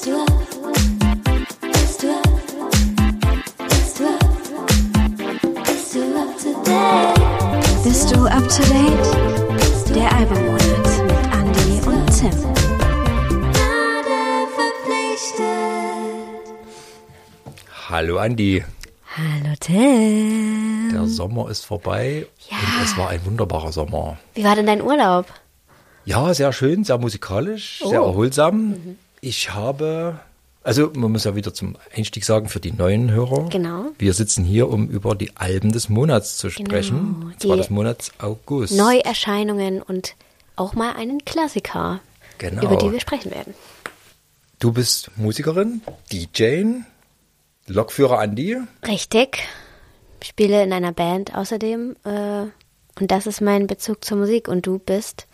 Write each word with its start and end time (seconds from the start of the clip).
Bist 0.00 0.06
du 0.06 0.14
up? 0.20 0.30
Bist 1.72 2.02
du 2.04 2.08
up? 2.08 2.22
Bist 3.68 3.98
du 3.98 4.04
up? 4.06 4.22
Bist 5.64 5.94
du 5.94 6.00
up 6.14 6.38
to 6.38 6.50
date? 6.62 7.82
Bist 7.82 8.14
du 8.14 8.26
up 8.26 8.46
to 8.48 8.62
date? 8.62 9.94
Der 9.96 10.12
Albummonat 10.14 10.86
mit 11.02 11.20
Andy 11.34 11.80
und 11.88 12.06
Tim. 12.16 12.36
Hallo 17.88 18.18
Andi, 18.18 18.62
Hallo 19.16 19.54
Tim. 19.60 20.90
der 20.92 21.06
Sommer 21.06 21.48
ist 21.50 21.64
vorbei 21.64 22.26
Ja. 22.50 22.56
und 22.56 22.84
es 22.84 22.96
war 22.96 23.08
ein 23.10 23.24
wunderbarer 23.24 23.72
Sommer. 23.72 24.18
Wie 24.34 24.44
war 24.44 24.54
denn 24.54 24.66
dein 24.66 24.82
Urlaub? 24.82 25.26
Ja, 26.04 26.32
sehr 26.34 26.52
schön, 26.52 26.84
sehr 26.84 26.98
musikalisch, 26.98 27.82
sehr 27.84 28.02
Oh. 28.02 28.06
erholsam. 28.08 28.74
Ich 29.20 29.52
habe, 29.52 30.20
also 30.62 30.90
man 30.94 31.12
muss 31.12 31.24
ja 31.24 31.34
wieder 31.34 31.52
zum 31.54 31.76
Einstieg 31.94 32.24
sagen 32.24 32.48
für 32.48 32.60
die 32.60 32.72
neuen 32.72 33.10
Hörer. 33.10 33.48
Genau. 33.48 33.86
Wir 33.98 34.12
sitzen 34.14 34.44
hier, 34.44 34.68
um 34.68 34.88
über 34.88 35.14
die 35.14 35.36
Alben 35.36 35.72
des 35.72 35.88
Monats 35.88 36.36
zu 36.36 36.50
sprechen. 36.50 37.14
Genau, 37.20 37.26
Und 37.32 37.40
zwar 37.40 37.56
die 37.56 37.62
des 37.62 37.70
Monats 37.70 38.12
August. 38.18 38.74
Neuerscheinungen 38.76 39.82
und 39.82 40.14
auch 40.56 40.74
mal 40.74 40.94
einen 40.94 41.24
Klassiker, 41.24 42.00
Genau. 42.38 42.62
über 42.62 42.76
die 42.76 42.92
wir 42.92 43.00
sprechen 43.00 43.30
werden. 43.30 43.54
Du 44.60 44.72
bist 44.72 45.10
Musikerin, 45.16 45.82
DJ, 46.12 46.64
Lokführer 47.68 48.18
Andi. 48.18 48.56
Richtig. 48.86 49.38
Spiele 50.24 50.64
in 50.64 50.72
einer 50.72 50.90
Band 50.92 51.34
außerdem. 51.36 51.94
Äh, 52.04 52.10
und 53.00 53.10
das 53.10 53.26
ist 53.28 53.40
mein 53.40 53.68
Bezug 53.68 54.04
zur 54.04 54.16
Musik. 54.18 54.48
Und 54.48 54.66
du 54.66 54.80
bist 54.80 55.27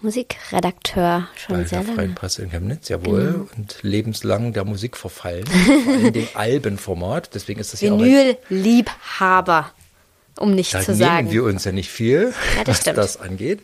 Musikredakteur 0.00 1.26
schon 1.36 1.56
Bei 1.56 1.64
sehr 1.64 1.82
der 1.82 1.94
Freien. 1.94 2.14
Presse 2.14 2.42
in 2.42 2.50
Chemnitz, 2.50 2.88
jawohl. 2.88 3.24
Genau. 3.32 3.48
Und 3.56 3.78
lebenslang 3.82 4.52
der 4.52 4.64
Musik 4.64 4.96
verfallen. 4.96 5.44
Allem 5.88 6.12
dem 6.12 6.28
Albenformat. 6.34 7.34
Deswegen 7.34 7.60
ist 7.60 7.72
das 7.72 7.80
ja 7.80 7.92
auch 7.92 7.98
Vinyl-Liebhaber, 7.98 9.70
um 10.38 10.54
nicht 10.54 10.74
Da 10.74 10.80
zu 10.80 10.92
nehmen 10.92 11.00
sagen. 11.00 11.30
wir 11.32 11.44
uns 11.44 11.64
ja 11.64 11.72
nicht 11.72 11.90
viel, 11.90 12.32
Ja, 12.56 12.64
das 12.64 12.68
was 12.76 12.80
stimmt. 12.82 12.98
das 12.98 13.16
angeht. 13.20 13.60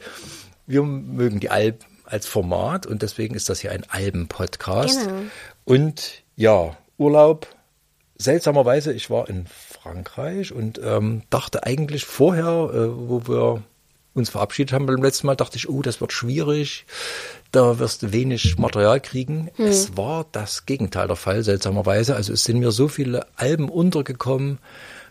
Wir 0.66 0.82
mögen 0.82 1.40
die 1.40 1.50
Alben 1.50 1.78
als 2.04 2.26
Format 2.26 2.86
und 2.86 3.02
deswegen 3.02 3.34
ist 3.34 3.48
das 3.48 3.60
hier 3.60 3.72
ein 3.72 3.84
Alben-Podcast. 3.88 5.06
Genau. 5.06 5.22
Und 5.64 6.22
ja, 6.36 6.76
Urlaub. 6.98 7.48
Seltsamerweise, 8.16 8.92
ich 8.92 9.10
war 9.10 9.28
in 9.28 9.46
Frankreich 9.46 10.52
und 10.52 10.80
ähm, 10.82 11.22
dachte 11.30 11.64
eigentlich 11.64 12.04
vorher, 12.04 12.70
äh, 12.72 13.08
wo 13.08 13.26
wir 13.26 13.62
uns 14.14 14.30
verabschiedet 14.30 14.72
haben 14.72 14.86
beim 14.86 15.02
letzten 15.02 15.26
Mal, 15.26 15.34
dachte 15.34 15.56
ich, 15.56 15.68
oh, 15.68 15.82
das 15.82 16.00
wird 16.00 16.12
schwierig, 16.12 16.86
da 17.52 17.78
wirst 17.78 18.02
du 18.02 18.12
wenig 18.12 18.58
Material 18.58 19.00
kriegen. 19.00 19.50
Hm. 19.56 19.66
Es 19.66 19.96
war 19.96 20.26
das 20.32 20.66
Gegenteil 20.66 21.06
der 21.08 21.16
Fall, 21.16 21.42
seltsamerweise. 21.42 22.14
Also 22.14 22.32
es 22.32 22.44
sind 22.44 22.58
mir 22.58 22.70
so 22.70 22.88
viele 22.88 23.26
Alben 23.36 23.68
untergekommen, 23.68 24.58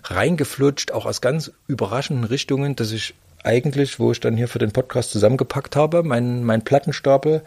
reingeflutscht, 0.04 0.92
auch 0.92 1.06
aus 1.06 1.22
ganz 1.22 1.52
überraschenden 1.68 2.26
Richtungen, 2.26 2.76
dass 2.76 2.92
ich 2.92 3.14
eigentlich, 3.44 4.00
wo 4.00 4.12
ich 4.12 4.20
dann 4.20 4.38
hier 4.38 4.48
für 4.48 4.60
den 4.60 4.72
Podcast 4.72 5.12
zusammengepackt 5.12 5.76
habe, 5.76 6.04
mein, 6.04 6.44
mein 6.44 6.64
Plattenstapel, 6.64 7.44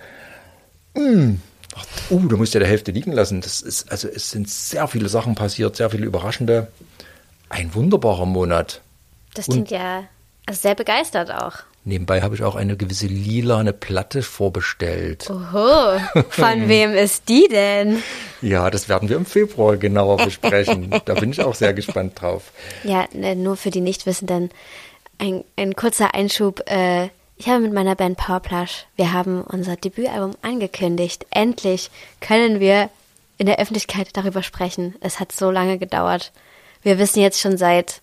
Ach, 1.75 1.87
uh, 2.11 2.27
du 2.27 2.37
musst 2.37 2.55
ja 2.55 2.61
der 2.61 2.69
Hälfte 2.69 2.91
liegen 2.91 3.13
lassen. 3.13 3.41
Das 3.41 3.61
ist, 3.61 3.91
also 3.91 4.09
es 4.09 4.31
sind 4.31 4.49
sehr 4.49 4.89
viele 4.89 5.09
Sachen 5.09 5.35
passiert, 5.35 5.77
sehr 5.77 5.91
viele 5.91 6.07
überraschende. 6.07 6.69
Ein 7.49 7.75
wunderbarer 7.75 8.27
Monat. 8.27 8.81
Das 9.35 9.49
Und- 9.49 9.55
klingt 9.55 9.71
ja 9.71 10.05
also 10.47 10.61
sehr 10.61 10.75
begeistert 10.75 11.31
auch. 11.31 11.59
Nebenbei 11.85 12.23
habe 12.23 12.35
ich 12.35 12.43
auch 12.43 12.57
eine 12.57 12.77
gewisse 12.77 13.07
lilane 13.07 13.73
Platte 13.73 14.23
vorbestellt. 14.23 15.31
Oho, 15.31 16.01
von 16.31 16.69
wem 16.69 16.95
ist 16.95 17.29
die 17.29 17.47
denn? 17.49 18.03
Ja, 18.43 18.71
das 18.71 18.89
werden 18.89 19.09
wir 19.09 19.17
im 19.17 19.25
Februar 19.25 19.77
genauer 19.77 20.17
besprechen. 20.17 20.91
da 21.05 21.15
bin 21.15 21.31
ich 21.31 21.43
auch 21.43 21.55
sehr 21.55 21.75
gespannt 21.75 22.21
drauf. 22.21 22.51
Ja, 22.83 23.07
ne, 23.13 23.37
nur 23.37 23.57
für 23.57 23.71
die 23.71 23.81
Nichtwissenden 23.81 24.51
ein, 25.19 25.45
ein 25.57 25.77
kurzer 25.77 26.15
Einschub. 26.15 26.69
Äh, 26.69 27.11
ich 27.37 27.49
habe 27.49 27.61
mit 27.61 27.73
meiner 27.73 27.95
Band 27.95 28.17
Powerplush, 28.17 28.87
wir 28.97 29.13
haben 29.13 29.43
unser 29.43 29.77
Debütalbum 29.77 30.35
angekündigt. 30.43 31.27
Endlich 31.31 31.91
können 32.21 32.59
wir 32.59 32.91
in 33.39 33.47
der 33.47 33.61
Öffentlichkeit 33.61 34.09
darüber 34.15 34.43
sprechen. 34.43 34.97
Es 35.01 35.21
hat 35.21 35.31
so 35.31 35.51
lange 35.51 35.79
gedauert. 35.79 36.33
Wir 36.83 36.99
wissen 36.99 37.21
jetzt 37.21 37.41
schon 37.41 37.59
seit 37.59 38.01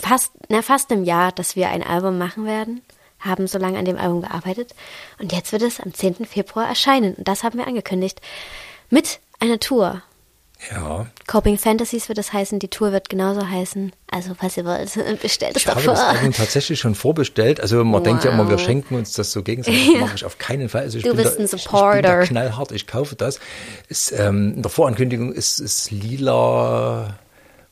fast, 0.00 0.32
na, 0.48 0.62
fast 0.62 0.90
einem 0.92 1.04
Jahr, 1.04 1.32
dass 1.32 1.56
wir 1.56 1.68
ein 1.68 1.82
Album 1.82 2.18
machen 2.18 2.44
werden, 2.46 2.82
haben 3.20 3.46
so 3.46 3.58
lange 3.58 3.78
an 3.78 3.84
dem 3.84 3.96
Album 3.98 4.22
gearbeitet 4.22 4.74
und 5.18 5.32
jetzt 5.32 5.52
wird 5.52 5.62
es 5.62 5.80
am 5.80 5.94
10. 5.94 6.26
Februar 6.26 6.68
erscheinen. 6.68 7.14
Und 7.14 7.28
das 7.28 7.44
haben 7.44 7.58
wir 7.58 7.66
angekündigt. 7.66 8.20
Mit 8.90 9.20
einer 9.40 9.58
Tour. 9.60 10.02
Ja, 10.70 11.06
Coping 11.26 11.58
Fantasies 11.58 12.08
wird 12.08 12.18
es 12.18 12.32
heißen, 12.32 12.60
die 12.60 12.68
Tour 12.68 12.92
wird 12.92 13.08
genauso 13.08 13.48
heißen. 13.48 13.90
Also, 14.12 14.36
was 14.40 14.56
ihr 14.56 14.64
wollt, 14.64 14.92
bestellt 15.22 15.56
es 15.56 15.62
ich 15.62 15.64
doch 15.66 15.72
habe 15.74 15.82
vor. 15.86 15.94
das 15.94 16.02
Album 16.04 16.32
tatsächlich 16.32 16.78
schon 16.78 16.94
vorbestellt. 16.94 17.60
Also 17.60 17.82
man 17.84 18.04
denkt 18.04 18.22
ja 18.24 18.30
immer, 18.30 18.48
wir 18.48 18.58
Wow. 18.58 18.64
schenken 18.64 18.94
uns 18.94 19.12
das 19.12 19.32
so 19.32 19.42
gegenseitig. 19.42 19.90
Das 19.92 20.00
mache 20.00 20.14
ich 20.14 20.24
auf 20.24 20.38
keinen 20.38 20.68
Fall. 20.68 20.82
Also 20.82 20.98
ich 20.98 21.04
Du 21.04 21.16
bist 21.16 21.34
da, 21.34 21.38
ein 21.40 21.44
ich- 21.46 21.52
Ich 21.52 21.64
bin 21.64 21.72
da 21.72 21.78
Supporter. 21.78 22.20
knallhart, 22.22 22.70
ich 22.70 22.86
kaufe 22.86 23.16
das. 23.16 23.40
Ist, 23.88 24.12
ähm, 24.12 24.52
in 24.56 24.62
der 24.62 24.70
Vorankündigung 24.70 25.32
ist 25.32 25.58
es 25.58 25.90
lila 25.90 27.18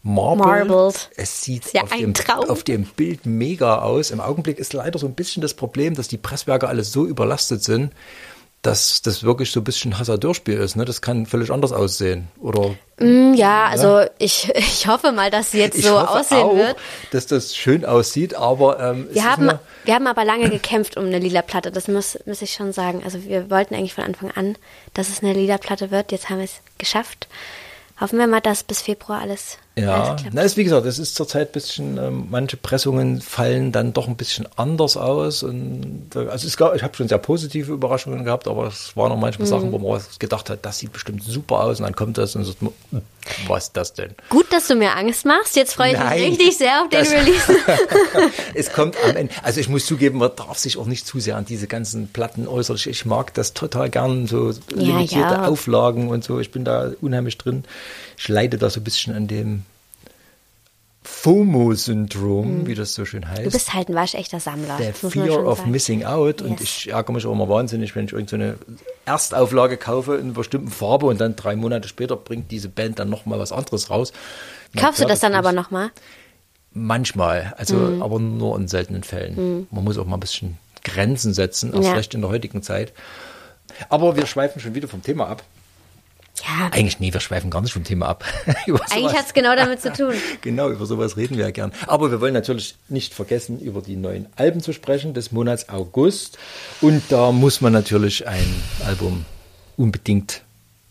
marbled. 0.02 0.68
Marbled. 0.68 1.10
Es 1.16 1.42
sieht 1.42 1.72
Ja, 1.72 1.82
auf, 1.82 1.90
dem, 1.90 2.14
auf 2.48 2.62
dem 2.64 2.84
Bild 2.84 3.26
mega 3.26 3.80
aus. 3.80 4.10
Im 4.10 4.20
Augenblick 4.20 4.58
ist 4.58 4.72
leider 4.72 4.98
so 4.98 5.06
ein 5.06 5.14
bisschen 5.14 5.42
das 5.42 5.54
Problem, 5.54 5.94
dass 5.94 6.08
die 6.08 6.18
Presswerke 6.18 6.68
alles 6.68 6.92
so 6.92 7.06
überlastet 7.06 7.62
sind, 7.62 7.92
dass 8.62 9.00
das 9.00 9.22
wirklich 9.22 9.50
so 9.50 9.60
ein 9.60 9.64
bisschen 9.64 9.98
Hasardeurspiel 9.98 10.58
ist. 10.58 10.76
Ne? 10.76 10.84
Das 10.84 11.00
kann 11.00 11.24
völlig 11.26 11.50
anders 11.50 11.72
aussehen. 11.72 12.28
Oder 12.40 12.74
Mm, 13.02 13.32
ja, 13.32 13.66
also 13.66 14.02
ich, 14.18 14.50
ich 14.54 14.86
hoffe 14.86 15.10
mal, 15.12 15.30
dass 15.30 15.52
sie 15.52 15.58
jetzt 15.58 15.78
ich 15.78 15.86
so 15.86 15.98
hoffe 15.98 16.10
aussehen 16.20 16.38
auch, 16.38 16.54
wird. 16.54 16.76
dass 17.12 17.26
das 17.26 17.56
schön 17.56 17.86
aussieht, 17.86 18.34
aber 18.34 18.78
ähm, 18.78 19.06
es 19.08 19.14
Wir 19.14 19.22
ist 19.22 19.28
haben, 19.28 19.58
wir 19.84 19.94
haben 19.94 20.06
aber 20.06 20.24
lange 20.26 20.50
gekämpft 20.50 20.98
um 20.98 21.06
eine 21.06 21.18
lila 21.18 21.40
Platte, 21.40 21.72
das 21.72 21.88
muss, 21.88 22.18
muss 22.26 22.42
ich 22.42 22.52
schon 22.52 22.72
sagen. 22.74 23.00
Also 23.02 23.24
wir 23.24 23.48
wollten 23.50 23.74
eigentlich 23.74 23.94
von 23.94 24.04
Anfang 24.04 24.30
an, 24.32 24.56
dass 24.92 25.08
es 25.08 25.22
eine 25.22 25.32
lila 25.32 25.56
Platte 25.56 25.90
wird. 25.90 26.12
Jetzt 26.12 26.28
haben 26.28 26.38
wir 26.38 26.44
es 26.44 26.60
geschafft. 26.76 27.26
Hoffen 27.98 28.18
wir 28.18 28.26
mal, 28.26 28.40
dass 28.42 28.62
bis 28.64 28.82
Februar 28.82 29.20
alles, 29.22 29.56
Ja, 29.80 30.16
na, 30.32 30.42
ist 30.42 30.56
wie 30.56 30.64
gesagt, 30.64 30.86
es 30.86 30.98
ist 30.98 31.14
zurzeit 31.14 31.48
ein 31.50 31.52
bisschen, 31.52 31.98
ähm, 31.98 32.26
manche 32.30 32.56
Pressungen 32.56 33.20
fallen 33.20 33.72
dann 33.72 33.92
doch 33.92 34.08
ein 34.08 34.16
bisschen 34.16 34.46
anders 34.56 34.96
aus. 34.96 35.42
Und 35.42 36.08
also 36.14 36.46
es 36.46 36.56
gab, 36.56 36.74
ich 36.74 36.82
habe 36.82 36.96
schon 36.96 37.08
sehr 37.08 37.18
positive 37.18 37.72
Überraschungen 37.72 38.24
gehabt, 38.24 38.48
aber 38.48 38.66
es 38.66 38.96
waren 38.96 39.12
auch 39.12 39.16
manchmal 39.18 39.46
Mhm. 39.46 39.50
Sachen, 39.50 39.72
wo 39.72 39.78
man 39.78 40.00
gedacht 40.18 40.50
hat, 40.50 40.64
das 40.66 40.78
sieht 40.78 40.92
bestimmt 40.92 41.22
super 41.24 41.60
aus 41.60 41.78
und 41.80 41.84
dann 41.84 41.94
kommt 41.96 42.18
das 42.18 42.36
und 42.36 42.44
sagt 42.44 42.62
man, 42.62 42.72
hm, 42.90 43.02
was 43.46 43.64
ist 43.64 43.76
das 43.76 43.94
denn? 43.94 44.14
Gut, 44.28 44.46
dass 44.52 44.66
du 44.68 44.74
mir 44.74 44.96
Angst 44.96 45.24
machst. 45.24 45.56
Jetzt 45.56 45.74
freue 45.74 45.92
ich 45.92 45.98
Nein, 45.98 46.20
mich 46.20 46.30
richtig 46.30 46.58
sehr 46.58 46.82
auf 46.82 46.88
den 46.88 47.06
Release. 47.06 47.56
es 48.54 48.72
kommt 48.72 48.96
am 49.04 49.16
Ende, 49.16 49.32
also 49.42 49.60
ich 49.60 49.68
muss 49.68 49.86
zugeben, 49.86 50.18
man 50.18 50.30
darf 50.34 50.58
sich 50.58 50.76
auch 50.78 50.86
nicht 50.86 51.06
zu 51.06 51.20
sehr 51.20 51.36
an 51.36 51.44
diese 51.44 51.66
ganzen 51.66 52.08
Platten 52.08 52.46
äußern. 52.48 52.76
Ich, 52.76 53.04
mag 53.04 53.34
das 53.34 53.54
total 53.54 53.90
gern, 53.90 54.26
so 54.26 54.52
limitierte 54.70 55.34
ja. 55.34 55.46
Auflagen 55.46 56.08
und 56.08 56.24
so. 56.24 56.40
Ich 56.40 56.50
bin 56.50 56.64
da 56.64 56.90
unheimlich 57.00 57.38
drin. 57.38 57.64
Ich 58.16 58.28
leide 58.28 58.58
da 58.58 58.70
so 58.70 58.80
ein 58.80 58.84
bisschen 58.84 59.14
an 59.14 59.26
dem 59.26 59.64
FOMO-Syndrom, 61.10 62.66
wie 62.66 62.74
das 62.74 62.94
so 62.94 63.04
schön 63.04 63.28
heißt. 63.28 63.40
Mhm. 63.40 63.44
Du 63.44 63.50
bist 63.50 63.74
halt 63.74 63.88
ein 63.88 63.94
waschechter 63.94 64.40
Sammler. 64.40 64.76
Der 64.78 64.92
man 65.02 65.10
Fear 65.12 65.46
of 65.46 65.58
sagen. 65.58 65.70
Missing 65.70 66.04
Out. 66.04 66.42
Und 66.42 66.60
Yes. 66.60 66.62
ich 66.62 66.90
ärgere 66.92 67.12
mich 67.12 67.26
auch 67.26 67.32
immer 67.32 67.48
wahnsinnig, 67.48 67.94
wenn 67.94 68.06
ich 68.06 68.12
irgendeine 68.12 68.56
Erstauflage 69.04 69.76
kaufe 69.76 70.14
in 70.14 70.26
einer 70.26 70.32
bestimmten 70.32 70.70
Farbe 70.70 71.06
und 71.06 71.20
dann 71.20 71.36
drei 71.36 71.56
Monate 71.56 71.88
später 71.88 72.16
bringt 72.16 72.50
diese 72.50 72.68
Band 72.68 72.98
dann 72.98 73.10
nochmal 73.10 73.38
was 73.38 73.52
anderes 73.52 73.90
raus. 73.90 74.12
Mein 74.72 74.84
Kaufst 74.84 75.00
du 75.00 75.06
das 75.06 75.20
dann 75.20 75.34
aber 75.34 75.52
nochmal? 75.52 75.90
Manchmal, 76.72 77.54
also 77.58 77.74
Mhm. 77.76 78.02
aber 78.02 78.18
nur 78.20 78.56
in 78.56 78.68
seltenen 78.68 79.02
Fällen. 79.02 79.66
Man 79.70 79.84
muss 79.84 79.98
auch 79.98 80.06
mal 80.06 80.16
ein 80.16 80.20
bisschen 80.20 80.56
Grenzen 80.84 81.34
setzen, 81.34 81.72
erst 81.74 81.84
Ja. 81.88 81.92
recht 81.94 82.14
in 82.14 82.20
der 82.20 82.30
heutigen 82.30 82.62
Zeit. 82.62 82.92
Aber 83.88 84.16
wir 84.16 84.26
schweifen 84.26 84.60
schon 84.60 84.74
wieder 84.74 84.88
vom 84.88 85.02
Thema 85.02 85.26
ab. 85.28 85.42
Ja, 86.46 86.70
Eigentlich, 86.72 87.00
nee, 87.00 87.12
wir 87.12 87.20
schweifen 87.20 87.50
gar 87.50 87.60
nicht 87.60 87.72
vom 87.72 87.84
Thema 87.84 88.08
ab. 88.08 88.24
Eigentlich 88.90 89.16
hat 89.16 89.26
es 89.26 89.34
genau 89.34 89.54
damit 89.56 89.80
zu 89.80 89.92
tun. 89.92 90.14
Genau, 90.42 90.70
über 90.70 90.86
sowas 90.86 91.16
reden 91.16 91.36
wir 91.36 91.44
ja 91.44 91.50
gern. 91.50 91.72
Aber 91.86 92.10
wir 92.10 92.20
wollen 92.20 92.32
natürlich 92.34 92.76
nicht 92.88 93.12
vergessen, 93.14 93.60
über 93.60 93.82
die 93.82 93.96
neuen 93.96 94.26
Alben 94.36 94.60
zu 94.60 94.72
sprechen 94.72 95.12
des 95.12 95.32
Monats 95.32 95.68
August. 95.68 96.38
Und 96.80 97.02
da 97.10 97.32
muss 97.32 97.60
man 97.60 97.72
natürlich 97.72 98.26
ein 98.26 98.62
Album 98.86 99.24
unbedingt 99.76 100.42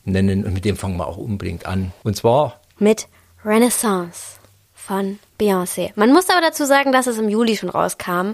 nennen 0.06 0.46
und 0.46 0.54
mit 0.54 0.66
dem 0.66 0.78
fangen 0.78 0.98
wir 0.98 1.08
auch 1.08 1.18
unbedingt 1.18 1.66
an. 1.66 1.92
Und 2.04 2.16
zwar, 2.16 2.60
Mit 2.78 3.08
Renaissance 3.44 4.40
von 4.74 5.20
Beyoncé. 5.40 5.92
Man 5.96 6.12
muss 6.12 6.30
aber 6.30 6.42
dazu 6.42 6.66
sagen, 6.66 6.92
dass 6.92 7.08
es 7.08 7.18
im 7.18 7.30
Juli 7.30 7.56
schon 7.56 7.70
rauskam. 7.70 8.34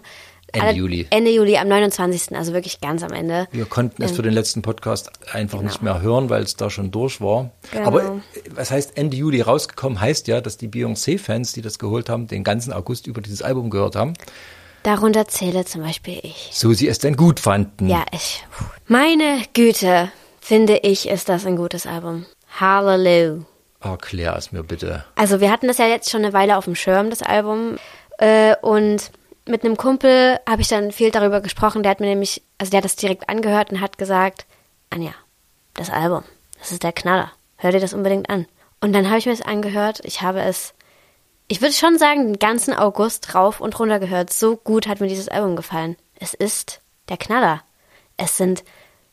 Ende 0.55 0.67
Alle- 0.67 0.77
Juli. 0.77 1.07
Ende 1.09 1.31
Juli, 1.31 1.57
am 1.57 1.67
29. 1.67 2.35
Also 2.35 2.53
wirklich 2.53 2.81
ganz 2.81 3.03
am 3.03 3.11
Ende. 3.13 3.47
wir 3.51 3.65
konnten 3.65 4.01
es 4.03 4.11
für 4.11 4.21
den 4.21 4.33
letzten 4.33 4.61
Podcast 4.61 5.11
einfach 5.31 5.59
Genau. 5.59 5.69
nicht 5.69 5.81
mehr 5.81 6.01
hören, 6.01 6.29
weil 6.29 6.43
es 6.43 6.55
da 6.55 6.69
schon 6.69 6.91
durch 6.91 7.21
war. 7.21 7.51
Genau. 7.71 7.87
Aber 7.87 8.03
äh, 8.03 8.09
was 8.55 8.71
heißt 8.71 8.97
Ende 8.97 9.17
Juli 9.17 9.41
rausgekommen, 9.41 9.99
heißt 10.01 10.27
ja, 10.27 10.41
dass 10.41 10.57
die 10.57 10.67
Beyoncé-Fans, 10.67 11.53
die 11.53 11.61
das 11.61 11.77
geholt 11.79 12.09
haben, 12.09 12.27
den 12.27 12.43
ganzen 12.43 12.73
August 12.73 13.07
über 13.07 13.21
dieses 13.21 13.41
Album 13.41 13.69
gehört 13.69 13.95
haben. 13.95 14.13
Darunter 14.83 15.27
zähle 15.27 15.65
zum 15.65 15.81
Beispiel 15.81 16.19
ich. 16.21 16.49
So 16.53 16.73
sie 16.73 16.87
es 16.87 16.99
denn 16.99 17.15
gut 17.15 17.39
fanden. 17.39 17.89
Ja, 17.89 18.05
ich. 18.11 18.45
Meine 18.87 19.41
Güte. 19.53 20.11
finde 20.39 20.77
ich, 20.83 21.09
ist 21.09 21.27
das 21.27 21.45
ein 21.47 21.55
gutes 21.55 21.87
Album. 21.87 22.25
Hallelujah. 22.59 23.43
Erklär 23.81 24.35
es 24.35 24.51
mir 24.51 24.63
bitte. 24.63 25.03
Also 25.15 25.39
wir 25.41 25.51
hatten 25.51 25.67
das 25.67 25.77
ja 25.79 25.87
jetzt 25.87 26.09
schon 26.11 26.23
eine 26.23 26.33
Weile 26.33 26.57
auf 26.57 26.65
dem 26.65 26.75
Schirm, 26.75 27.09
das 27.09 27.21
Album. 27.23 27.77
Äh, 28.19 28.55
und 28.61 29.11
mit 29.47 29.63
einem 29.63 29.77
Kumpel 29.77 30.39
habe 30.47 30.61
ich 30.61 30.67
dann 30.67 30.91
viel 30.91 31.11
darüber 31.11 31.41
gesprochen. 31.41 31.83
Der 31.83 31.91
hat 31.91 31.99
mir 31.99 32.07
nämlich, 32.07 32.41
also 32.57 32.71
der 32.71 32.79
hat 32.79 32.85
das 32.85 32.95
direkt 32.95 33.29
angehört 33.29 33.71
und 33.71 33.81
hat 33.81 33.97
gesagt, 33.97 34.45
Anja, 34.89 35.13
das 35.73 35.89
Album, 35.89 36.23
das 36.59 36.71
ist 36.71 36.83
der 36.83 36.93
Knaller. 36.93 37.31
Hör 37.57 37.71
dir 37.71 37.79
das 37.79 37.93
unbedingt 37.93 38.29
an. 38.29 38.47
Und 38.81 38.93
dann 38.93 39.07
habe 39.07 39.17
ich 39.17 39.25
mir 39.25 39.35
das 39.35 39.45
angehört. 39.45 40.01
Ich 40.03 40.21
habe 40.21 40.41
es, 40.41 40.73
ich 41.47 41.61
würde 41.61 41.73
schon 41.73 41.97
sagen, 41.97 42.25
den 42.25 42.39
ganzen 42.39 42.73
August 42.73 43.35
rauf 43.35 43.61
und 43.61 43.77
runter 43.79 43.99
gehört. 43.99 44.31
So 44.33 44.57
gut 44.57 44.87
hat 44.87 44.99
mir 44.99 45.07
dieses 45.07 45.29
Album 45.29 45.55
gefallen. 45.55 45.95
Es 46.19 46.33
ist 46.33 46.81
der 47.09 47.17
Knaller. 47.17 47.61
Es 48.17 48.37
sind 48.37 48.63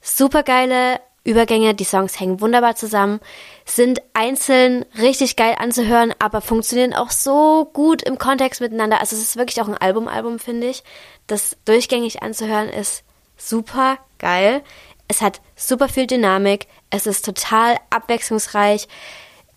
supergeile 0.00 1.00
Übergänge, 1.24 1.74
die 1.74 1.84
Songs 1.84 2.18
hängen 2.18 2.40
wunderbar 2.40 2.74
zusammen, 2.74 3.20
sind 3.64 4.02
einzeln 4.14 4.84
richtig 4.98 5.36
geil 5.36 5.56
anzuhören, 5.58 6.14
aber 6.18 6.40
funktionieren 6.40 6.94
auch 6.94 7.10
so 7.10 7.70
gut 7.72 8.02
im 8.02 8.18
Kontext 8.18 8.60
miteinander. 8.60 9.00
Also 9.00 9.16
es 9.16 9.22
ist 9.22 9.36
wirklich 9.36 9.60
auch 9.60 9.68
ein 9.68 9.76
Album-Album, 9.76 10.38
finde 10.38 10.68
ich. 10.68 10.82
Das 11.26 11.56
durchgängig 11.64 12.22
anzuhören 12.22 12.68
ist 12.68 13.04
super 13.36 13.98
geil. 14.18 14.62
Es 15.08 15.20
hat 15.20 15.40
super 15.56 15.88
viel 15.88 16.06
Dynamik, 16.06 16.66
es 16.90 17.06
ist 17.06 17.24
total 17.24 17.76
abwechslungsreich. 17.90 18.88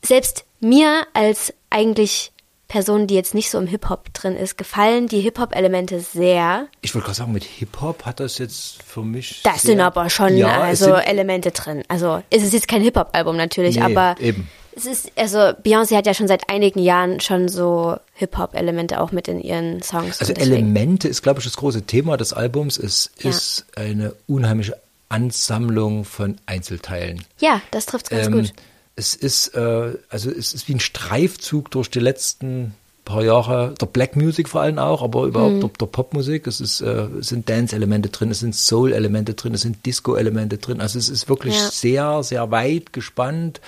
Selbst 0.02 0.46
mir 0.60 1.08
als 1.14 1.54
eigentlich 1.70 2.32
Person, 2.68 3.06
die 3.08 3.14
jetzt 3.16 3.34
nicht 3.36 3.50
so 3.52 3.58
im 3.60 3.68
Hip-Hop 3.68 4.12
drin 4.14 4.36
ist, 4.36 4.58
gefallen 4.58 5.08
die 5.08 5.20
Hip-Hop-Elemente 5.22 6.00
sehr. 6.00 6.68
Ich 6.82 6.94
wollte 6.96 7.06
gerade 7.06 7.18
sagen, 7.18 7.32
mit 7.32 7.44
Hip-Hop 7.44 8.06
hat 8.06 8.20
das 8.20 8.38
jetzt 8.40 8.82
für 8.84 9.02
mich. 9.04 9.42
Da 9.44 9.54
sind 9.56 9.80
aber 9.82 10.10
schon 10.10 10.36
Ja, 10.36 10.68
es 10.70 10.82
also 10.82 10.96
Elemente 10.96 11.52
drin. 11.52 11.84
Also 11.88 12.24
es 12.32 12.44
ist 12.44 12.54
jetzt 12.54 12.68
kein 12.68 12.82
Hip-Hop-Album 12.82 13.38
natürlich, 13.38 13.76
Nee, 13.76 13.84
aber 13.84 14.16
eben. 14.20 14.50
es 14.76 14.86
ist, 14.88 15.12
also 15.16 15.38
Beyoncé 15.38 15.96
hat 15.96 16.08
ja 16.08 16.14
schon 16.16 16.28
seit 16.28 16.50
einigen 16.50 16.80
Jahren 16.80 17.20
schon 17.20 17.50
so 17.50 17.98
Hip-Hop-Elemente 18.16 19.00
auch 19.00 19.12
mit 19.12 19.28
in 19.28 19.40
ihren 19.42 19.84
Songs. 19.84 20.20
Also 20.20 20.34
Elemente 20.34 21.08
ist, 21.08 21.22
glaube 21.22 21.40
ich, 21.40 21.46
das 21.46 21.58
große 21.58 21.84
Thema 21.84 22.18
des 22.18 22.34
Albums. 22.34 22.78
Es 22.80 23.12
Ja. 23.22 23.30
ist 23.30 23.66
eine 23.76 24.16
unheimliche 24.28 24.76
Ansammlung 25.10 26.04
von 26.04 26.38
Einzelteilen. 26.48 27.24
Ja, 27.40 27.62
das 27.72 27.86
trifft 27.86 28.10
ganz 28.10 28.26
Ähm, 28.28 28.34
gut. 28.34 28.54
Es 28.96 29.14
ist, 29.14 29.50
äh, 29.56 29.98
also 30.10 30.30
es 30.32 30.54
ist 30.54 30.68
wie 30.70 30.74
ein 30.76 30.80
Streifzug 30.80 31.70
durch 31.72 31.90
die 31.90 32.00
letzten 32.00 32.74
paar 33.04 33.24
Jahre 33.24 33.76
der 33.80 33.86
Black 33.86 34.16
Music 34.16 34.50
vor 34.50 34.62
allem 34.62 34.80
auch, 34.80 35.04
aber 35.04 35.26
überhaupt 35.26 35.56
Mhm. 35.56 35.60
der, 35.62 35.70
der 35.80 35.86
Popmusik. 35.86 36.48
Es 36.48 36.60
ist, 36.60 36.82
äh, 36.82 37.08
es 37.20 37.28
sind 37.28 37.48
Dance-Elemente 37.50 38.10
drin, 38.10 38.32
es 38.32 38.40
sind 38.40 38.56
Soul-Elemente 38.56 39.36
drin, 39.36 39.54
es 39.54 39.62
sind 39.62 39.86
Disco-Elemente 39.86 40.58
drin. 40.58 40.82
Also 40.82 40.98
es 40.98 41.10
ist 41.10 41.30
wirklich 41.30 41.56
Ja. 41.56 41.70
sehr, 41.70 42.24
sehr 42.24 42.50
weit 42.52 42.94
gespannt. 42.94 43.62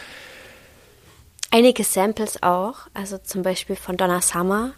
Einige 1.52 1.84
Samples 1.84 2.42
auch, 2.44 2.76
also 2.94 3.18
zum 3.20 3.42
Beispiel 3.44 3.76
von 3.76 3.96
Donna 3.96 4.22
Summer, 4.22 4.74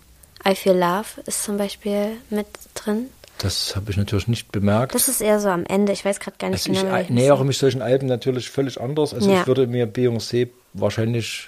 I 0.48 0.56
Feel 0.56 0.78
Love 0.78 1.22
ist 1.26 1.44
zum 1.44 1.58
Beispiel 1.58 2.18
mit 2.30 2.48
drin. 2.76 3.08
Das 3.40 3.76
habe 3.76 3.90
ich 3.92 3.98
natürlich 3.98 4.28
nicht 4.28 4.52
bemerkt. 4.52 4.94
Das 4.94 5.08
ist 5.08 5.22
eher 5.22 5.40
so 5.40 5.50
am 5.50 5.66
Ende, 5.66 5.92
ich 5.94 6.06
weiß 6.06 6.20
gerade 6.20 6.38
gar 6.38 6.50
nicht 6.50 6.60
Also 6.60 6.72
ich 6.72 6.80
genau. 6.80 6.92
äh, 6.94 6.98
welches 7.00 7.16
nähere 7.16 7.46
mich 7.46 7.58
solchen 7.58 7.82
Alben 7.82 8.08
natürlich 8.08 8.50
völlig 8.50 8.80
anders. 8.80 9.14
Also 9.14 9.32
Ja. 9.32 9.42
ich 9.42 9.48
würde 9.48 9.66
mir 9.68 9.88
Beyoncé 9.92 10.50
wahrscheinlich 10.74 11.48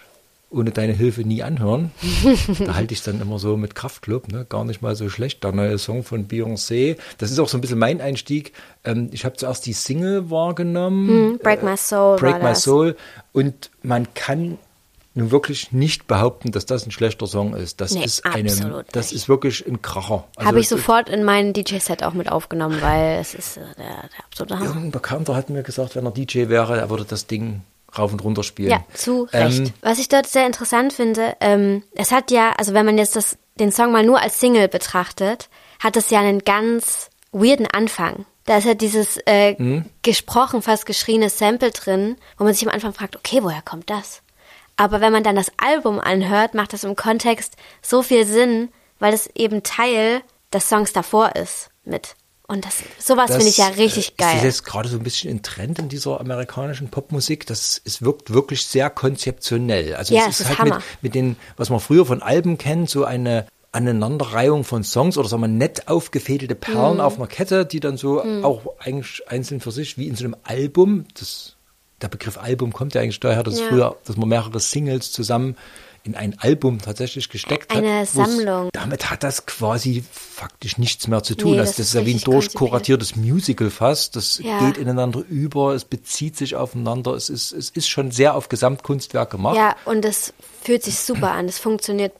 ohne 0.49 0.71
deine 0.71 0.91
Hilfe 0.93 1.21
nie 1.21 1.43
anhören. 1.43 1.91
da 2.65 2.75
halte 2.75 2.93
ich 2.93 2.99
es 2.99 3.05
dann 3.05 3.21
immer 3.21 3.39
so 3.39 3.55
mit 3.55 3.73
Kraftklub, 3.75 4.27
ne? 4.29 4.45
gar 4.49 4.65
nicht 4.65 4.81
mal 4.81 4.95
so 4.95 5.09
schlecht. 5.09 5.43
Der 5.45 5.53
neue 5.53 5.77
Song 5.77 6.03
von 6.03 6.27
Beyoncé. 6.27 6.97
Das 7.19 7.31
ist 7.31 7.39
auch 7.39 7.47
so 7.47 7.57
ein 7.57 7.61
bisschen 7.61 7.79
mein 7.79 8.01
Einstieg. 8.01 8.51
Ähm, 8.83 9.09
ich 9.13 9.23
habe 9.23 9.38
zuerst 9.38 9.65
die 9.65 9.71
Single 9.73 10.29
wahrgenommen. 10.29 11.07
Hm, 11.09 11.39
Break 11.41 11.63
My 11.63 11.77
Soul 11.77 12.17
Break 12.17 12.33
war 12.35 12.39
My 12.39 12.49
das. 12.49 12.63
Soul. 12.63 12.95
Und 13.31 13.69
man 13.83 14.13
kann 14.13 14.57
nun 15.13 15.31
wirklich 15.31 15.71
nicht 15.71 16.07
behaupten, 16.07 16.51
dass 16.51 16.65
das 16.65 16.85
ein 16.85 16.91
schlechter 16.91 17.27
Song 17.27 17.53
ist. 17.53 17.81
Das 17.81 17.91
Nee, 17.91 18.05
ist 18.05 18.25
eine, 18.25 18.83
das 18.91 19.07
nicht. 19.07 19.15
ist 19.21 19.29
wirklich 19.29 19.65
ein 19.67 19.81
Kracher. 19.81 20.25
Also 20.37 20.47
Habe 20.47 20.59
ich 20.59 20.67
sofort 20.69 21.09
in 21.09 21.23
mein 21.23 21.51
DJ-Set 21.53 22.03
auch 22.03 22.13
mit 22.13 22.31
aufgenommen, 22.31 22.81
weil 22.81 23.19
es 23.19 23.33
ist 23.33 23.57
äh, 23.57 23.61
der, 23.77 23.85
der 23.85 24.23
absolute 24.25 24.55
Hammer. 24.55 24.67
Irgendein 24.67 24.91
Bekannter 24.91 25.35
hat 25.35 25.49
mir 25.49 25.63
gesagt, 25.63 25.95
wenn 25.95 26.05
er 26.05 26.11
DJ 26.11 26.47
wäre, 26.47 26.79
er 26.79 26.89
würde 26.89 27.03
das 27.05 27.27
Ding 27.27 27.61
rauf 27.97 28.13
und 28.13 28.23
runter 28.23 28.43
spielen. 28.43 28.69
Ja, 28.71 28.85
zu 28.93 29.23
Recht. 29.33 29.59
Ähm, 29.59 29.73
Was 29.81 29.99
ich 29.99 30.07
dort 30.07 30.27
sehr 30.27 30.45
interessant 30.47 30.93
finde, 30.93 31.35
ähm, 31.41 31.83
es 31.93 32.11
hat 32.13 32.31
ja, 32.31 32.53
also 32.57 32.73
wenn 32.73 32.85
man 32.85 32.97
jetzt 32.97 33.17
das, 33.17 33.37
den 33.59 33.73
Song 33.73 33.91
mal 33.91 34.05
nur 34.05 34.21
als 34.21 34.39
Single 34.39 34.69
betrachtet, 34.69 35.49
hat 35.81 35.97
es 35.97 36.09
ja 36.09 36.19
einen 36.21 36.39
ganz 36.39 37.09
weirden 37.33 37.67
Anfang. 37.67 38.25
Da 38.45 38.57
ist 38.57 38.65
ja 38.65 38.75
dieses 38.75 39.17
äh, 39.25 39.55
Mhm. 39.61 39.85
gesprochen, 40.03 40.61
fast 40.61 40.85
geschrieene 40.85 41.29
Sample 41.29 41.71
drin, 41.71 42.15
wo 42.37 42.45
man 42.45 42.53
sich 42.53 42.65
am 42.65 42.73
Anfang 42.73 42.93
fragt, 42.93 43.17
okay, 43.17 43.39
woher 43.43 43.61
kommt 43.61 43.89
das? 43.89 44.21
Aber 44.81 44.99
wenn 44.99 45.13
man 45.13 45.23
dann 45.23 45.35
das 45.35 45.51
Album 45.57 45.99
anhört, 45.99 46.55
macht 46.55 46.73
das 46.73 46.83
im 46.83 46.95
Kontext 46.95 47.55
so 47.83 48.01
viel 48.01 48.25
Sinn, 48.25 48.69
weil 48.97 49.13
es 49.13 49.27
eben 49.35 49.61
Teil 49.61 50.23
des 50.51 50.67
Songs 50.67 50.91
davor 50.91 51.35
ist 51.35 51.69
mit. 51.85 52.15
Und 52.47 52.65
das, 52.65 52.77
sowas 52.97 53.27
das, 53.27 53.37
finde 53.37 53.49
ich 53.49 53.57
ja 53.57 53.67
richtig 53.67 54.13
äh, 54.13 54.23
geil. 54.23 54.37
Ist 54.37 54.43
jetzt 54.43 54.65
gerade 54.65 54.89
so 54.89 54.97
ein 54.97 55.03
bisschen 55.03 55.29
ein 55.29 55.43
Trend 55.43 55.77
in 55.77 55.87
dieser 55.87 56.19
amerikanischen 56.19 56.89
Popmusik. 56.89 57.45
Das 57.45 57.79
es 57.85 58.01
wirkt 58.01 58.33
wirklich 58.33 58.65
sehr 58.65 58.89
konzeptionell. 58.89 59.93
Also 59.95 60.15
Ja, 60.15 60.21
es 60.21 60.29
es 60.29 60.39
ist 60.39 60.49
ist 60.49 60.57
halt 60.57 60.73
mit, 60.73 60.83
mit 61.03 61.13
den, 61.15 61.35
was 61.57 61.69
man 61.69 61.79
früher 61.79 62.07
von 62.07 62.23
Alben 62.23 62.57
kennt, 62.57 62.89
so 62.89 63.05
eine 63.05 63.45
Aneinanderreihung 63.71 64.63
von 64.63 64.83
Songs 64.83 65.15
oder 65.15 65.29
sagen 65.29 65.43
wir 65.43 65.47
nett 65.47 65.87
aufgefädelte 65.89 66.55
Perlen 66.55 66.95
Mhm. 66.95 67.01
auf 67.01 67.17
einer 67.17 67.27
Kette, 67.27 67.67
die 67.67 67.79
dann 67.79 67.97
so 67.97 68.21
auch 68.43 68.63
eigentlich 68.79 69.21
einzeln 69.29 69.61
für 69.61 69.71
sich 69.71 69.97
wie 69.99 70.07
in 70.07 70.15
so 70.15 70.25
einem 70.25 70.35
Album, 70.43 71.05
das, 71.17 71.55
der 72.01 72.07
Begriff 72.09 72.38
Album 72.38 72.74
kommt 72.74 72.94
ja 72.95 73.01
eigentlich 73.01 73.19
daher, 73.19 73.44
dass 73.44 73.59
Ja. 73.59 73.68
früher, 73.69 73.98
dass 74.06 74.18
man 74.18 74.30
mehrere 74.30 74.59
Singles 74.59 75.12
zusammen 75.12 75.56
in 76.03 76.15
ein 76.15 76.36
Album 76.39 76.80
tatsächlich 76.81 77.30
gesteckt 77.30 77.69
Eine 77.69 78.00
hat. 78.00 78.07
wo's- 78.15 78.25
Sammlung. 78.36 78.69
Damit 78.74 79.12
hat 79.12 79.21
das 79.21 79.45
quasi 79.45 80.03
faktisch 80.12 80.80
nichts 80.80 81.07
mehr 81.07 81.21
zu 81.21 81.36
tun. 81.36 81.51
Nee, 81.51 81.59
also 81.59 81.69
das 81.69 81.77
das 81.77 81.88
ist 81.89 81.94
ja 81.94 82.06
wie 82.07 82.15
ein 82.15 82.19
durchkuratiertes 82.21 83.15
Musical 83.15 83.69
fast. 83.69 84.15
Das 84.15 84.39
Ja. 84.44 84.57
geht 84.65 84.77
ineinander 84.77 85.24
über, 85.30 85.75
es 85.75 85.86
bezieht 85.86 86.36
sich 86.38 86.56
aufeinander. 86.56 87.12
Es 87.13 87.30
ist, 87.30 87.51
es 87.51 87.69
ist 87.69 87.88
schon 87.88 88.09
sehr 88.09 88.33
auf 88.36 88.50
Gesamtkunstwerk 88.50 89.30
gemacht. 89.30 89.57
Ja, 89.57 89.75
und 89.86 90.03
es 90.03 90.33
fühlt 90.63 90.81
sich 90.83 90.98
super 90.98 91.33
an. 91.33 91.45
Es 91.48 91.59
funktioniert 91.59 92.13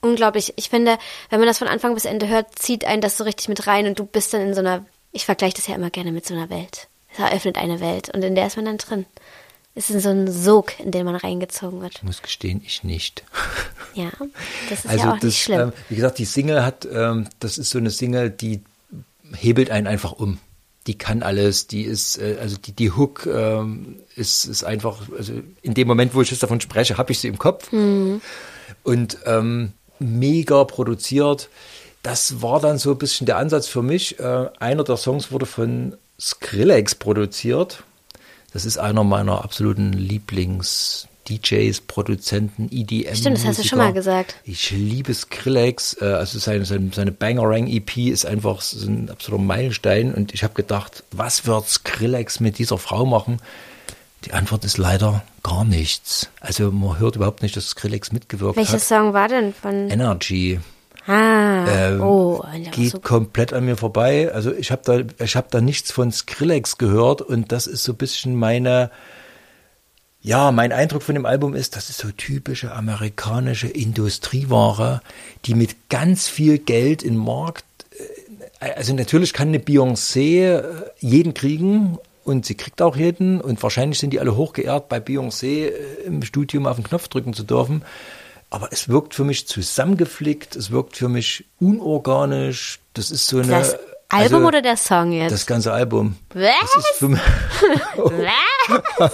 unglaublich. 0.00 0.52
Ich 0.56 0.68
finde, 0.68 0.98
wenn 1.28 1.38
man 1.38 1.46
das 1.46 1.58
von 1.58 1.68
Anfang 1.68 1.94
bis 1.94 2.06
Ende 2.06 2.26
hört, 2.26 2.58
zieht 2.58 2.84
einen 2.84 3.00
das 3.00 3.16
so 3.16 3.22
richtig 3.22 3.48
mit 3.48 3.66
rein 3.68 3.86
und 3.86 3.96
du 3.98 4.06
bist 4.06 4.34
dann 4.34 4.40
in 4.40 4.54
so 4.54 4.60
einer, 4.60 4.84
ich 5.12 5.24
vergleiche 5.24 5.54
das 5.54 5.68
ja 5.68 5.76
immer 5.76 5.90
gerne 5.90 6.10
mit 6.10 6.26
so 6.26 6.34
einer 6.34 6.50
Welt. 6.50 6.88
Es 7.12 7.18
eröffnet 7.18 7.56
eine 7.56 7.80
Welt 7.80 8.08
und 8.14 8.22
in 8.22 8.34
der 8.34 8.46
ist 8.46 8.56
man 8.56 8.66
dann 8.66 8.78
drin. 8.78 9.06
Es 9.74 9.88
ist 9.88 10.02
so 10.02 10.10
ein 10.10 10.30
Sog, 10.30 10.78
in 10.80 10.90
den 10.90 11.04
man 11.04 11.14
reingezogen 11.14 11.80
wird. 11.80 11.96
Ich 11.96 12.02
muss 12.02 12.22
gestehen, 12.22 12.62
ich 12.64 12.84
nicht. 12.84 13.24
Ja, 13.94 14.12
das 14.68 14.84
ist 14.84 14.88
also 14.88 15.04
ja 15.04 15.10
auch 15.10 15.16
das, 15.16 15.24
nicht 15.24 15.42
schlimm. 15.42 15.60
ähm, 15.60 15.72
wie 15.88 15.96
gesagt, 15.96 16.18
die 16.18 16.24
Single 16.24 16.64
hat, 16.64 16.86
ähm, 16.92 17.26
das 17.40 17.58
ist 17.58 17.70
so 17.70 17.78
eine 17.78 17.90
Single, 17.90 18.30
die 18.30 18.60
hebelt 19.34 19.72
einen 19.72 19.88
einfach 19.88 20.12
um. 20.12 20.38
Die 20.86 20.96
kann 20.96 21.24
alles, 21.24 21.66
die 21.66 21.82
ist, 21.82 22.16
äh, 22.18 22.36
also 22.40 22.56
die, 22.56 22.70
die 22.70 22.92
Hook 22.92 23.26
ähm, 23.26 23.96
ist, 24.14 24.44
ist 24.44 24.62
einfach, 24.62 25.02
also 25.18 25.32
in 25.62 25.74
dem 25.74 25.88
Moment, 25.88 26.14
wo 26.14 26.22
ich 26.22 26.30
jetzt 26.30 26.44
davon 26.44 26.60
spreche, 26.60 26.98
habe 26.98 27.10
ich 27.10 27.18
sie 27.18 27.26
im 27.26 27.36
Kopf. 27.36 27.72
Mhm. 27.72 28.20
Und 28.84 29.18
ähm, 29.26 29.72
mega 29.98 30.62
produziert. 30.62 31.48
Das 32.04 32.42
war 32.42 32.60
dann 32.60 32.78
so 32.78 32.92
ein 32.92 32.98
bisschen 32.98 33.26
der 33.26 33.38
Ansatz 33.38 33.66
für 33.66 33.82
mich. 33.82 34.20
Äh, 34.20 34.50
einer 34.60 34.84
der 34.84 34.96
Songs 34.96 35.32
wurde 35.32 35.46
von 35.46 35.96
Skrillex 36.20 36.94
produziert. 36.94 37.82
Das 38.52 38.64
ist 38.64 38.78
einer 38.78 39.04
meiner 39.04 39.42
absoluten 39.44 39.92
Lieblings-DJs, 39.92 41.82
Produzenten, 41.82 42.68
EDM. 42.70 43.14
Stimmt, 43.14 43.38
das 43.38 43.44
hast 43.46 43.60
du 43.60 43.64
schon 43.64 43.78
mal 43.78 43.92
gesagt. 43.92 44.34
Ich 44.44 44.70
liebe 44.72 45.14
Skrillex. 45.14 45.96
äh, 46.00 46.04
Also 46.06 46.38
seine, 46.38 46.64
seine, 46.64 46.90
seine 46.92 47.12
Bangerang-EP 47.12 47.96
ist 48.10 48.26
einfach 48.26 48.60
so 48.60 48.86
ein 48.88 49.08
absoluter 49.10 49.42
Meilenstein. 49.44 50.12
Und 50.12 50.34
ich 50.34 50.42
habe 50.42 50.54
gedacht, 50.54 51.04
was 51.12 51.46
wird 51.46 51.68
Skrillex 51.68 52.40
mit 52.40 52.58
dieser 52.58 52.78
Frau 52.78 53.06
machen? 53.06 53.40
Die 54.24 54.32
Antwort 54.32 54.64
ist 54.64 54.76
leider 54.76 55.22
gar 55.42 55.64
nichts. 55.64 56.28
Also 56.40 56.70
man 56.70 56.98
hört 56.98 57.16
überhaupt 57.16 57.42
nicht, 57.42 57.56
dass 57.56 57.68
Skrillex 57.70 58.12
mitgewirkt 58.12 58.56
Welcher 58.56 58.74
hat. 58.74 58.80
Song 58.82 59.14
war 59.14 59.28
denn 59.28 59.54
von? 59.54 59.88
Energy. 59.88 60.60
Ah, 61.06 61.66
Ähm, 61.66 62.00
oh, 62.02 62.44
geht 62.72 62.92
super. 62.92 63.08
komplett 63.08 63.52
an 63.52 63.64
mir 63.64 63.76
vorbei. 63.76 64.30
Also 64.32 64.52
ich 64.52 64.70
habe 64.70 64.82
da, 64.84 65.24
ich 65.24 65.36
habe 65.36 65.48
da 65.50 65.60
nichts 65.60 65.92
von 65.92 66.12
Skrillex 66.12 66.78
gehört 66.78 67.22
und 67.22 67.52
das 67.52 67.66
ist 67.66 67.84
so 67.84 67.92
ein 67.92 67.98
bisschen 67.98 68.36
meine, 68.36 68.90
ja, 70.20 70.52
mein 70.52 70.72
Eindruck 70.72 71.02
von 71.02 71.14
dem 71.14 71.26
Album 71.26 71.54
ist, 71.54 71.76
das 71.76 71.88
ist 71.90 71.98
so 71.98 72.10
typische 72.10 72.72
amerikanische 72.74 73.68
Industrieware, 73.68 75.00
die 75.46 75.54
mit 75.54 75.88
ganz 75.88 76.28
viel 76.28 76.58
Geld 76.58 77.02
in 77.02 77.14
den 77.14 77.24
Markt, 77.24 77.64
äh, 78.60 78.72
also 78.74 78.94
natürlich 78.94 79.32
kann 79.32 79.48
eine 79.48 79.58
Beyoncé 79.58 80.58
äh, 80.58 80.62
jeden 80.98 81.32
kriegen 81.32 81.98
und 82.24 82.44
sie 82.44 82.54
kriegt 82.54 82.82
auch 82.82 82.96
jeden 82.96 83.40
und 83.40 83.62
wahrscheinlich 83.62 83.98
sind 83.98 84.10
die 84.10 84.20
alle 84.20 84.36
hochgeehrt, 84.36 84.90
bei 84.90 84.98
Beyoncé 84.98 85.68
äh, 85.68 85.72
im 86.04 86.22
Studium 86.22 86.66
auf 86.66 86.76
den 86.76 86.84
Knopf 86.84 87.08
drücken 87.08 87.32
zu 87.32 87.42
dürfen. 87.42 87.82
Aber 88.50 88.68
es 88.72 88.88
wirkt 88.88 89.14
für 89.14 89.24
mich 89.24 89.46
zusammengeflickt, 89.46 90.56
es 90.56 90.70
wirkt 90.72 90.96
für 90.96 91.08
mich 91.08 91.44
unorganisch. 91.60 92.80
Das 92.94 93.10
ist 93.12 93.26
so 93.28 93.38
eine 93.38 93.46
Das 93.48 93.74
Album 94.08 94.38
Also, 94.38 94.48
oder 94.48 94.60
der 94.62 94.76
Song 94.76 95.12
jetzt? 95.12 95.30
Das 95.30 95.46
ganze 95.46 95.72
Album. 95.72 96.16
Was? 96.34 96.50
Das 96.74 96.84
ist 96.90 96.98
für 96.98 97.08
mich, 97.10 97.20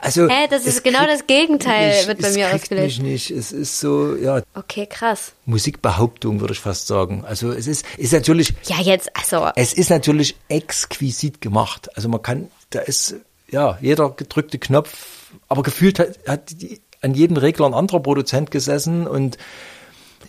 also, 0.00 0.28
Hä, 0.28 0.46
das 0.50 0.66
ist 0.66 0.82
genau 0.84 1.06
das 1.06 1.26
Gegenteil, 1.26 1.96
mich- 1.98 2.06
wird 2.08 2.20
bei 2.22 2.28
es 2.28 2.34
mir 2.34 2.52
ausgelöst. 2.54 2.98
mich 2.98 3.00
nicht. 3.00 3.30
Es 3.30 3.52
ist 3.52 3.78
so, 3.80 4.16
ja, 4.16 4.42
Okay, 4.54 4.86
krass. 4.86 5.32
Musikbehauptung, 5.46 6.40
würde 6.40 6.54
ich 6.54 6.60
fast 6.60 6.86
sagen. 6.86 7.24
Also 7.26 7.52
es 7.52 7.66
ist, 7.66 7.84
ist 7.96 8.12
natürlich, 8.12 8.52
Ja, 8.64 8.80
jetzt, 8.80 9.10
also, 9.16 9.48
es 9.56 9.72
ist 9.72 9.90
natürlich 9.90 10.36
exquisit 10.48 11.40
gemacht. 11.40 11.88
Also 11.96 12.08
man 12.08 12.22
kann, 12.22 12.50
da 12.70 12.80
ist, 12.80 13.14
ja, 13.50 13.78
jeder 13.80 14.10
gedrückte 14.10 14.58
Knopf, 14.58 14.90
aber 15.48 15.62
gefühlt 15.62 15.98
hat, 15.98 16.18
hat 16.26 16.50
die, 16.50 16.80
an 17.04 17.14
jedem 17.14 17.36
Regler 17.36 17.66
ein 17.66 17.74
anderer 17.74 18.00
Produzent 18.00 18.50
gesessen 18.50 19.06
und 19.06 19.38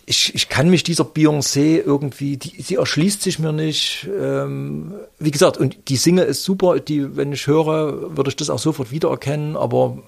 ich, 0.08 0.34
ich 0.34 0.48
kann 0.48 0.70
mich 0.70 0.84
dieser 0.84 1.04
Beyoncé 1.04 1.82
irgendwie, 1.84 2.36
die, 2.36 2.62
sie 2.62 2.76
erschließt 2.76 3.22
sich 3.22 3.40
mir 3.40 3.52
nicht. 3.52 4.08
Ähm, 4.20 4.94
wie 5.18 5.32
gesagt, 5.32 5.56
und 5.56 5.88
die 5.88 5.96
Singe 5.96 6.22
ist 6.22 6.44
super, 6.44 6.78
die, 6.78 7.16
wenn 7.16 7.32
ich 7.32 7.48
höre, 7.48 8.16
würde 8.16 8.28
ich 8.30 8.36
das 8.36 8.48
auch 8.48 8.60
sofort 8.60 8.92
wiedererkennen, 8.92 9.56
aber 9.56 9.98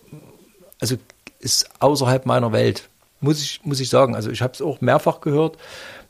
also 0.78 0.96
ist 1.40 1.68
außerhalb 1.80 2.26
meiner 2.26 2.52
Welt, 2.52 2.88
muss 3.20 3.42
ich, 3.42 3.60
muss 3.64 3.80
ich 3.80 3.88
sagen. 3.88 4.14
Also 4.14 4.30
ich 4.30 4.40
habe 4.40 4.52
es 4.52 4.62
auch 4.62 4.80
mehrfach 4.80 5.20
gehört, 5.20 5.56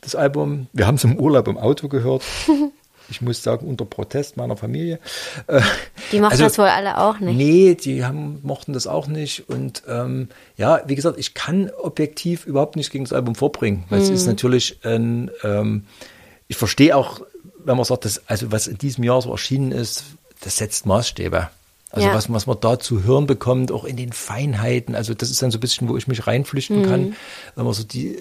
das 0.02 0.14
Album. 0.14 0.66
Wir 0.74 0.86
haben 0.86 0.96
es 0.96 1.04
im 1.04 1.18
Urlaub 1.18 1.48
im 1.48 1.56
Auto 1.56 1.88
gehört. 1.88 2.22
Ich 3.10 3.22
muss 3.22 3.42
sagen, 3.42 3.66
unter 3.66 3.84
Protest 3.84 4.36
meiner 4.36 4.56
Familie. 4.56 4.98
Die 6.12 6.20
machen 6.20 6.32
also- 6.32 6.44
das 6.44 6.58
wohl 6.58 6.66
alle 6.66 6.98
auch 6.98 7.18
nicht. 7.20 7.36
Nee, 7.36 7.74
die 7.74 8.04
haben, 8.04 8.40
mochten 8.42 8.72
das 8.72 8.86
auch 8.86 9.06
nicht. 9.06 9.48
Und 9.48 9.82
ähm, 9.88 10.28
ja, 10.56 10.82
wie 10.86 10.94
gesagt, 10.94 11.18
ich 11.18 11.34
kann 11.34 11.70
objektiv 11.70 12.44
überhaupt 12.46 12.76
nichts 12.76 12.92
gegen 12.92 13.04
das 13.04 13.12
Album 13.12 13.34
vorbringen. 13.34 13.84
Weil 13.88 14.00
es 14.00 14.10
ist 14.10 14.22
Mhm. 14.22 14.28
natürlich 14.32 14.78
ein, 14.84 15.30
ähm, 15.42 15.84
ich 16.48 16.56
verstehe 16.56 16.96
auch, 16.96 17.20
wenn 17.64 17.76
man 17.76 17.84
sagt, 17.84 18.04
dass, 18.04 18.22
also 18.28 18.52
was 18.52 18.66
in 18.66 18.78
diesem 18.78 19.04
Jahr 19.04 19.22
so 19.22 19.30
erschienen 19.30 19.72
ist, 19.72 20.04
das 20.42 20.56
setzt 20.58 20.86
Maßstäbe. 20.86 21.48
Also 21.90 22.06
Ja. 22.08 22.14
was, 22.14 22.30
was 22.30 22.46
man 22.46 22.58
da 22.60 22.78
zu 22.78 23.02
hören 23.04 23.26
bekommt, 23.26 23.72
auch 23.72 23.84
in 23.84 23.96
den 23.96 24.12
Feinheiten, 24.12 24.94
also 24.94 25.14
das 25.14 25.30
ist 25.30 25.40
dann 25.42 25.50
so 25.50 25.56
ein 25.56 25.60
bisschen, 25.60 25.88
wo 25.88 25.96
ich 25.96 26.06
mich 26.06 26.26
reinflüchten 26.26 26.80
Mhm. 26.82 26.84
kann, 26.84 27.16
wenn 27.54 27.64
man 27.64 27.72
so 27.72 27.82
die, 27.82 28.18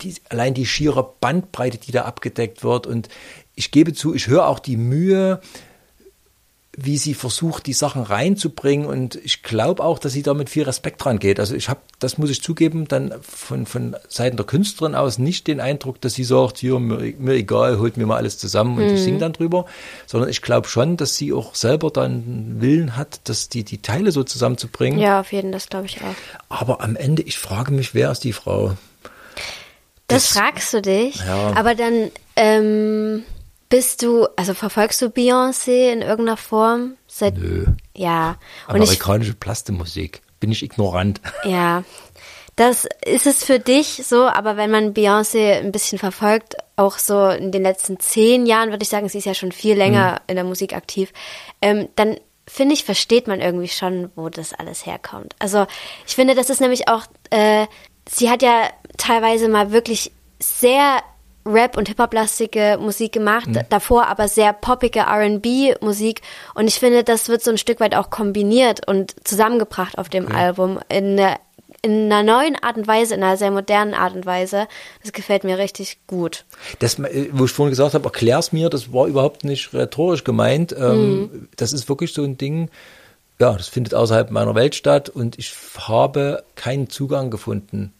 die, 0.00 0.14
allein 0.28 0.54
die 0.54 0.64
schiere 0.64 1.04
Bandbreite, 1.20 1.78
die 1.78 1.90
da 1.90 2.02
abgedeckt 2.04 2.62
wird. 2.62 2.86
Und 2.86 3.08
ich 3.54 3.70
gebe 3.70 3.92
zu, 3.92 4.14
ich 4.14 4.26
höre 4.28 4.46
auch 4.48 4.58
die 4.58 4.76
Mühe, 4.76 5.40
wie 6.76 6.98
sie 6.98 7.14
versucht, 7.14 7.66
die 7.66 7.72
Sachen 7.72 8.02
reinzubringen. 8.02 8.84
Und 8.86 9.14
ich 9.14 9.44
glaube 9.44 9.80
auch, 9.84 10.00
dass 10.00 10.12
sie 10.12 10.24
da 10.24 10.34
mit 10.34 10.50
viel 10.50 10.64
Respekt 10.64 11.04
dran 11.04 11.20
geht. 11.20 11.38
Also 11.38 11.54
ich 11.54 11.68
habe, 11.68 11.78
das 12.00 12.18
muss 12.18 12.30
ich 12.30 12.42
zugeben, 12.42 12.88
dann 12.88 13.14
von, 13.22 13.64
von 13.64 13.94
Seiten 14.08 14.36
der 14.36 14.44
Künstlerin 14.44 14.96
aus 14.96 15.18
nicht 15.18 15.46
den 15.46 15.60
Eindruck, 15.60 16.00
dass 16.00 16.14
sie 16.14 16.24
sagt, 16.24 16.58
hier, 16.58 16.80
mir, 16.80 17.14
mir 17.16 17.34
egal, 17.34 17.78
holt 17.78 17.96
mir 17.96 18.06
mal 18.06 18.16
alles 18.16 18.38
zusammen 18.38 18.76
und 18.78 18.90
ich 18.92 19.00
singe 19.00 19.18
dann 19.18 19.32
drüber. 19.32 19.66
Sondern 20.06 20.28
ich 20.30 20.42
glaube 20.42 20.66
schon, 20.66 20.96
dass 20.96 21.14
sie 21.14 21.32
auch 21.32 21.54
selber 21.54 21.92
dann 21.92 22.10
einen 22.12 22.56
Willen 22.60 22.96
hat, 22.96 23.20
dass 23.28 23.48
die, 23.48 23.62
die 23.62 23.78
Teile 23.80 24.10
so 24.10 24.24
zusammenzubringen. 24.24 24.98
Ja, 24.98 25.20
auf 25.20 25.30
jeden 25.32 25.50
Fall, 25.50 25.52
das 25.52 25.68
glaube 25.68 25.86
ich 25.86 26.00
auch. 26.00 26.14
Aber 26.48 26.80
am 26.80 26.96
Ende, 26.96 27.22
ich 27.22 27.38
frage 27.38 27.70
mich, 27.72 27.94
wer 27.94 28.10
ist 28.10 28.24
die 28.24 28.32
Frau? 28.32 28.72
Das, 30.08 30.24
Das- 30.28 30.36
fragst 30.38 30.74
du 30.74 30.82
dich. 30.82 31.14
Ja. 31.24 31.52
Aber 31.54 31.76
dann 31.76 32.10
ähm, 32.34 33.22
bist 33.74 34.04
du, 34.04 34.28
also 34.36 34.54
verfolgst 34.54 35.02
du 35.02 35.06
Beyoncé 35.06 35.90
in 35.92 36.00
irgendeiner 36.00 36.36
Form? 36.36 36.96
Seit, 37.08 37.36
Nö. 37.36 37.66
Ja. 37.96 38.36
Und 38.68 38.76
ich, 38.76 38.82
Amerikanische 38.82 39.34
Plastemusik. 39.34 40.22
Bin 40.38 40.52
ich 40.52 40.62
ignorant. 40.62 41.20
ja. 41.44 41.82
Das 42.54 42.86
ist 43.04 43.26
es 43.26 43.42
für 43.42 43.58
dich 43.58 44.02
so, 44.06 44.28
aber 44.28 44.56
wenn 44.56 44.70
man 44.70 44.94
Beyoncé 44.94 45.58
ein 45.58 45.72
bisschen 45.72 45.98
verfolgt, 45.98 46.54
auch 46.76 46.98
so 46.98 47.30
in 47.30 47.50
den 47.50 47.62
letzten 47.62 47.98
zehn 47.98 48.46
Jahren, 48.46 48.70
würde 48.70 48.84
ich 48.84 48.88
sagen, 48.88 49.08
sie 49.08 49.18
ist 49.18 49.24
ja 49.24 49.34
schon 49.34 49.50
viel 49.50 49.76
länger 49.76 50.12
Mhm. 50.12 50.18
in 50.28 50.34
der 50.36 50.44
Musik 50.44 50.72
aktiv, 50.72 51.12
ähm, 51.60 51.88
dann 51.96 52.16
finde 52.46 52.74
ich, 52.74 52.84
versteht 52.84 53.26
man 53.26 53.40
irgendwie 53.40 53.66
schon, 53.66 54.12
wo 54.14 54.28
das 54.28 54.54
alles 54.54 54.86
herkommt. 54.86 55.34
Also 55.40 55.66
ich 56.06 56.14
finde, 56.14 56.36
das 56.36 56.48
ist 56.48 56.60
nämlich 56.60 56.86
auch, 56.86 57.02
äh, 57.30 57.66
sie 58.08 58.30
hat 58.30 58.40
ja 58.40 58.70
teilweise 58.98 59.48
mal 59.48 59.72
wirklich 59.72 60.12
sehr 60.38 61.02
Rap- 61.46 61.76
und 61.76 61.88
Hip-Hop-lastige 61.88 62.78
Musik 62.80 63.12
gemacht, 63.12 63.48
davor 63.68 64.06
aber 64.06 64.28
sehr 64.28 64.52
poppige 64.52 65.00
R&B-Musik 65.00 66.22
und 66.54 66.68
ich 66.68 66.78
finde, 66.78 67.04
das 67.04 67.28
wird 67.28 67.42
so 67.42 67.50
ein 67.50 67.58
Stück 67.58 67.80
weit 67.80 67.94
auch 67.94 68.10
kombiniert 68.10 68.86
und 68.88 69.14
zusammengebracht 69.24 69.98
auf 69.98 70.08
dem 70.08 70.30
Album 70.32 70.80
in 70.88 71.18
einer, 71.18 71.38
in 71.82 72.10
einer 72.10 72.22
neuen 72.22 72.56
Art 72.62 72.78
und 72.78 72.86
Weise, 72.88 73.14
in 73.14 73.22
einer 73.22 73.36
sehr 73.36 73.50
modernen 73.50 73.92
Art 73.92 74.14
und 74.14 74.24
Weise. 74.24 74.66
Das 75.02 75.12
gefällt 75.12 75.44
mir 75.44 75.58
richtig 75.58 75.98
gut. 76.06 76.44
Das, 76.78 76.98
äh, 76.98 77.28
wo 77.32 77.44
ich 77.44 77.50
vorhin 77.52 77.70
gesagt 77.72 77.92
habe, 77.92 78.04
erklär's 78.04 78.52
mir, 78.52 78.70
das 78.70 78.92
war 78.92 79.06
überhaupt 79.06 79.44
nicht 79.44 79.74
rhetorisch 79.74 80.24
gemeint. 80.24 80.74
Ähm, 80.78 81.48
Das 81.56 81.74
ist 81.74 81.88
wirklich 81.90 82.14
so 82.14 82.22
ein 82.24 82.38
Ding, 82.38 82.70
ja, 83.40 83.52
das 83.52 83.66
findet 83.68 83.94
außerhalb 83.94 84.30
meiner 84.30 84.54
Welt 84.54 84.76
statt 84.76 85.08
und 85.08 85.38
ich 85.40 85.52
habe 85.88 86.44
keinen 86.54 86.88
Zugang 86.88 87.30
gefunden. 87.30 87.92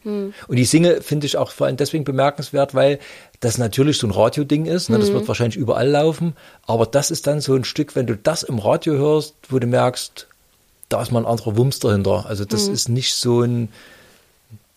Und 0.47 0.55
die 0.55 0.63
Singe 0.63 1.01
finde 1.01 1.27
ich 1.27 1.35
auch 1.37 1.51
vor 1.51 1.67
allem 1.67 1.75
deswegen 1.75 2.05
bemerkenswert, 2.05 2.73
weil 2.73 2.99
das 3.39 3.57
natürlich 3.57 3.97
so 3.97 4.07
ein 4.07 4.11
Radioding 4.11 4.65
ist. 4.65 4.89
Ne? 4.89 4.99
Das 4.99 5.11
wird 5.11 5.27
wahrscheinlich 5.27 5.57
überall 5.57 5.89
laufen. 5.89 6.35
Aber 6.65 6.85
das 6.85 7.11
ist 7.11 7.27
dann 7.27 7.41
so 7.41 7.55
ein 7.55 7.63
Stück, 7.63 7.95
wenn 7.95 8.07
du 8.07 8.15
das 8.15 8.43
im 8.43 8.59
Radio 8.59 8.93
hörst, 8.93 9.35
wo 9.49 9.59
du 9.59 9.67
merkst, 9.67 10.27
da 10.89 11.01
ist 11.01 11.11
mal 11.11 11.19
ein 11.19 11.25
anderer 11.25 11.57
Wumms 11.57 11.79
dahinter. 11.79 12.25
Also 12.27 12.45
das 12.45 12.67
ist 12.67 12.89
nicht 12.89 13.15
so 13.15 13.41
ein 13.41 13.69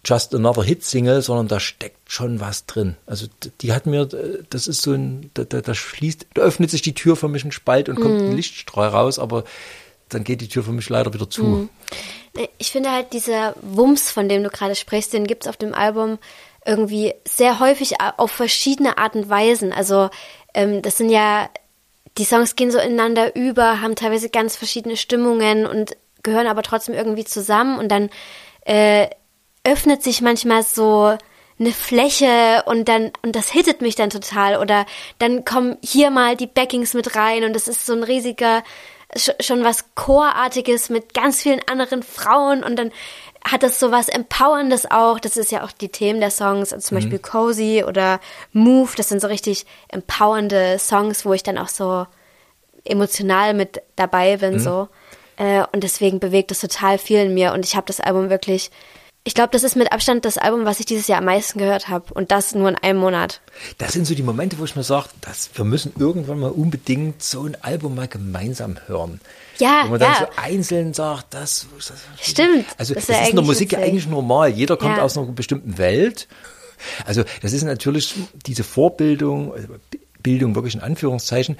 Just 0.04 0.34
Another 0.34 0.62
Hit 0.62 0.84
Single, 0.84 1.22
sondern 1.22 1.48
da 1.48 1.60
steckt 1.60 2.10
schon 2.10 2.40
was 2.40 2.66
drin. 2.66 2.96
Also 3.06 3.26
die 3.60 3.72
hat 3.72 3.86
mir, 3.86 4.02
äh, 4.02 4.42
das 4.48 4.66
ist 4.66 4.82
so 4.82 4.92
ein, 4.92 5.30
da, 5.34 5.44
da, 5.44 5.60
da 5.60 5.74
schließt, 5.74 6.26
da 6.34 6.42
öffnet 6.42 6.70
sich 6.70 6.82
die 6.82 6.94
Tür 6.94 7.16
für 7.16 7.28
mich 7.28 7.44
ein 7.44 7.52
Spalt 7.52 7.88
und 7.88 7.96
kommt 7.96 8.20
ein 8.20 8.34
Lichtstrahl 8.34 8.88
raus, 8.88 9.18
aber 9.18 9.44
dann 10.08 10.24
geht 10.24 10.40
die 10.40 10.48
Tür 10.48 10.62
für 10.62 10.72
mich 10.72 10.88
leider 10.88 11.12
wieder 11.12 11.28
zu. 11.28 11.68
Ich 12.56 12.70
finde 12.70 12.90
halt 12.90 13.12
dieser 13.12 13.54
Wumms, 13.60 14.10
von 14.10 14.28
dem 14.28 14.42
du 14.42 14.48
gerade 14.48 14.74
sprichst, 14.74 15.12
den 15.12 15.26
gibt's 15.26 15.46
auf 15.46 15.56
dem 15.56 15.74
Album 15.74 16.18
irgendwie 16.66 17.14
sehr 17.26 17.60
häufig 17.60 17.94
auf 18.16 18.30
verschiedene 18.30 18.98
Art 18.98 19.14
und 19.14 19.28
Weisen. 19.28 19.72
Also 19.72 20.10
ähm, 20.54 20.82
das 20.82 20.98
sind 20.98 21.10
ja, 21.10 21.48
die 22.18 22.24
Songs 22.24 22.56
gehen 22.56 22.70
so 22.70 22.78
ineinander 22.78 23.36
über, 23.36 23.80
haben 23.80 23.94
teilweise 23.94 24.28
ganz 24.28 24.56
verschiedene 24.56 24.96
Stimmungen 24.96 25.66
und 25.66 25.96
gehören 26.22 26.46
aber 26.46 26.62
trotzdem 26.62 26.94
irgendwie 26.94 27.24
zusammen. 27.24 27.78
Und 27.78 27.88
dann 27.88 28.10
äh, 28.64 29.08
öffnet 29.64 30.02
sich 30.02 30.20
manchmal 30.20 30.62
so 30.62 31.16
eine 31.60 31.72
Fläche 31.72 32.62
und 32.66 32.88
dann 32.88 33.12
und 33.22 33.34
das 33.34 33.50
hittet 33.50 33.80
mich 33.80 33.94
dann 33.94 34.10
total. 34.10 34.58
Oder 34.58 34.86
dann 35.18 35.44
kommen 35.44 35.76
hier 35.82 36.10
mal 36.10 36.36
die 36.36 36.46
Backings 36.46 36.94
mit 36.94 37.16
rein 37.16 37.44
und 37.44 37.52
das 37.54 37.66
ist 37.68 37.86
so 37.86 37.94
ein 37.94 38.02
riesiger 38.04 38.62
sch- 39.14 39.42
schon 39.42 39.64
was 39.64 39.94
Chorartiges 39.94 40.88
mit 40.88 41.14
ganz 41.14 41.42
vielen 41.42 41.60
anderen 41.68 42.02
Frauen. 42.02 42.62
Und 42.62 42.76
dann 42.76 42.92
hat 43.50 43.62
das 43.62 43.80
so 43.80 43.90
was 43.90 44.08
Empowerndes 44.08 44.90
auch. 44.90 45.18
Das 45.18 45.36
ist 45.36 45.52
ja 45.52 45.64
auch 45.64 45.72
die 45.72 45.88
Themen 45.88 46.20
der 46.20 46.30
Songs, 46.30 46.72
also 46.72 46.86
zum 46.86 46.96
Beispiel 46.96 47.18
Cozy 47.18 47.84
oder 47.86 48.20
Move. 48.52 48.90
Das 48.96 49.08
sind 49.08 49.20
so 49.20 49.28
richtig 49.28 49.66
empowernde 49.88 50.78
Songs, 50.78 51.24
wo 51.24 51.32
ich 51.32 51.42
dann 51.42 51.58
auch 51.58 51.68
so 51.68 52.06
emotional 52.84 53.54
mit 53.54 53.82
dabei 53.96 54.36
bin 54.36 54.58
so. 54.58 54.88
Äh, 55.36 55.64
und 55.72 55.84
deswegen 55.84 56.20
bewegt 56.20 56.50
es 56.50 56.60
total 56.60 56.98
viel 56.98 57.20
in 57.20 57.34
mir 57.34 57.52
und 57.52 57.64
ich 57.64 57.76
habe 57.76 57.86
das 57.86 58.00
Album 58.00 58.30
wirklich. 58.30 58.70
Ich 59.24 59.34
glaube, 59.34 59.50
das 59.52 59.62
ist 59.62 59.76
mit 59.76 59.92
Abstand 59.92 60.24
das 60.24 60.38
Album, 60.38 60.64
was 60.64 60.80
ich 60.80 60.86
dieses 60.86 61.06
Jahr 61.06 61.18
am 61.18 61.26
meisten 61.26 61.58
gehört 61.58 61.88
habe 61.88 62.14
und 62.14 62.30
das 62.30 62.54
nur 62.54 62.68
in 62.68 62.76
einem 62.76 62.98
Monat. 62.98 63.40
Das 63.76 63.92
sind 63.92 64.06
so 64.06 64.14
die 64.14 64.22
Momente, 64.22 64.58
wo 64.58 64.64
ich 64.64 64.74
mir 64.74 64.82
sage, 64.84 65.08
dass 65.20 65.50
wir 65.54 65.64
müssen 65.66 65.92
irgendwann 65.98 66.38
mal 66.40 66.50
unbedingt 66.50 67.22
so 67.22 67.42
ein 67.44 67.56
Album 67.62 67.94
mal 67.94 68.08
gemeinsam 68.08 68.78
hören. 68.86 69.20
Ja, 69.58 69.82
Wo 69.84 69.90
man 69.90 70.00
dann 70.00 70.12
ja. 70.12 70.18
so 70.20 70.26
einzeln 70.40 70.94
sagt, 70.94 71.34
das, 71.34 71.66
das 71.76 71.98
Stimmt, 72.30 72.64
Also 72.78 72.94
das 72.94 73.06
das, 73.06 73.20
ist 73.20 73.28
in 73.30 73.36
der 73.36 73.44
Musik 73.44 73.72
ja 73.72 73.80
eigentlich 73.80 74.06
normal. 74.06 74.50
Jeder 74.50 74.76
kommt 74.76 74.96
Ja. 74.96 75.02
aus 75.02 75.18
einer 75.18 75.26
bestimmten 75.32 75.76
Welt. 75.78 76.28
Also 77.04 77.24
das 77.42 77.52
ist 77.52 77.64
natürlich 77.64 78.14
diese 78.46 78.62
Vorbildung, 78.64 79.52
also 79.52 79.68
Bildung 80.22 80.54
wirklich 80.54 80.74
in 80.76 80.80
Anführungszeichen, 80.80 81.58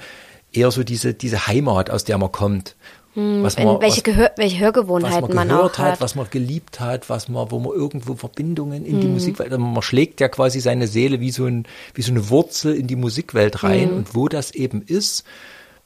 eher 0.53 0.71
so 0.71 0.83
diese, 0.83 1.13
diese 1.13 1.45
Heimat, 1.47 1.89
aus 1.89 2.03
der 2.05 2.17
man 2.17 2.31
kommt. 2.31 2.75
Was 3.15 3.55
In 3.55 3.65
man, 3.65 3.81
welche, 3.81 3.97
was, 3.97 4.03
Gehör, 4.03 4.31
welche 4.37 4.55
was 4.57 4.61
Hörgewohnheiten 4.61 5.21
man 5.33 5.47
man, 5.47 5.47
gehört 5.57 5.73
auch 5.73 5.77
hat, 5.79 5.91
hat. 5.93 6.01
was 6.01 6.15
man 6.15 6.27
geliebt 6.29 6.79
hat, 6.79 7.09
was 7.09 7.27
man, 7.27 7.49
wo 7.49 7.59
man 7.59 7.73
irgendwo 7.73 8.15
Verbindungen 8.15 8.85
in 8.85 9.01
die 9.01 9.07
Mhm. 9.07 9.13
Musikwelt, 9.13 9.51
also 9.51 9.63
man 9.63 9.81
schlägt 9.81 10.21
ja 10.21 10.27
quasi 10.27 10.59
seine 10.59 10.87
Seele 10.87 11.19
wie 11.19 11.31
so, 11.31 11.45
ein, 11.45 11.65
wie 11.95 12.03
so 12.03 12.11
eine 12.11 12.29
Wurzel 12.29 12.75
in 12.75 12.85
die 12.87 12.95
Musikwelt 12.95 13.63
rein 13.63 13.91
und 13.91 14.13
wo 14.15 14.27
das 14.27 14.51
eben 14.51 14.83
ist. 14.83 15.23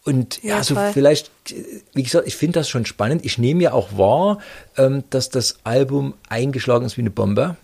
Und 0.06 0.44
ja. 0.44 0.58
Ja, 0.58 0.64
so 0.64 0.76
voll. 0.76 0.92
vielleicht, 0.92 1.32
wie 1.94 2.04
gesagt, 2.04 2.28
ich 2.28 2.36
finde 2.36 2.60
das 2.60 2.68
schon 2.68 2.86
spannend. 2.86 3.24
Ich 3.24 3.38
nehme 3.38 3.64
ja 3.64 3.72
auch 3.72 3.98
wahr, 3.98 4.40
ähm, 4.78 5.06
dass 5.10 5.30
das 5.30 5.60
Album 5.64 6.16
eingeschlagen 6.28 6.86
ist 6.86 6.98
wie 6.98 7.02
eine 7.02 7.10
Bombe. 7.10 7.56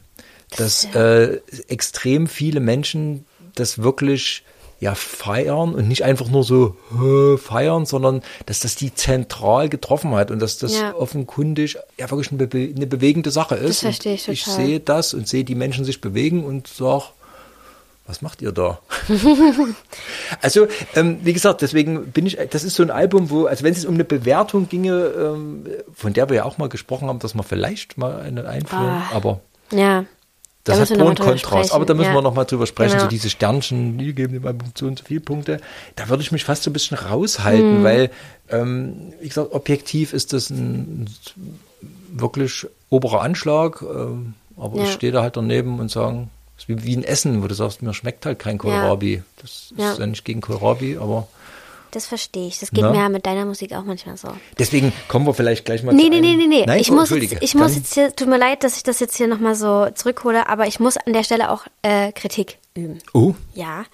Dass 0.56 0.86
äh, 0.96 1.42
extrem 1.68 2.28
viele 2.28 2.62
Menschen 2.62 3.26
das 3.56 3.84
wirklich 3.84 4.44
ja 4.82 4.96
feiern 4.96 5.76
und 5.76 5.88
nicht 5.88 6.04
einfach 6.06 6.30
nur 6.30 6.44
so 6.44 6.76
feiern, 7.38 7.86
sondern 7.86 8.22
dass 8.46 8.60
das 8.62 8.76
die 8.76 8.94
zentral 8.96 9.68
getroffen 9.70 10.12
hat 10.16 10.32
und 10.32 10.40
dass 10.40 10.58
das 10.58 10.80
Ja. 10.80 10.96
offenkundig 10.96 11.78
ja 11.98 12.10
wirklich 12.10 12.32
eine, 12.32 12.48
bewe 12.48 12.74
eine 12.76 12.88
bewegende 12.88 13.30
Sache 13.32 13.56
ist. 13.56 13.82
verstehe 13.82 14.14
ich 14.14 14.28
Und 14.28 14.34
ich 14.34 14.44
total. 14.46 14.66
sehe 14.66 14.80
das 14.80 15.14
und 15.14 15.28
sehe 15.28 15.44
die 15.44 15.56
Menschen 15.56 15.84
sich 15.86 16.00
bewegen 16.00 16.46
und 16.46 16.68
sage, 16.68 17.04
was 18.08 18.22
macht 18.22 18.42
ihr 18.42 18.52
da? 18.52 18.80
also, 20.42 20.68
ähm, 20.96 21.20
wie 21.24 21.34
gesagt, 21.34 21.62
deswegen 21.62 22.12
bin 22.12 22.26
ich, 22.26 22.38
das 22.50 22.64
ist 22.64 22.76
so 22.76 22.84
ein 22.84 22.92
Album, 22.92 23.30
wo, 23.30 23.46
also 23.46 23.64
wenn 23.64 23.74
es 23.74 23.86
um 23.86 23.94
eine 23.96 24.04
Bewertung 24.06 24.68
ginge, 24.70 25.12
ähm, 25.18 25.68
von 25.94 26.14
der 26.14 26.30
wir 26.30 26.38
ja 26.38 26.46
auch 26.46 26.58
mal 26.58 26.70
gesprochen 26.70 27.08
haben, 27.08 27.20
dass 27.20 27.36
wir 27.36 27.44
vielleicht 27.44 27.98
mal 27.98 28.20
eine 28.22 28.48
einführen, 28.48 29.04
Ah, 29.12 29.12
aber 29.14 29.42
Ja. 29.72 30.06
Das 30.70 30.78
Da 30.78 30.82
hat 30.84 30.90
wir 30.92 30.98
Pro 30.98 31.06
und 31.10 31.20
Kontrast. 31.20 31.74
Aber 31.74 31.86
da 31.86 31.94
müssen 31.94 32.10
wir 32.12 32.16
ja. 32.16 32.22
noch 32.22 32.34
mal 32.34 32.46
drüber 32.46 32.66
sprechen, 32.68 32.92
Genau. 32.94 33.04
so 33.04 33.10
diese 33.10 33.30
Sternchen, 33.30 33.98
die 33.98 34.14
geben 34.14 34.34
dem 34.34 34.46
Album 34.46 34.70
so 34.76 34.86
und 34.88 35.00
so 35.00 35.06
viele 35.06 35.20
Punkte. 35.20 35.60
Da 35.96 36.10
würde 36.10 36.24
ich 36.24 36.32
mich 36.32 36.44
fast 36.44 36.64
so 36.64 36.70
ein 36.70 36.74
bisschen 36.74 37.00
Hm. 37.00 37.08
raushalten, 37.08 37.84
weil, 37.84 38.10
ähm, 38.50 39.14
wie 39.22 39.28
gesagt, 39.28 39.52
objektiv 39.54 40.14
ist 40.14 40.34
das 40.34 40.50
ein, 40.50 41.10
wirklich 42.12 42.66
oberer 42.90 43.22
Anschlag, 43.22 43.82
ähm, 43.82 44.34
aber 44.58 44.78
Ja. 44.80 44.84
ich 44.84 44.92
stehe 44.92 45.12
da 45.12 45.22
halt 45.22 45.38
daneben 45.38 45.80
und 45.80 45.88
ist 46.60 46.68
wie, 46.68 46.84
wie 46.84 46.96
ein 46.98 47.04
Essen, 47.04 47.42
wo 47.42 47.48
du 47.48 47.56
sagst, 47.56 47.82
mir 47.82 47.94
schmeckt 47.94 48.26
halt 48.26 48.40
kein 48.40 48.58
Kohlrabi. 48.58 49.24
Das 49.42 49.74
Ja. 49.78 49.94
ist 49.94 50.00
ja 50.00 50.06
nicht 50.08 50.26
gegen 50.26 50.42
Kohlrabi, 50.42 50.98
aber 50.98 51.28
Das 51.92 52.06
verstehe 52.06 52.48
ich. 52.48 52.60
Das 52.60 52.72
geht 52.72 52.84
Na? 52.84 52.92
mir 52.92 52.98
ja 52.98 53.10
mit 53.10 53.26
deiner 53.26 53.46
Musik 53.46 53.74
auch 53.74 53.84
manchmal 53.84 54.18
so. 54.18 54.30
deswegen 54.58 54.94
kommen 55.08 55.26
wir 55.26 55.34
vielleicht 55.34 55.66
gleich 55.66 55.84
mal 55.84 55.94
Nee, 55.94 56.04
zu 56.04 56.10
nee, 56.10 56.20
nee, 56.22 56.36
nee, 56.36 56.48
nee. 56.48 56.64
Nein? 56.66 56.80
ich 56.80 56.92
oh, 56.92 56.96
muss, 56.96 57.10
jetzt, 57.10 57.38
ich 57.42 57.56
muss 57.56 57.76
jetzt 57.76 57.94
hier, 57.94 58.16
tut 58.16 58.28
mir 58.28 58.38
leid, 58.38 58.64
dass 58.64 58.78
ich 58.78 58.84
das 58.84 59.00
jetzt 59.00 59.18
hier 59.18 59.28
nochmal 59.28 59.56
so 59.56 59.88
zurückhole, 59.94 60.48
aber 60.48 60.68
ich 60.68 60.80
muss 60.80 60.98
an 60.98 61.14
der 61.14 61.24
Stelle 61.24 61.52
auch 61.52 61.66
äh, 61.82 62.12
Kritik 62.12 62.58
üben. 62.76 63.00
Oh, 63.14 63.34
Ja, 63.54 63.86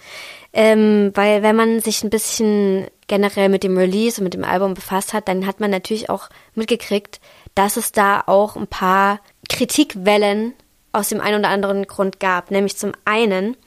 ähm, 0.54 1.12
weil 1.16 1.44
wenn 1.44 1.56
man 1.56 1.82
sich 1.82 2.04
ein 2.04 2.10
bisschen 2.10 2.88
generell 3.08 3.50
mit 3.50 3.64
dem 3.64 3.78
Release 3.78 4.20
und 4.20 4.24
mit 4.24 4.34
dem 4.34 4.44
Album 4.44 4.74
befasst 4.74 5.14
hat, 5.14 5.28
dann 5.28 5.46
hat 5.46 5.60
man 5.60 5.70
natürlich 5.70 6.10
auch 6.10 6.30
mitgekriegt, 6.54 7.20
dass 7.56 7.78
es 7.78 7.92
da 7.92 8.24
auch 8.26 8.56
ein 8.56 8.68
paar 8.68 9.20
Kritikwellen 9.50 10.54
aus 10.92 11.10
dem 11.10 11.20
einen 11.22 11.40
oder 11.40 11.50
anderen 11.50 11.88
Grund 11.88 12.20
gab. 12.20 12.52
Nämlich 12.52 12.78
zum 12.78 12.94
einen, 13.04 13.58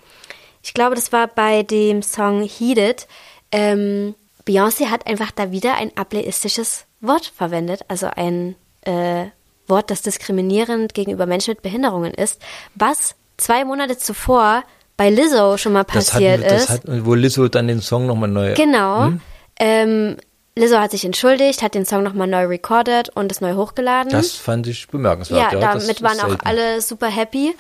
ich 0.63 0.75
glaube, 0.75 0.95
das 0.95 1.13
war 1.13 1.27
bei 1.29 1.63
dem 1.63 2.03
Song 2.03 2.43
Heated, 2.43 3.07
ähm, 3.53 4.15
Beyoncé 4.49 4.87
hat 4.87 5.07
einfach 5.07 5.31
da 5.31 5.51
wieder 5.51 5.75
ein 5.75 5.93
ableistisches 5.97 6.87
Wort 7.01 7.27
verwendet, 7.37 7.83
also 7.89 8.09
ein 8.15 8.57
äh, 8.83 9.27
Wort, 9.67 9.91
das 9.91 10.03
diskriminierend 10.03 10.95
gegenüber 10.95 11.27
Menschen 11.27 11.51
mit 11.53 11.63
Behinderungen 11.63 12.15
ist, 12.15 12.41
was 12.75 13.15
zwei 13.37 13.65
Monate 13.65 13.99
zuvor 13.99 14.65
bei 14.97 15.11
Lizzo 15.11 15.59
schon 15.59 15.75
mal 15.75 15.85
das 15.85 16.13
hat, 16.13 16.13
passiert 16.15 16.45
das 16.45 16.63
ist. 16.65 16.71
hat, 16.71 16.83
wo 16.87 17.15
Lizzo 17.15 17.49
dann 17.49 17.69
den 17.69 17.81
Song 17.83 18.07
nochmal 18.07 18.31
neu. 18.31 18.55
Genau. 18.55 19.13
Ähm, 19.61 20.17
Lizzo 20.57 20.79
hat 20.79 20.91
sich 20.91 21.05
entschuldigt, 21.05 21.63
hat 21.63 21.75
den 21.75 21.85
Song 21.85 22.03
nochmal 22.03 22.27
neu 22.27 22.47
recorded 22.47 23.11
und 23.11 23.31
es 23.31 23.41
neu 23.41 23.55
hochgeladen. 23.55 24.11
Das 24.11 24.33
fand 24.33 24.67
ich 24.67 24.89
bemerkenswert. 24.89 25.53
ja, 25.53 25.61
Ja, 25.61 25.75
damit 25.75 26.03
waren 26.03 26.21
auch 26.21 26.37
alle 26.45 26.81
super 26.81 27.09
happy. 27.09 27.55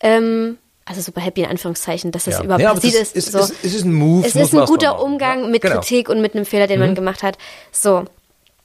Ähm, 0.00 0.58
also 0.86 1.00
super 1.02 1.20
happy 1.20 1.42
in 1.42 1.50
Anführungszeichen, 1.50 2.12
dass 2.12 2.24
das 2.24 2.34
Ja. 2.38 2.44
überhaupt 2.44 2.62
Ja, 2.62 2.72
passiert 2.74 2.94
das 2.94 3.00
ist. 3.12 3.16
ist- 3.16 3.32
so. 3.32 3.38
ist- 3.40 3.54
es 3.64 3.74
ist 3.74 3.84
ein 3.84 3.92
Move, 3.92 4.26
Es 4.26 4.34
ist 4.34 4.54
ein 4.54 4.64
guter. 4.66 5.02
Umgang 5.02 5.42
Ja, 5.42 5.48
mit 5.48 5.62
genau. 5.62 5.74
Mhm. 5.76 5.80
Kritik 5.80 6.08
und 6.08 6.20
mit 6.20 6.34
einem 6.34 6.46
Fehler, 6.46 6.66
den 6.66 6.80
man 6.80 6.94
gemacht 6.94 7.22
hat. 7.22 7.36
So. 7.72 8.04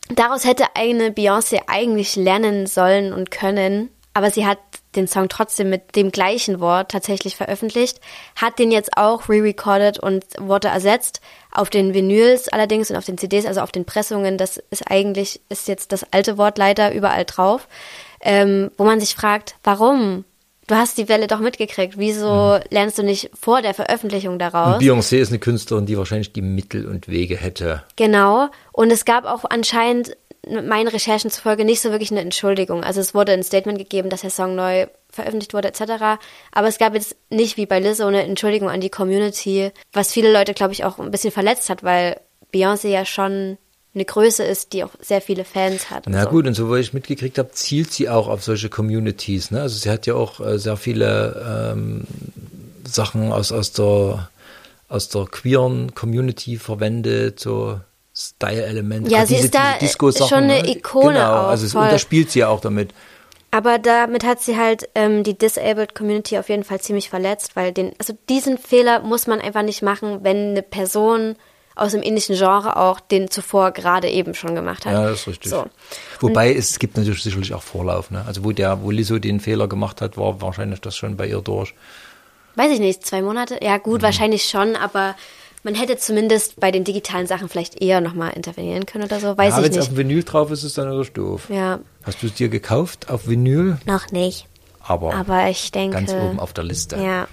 Daraus 0.10 0.46
hätte 0.46 0.66
eine 0.76 1.10
Beyoncé 1.10 1.60
eigentlich 1.68 2.16
lernen 2.16 2.68
sollen 2.68 3.14
und 3.14 3.32
können, 3.32 3.90
aber 4.14 4.30
sie 4.30 4.46
hat 4.46 4.58
den 4.96 5.08
Song 5.08 5.30
trotzdem 5.30 5.70
mit 5.70 5.96
dem 5.96 6.12
gleichen 6.12 6.60
Wort 6.60 6.92
tatsächlich 6.92 7.38
veröffentlicht, 7.38 8.02
hat 8.36 8.60
den 8.60 8.70
jetzt 8.72 8.98
auch 8.98 9.30
re-recorded 9.30 10.00
und 10.00 10.26
Worte 10.38 10.68
ersetzt 10.68 11.22
auf 11.54 11.70
den 11.70 11.94
Vinyls 11.94 12.50
allerdings 12.50 12.90
und 12.90 12.98
auf 12.98 13.06
den 13.06 13.18
CDs, 13.18 13.46
also 13.46 13.62
auf 13.62 13.72
den 13.72 13.86
Pressungen. 13.86 14.38
Das 14.38 14.58
ist 14.70 14.84
eigentlich, 14.92 15.40
ist 15.48 15.70
jetzt 15.70 15.94
das 15.94 16.06
alte 16.12 16.38
Wort 16.38 16.58
leider 16.58 16.94
überall 16.94 17.24
drauf, 17.24 17.70
ähm, 18.20 18.70
wo 18.78 18.84
man 18.84 19.00
sich 19.00 19.16
fragt, 19.16 19.56
warum? 19.64 20.26
Du 20.72 20.78
hast 20.78 20.98
die 20.98 21.10
Welle 21.10 21.28
doch 21.28 21.42
mitgekriegt. 21.42 21.96
Wieso 21.98 22.58
lernst 22.70 22.98
du 22.98 23.04
nicht 23.04 23.30
vor 23.38 23.62
der 23.62 23.74
Veröffentlichung 23.74 24.40
daraus? 24.40 24.76
Und 24.76 24.82
Beyoncé 24.82 25.18
ist 25.18 25.28
eine 25.28 25.40
Künstlerin, 25.40 25.86
die 25.86 25.98
wahrscheinlich 25.98 26.32
die 26.32 26.42
Mittel 26.42 26.88
und 26.88 27.10
Wege 27.10 27.36
hätte. 27.36 27.84
Genau. 27.98 28.48
Und 28.72 28.90
es 28.90 29.04
gab 29.04 29.26
auch 29.26 29.44
anscheinend 29.50 30.16
meinen 30.50 30.88
Recherchen 30.88 31.30
zufolge 31.30 31.66
nicht 31.66 31.82
so 31.82 31.92
wirklich 31.92 32.12
eine 32.12 32.22
Entschuldigung. 32.22 32.86
Also 32.86 33.02
es 33.02 33.14
wurde 33.14 33.34
ein 33.34 33.44
Statement 33.44 33.80
gegeben, 33.80 34.10
dass 34.10 34.22
der 34.22 34.30
Song 34.30 34.56
neu 34.56 34.88
veröffentlicht 35.10 35.54
wurde 35.54 35.68
etc. 35.68 36.22
Aber 36.54 36.70
es 36.70 36.78
gab 36.78 36.94
jetzt 36.94 37.18
nicht 37.30 37.58
wie 37.58 37.66
bei 37.66 37.82
Lizzo 37.82 38.06
eine 38.06 38.24
Entschuldigung 38.24 38.70
an 38.70 38.80
die 38.80 38.90
Community, 38.90 39.72
was 39.92 40.14
viele 40.14 40.32
Leute, 40.32 40.54
glaube 40.54 40.72
ich, 40.72 40.86
auch 40.86 41.00
ein 41.00 41.12
bisschen 41.12 41.34
verletzt 41.34 41.70
hat, 41.70 41.84
weil 41.84 42.18
Beyoncé 42.54 42.88
ja 42.88 43.04
schon 43.04 43.58
eine 43.94 44.06
Größe 44.06 44.44
ist, 44.44 44.74
die 44.74 44.84
auch 44.84 44.92
sehr 45.02 45.22
viele 45.22 45.44
Fans 45.44 45.90
hat. 45.90 46.06
Na 46.08 46.24
so. 46.24 46.30
gut, 46.30 46.48
und 46.48 46.54
so 46.54 46.74
wie 46.74 46.80
ich 46.80 46.94
mitgekriegt 46.94 47.38
habe, 47.38 47.52
zielt 47.52 47.92
sie 47.92 48.08
auch 48.10 48.28
auf 48.28 48.44
solche 48.44 48.70
Communities. 48.70 49.52
Ne? 49.52 49.62
Also 49.62 49.78
sie 49.78 49.90
hat 49.90 50.06
ja 50.06 50.16
auch 50.16 50.40
äh, 50.40 50.58
sehr 50.60 50.78
viele 50.78 51.74
ähm, 51.74 52.06
Sachen 52.88 53.32
aus, 53.34 53.52
aus, 53.52 53.74
der, 53.74 54.30
aus 54.88 55.10
der 55.10 55.26
queeren 55.26 55.94
Community 55.94 56.58
verwendet, 56.58 57.40
so 57.40 57.80
Style-Elemente. 58.16 59.10
Ja, 59.12 59.20
gerade 59.20 59.28
sie 59.28 59.36
ist 59.36 59.56
da 59.56 60.28
schon 60.28 60.44
eine 60.44 60.62
ne? 60.62 60.72
Ikone 60.72 61.14
Genau, 61.16 61.26
auch, 61.44 61.48
also 61.48 61.66
es- 61.66 61.74
voll. 61.74 61.84
und 61.84 61.92
da 61.92 62.00
spielt 62.00 62.32
sie 62.32 62.40
ja 62.40 62.48
auch 62.50 62.62
damit. 62.62 62.94
Aber 63.54 63.80
damit 63.80 64.24
hat 64.24 64.42
sie 64.42 64.58
halt 64.58 64.88
ähm, 64.96 65.24
die 65.26 65.38
Disabled 65.38 65.94
Community 65.94 66.38
auf 66.38 66.48
jeden 66.48 66.64
Fall 66.64 66.80
ziemlich 66.80 67.10
verletzt, 67.10 67.58
weil 67.58 67.74
den, 67.74 67.92
also 68.00 68.18
diesen 68.30 68.58
Fehler 68.58 69.02
muss 69.02 69.28
man 69.28 69.42
einfach 69.42 69.62
nicht 69.64 69.82
machen, 69.82 70.20
wenn 70.24 70.52
eine 70.52 70.62
Person 70.62 71.36
aus 71.76 71.92
dem 71.94 72.02
indischen 72.02 72.36
Genre 72.36 72.76
auch 72.78 73.00
den 73.00 73.30
zuvor 73.32 73.72
gerade 73.72 74.10
eben 74.10 74.34
schon 74.36 74.56
gemacht 74.56 74.86
hat. 74.86 74.94
Ja, 74.94 75.04
das 75.10 75.22
ist 75.22 75.28
richtig. 75.28 75.52
So. 75.52 75.66
Wobei 76.20 76.54
es 76.54 76.78
gibt 76.80 76.98
natürlich 76.98 77.24
sicherlich 77.24 77.54
auch 77.54 77.64
Vorlauf. 77.64 78.12
Ne? 78.12 78.24
Also 78.28 78.44
wo 78.44 78.52
der, 78.52 78.82
wo 78.84 78.92
Lizzo 78.92 79.20
den 79.20 79.40
Fehler 79.40 79.68
gemacht 79.68 80.02
hat, 80.02 80.18
war 80.18 80.42
wahrscheinlich 80.42 80.82
das 80.82 80.96
schon 80.96 81.16
bei 81.18 81.28
ihr 81.28 81.42
durch. 81.42 81.74
Weiß 82.56 82.72
ich 82.72 82.80
nicht, 82.80 83.06
zwei 83.06 83.22
Monate? 83.22 83.60
Ja, 83.62 83.78
Mhm. 83.78 83.84
gut, 83.84 84.02
wahrscheinlich 84.02 84.44
schon, 84.44 84.76
aber 84.76 85.16
man 85.64 85.76
hätte 85.76 85.96
zumindest 85.98 86.60
bei 86.60 86.72
den 86.72 86.84
digitalen 86.84 87.28
Sachen 87.28 87.48
vielleicht 87.48 87.82
eher 87.82 88.02
nochmal 88.02 88.32
intervenieren 88.34 88.86
können 88.86 89.06
oder 89.06 89.20
so. 89.20 89.38
Weiß 89.38 89.54
ja, 89.54 89.60
ich 89.60 89.64
wenn 89.66 89.72
es 89.72 89.78
auf 89.78 89.90
nicht. 89.92 89.98
Vinyl 89.98 90.24
drauf 90.24 90.52
ist, 90.52 90.60
ist 90.60 90.66
es 90.66 90.74
dann 90.74 90.86
natürlich 90.88 91.14
doof. 91.14 91.44
Ja, 91.50 91.80
Hast 92.04 92.22
du 92.22 92.28
es 92.28 92.34
dir 92.34 92.50
gekauft 92.50 93.10
auf 93.10 93.28
Vinyl? 93.28 93.78
noch 93.86 94.12
nicht. 94.12 94.48
Aber, 94.84 95.14
Aber 95.14 95.48
ich 95.48 95.72
denke. 95.72 95.94
ganz 95.96 96.12
oben 96.12 96.40
auf 96.40 96.54
der 96.54 96.64
Liste. 96.64 96.98
Ja. 96.98 97.28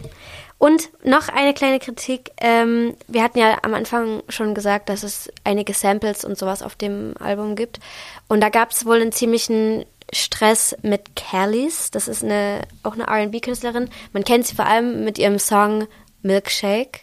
Und 0.59 0.90
noch 1.05 1.29
eine 1.29 1.55
kleine 1.55 1.79
Kritik. 1.79 2.33
Ähm, 2.40 2.97
wir 3.07 3.23
hatten 3.23 3.38
ja 3.38 3.59
am 3.62 3.75
Anfang 3.75 4.23
schon 4.29 4.55
gesagt, 4.55 4.88
dass 4.88 5.05
es 5.05 5.31
einige 5.44 5.73
Samples 5.73 6.25
und 6.25 6.37
sowas 6.37 6.62
auf 6.62 6.75
dem 6.75 7.14
Album 7.21 7.55
gibt. 7.55 7.79
Und 8.27 8.40
da 8.40 8.49
gab 8.49 8.73
es 8.73 8.85
wohl 8.85 9.01
einen 9.01 9.12
ziemlichen 9.12 9.85
Stress 10.12 10.77
mit 10.83 11.14
Kellys. 11.14 11.92
Das 11.92 12.09
ist 12.09 12.25
eine, 12.25 12.62
auch 12.83 12.94
eine 12.94 13.07
RB-Künstlerin. 13.09 13.88
Man 14.12 14.25
kennt 14.25 14.47
sie 14.47 14.57
vor 14.57 14.66
allem 14.66 15.05
mit 15.05 15.18
ihrem 15.18 15.38
Song 15.38 15.87
Milkshake. 16.23 17.03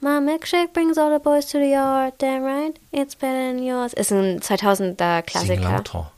My 0.00 0.20
milkshake 0.20 0.72
brings 0.72 0.98
all 0.98 1.12
the 1.12 1.22
boys 1.22 1.46
to 1.46 1.58
the 1.58 1.70
yard, 1.70 2.14
damn 2.18 2.42
right, 2.42 2.74
it's 2.90 3.14
better 3.14 3.52
than 3.52 3.62
yours. 3.62 3.92
Ist 3.92 4.10
ein 4.10 4.40
2000er 4.40 4.88
Sing 4.88 5.26
Klassiker. 5.26 5.62
lauter. 5.62 6.12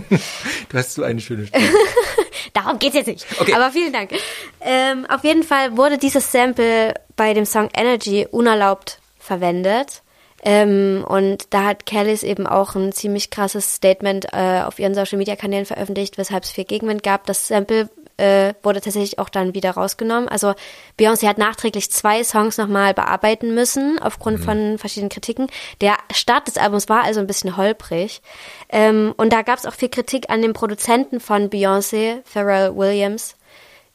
du 0.68 0.78
hast 0.78 0.94
so 0.94 1.02
eine 1.02 1.20
schöne 1.20 1.46
Stimme. 1.46 1.68
Darum 2.52 2.78
geht's 2.78 2.94
jetzt 2.94 3.06
nicht. 3.06 3.26
Okay. 3.40 3.54
Aber 3.54 3.70
vielen 3.70 3.92
Dank. 3.92 4.10
Ähm, 4.60 5.06
auf 5.06 5.24
jeden 5.24 5.42
Fall 5.42 5.76
wurde 5.76 5.98
dieses 5.98 6.30
Sample 6.30 6.94
bei 7.16 7.34
dem 7.34 7.44
Song 7.44 7.68
Energy 7.74 8.26
unerlaubt 8.30 9.00
verwendet. 9.18 10.02
Ähm, 10.42 11.04
und 11.08 11.54
da 11.54 11.64
hat 11.64 11.86
Kellys 11.86 12.22
eben 12.22 12.46
auch 12.46 12.74
ein 12.74 12.92
ziemlich 12.92 13.30
krasses 13.30 13.76
Statement 13.76 14.26
äh, 14.32 14.60
auf 14.62 14.78
ihren 14.78 14.94
Social 14.94 15.16
Media 15.16 15.36
Kanälen 15.36 15.64
veröffentlicht, 15.64 16.18
weshalb 16.18 16.44
es 16.44 16.50
viel 16.50 16.64
Gegenwind 16.64 17.02
gab. 17.02 17.24
Das 17.26 17.48
Sample 17.48 17.88
äh, 18.16 18.54
wurde 18.62 18.80
tatsächlich 18.80 19.18
auch 19.18 19.28
dann 19.28 19.54
wieder 19.54 19.72
rausgenommen. 19.72 20.28
Also 20.28 20.54
Beyoncé 20.98 21.26
hat 21.26 21.38
nachträglich 21.38 21.90
zwei 21.90 22.22
Songs 22.24 22.58
nochmal 22.58 22.94
bearbeiten 22.94 23.54
müssen, 23.54 23.98
aufgrund 24.00 24.40
von 24.40 24.78
verschiedenen 24.78 25.10
Kritiken. 25.10 25.48
Der 25.80 25.96
Start 26.12 26.46
des 26.46 26.56
Albums 26.56 26.88
war 26.88 27.04
also 27.04 27.20
ein 27.20 27.26
bisschen 27.26 27.56
holprig. 27.56 28.22
Ähm, 28.68 29.14
und 29.16 29.32
da 29.32 29.42
gab 29.42 29.58
es 29.58 29.66
auch 29.66 29.74
viel 29.74 29.88
Kritik 29.88 30.30
an 30.30 30.42
dem 30.42 30.52
Produzenten 30.52 31.20
von 31.20 31.50
Beyoncé, 31.50 32.22
Pharrell 32.24 32.76
Williams, 32.76 33.36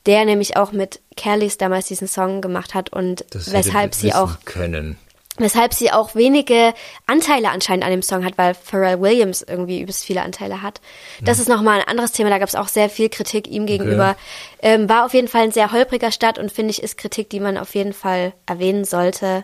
der 0.05 0.25
nämlich 0.25 0.58
auch 0.58 0.71
mit 0.71 1.01
Kellys 1.15 1.58
damals 1.58 1.88
diesen 1.88 2.08
Song 2.08 2.41
gemacht 2.41 2.73
hat 2.73 2.91
und 2.91 3.25
Das 3.32 3.51
weshalb 3.51 3.93
sie 3.93 4.13
auch 4.13 4.39
können. 4.45 4.97
Weshalb 5.39 5.73
sie 5.73 5.91
auch 5.91 6.15
wenige 6.15 6.73
Anteile 7.06 7.49
anscheinend 7.49 7.86
an 7.86 7.91
dem 7.91 8.02
Song 8.02 8.23
hat, 8.25 8.38
weil 8.38 8.54
Pharrell 8.54 9.02
Williams 9.02 9.41
irgendwie 9.41 9.82
übelst 9.82 10.06
viele 10.06 10.21
Anteile 10.21 10.62
hat. 10.62 10.82
Das 11.21 11.39
ist 11.39 11.49
nochmal 11.49 11.80
ein 11.80 11.88
anderes 11.88 12.12
Thema, 12.12 12.30
da 12.30 12.38
gab 12.38 12.49
es 12.49 12.56
auch 12.56 12.67
sehr 12.67 12.89
viel 12.89 13.10
Kritik 13.10 13.47
ihm 13.47 13.65
gegenüber. 13.65 14.15
Ähm, 14.62 14.89
war 14.89 15.06
auf 15.06 15.13
jeden 15.13 15.28
Fall 15.28 15.43
ein 15.43 15.52
sehr 15.52 15.71
holpriger 15.71 16.12
Start 16.12 16.38
und 16.38 16.52
finde 16.52 16.71
ich, 16.71 16.84
ist 16.84 16.97
Kritik, 16.97 17.30
die 17.30 17.39
man 17.39 17.58
auf 17.58 17.75
jeden 17.75 17.93
Fall 17.93 18.34
erwähnen 18.45 18.86
sollte, 18.86 19.43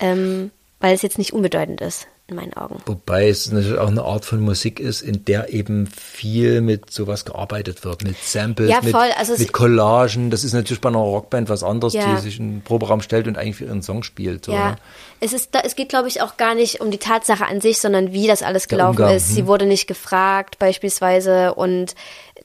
ähm, 0.00 0.50
weil 0.80 0.94
es 0.94 1.02
jetzt 1.02 1.18
nicht 1.18 1.32
unbedeutend 1.32 1.80
ist, 1.80 2.06
in 2.28 2.36
meinen 2.36 2.52
Augen. 2.52 2.80
Wobei 2.84 3.28
es 3.28 3.50
natürlich 3.50 3.78
auch 3.78 3.88
eine 3.88 4.02
Art 4.02 4.26
von 4.26 4.40
Musik 4.40 4.80
ist, 4.80 5.00
in 5.00 5.24
der 5.24 5.52
eben 5.52 5.86
viel 5.86 6.60
mit 6.60 6.90
sowas 6.90 7.24
gearbeitet 7.24 7.84
wird, 7.84 8.04
mit 8.04 8.22
Samples, 8.22 8.70
Ja, 8.70 8.80
mit, 8.82 8.94
also 8.94 9.32
mit 9.38 9.52
Collagen. 9.54 10.30
Das 10.30 10.44
ist 10.44 10.52
natürlich 10.52 10.82
bei 10.82 10.90
einer 10.90 10.98
Rockband 10.98 11.48
was 11.48 11.62
anderes, 11.62 11.94
Ja. 11.94 12.14
die 12.14 12.20
sich 12.20 12.38
in 12.38 12.56
den 12.56 12.62
Proberaum 12.62 13.00
stellt 13.00 13.26
und 13.28 13.38
eigentlich 13.38 13.56
für 13.56 13.64
ihren 13.64 13.82
Song 13.82 14.02
spielt. 14.02 14.44
So, 14.44 14.52
Ja, 14.52 14.76
es 15.20 15.32
ist, 15.32 15.50
es 15.64 15.74
geht, 15.74 15.88
glaube 15.88 16.08
ich, 16.08 16.20
auch 16.20 16.36
gar 16.36 16.54
nicht 16.54 16.82
um 16.82 16.90
die 16.90 16.98
Tatsache 16.98 17.46
an 17.46 17.62
sich, 17.62 17.78
sondern 17.80 18.12
wie 18.12 18.26
das 18.26 18.42
alles 18.42 18.68
gelaufen 18.68 19.08
ist. 19.08 19.28
hm. 19.28 19.34
Sie 19.34 19.46
wurde 19.46 19.64
nicht 19.64 19.86
gefragt, 19.86 20.58
beispielsweise, 20.58 21.54
und 21.54 21.94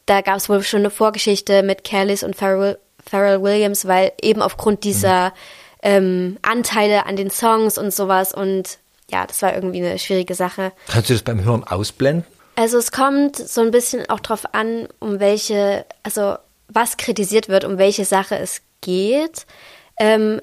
da 0.06 0.22
gab 0.22 0.38
es 0.38 0.48
wohl 0.48 0.64
schon 0.64 0.80
eine 0.80 0.92
Vorgeschichte 0.92 1.62
mit 1.62 1.84
Kellys 1.84 2.24
und 2.24 2.38
Pharrell, 2.38 2.78
Pharrell 3.06 3.42
Williams, 3.42 3.86
weil 3.86 4.14
eben 4.22 4.42
aufgrund 4.42 4.86
dieser 4.86 5.34
ähm, 5.82 6.38
Anteile 6.42 7.06
an 7.06 7.18
den 7.18 7.30
Songs 7.30 7.78
und 7.78 7.94
sowas 7.94 8.34
und 8.34 8.78
ja, 9.14 9.28
das 9.28 9.42
war 9.44 9.54
irgendwie 9.54 9.86
eine 9.86 10.00
schwierige 10.00 10.34
Sache. 10.34 10.72
Kannst 10.88 11.10
du 11.10 11.14
das 11.14 11.22
beim 11.22 11.44
Hören 11.44 11.64
ausblenden? 11.64 12.26
Also 12.56 12.78
es 12.80 12.92
kommt 12.92 13.38
so 13.38 13.62
ein 13.62 13.72
bisschen 13.72 14.10
auch 14.10 14.20
drauf 14.20 14.54
an, 14.54 14.88
um 15.00 15.20
welche, 15.20 15.86
also 16.02 16.36
was 16.68 16.98
kritisiert 16.98 17.48
wird, 17.48 17.64
um 17.64 17.78
welche 17.78 18.06
Sache 18.06 18.38
es 18.38 18.62
geht. 18.82 19.46
Ähm, 20.00 20.40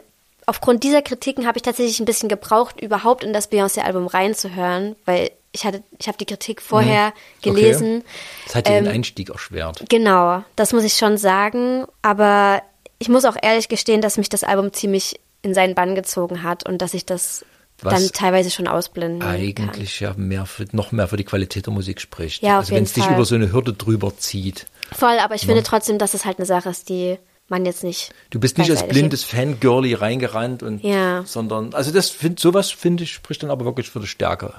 aufgrund 0.46 0.85
dieser 0.85 1.02
Kritiken 1.02 1.46
habe 1.46 1.59
ich 1.59 1.62
tatsächlich 1.62 1.98
ein 2.00 2.04
bisschen 2.04 2.28
gebraucht, 2.28 2.80
überhaupt 2.80 3.24
in 3.24 3.33
das 3.33 3.50
Beyoncé-Album 3.50 4.06
reinzuhören, 4.06 4.94
weil 5.04 5.33
ich 5.52 5.64
hatte, 5.64 5.83
ich 5.98 6.06
habe 6.06 6.18
die 6.18 6.26
Kritik 6.26 6.62
vorher 6.62 7.12
gelesen. 7.42 7.94
Mhm. 7.94 7.98
Okay. 7.98 8.06
Das 8.46 8.54
hat 8.54 8.68
dir 8.68 8.72
Ähm, 8.72 8.85
den 8.85 8.94
Einstieg 8.94 9.30
erschwert. 9.30 9.85
Genau, 9.88 10.44
das 10.54 10.72
muss 10.72 10.85
ich 10.85 10.94
schon 10.94 11.18
sagen. 11.18 11.87
Aber 12.02 12.62
ich 13.00 13.09
muss 13.09 13.24
auch 13.24 13.37
ehrlich 13.40 13.68
gestehen, 13.68 14.00
dass 14.00 14.16
mich 14.16 14.28
das 14.28 14.44
Album 14.44 14.72
ziemlich 14.72 15.18
in 15.42 15.54
seinen 15.54 15.74
Bann 15.74 15.94
gezogen 15.94 16.42
hat 16.44 16.68
und 16.68 16.83
dass 16.83 16.94
ich 16.94 17.04
das 17.06 17.44
Was 17.83 17.95
dann 17.95 18.12
teilweise 18.12 18.51
schon 18.51 18.66
ausblenden 18.69 19.21
kann. 19.21 19.31
Eigentlich 19.31 20.01
ja 20.01 20.12
mehr 20.16 20.47
für, 20.47 20.66
noch 20.73 20.93
mehr 20.93 21.09
für 21.09 21.16
die 21.16 21.25
Qualität 21.25 21.66
der 21.66 21.73
Musik 21.73 22.01
spricht. 22.01 22.43
Ja, 22.43 22.55
auf 22.59 22.64
also 22.64 22.75
wenn 22.75 22.85
es 22.85 22.93
dich 22.93 23.07
über 23.09 23.25
so 23.25 23.35
eine 23.35 23.53
Hürde 23.53 23.73
drüber 23.73 24.16
zieht. 24.16 24.66
Voll, 24.93 25.19
aber 25.19 25.35
ich 25.35 25.47
finde 25.47 25.62
trotzdem, 25.62 25.99
dass 25.99 26.14
es 26.14 26.25
halt 26.25 26.38
eine 26.38 26.47
Sache 26.47 26.69
ist, 26.69 26.88
die 26.88 27.16
man 27.49 27.66
jetzt 27.66 27.83
nicht. 27.83 28.12
Du 28.31 28.38
bist 28.38 28.59
nicht 28.59 28.71
als 28.71 28.87
blindes 28.87 29.25
Fangirlie 29.25 30.01
reingerannt 30.01 30.62
und 30.62 30.85
Ja. 30.85 31.25
sondern 31.27 31.75
also 31.75 31.90
das 31.90 32.09
find, 32.11 32.38
sowas 32.38 32.71
finde 32.71 33.03
ich 33.05 33.12
spricht 33.12 33.43
dann 33.43 33.51
aber 33.51 33.64
wirklich 33.64 33.90
für 33.90 33.99
die 33.99 34.07
Stärke. 34.07 34.55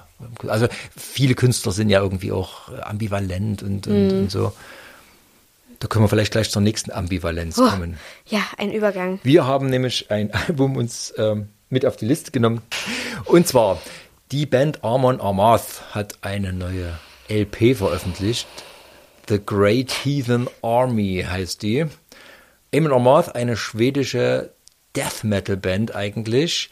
Also 0.47 0.67
viele 0.97 1.35
Künstler 1.35 1.71
sind 1.71 1.89
ja 1.89 2.01
irgendwie 2.01 2.31
auch 2.33 2.69
äh, 2.69 2.81
ambivalent 2.81 3.63
und, 3.63 3.87
und, 3.87 4.07
Mhm. 4.07 4.19
und 4.23 4.31
so. 4.31 4.51
Da 5.79 5.87
können 5.87 6.03
wir 6.05 6.09
vielleicht 6.09 6.31
gleich 6.33 6.51
zur 6.51 6.61
nächsten 6.61 6.91
Ambivalenz 6.91 7.55
schiebt. 7.55 7.69
kommen. 7.69 7.97
Oh, 7.97 8.35
ja, 8.35 8.41
ein 8.57 8.71
Übergang. 8.71 9.19
Wir 9.23 9.45
haben 9.45 9.67
nämlich 9.69 10.11
ein 10.11 10.31
Album 10.47 10.75
uns 10.75 11.13
ähm, 11.17 11.47
mit 11.71 11.85
auf 11.85 11.95
die 11.95 12.05
Liste 12.05 12.31
genommen. 12.31 12.61
Und 13.25 13.47
zwar, 13.47 13.79
die 14.31 14.45
Band 14.45 14.83
Amon 14.83 15.19
Amarth 15.19 15.81
hat 15.91 16.19
eine 16.21 16.53
neue 16.53 16.99
LP 17.29 17.75
veröffentlicht. 17.75 18.47
The 19.27 19.39
Great 19.43 19.91
Heathen 20.03 20.47
Army 20.61 21.25
heißt 21.27 21.61
die. 21.61 21.85
Amon 22.73 22.93
Amarth, 22.93 23.35
eine 23.35 23.57
schwedische 23.57 24.51
Death 24.95 25.23
Metal 25.23 25.57
Band 25.57 25.95
eigentlich, 25.95 26.69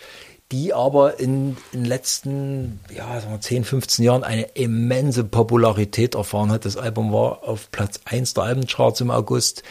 die 0.51 0.73
aber 0.73 1.19
in 1.19 1.57
den 1.73 1.85
letzten 1.85 2.79
ja, 2.93 3.19
sagen 3.19 3.33
wir 3.33 3.41
10, 3.41 3.63
15 3.63 4.05
Jahren 4.05 4.23
eine 4.23 4.43
immense 4.55 5.23
Popularität 5.23 6.15
erfahren 6.15 6.51
hat. 6.51 6.65
Das 6.65 6.75
Album 6.75 7.13
war 7.13 7.43
auf 7.43 7.69
Platz 7.71 7.99
1 8.05 8.33
der 8.33 8.45
Albencharts 8.45 9.01
im 9.01 9.11
August. 9.11 9.63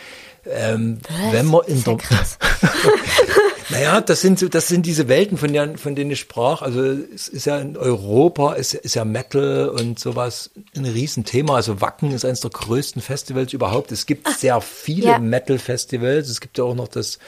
Ähm, 0.47 0.99
wenn 1.31 1.47
man 1.47 1.65
in 1.67 1.83
der. 1.85 1.99
naja, 3.71 4.01
das 4.01 4.21
sind 4.21 4.55
das 4.55 4.69
sind 4.69 4.87
diese 4.87 5.09
Welten, 5.09 5.37
von 5.37 5.53
denen, 5.53 5.77
von 5.77 5.95
denen 5.95 6.11
ich 6.11 6.21
sprach. 6.21 6.63
Also 6.63 6.83
es 6.83 7.29
ist 7.29 7.47
ja 7.47 7.59
in 7.59 7.77
Europa, 7.77 8.55
ist, 8.55 8.75
ist 8.75 8.95
ja 8.95 9.05
Metal 9.05 9.69
und 9.69 9.99
sowas 9.99 10.51
ein 10.77 10.85
Riesenthema. 10.85 11.57
Also 11.57 11.81
Wacken 11.81 12.13
ist 12.13 12.25
eines 12.25 12.41
der 12.41 12.51
größten 12.51 13.03
Festivals 13.03 13.53
überhaupt. 13.53 13.93
Es 13.93 14.07
gibt 14.07 14.29
sehr 14.29 14.61
viele 14.61 15.07
ja. 15.07 15.19
Metal-Festivals. 15.19 16.29
Es 16.29 16.41
gibt 16.41 16.59
ja 16.59 16.65
auch 16.65 16.75
noch 16.75 16.89
das 16.89 17.19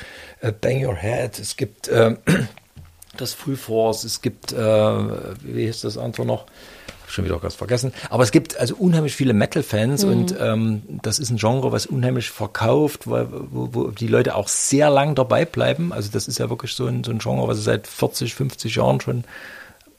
äh, 0.41 0.53
Bang 0.53 0.85
Your 0.85 0.97
Head. 0.97 1.39
Es 1.39 1.57
gibt 1.57 1.89
ähm, 1.93 2.19
das 3.17 3.35
Free 3.35 3.57
Force. 3.57 4.05
Es 4.05 4.23
gibt, 4.23 4.53
äh, 4.53 4.57
wie 4.57 5.67
hieß 5.67 5.83
das 5.83 5.99
andere 5.99 6.25
noch? 6.25 6.47
Schon 7.11 7.25
wieder 7.25 7.39
ganz 7.39 7.55
vergessen. 7.55 7.93
Aber 8.09 8.23
es 8.23 8.31
gibt 8.31 8.59
also 8.59 8.77
unheimlich 8.77 9.17
viele 9.17 9.33
Metal-Fans 9.33 10.05
und 10.05 10.35
ähm, 10.39 10.83
das 11.03 11.19
ist 11.19 11.31
ein 11.31 11.37
Genre, 11.37 11.73
was 11.73 11.87
unheimlich 11.87 12.31
verkauft, 12.31 13.11
weil, 13.11 13.27
wo, 13.31 13.69
wo 13.73 13.85
die 13.89 14.07
Leute 14.07 14.37
auch 14.37 14.49
sehr 14.49 14.91
lang 14.91 15.15
dabei 15.15 15.45
bleiben. 15.45 15.93
Also 15.93 16.11
das 16.13 16.29
ist 16.29 16.39
ja 16.39 16.51
wirklich 16.51 16.75
so 16.75 16.87
ein, 16.87 17.03
so 17.03 17.11
ein 17.11 17.19
Genre, 17.19 17.49
was 17.49 17.63
seit 17.65 17.87
40, 17.87 18.35
50 18.35 18.75
Jahren 18.77 19.01
schon 19.01 19.25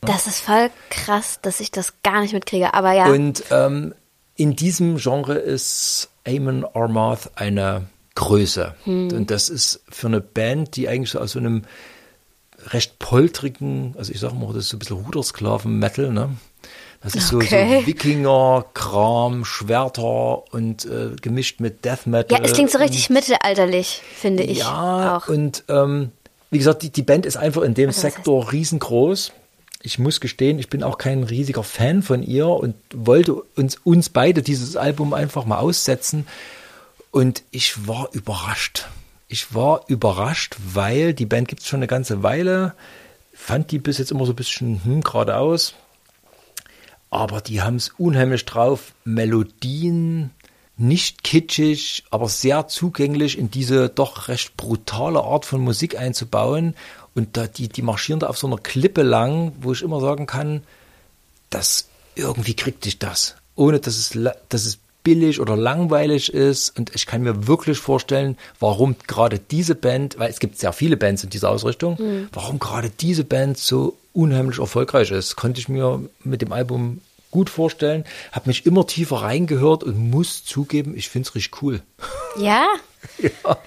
Das 0.02 0.26
ist 0.28 0.40
voll 0.40 0.70
krass, 0.90 1.40
dass 1.42 1.60
ich 1.60 1.70
das 1.72 1.94
gar 2.02 2.22
nicht 2.22 2.34
mitkriege. 2.34 2.74
Aber 2.74 2.94
ja, 2.94 3.08
Und 3.08 3.44
ähm, 3.52 3.94
in 4.36 4.56
diesem 4.56 4.98
Genre 4.98 5.36
ist 5.36 6.10
Amon 6.26 6.66
Armath 6.74 7.32
eine 7.36 7.84
Größe. 8.16 8.76
Und 8.86 9.32
das 9.32 9.50
ist 9.50 9.84
für 9.90 10.08
eine 10.08 10.22
Band, 10.22 10.76
die 10.76 10.88
eigentlich 10.88 11.12
so 11.12 11.20
aus 11.20 11.32
so 11.32 11.40
einem 11.40 11.64
recht 12.68 13.00
poltrigen, 13.00 13.96
also 13.98 14.12
ich 14.12 14.20
sag 14.20 14.34
mal, 14.34 14.48
das 14.48 14.64
ist 14.66 14.70
so 14.70 14.78
ein 14.78 14.80
bisschen 14.80 14.98
Rudersklaven-Metal, 14.98 16.12
ne? 16.12 16.30
Das 17.04 17.16
ist 17.16 17.30
so, 17.30 17.38
Okay. 17.38 17.80
so 17.82 17.88
Wikinger-Kram, 17.88 19.44
Schwerter 19.46 20.44
und 20.54 20.86
äh, 20.86 21.16
gemischt 21.22 21.60
mit 21.60 21.84
Death 21.84 22.06
Metal. 22.06 22.38
ja, 22.40 22.44
es 22.46 22.54
klingt 22.54 22.70
so 22.72 22.78
richtig 22.78 23.10
mittelalterlich, 23.10 24.02
finde 24.16 24.44
ich 24.44 24.60
Ja, 24.60 25.18
auch. 25.18 25.28
und 25.28 25.64
ähm, 25.68 26.12
wie 26.52 26.58
gesagt, 26.58 26.84
die, 26.84 26.90
die 26.92 27.02
Band 27.02 27.26
ist 27.26 27.38
einfach 27.38 27.62
in 27.64 27.74
dem 27.74 27.90
Also, 27.90 28.02
Sektor 28.02 28.52
riesengroß. 28.52 29.32
Ich 29.84 29.98
muss 29.98 30.20
gestehen, 30.20 30.60
ich 30.60 30.70
bin 30.70 30.84
auch 30.84 31.00
kein 31.00 31.24
riesiger 31.24 31.64
Fan 31.64 32.04
von 32.04 32.22
ihr 32.22 32.48
und 32.48 32.76
wollte 32.94 33.34
uns, 33.56 33.78
uns 33.84 34.10
beide 34.10 34.44
dieses 34.44 34.76
Album 34.76 35.14
einfach 35.16 35.46
mal 35.46 35.58
aussetzen. 35.58 36.28
Und 37.10 37.42
ich 37.50 37.88
war 37.88 38.10
überrascht. 38.12 38.86
Ich 39.28 39.56
war 39.56 39.82
überrascht, 39.88 40.56
weil 40.74 41.14
die 41.16 41.26
Band 41.26 41.48
gibt 41.48 41.62
es 41.64 41.68
schon 41.68 41.80
eine 41.80 41.88
ganze 41.88 42.22
Weile. 42.22 42.74
Fand 43.34 43.72
die 43.72 43.80
bis 43.80 43.98
jetzt 43.98 44.12
immer 44.12 44.26
so 44.26 44.34
ein 44.34 44.36
bisschen 44.36 44.82
hm, 44.84 45.02
geradeaus. 45.02 45.74
Aber 47.12 47.42
die 47.42 47.62
haben 47.62 47.76
es 47.76 47.90
unheimlich 47.90 48.46
drauf, 48.46 48.94
Melodien 49.04 50.32
nicht 50.78 51.24
kitschig, 51.24 52.06
aber 52.10 52.28
sehr 52.28 52.68
zugänglich 52.68 53.38
in 53.38 53.52
diese 53.52 53.90
doch 53.90 54.30
recht 54.30 54.58
brutale 54.58 55.22
Art 55.22 55.46
von 55.46 55.62
Musik 55.62 56.00
einzubauen. 56.00 56.76
Und 57.14 57.38
da, 57.38 57.46
die, 57.46 57.68
die 57.68 57.82
marschieren 57.84 58.22
da 58.22 58.28
auf 58.28 58.38
so 58.38 58.48
einer 58.48 58.58
Klippe 58.58 59.04
lang, 59.04 59.52
wo 59.62 59.74
ich 59.74 59.84
immer 59.84 60.00
sagen 60.00 60.26
kann, 60.26 60.64
das 61.50 61.90
irgendwie 62.16 62.56
kriegt 62.56 62.86
dich 62.86 62.98
das. 62.98 63.36
Ohne 63.56 63.80
dass 63.80 63.98
es, 63.98 64.18
dass 64.50 64.66
es 64.66 64.80
billig 65.04 65.40
oder 65.40 65.56
langweilig 65.56 66.34
ist. 66.34 66.78
Und 66.78 66.94
ich 66.96 67.06
kann 67.06 67.24
mir 67.24 67.48
wirklich 67.48 67.80
vorstellen, 67.80 68.38
warum 68.60 68.96
gerade 69.08 69.40
diese 69.40 69.76
Band, 69.76 70.20
weil 70.20 70.30
es 70.30 70.40
gibt 70.40 70.60
sehr 70.60 70.74
viele 70.74 70.98
Bands 70.98 71.24
in 71.24 71.30
dieser 71.30 71.50
Ausrichtung, 71.50 72.28
warum 72.32 72.60
gerade 72.60 72.90
diese 72.90 73.24
Band 73.24 73.58
so 73.58 73.98
unheimlich 74.14 74.60
erfolgreich 74.60 75.12
ist. 75.12 75.36
Konnte 75.36 75.60
ich 75.60 75.70
mir 75.70 76.02
mit 76.24 76.42
dem 76.42 76.52
Album 76.52 77.02
gut 77.32 77.50
vorstellen. 77.50 78.04
Habe 78.32 78.50
mich 78.50 78.66
immer 78.66 78.86
tiefer 78.86 79.18
reingehört 79.18 79.84
und 79.84 79.98
muss 79.98 80.44
zugeben, 80.46 80.96
ich 80.96 81.10
finde 81.10 81.28
es 81.30 81.36
richtig 81.36 81.62
cool. 81.62 81.82
Ja, 82.38 82.68
ja. 83.18 83.58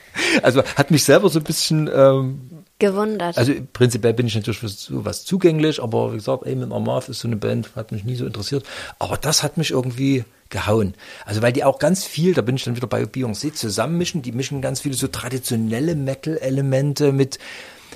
Also 0.42 0.62
hat 0.62 0.90
mich 0.90 1.02
selber 1.02 1.28
so 1.28 1.40
ein 1.40 1.44
bisschen 1.44 1.90
ähm, 1.92 2.50
gewundert. 2.78 3.38
also 3.38 3.52
prinzipiell 3.72 4.14
bin 4.14 4.26
ich 4.26 4.34
natürlich 4.34 4.58
für 4.58 4.68
sowas 4.68 5.24
zugänglich, 5.24 5.82
aber 5.82 6.12
wie 6.12 6.16
gesagt, 6.16 6.46
Amen 6.46 6.72
Amarth 6.72 7.08
ist 7.08 7.20
so 7.20 7.28
eine 7.28 7.36
Band, 7.36 7.70
hat 7.76 7.92
mich 7.92 8.04
nie 8.04 8.16
so 8.16 8.26
interessiert. 8.26 8.64
Aber 8.98 9.16
das 9.16 9.42
hat 9.42 9.56
mich 9.56 9.70
irgendwie 9.70 10.24
gehauen. 10.50 10.94
Also 11.24 11.42
weil 11.42 11.52
die 11.52 11.64
auch 11.64 11.78
ganz 11.78 12.04
viel, 12.04 12.34
da 12.34 12.42
bin 12.42 12.56
ich 12.56 12.64
dann 12.64 12.76
wieder 12.76 12.86
bei 12.86 13.02
Beyoncé, 13.02 13.52
zusammenmischen. 13.52 14.22
Die 14.22 14.32
mischen 14.32 14.60
ganz 14.60 14.80
viele 14.80 14.94
so 14.94 15.08
traditionelle 15.08 15.94
Metal-Elemente 15.94 17.12
mit, 17.12 17.38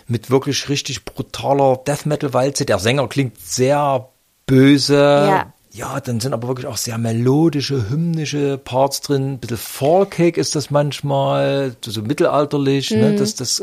mit 0.06 0.30
wirklich 0.30 0.68
richtig 0.68 1.04
brutaler 1.04 1.80
Death-Metal-Walze. 1.86 2.64
Der 2.64 2.78
Sänger 2.78 3.08
klingt 3.08 3.38
sehr 3.40 4.08
böse. 4.46 4.94
Ja. 4.94 5.52
Ja, 5.78 6.00
dann 6.00 6.18
sind 6.18 6.32
aber 6.32 6.48
wirklich 6.48 6.66
auch 6.66 6.76
sehr 6.76 6.98
melodische, 6.98 7.88
hymnische 7.88 8.58
Parts 8.58 9.00
drin. 9.00 9.34
Ein 9.34 9.38
bisschen 9.38 9.58
folkig 9.58 10.36
ist 10.36 10.56
das 10.56 10.72
manchmal, 10.72 11.76
so 11.82 12.02
mittelalterlich. 12.02 12.90
Ne? 12.90 13.14
Das, 13.14 13.36
das, 13.36 13.62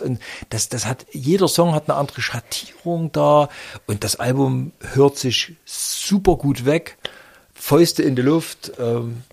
das, 0.49 0.69
das 0.69 0.86
hat, 0.86 1.06
jeder 1.12 1.49
Song 1.49 1.75
hat 1.75 1.89
eine 1.89 1.97
andere 1.97 2.21
Schattierung 2.21 3.12
da. 3.12 3.49
Und 3.86 4.06
das 4.06 4.15
Album 4.15 4.71
hört 4.93 5.17
sich 5.17 5.58
super 5.65 6.38
gut 6.38 6.65
weg. 6.65 6.97
Fäuste 7.54 8.01
in 8.01 8.15
die 8.15 8.21
Luft. 8.21 8.71
Ähm, 8.80 9.23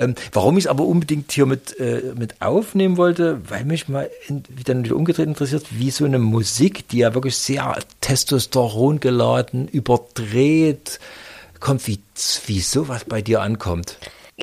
ähm, 0.00 0.16
warum 0.32 0.58
ich 0.58 0.64
es 0.64 0.68
aber 0.68 0.86
unbedingt 0.86 1.30
hier 1.30 1.46
mit, 1.46 1.78
äh, 1.78 2.14
mit 2.16 2.42
aufnehmen 2.42 2.96
wollte, 2.96 3.48
weil 3.48 3.64
mich 3.64 3.88
mal 3.88 4.10
in, 4.26 4.42
wieder, 4.48 4.76
wieder 4.82 4.96
umgedreht 4.96 5.28
interessiert, 5.28 5.66
wie 5.70 5.92
so 5.92 6.04
eine 6.04 6.18
Musik, 6.18 6.88
die 6.88 6.98
ja 6.98 7.14
wirklich 7.14 7.36
sehr 7.36 7.78
Testosteron 8.00 8.98
geladen, 8.98 9.68
überdreht, 9.68 10.98
kommt, 11.64 11.86
wie, 11.88 11.98
wie 12.46 12.60
sowas 12.60 13.04
bei 13.06 13.22
dir 13.22 13.40
ankommt. 13.40 13.96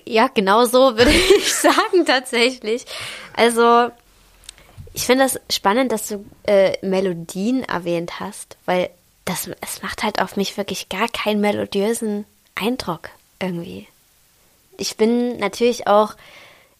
Ja, 0.06 0.28
genau 0.28 0.66
so 0.66 0.98
würde 0.98 1.12
ich 1.38 1.54
sagen 1.54 2.06
tatsächlich. 2.06 2.86
Also, 3.34 3.92
ich 4.94 5.06
finde 5.06 5.26
das 5.26 5.40
spannend, 5.56 5.92
dass 5.92 6.08
du 6.08 6.26
äh, 6.44 6.76
Melodien 6.86 7.64
erwähnt 7.64 8.20
hast, 8.20 8.58
weil 8.66 8.90
das 9.26 9.50
es 9.62 9.84
macht 9.84 10.04
halt 10.04 10.20
auf 10.20 10.36
mich 10.36 10.58
wirklich 10.58 10.90
gar 10.90 11.08
keinen 11.08 11.42
melodiösen 11.42 12.26
Eindruck 12.56 13.10
irgendwie. 13.40 13.88
Ich 14.78 14.98
bin 14.98 15.38
natürlich 15.38 15.86
auch 15.86 16.16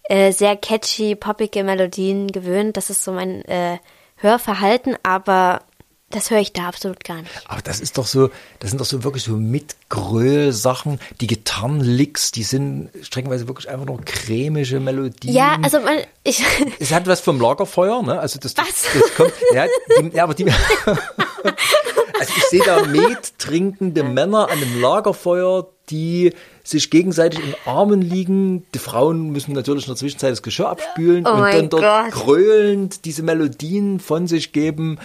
äh, 0.06 0.32
sehr 0.32 0.58
catchy, 0.58 1.16
poppige 1.16 1.64
Melodien 1.64 2.28
gewöhnt. 2.32 2.78
Das 2.78 2.90
ist 2.90 3.04
so 3.04 3.12
mein 3.12 3.46
äh, 3.46 3.78
Hörverhalten, 4.18 4.98
aber 5.04 5.62
das 6.12 6.30
höre 6.32 6.40
ich 6.40 6.54
da 6.54 6.68
absolut 6.68 7.04
gar 7.04 7.18
nicht. 7.22 7.32
Aber 7.48 7.62
das 7.62 7.80
ist 7.80 7.98
doch 7.98 8.06
so, 8.06 8.30
das 8.60 8.70
sind 8.72 8.80
doch 8.80 8.86
so 8.86 9.04
wirklich 9.04 9.24
so 9.24 9.34
Mitgröl-Sachen. 9.34 11.00
Die 11.20 11.28
Gitarrenlicks, 11.28 12.32
die 12.32 12.44
sind 12.44 12.90
streckenweise 13.02 13.48
wirklich 13.48 13.70
einfach 13.70 13.86
nur 13.86 14.02
cremige 14.02 14.80
Melodien. 14.80 15.34
Ja, 15.34 15.58
also 15.62 15.80
man, 15.80 15.98
ich, 16.24 16.44
Es 16.80 16.92
hat 16.92 17.08
was 17.08 17.20
vom 17.22 17.40
Lagerfeuer, 17.42 18.02
ne? 18.04 18.20
Also 18.20 18.40
das, 18.40 18.56
Was? 18.58 18.84
das 18.94 19.16
kommt, 19.16 19.34
ja, 19.54 19.66
die, 20.00 20.16
ja, 20.16 20.24
aber 20.24 20.34
die, 20.34 20.46
also 20.86 22.34
ich 22.38 22.44
sehe 22.50 22.64
da 22.64 22.86
Met 22.86 23.38
trinkende 23.40 24.04
Männer 24.04 24.50
an 24.50 24.58
einem 24.58 24.82
Lagerfeuer, 24.82 25.68
die 25.90 26.34
sich 26.64 26.90
gegenseitig 26.90 27.40
in 27.44 27.56
Armen 27.66 28.02
liegen. 28.02 28.66
Die 28.74 28.80
Frauen 28.80 29.32
müssen 29.32 29.54
natürlich 29.54 29.86
in 29.86 29.90
der 29.92 29.98
Zwischenzeit 29.98 30.32
das 30.32 30.42
Geschirr 30.42 30.70
abspülen 30.70 31.26
Oh 31.28 31.32
und 31.32 31.42
dann 31.54 31.70
dort 31.70 31.84
Gott. 31.84 32.12
gröhlend 32.12 33.04
diese 33.06 33.24
Melodien 33.24 34.00
von 34.00 34.28
sich 34.28 34.52
geben. 34.54 35.00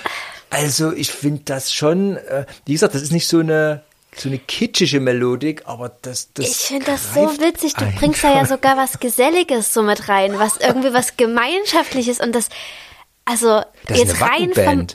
Also 0.51 0.93
ich 0.93 1.11
finde 1.11 1.43
das 1.45 1.73
schon, 1.73 2.17
äh, 2.17 2.47
wie 2.65 2.73
gesagt, 2.73 2.95
das 2.95 3.03
ist 3.03 3.13
nicht 3.13 3.29
so 3.29 3.41
eine 3.41 3.83
so 4.19 4.31
eine 4.31 4.39
kitschige 4.39 4.99
Melodik, 4.99 5.63
aber 5.67 5.91
das, 6.03 6.33
das 6.33 6.47
ich 6.47 6.57
finde 6.57 6.87
das 6.87 7.13
so 7.13 7.39
witzig. 7.39 7.75
Du 7.75 7.85
bringst 7.99 8.25
da 8.25 8.35
ja 8.35 8.47
sogar 8.47 8.77
was 8.77 8.99
Geselliges 8.99 9.75
so 9.75 9.83
mit 9.83 10.09
rein, 10.09 10.39
was 10.39 10.57
irgendwie 10.57 10.93
was 10.95 11.17
Gemeinschaftliches 11.19 12.21
und 12.21 12.33
das, 12.33 12.49
also 13.25 13.63
Das 13.87 13.99
jetzt 13.99 14.21
rein 14.21 14.53
vom. 14.55 14.87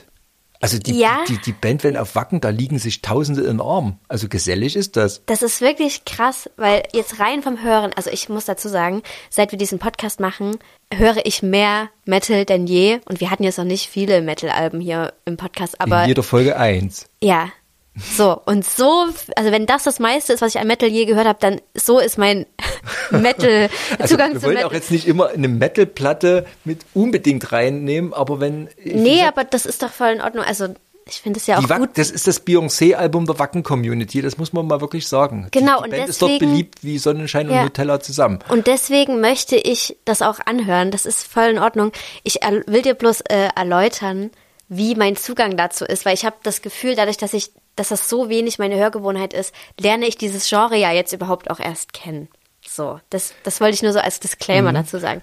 Also 0.62 0.78
die, 0.78 0.98
Ja. 0.98 1.24
die, 1.28 1.38
die 1.38 1.52
Bandwellen 1.52 1.96
auf 1.96 2.14
Wacken, 2.14 2.40
da 2.40 2.48
liegen 2.48 2.78
sich 2.78 3.02
Tausende 3.02 3.42
in 3.42 3.58
den 3.58 3.60
Arm. 3.60 3.98
Also 4.08 4.28
gesellig 4.28 4.76
ist 4.76 4.96
das. 4.96 5.22
Das 5.26 5.42
ist 5.42 5.60
wirklich 5.60 6.04
krass, 6.04 6.48
weil 6.56 6.84
jetzt 6.92 7.18
rein 7.20 7.42
vom 7.42 7.62
Hören, 7.62 7.92
also 7.96 8.10
ich 8.10 8.28
muss 8.28 8.44
dazu 8.46 8.68
sagen, 8.68 9.02
seit 9.28 9.50
wir 9.50 9.58
diesen 9.58 9.78
Podcast 9.78 10.20
machen, 10.20 10.56
höre 10.94 11.26
ich 11.26 11.42
mehr 11.42 11.90
Metal 12.06 12.44
denn 12.44 12.66
je. 12.66 13.00
Und 13.08 13.20
wir 13.20 13.30
hatten 13.30 13.42
jetzt 13.44 13.58
noch 13.58 13.64
nicht 13.64 13.88
viele 13.88 14.22
Metal-Alben 14.22 14.80
hier 14.80 15.12
im 15.24 15.36
Podcast, 15.36 15.80
aber 15.80 16.02
in 16.02 16.08
jeder 16.08 16.22
Folge 16.22 16.56
eins. 16.56 17.06
ja. 17.22 17.48
So, 17.94 18.40
und 18.46 18.64
so, 18.64 19.06
also 19.36 19.52
wenn 19.52 19.66
das 19.66 19.82
das 19.82 19.98
meiste 19.98 20.32
ist, 20.32 20.40
was 20.40 20.54
ich 20.54 20.60
an 20.60 20.66
Metal 20.66 20.88
je 20.88 21.04
gehört 21.04 21.26
habe, 21.26 21.38
dann 21.40 21.60
so 21.74 21.98
ist 21.98 22.16
mein 22.16 22.46
Metal, 23.10 23.68
Also 23.98 24.14
Zugang 24.14 24.32
wir 24.32 24.40
zu 24.40 24.46
wollen 24.46 24.64
auch 24.64 24.72
jetzt 24.72 24.90
nicht 24.90 25.06
immer 25.06 25.28
eine 25.28 25.48
Metal-Platte 25.48 26.46
mit 26.64 26.80
unbedingt 26.94 27.52
reinnehmen, 27.52 28.14
aber 28.14 28.40
wenn 28.40 28.68
nee, 28.82 29.18
sag, 29.20 29.28
aber 29.28 29.44
das 29.44 29.66
ist 29.66 29.82
doch 29.82 29.90
voll 29.92 30.08
in 30.08 30.20
Ordnung. 30.22 30.42
Also 30.44 30.68
ich 31.06 31.20
finde 31.20 31.38
es 31.40 31.46
ja 31.46 31.58
auch 31.58 31.68
gut. 31.68 31.90
das 31.94 32.10
ist 32.10 32.26
das 32.28 32.46
Beyoncé-Album 32.46 33.26
der 33.26 33.38
Wacken-Community, 33.38 34.22
das 34.22 34.38
muss 34.38 34.52
man 34.54 34.66
mal 34.66 34.80
wirklich 34.80 35.06
sagen. 35.06 35.48
Genau, 35.50 35.82
die, 35.82 35.90
die 35.90 35.90
und 35.90 35.96
Band 35.98 36.08
ist 36.08 36.22
dort 36.22 36.30
deswegen- 36.32 36.50
beliebt 36.52 36.78
wie 36.82 36.98
Sonnenschein 36.98 37.48
und 37.48 37.54
Ja. 37.54 37.64
Nutella 37.64 38.00
zusammen. 38.00 38.38
Und 38.48 38.68
deswegen 38.68 39.20
möchte 39.20 39.56
ich 39.56 39.96
das 40.06 40.22
auch 40.22 40.38
anhören. 40.46 40.92
Das 40.92 41.04
ist 41.04 41.26
voll 41.26 41.50
in 41.50 41.58
Ordnung. 41.58 41.92
Ich 42.22 42.36
will 42.66 42.80
dir 42.82 42.94
bloß 42.94 43.20
äh, 43.22 43.48
erläutern, 43.54 44.30
wie 44.74 44.94
mein 44.94 45.16
Zugang 45.16 45.56
dazu 45.58 45.84
ist, 45.84 46.06
weil 46.06 46.14
ich 46.14 46.24
habe 46.24 46.36
das 46.42 46.62
Gefühl, 46.62 46.94
dadurch, 46.96 47.18
dass 47.18 47.34
ich, 47.34 47.50
dass 47.76 47.88
das 47.88 48.08
so 48.08 48.30
wenig 48.30 48.58
meine 48.58 48.76
Hörgewohnheit 48.76 49.34
ist, 49.34 49.54
lerne 49.78 50.06
ich 50.06 50.16
dieses 50.16 50.48
Genre 50.48 50.76
ja 50.76 50.92
jetzt 50.92 51.12
überhaupt 51.12 51.50
auch 51.50 51.60
erst 51.60 51.92
kennen. 51.92 52.28
So, 52.66 52.98
das, 53.10 53.34
das 53.42 53.60
wollte 53.60 53.74
ich 53.74 53.82
nur 53.82 53.92
so 53.92 53.98
als 53.98 54.20
Disclaimer 54.20 54.72
dazu 54.72 54.98
sagen. 54.98 55.20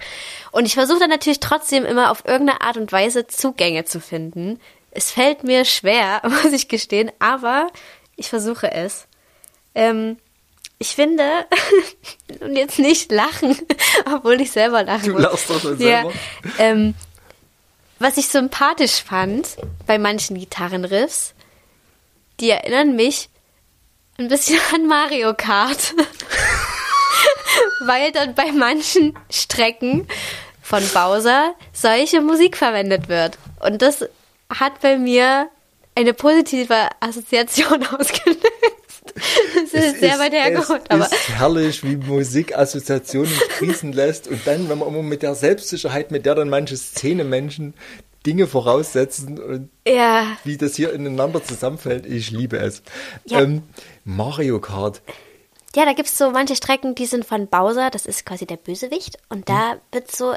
Und 0.52 0.66
ich 0.66 0.76
versuche 0.76 1.00
dann 1.00 1.10
natürlich 1.10 1.40
trotzdem 1.40 1.84
immer 1.84 2.12
auf 2.12 2.24
irgendeine 2.26 2.62
Art 2.62 2.78
und 2.78 2.92
Weise 2.92 3.26
Zugänge 3.26 3.86
zu 3.86 4.00
finden. 4.00 4.60
Es 4.92 5.10
fällt 5.12 5.44
mir 5.44 5.66
schwer, 5.66 6.22
muss 6.44 6.54
ich 6.54 6.68
gestehen, 6.68 7.12
aber 7.18 7.68
ich 8.18 8.30
versuche 8.30 8.72
es. 8.72 9.08
Ähm, 9.74 10.18
ich 10.78 10.90
finde, 10.90 11.24
und 12.42 12.56
jetzt 12.56 12.78
nicht 12.78 13.12
lachen, 13.12 13.58
obwohl 14.14 14.40
ich 14.42 14.52
selber 14.52 14.84
lachen 14.84 15.06
Du 15.06 15.12
muss. 15.14 15.22
lachst 15.24 15.50
doch 15.50 15.60
schon 15.60 15.80
ja, 15.80 16.04
selber. 16.04 16.14
ähm, 16.60 16.94
was 18.00 18.18
ich 18.18 18.28
sympathisch 18.28 19.04
fand 19.04 19.58
bei 19.86 19.98
manchen 19.98 20.40
Gitarrenriffs, 20.40 21.34
die 22.40 22.50
erinnern 22.50 22.96
mich 22.96 23.30
ein 24.18 24.28
bisschen 24.28 24.60
an 24.74 24.88
Mario 24.88 25.34
Kart. 25.34 25.94
Weil 27.86 28.12
dann 28.12 28.36
bei 28.36 28.52
manchen 28.52 29.18
Strecken 29.30 30.08
von 30.62 30.84
Bowser 30.94 31.56
solche 31.74 32.22
Musik 32.22 32.58
verwendet 32.58 33.10
wird. 33.10 33.38
Und 33.60 33.82
das 33.82 34.06
hat 34.54 34.82
bei 34.82 34.98
mir 34.98 35.50
eine 35.96 36.14
positive 36.14 36.90
Assoziation 37.00 37.86
ausgelöst. 38.00 38.46
Das 39.04 39.74
ist 39.74 40.00
sehr 40.00 40.20
weit 40.20 40.34
hergeholt, 40.34 40.82
es 40.84 40.90
aber 40.90 41.06
ist 41.06 41.30
herrlich, 41.30 41.84
wie 41.84 41.96
Musik 41.96 42.58
Assoziationen 42.58 43.32
sprießen 43.32 43.94
lässt 43.94 44.28
und 44.28 44.46
dann, 44.46 44.70
wenn 44.70 44.80
man 44.80 44.88
immer 44.88 45.04
mit 45.04 45.22
der 45.22 45.36
Selbstsicherheit, 45.36 46.12
mit 46.12 46.26
der 46.26 46.36
dann 46.36 46.50
manche 46.50 46.78
Szene-Menschen 46.78 47.74
Dinge 48.26 48.48
voraussetzen 48.48 49.40
und 49.40 49.70
ja, 49.88 50.38
wie 50.44 50.58
das 50.58 50.76
hier 50.76 50.94
ineinander 50.94 51.44
zusammenfällt, 51.44 52.06
ich 52.06 52.32
liebe 52.32 52.58
es. 52.58 52.84
Ja. 53.26 53.42
Ähm, 53.42 53.64
Mario 54.04 54.60
Kart. 54.60 55.02
Ja, 55.76 55.86
da 55.86 55.94
gibt's 55.94 56.18
so 56.18 56.32
manche 56.32 56.56
Strecken, 56.56 56.96
die 56.96 57.06
sind 57.06 57.26
von 57.26 57.48
Bowser, 57.48 57.90
das 57.90 58.06
ist 58.06 58.26
quasi 58.26 58.46
der 58.46 58.58
Bösewicht. 58.58 59.18
Und 59.30 59.50
da 59.50 59.78
wird 59.92 60.14
so 60.14 60.34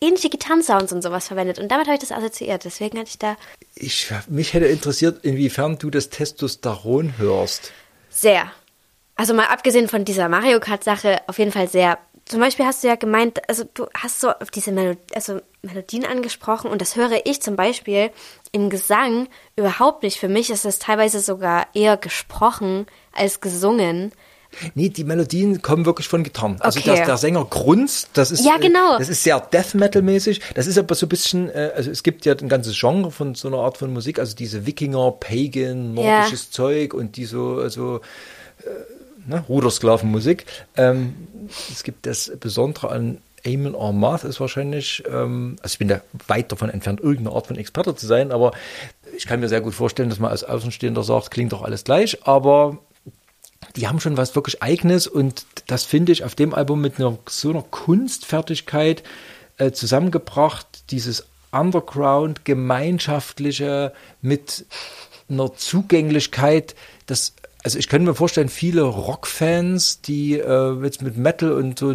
ähnliche 0.00 0.30
Gitarrensounds 0.30 0.92
und 0.92 1.02
sowas 1.02 1.28
verwendet. 1.28 1.58
Und 1.58 1.70
damit 1.70 1.86
habe 1.86 1.94
ich 1.94 2.00
das 2.00 2.12
assoziiert. 2.12 2.64
Deswegen 2.64 2.98
hatte 2.98 3.10
ich 3.10 3.18
da 3.18 3.36
Ich, 3.74 4.10
mich 4.28 4.54
hätte 4.54 4.66
interessiert, 4.66 5.24
inwiefern 5.24 5.78
du 5.78 5.90
das 5.90 6.08
Testosteron 6.08 7.18
hörst. 7.18 7.72
Sehr. 8.10 8.50
Also 9.16 9.34
mal 9.34 9.46
abgesehen 9.46 9.88
von 9.88 10.04
dieser 10.04 10.28
Mario 10.28 10.60
Kart-Sache, 10.60 11.22
auf 11.26 11.38
jeden 11.38 11.52
Fall 11.52 11.68
sehr. 11.68 11.98
Zum 12.24 12.40
Beispiel 12.40 12.66
hast 12.66 12.84
du 12.84 12.88
ja 12.88 12.96
gemeint, 12.96 13.40
also 13.48 13.64
du 13.74 13.86
hast 13.94 14.20
so 14.20 14.30
auf 14.30 14.50
diese 14.50 14.72
Melo 14.72 14.96
also 15.14 15.40
Melodien 15.62 16.04
angesprochen 16.04 16.70
und 16.70 16.80
das 16.80 16.96
höre 16.96 17.26
ich 17.26 17.42
zum 17.42 17.56
Beispiel 17.56 18.10
im 18.52 18.70
Gesang 18.70 19.28
überhaupt 19.56 20.02
nicht. 20.02 20.18
Für 20.18 20.28
mich 20.28 20.50
ist 20.50 20.64
das 20.64 20.78
teilweise 20.78 21.20
sogar 21.20 21.66
eher 21.74 21.96
gesprochen 21.96 22.86
als 23.12 23.40
gesungen. 23.40 24.12
Nee, 24.74 24.88
die 24.88 25.04
Melodien 25.04 25.62
kommen 25.62 25.86
wirklich 25.86 26.08
von 26.08 26.22
Gitarren. 26.24 26.56
Also 26.60 26.80
Okay. 26.80 26.94
der, 26.94 27.06
der 27.06 27.16
Sänger 27.16 27.44
grunzt, 27.44 28.10
das 28.14 28.30
ist 28.30 28.44
Ja, 28.44 28.56
genau. 28.58 28.96
äh, 28.96 28.98
das 28.98 29.08
ist 29.08 29.22
sehr 29.22 29.40
Death 29.40 29.74
Metal 29.74 30.02
mäßig. 30.02 30.40
Das 30.54 30.66
ist 30.66 30.78
aber 30.78 30.94
so 30.94 31.06
ein 31.06 31.08
bisschen, 31.08 31.48
äh, 31.50 31.72
also 31.74 31.90
es 31.90 32.02
gibt 32.02 32.24
ja 32.26 32.34
ein 32.34 32.48
ganzes 32.48 32.78
Genre 32.78 33.10
von 33.10 33.34
so 33.34 33.48
einer 33.48 33.58
Art 33.58 33.78
von 33.78 33.92
Musik, 33.92 34.18
also 34.18 34.34
diese 34.34 34.66
Wikinger, 34.66 35.12
Pagan, 35.12 35.94
nordisches 35.94 36.50
Zeug 36.50 36.94
und 36.94 37.16
die 37.16 37.24
so 37.26 37.60
also 37.60 38.00
ne, 39.26 39.44
Rudersklavenmusik. 39.48 40.46
Ähm, 40.76 41.14
es 41.70 41.82
gibt 41.82 42.06
das 42.06 42.32
Besondere 42.40 42.90
an 42.90 43.18
Eamon 43.42 43.74
Armath 43.74 44.24
ist 44.24 44.38
wahrscheinlich, 44.38 45.02
ähm, 45.10 45.56
also 45.62 45.72
ich 45.72 45.78
bin 45.78 45.88
da 45.88 46.02
weit 46.28 46.52
davon 46.52 46.68
entfernt, 46.68 47.00
irgendeine 47.00 47.34
Art 47.34 47.46
von 47.46 47.56
Experte 47.56 47.94
zu 47.94 48.06
sein, 48.06 48.32
aber 48.32 48.52
ich 49.16 49.26
kann 49.26 49.40
mir 49.40 49.48
sehr 49.48 49.62
gut 49.62 49.74
vorstellen, 49.74 50.10
dass 50.10 50.18
man 50.18 50.30
als 50.30 50.44
Außenstehender 50.44 51.02
sagt, 51.02 51.30
klingt 51.30 51.52
doch 51.52 51.62
alles 51.62 51.84
gleich, 51.84 52.18
aber 52.26 52.78
die 53.76 53.88
haben 53.88 54.00
schon 54.00 54.16
was 54.16 54.34
wirklich 54.34 54.62
Eigenes 54.62 55.06
und 55.06 55.44
das 55.66 55.84
finde 55.84 56.12
ich 56.12 56.24
auf 56.24 56.34
dem 56.34 56.54
Album 56.54 56.80
mit 56.80 56.98
einer 56.98 57.18
so 57.28 57.50
einer 57.50 57.62
Kunstfertigkeit 57.62 59.02
äh, 59.58 59.72
zusammengebracht, 59.72 60.66
dieses 60.90 61.26
Underground, 61.52 62.44
gemeinschaftliche 62.44 63.92
mit 64.20 64.66
einer 65.28 65.54
Zugänglichkeit, 65.54 66.74
das 67.06 67.34
also 67.62 67.78
ich 67.78 67.88
könnte 67.88 68.08
mir 68.08 68.14
vorstellen, 68.14 68.48
viele 68.48 68.82
Rockfans, 68.82 70.00
die 70.00 70.38
äh, 70.38 70.82
jetzt 70.82 71.02
mit 71.02 71.16
Metal 71.16 71.52
und 71.52 71.78
so 71.78 71.94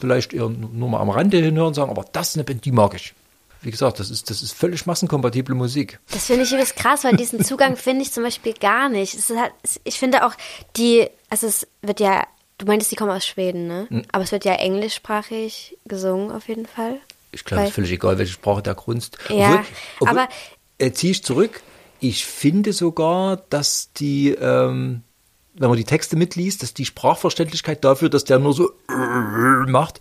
vielleicht 0.00 0.32
eher 0.32 0.48
nur 0.48 0.88
mal 0.88 1.00
am 1.00 1.10
Rande 1.10 1.38
hinhören, 1.38 1.74
sagen, 1.74 1.90
aber 1.90 2.04
das 2.12 2.30
ist 2.30 2.36
eine 2.36 2.44
Band, 2.44 2.64
die 2.64 2.72
mag 2.72 2.94
ich. 2.94 3.14
Wie 3.60 3.70
gesagt, 3.70 3.98
das 3.98 4.10
ist, 4.10 4.30
das 4.30 4.42
ist 4.42 4.52
völlig 4.52 4.86
massenkompatible 4.86 5.54
Musik. 5.54 5.98
Das 6.10 6.26
finde 6.26 6.44
ich 6.44 6.52
übelst 6.52 6.76
krass, 6.76 7.04
weil 7.04 7.16
diesen 7.16 7.44
Zugang 7.44 7.76
finde 7.76 8.02
ich 8.02 8.12
zum 8.12 8.22
Beispiel 8.22 8.52
gar 8.54 8.88
nicht. 8.88 9.16
Halt, 9.30 9.52
ich 9.84 9.98
finde 9.98 10.24
auch 10.26 10.34
die, 10.76 11.08
also 11.28 11.46
es 11.46 11.66
wird 11.82 12.00
ja, 12.00 12.24
du 12.58 12.66
meintest, 12.66 12.92
die 12.92 12.96
kommen 12.96 13.10
aus 13.10 13.26
Schweden, 13.26 13.66
ne? 13.66 13.86
Hm. 13.90 14.04
Aber 14.12 14.24
es 14.24 14.32
wird 14.32 14.44
ja 14.44 14.54
englischsprachig 14.54 15.76
gesungen 15.86 16.30
auf 16.30 16.48
jeden 16.48 16.66
Fall. 16.66 17.00
Ich 17.32 17.44
glaube, 17.44 17.64
es 17.64 17.70
ist 17.70 17.74
völlig 17.74 17.92
egal, 17.92 18.18
welche 18.18 18.32
Sprache 18.32 18.62
der 18.62 18.74
Grunzt. 18.74 19.18
Ja, 19.28 19.64
aber- 20.00 20.28
äh, 20.78 20.92
ziehe 20.92 21.10
ich 21.10 21.24
zurück. 21.24 21.60
Ich 22.00 22.24
finde 22.24 22.72
sogar, 22.72 23.38
dass 23.50 23.92
die, 23.94 24.30
ähm, 24.30 25.02
wenn 25.54 25.68
man 25.68 25.76
die 25.76 25.84
Texte 25.84 26.14
mitliest, 26.14 26.62
dass 26.62 26.72
die 26.72 26.84
Sprachverständlichkeit 26.84 27.84
dafür, 27.84 28.08
dass 28.08 28.22
der 28.24 28.38
nur 28.38 28.52
so 28.52 28.70
macht, 29.66 29.98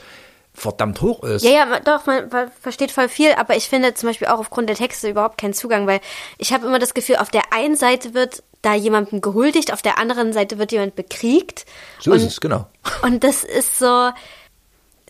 verdammt 0.57 1.01
hoch 1.01 1.23
ist. 1.23 1.43
Ja, 1.43 1.51
ja, 1.51 1.79
doch, 1.79 2.07
man 2.07 2.51
versteht 2.59 2.91
voll 2.91 3.09
viel, 3.09 3.33
aber 3.33 3.55
ich 3.55 3.69
finde 3.69 3.93
zum 3.93 4.09
Beispiel 4.09 4.27
auch 4.27 4.39
aufgrund 4.39 4.67
der 4.67 4.75
Texte 4.75 5.07
überhaupt 5.07 5.37
keinen 5.37 5.53
Zugang, 5.53 5.85
weil 5.85 6.01
ich 6.39 6.51
habe 6.51 6.65
immer 6.65 6.79
das 6.79 6.95
Gefühl, 6.95 7.17
auf 7.17 7.29
der 7.29 7.53
einen 7.53 7.75
Seite 7.75 8.15
wird 8.15 8.43
da 8.63 8.73
jemandem 8.73 9.21
gehuldigt, 9.21 9.71
auf 9.71 9.83
der 9.83 9.99
anderen 9.99 10.33
Seite 10.33 10.57
wird 10.57 10.71
jemand 10.71 10.95
bekriegt. 10.95 11.65
So 11.99 12.11
und, 12.11 12.17
ist 12.17 12.23
es, 12.23 12.41
genau. 12.41 12.67
Und 13.03 13.23
das 13.23 13.43
ist 13.43 13.77
so, 13.77 14.09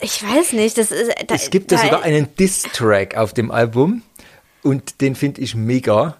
ich 0.02 0.22
weiß 0.22 0.52
nicht, 0.54 0.78
das 0.78 0.92
ist. 0.92 1.12
Da, 1.28 1.36
Es 1.36 1.50
gibt 1.50 1.72
da, 1.72 1.78
sogar 1.78 2.04
einen 2.04 2.36
Diss-Track 2.36 3.16
auf 3.16 3.34
dem 3.34 3.50
Album 3.50 4.04
und 4.64 5.00
den 5.02 5.16
finde 5.16 5.42
ich 5.42 5.56
mega. 5.56 6.18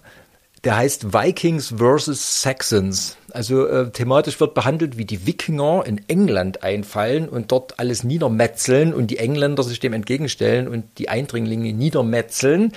Der 0.64 0.76
heißt 0.76 1.12
Vikings 1.12 1.74
vs. 1.78 2.42
Saxons. 2.42 3.16
Also 3.30 3.66
äh, 3.66 3.90
thematisch 3.90 4.40
wird 4.40 4.54
behandelt, 4.54 4.98
wie 4.98 5.04
die 5.04 5.26
Wikinger 5.26 5.84
in 5.86 6.00
England 6.08 6.62
einfallen 6.62 7.28
und 7.28 7.52
dort 7.52 7.78
alles 7.78 8.02
niedermetzeln 8.02 8.92
und 8.92 9.08
die 9.08 9.18
Engländer 9.18 9.62
sich 9.62 9.78
dem 9.78 9.92
entgegenstellen 9.92 10.66
und 10.66 10.84
die 10.98 11.08
Eindringlinge 11.08 11.72
niedermetzeln. 11.72 12.72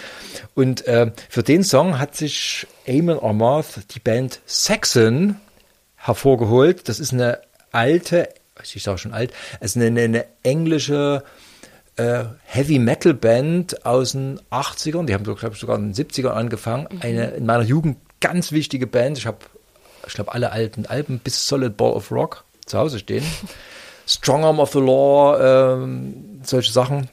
Und 0.54 0.86
äh, 0.88 1.12
für 1.30 1.44
den 1.44 1.64
Song 1.64 1.98
hat 1.98 2.16
sich 2.16 2.68
Eamon 2.86 3.20
Amarth 3.20 3.94
die 3.96 4.00
Band 4.00 4.42
Saxon 4.46 5.38
hervorgeholt. 5.96 6.88
Das 6.88 7.00
ist 7.00 7.14
eine 7.14 7.40
alte, 7.72 8.30
ich 8.62 8.84
sage 8.84 9.00
schon 9.00 9.14
alt, 9.14 9.32
es 9.60 9.76
ist 9.76 9.82
eine, 9.82 10.02
eine 10.02 10.26
englische 10.44 11.24
äh, 11.26 11.51
Heavy 11.98 12.80
Metal 12.80 13.14
Band 13.14 13.86
aus 13.86 14.14
den 14.14 14.40
80ern, 14.50 15.06
die 15.06 15.14
haben 15.14 15.26
so, 15.26 15.36
glaube 15.36 15.56
ich, 15.56 15.62
sogar 15.62 15.78
in 15.78 15.94
den 15.94 15.94
70ern 15.94 16.30
angefangen. 16.30 16.88
Eine 17.02 17.32
in 17.32 17.46
meiner 17.46 17.64
Jugend 17.64 17.98
ganz 18.22 18.52
wichtige 18.52 18.88
Band. 18.88 19.18
Ich 19.18 19.26
habe, 19.26 19.40
ich 20.08 20.14
glaube, 20.14 20.34
alle 20.34 20.52
alten 20.52 20.86
Alben 20.86 21.20
bis 21.20 21.48
Solid 21.48 21.76
Ball 21.76 21.92
of 21.92 22.12
Rock 22.12 22.46
zu 22.66 22.78
Hause 22.78 23.00
stehen. 23.00 23.26
Strong 24.08 24.44
Arm 24.44 24.60
of 24.60 24.72
the 24.72 24.80
Law, 24.80 25.38
ähm, 25.40 26.42
solche 26.44 26.72
Sachen. 26.72 27.10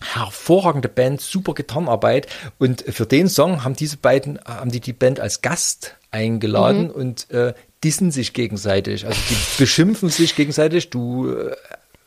Hervorragende 0.00 0.88
Band, 0.88 1.20
super 1.20 1.54
Gitarrenarbeit. 1.54 2.26
Und 2.58 2.82
für 2.82 3.06
den 3.06 3.28
Song 3.28 3.64
haben 3.64 3.76
diese 3.76 3.96
beiden, 3.96 4.40
haben 4.44 4.70
die 4.70 4.80
die 4.80 4.92
Band 4.92 5.20
als 5.20 5.42
Gast 5.42 5.96
eingeladen 6.10 6.90
und 6.90 7.30
äh, 7.30 7.54
dissen 7.84 8.10
sich 8.10 8.32
gegenseitig. 8.32 9.06
Also 9.06 9.18
die 9.30 9.36
beschimpfen 9.58 10.08
sich 10.08 10.34
gegenseitig. 10.34 10.90
Du 10.90 11.30
äh, 11.30 11.54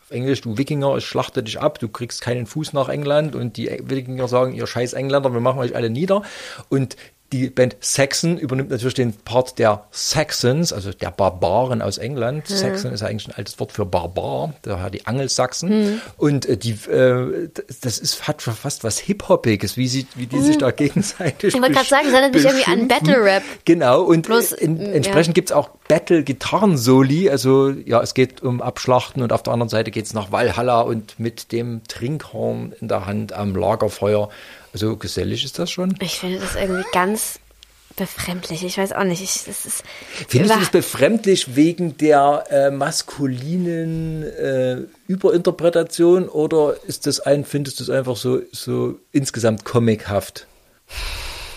auf 0.06 0.12
Englisch, 0.12 0.42
du 0.42 0.56
Wikinger, 0.56 0.96
ich 0.98 1.06
schlachte 1.06 1.42
dich 1.42 1.60
ab, 1.60 1.80
du 1.80 1.90
kriegst 1.90 2.22
keinen 2.22 2.46
Fuß 2.46 2.74
nach 2.74 2.90
England 2.90 3.36
und 3.36 3.58
die 3.58 3.72
Wikinger 3.84 4.28
sagen, 4.28 4.54
ihr 4.54 4.68
scheiß 4.68 4.94
Engländer, 4.94 5.34
wir 5.34 5.40
machen 5.40 5.58
euch 5.58 5.76
alle 5.76 5.90
nieder. 5.90 6.22
Und 6.70 6.96
die 7.32 7.50
Band 7.50 7.76
Saxon 7.80 8.38
übernimmt 8.38 8.70
natürlich 8.70 8.94
den 8.94 9.14
Part 9.14 9.58
der 9.58 9.86
Saxons, 9.92 10.72
also 10.72 10.92
der 10.92 11.10
Barbaren 11.10 11.82
aus 11.82 11.98
England. 11.98 12.48
Saxon 12.48 12.94
ist 12.94 13.02
eigentlich 13.02 13.28
ein 13.28 13.34
altes 13.36 13.60
Wort 13.60 13.72
für 13.72 13.86
Barbar, 13.86 14.54
daher 14.62 14.90
die 14.90 15.08
Angelsachsen. 15.08 16.02
Und 16.18 16.46
äh, 16.46 16.56
die, 16.56 16.72
äh, 16.90 17.50
das 17.82 17.98
ist, 17.98 18.28
hat 18.28 18.42
schon 18.44 18.54
fast 18.54 18.84
was 18.84 19.00
Hip-Hoppiges, 19.00 19.76
wie, 19.76 19.88
sie, 19.88 20.06
wie 20.16 20.28
die 20.28 20.40
sich 20.40 20.58
da 20.58 20.70
gegenseitig 20.72 21.56
Ich 21.56 21.62
wollte 21.62 21.74
gerade 21.74 21.90
sagen, 21.90 22.08
es 22.08 22.14
erinnert 22.14 22.34
mich 22.34 22.46
irgendwie 22.46 22.66
an 22.66 22.88
beschimpfen. 22.88 23.08
Battle 23.08 23.24
Rap. 23.24 23.44
Genau, 23.66 24.04
und 24.04 24.28
Bloß, 24.28 24.52
in, 24.52 24.78
mm, 24.78 24.94
entsprechend 24.94 25.34
gibt's 25.34 25.52
auch 25.52 25.70
Battle-Gitarren-Soli. 25.88 27.30
Also 27.30 27.70
ja, 27.72 28.02
es 28.02 28.14
geht 28.14 28.44
um 28.44 28.62
Abschlachten 28.62 29.24
und 29.24 29.34
auf 29.34 29.42
der 29.42 29.54
anderen 29.54 29.70
Seite 29.70 29.90
geht's 29.90 30.14
nach 30.14 30.32
Valhalla 30.32 30.82
und 30.82 31.20
mit 31.20 31.52
dem 31.52 31.82
Trinkhorn 31.88 32.74
in 32.80 32.88
der 32.88 33.08
Hand 33.08 33.34
am 33.34 33.56
Lagerfeuer. 33.56 34.30
Also 34.76 34.98
gesellig 34.98 35.46
ist 35.46 35.58
das 35.58 35.72
schon. 35.72 35.96
Ich 36.02 36.20
finde 36.20 36.38
das 36.38 36.58
irgendwie 36.58 36.84
ganz 36.92 37.40
befremdlich. 37.96 38.62
Ich 38.66 38.78
weiß 38.78 38.92
auch 38.92 39.06
nicht. 39.06 39.24
Ich, 39.24 39.46
das 39.46 39.66
ist 39.66 39.86
Findest 40.28 40.54
du 40.54 40.60
das 40.60 40.70
befremdlich 40.70 41.56
wegen 41.56 41.96
der 41.96 42.44
äh, 42.50 42.72
maskulinen 42.72 44.24
äh, 44.24 44.82
Überinterpretation 45.08 46.28
oder 46.28 46.76
ist 46.88 47.08
das 47.08 47.22
ein, 47.22 47.46
findest 47.46 47.80
du 47.80 47.86
es 47.86 47.90
einfach 47.90 48.18
so, 48.18 48.42
so 48.52 49.00
insgesamt 49.14 49.64
comichaft? 49.64 50.46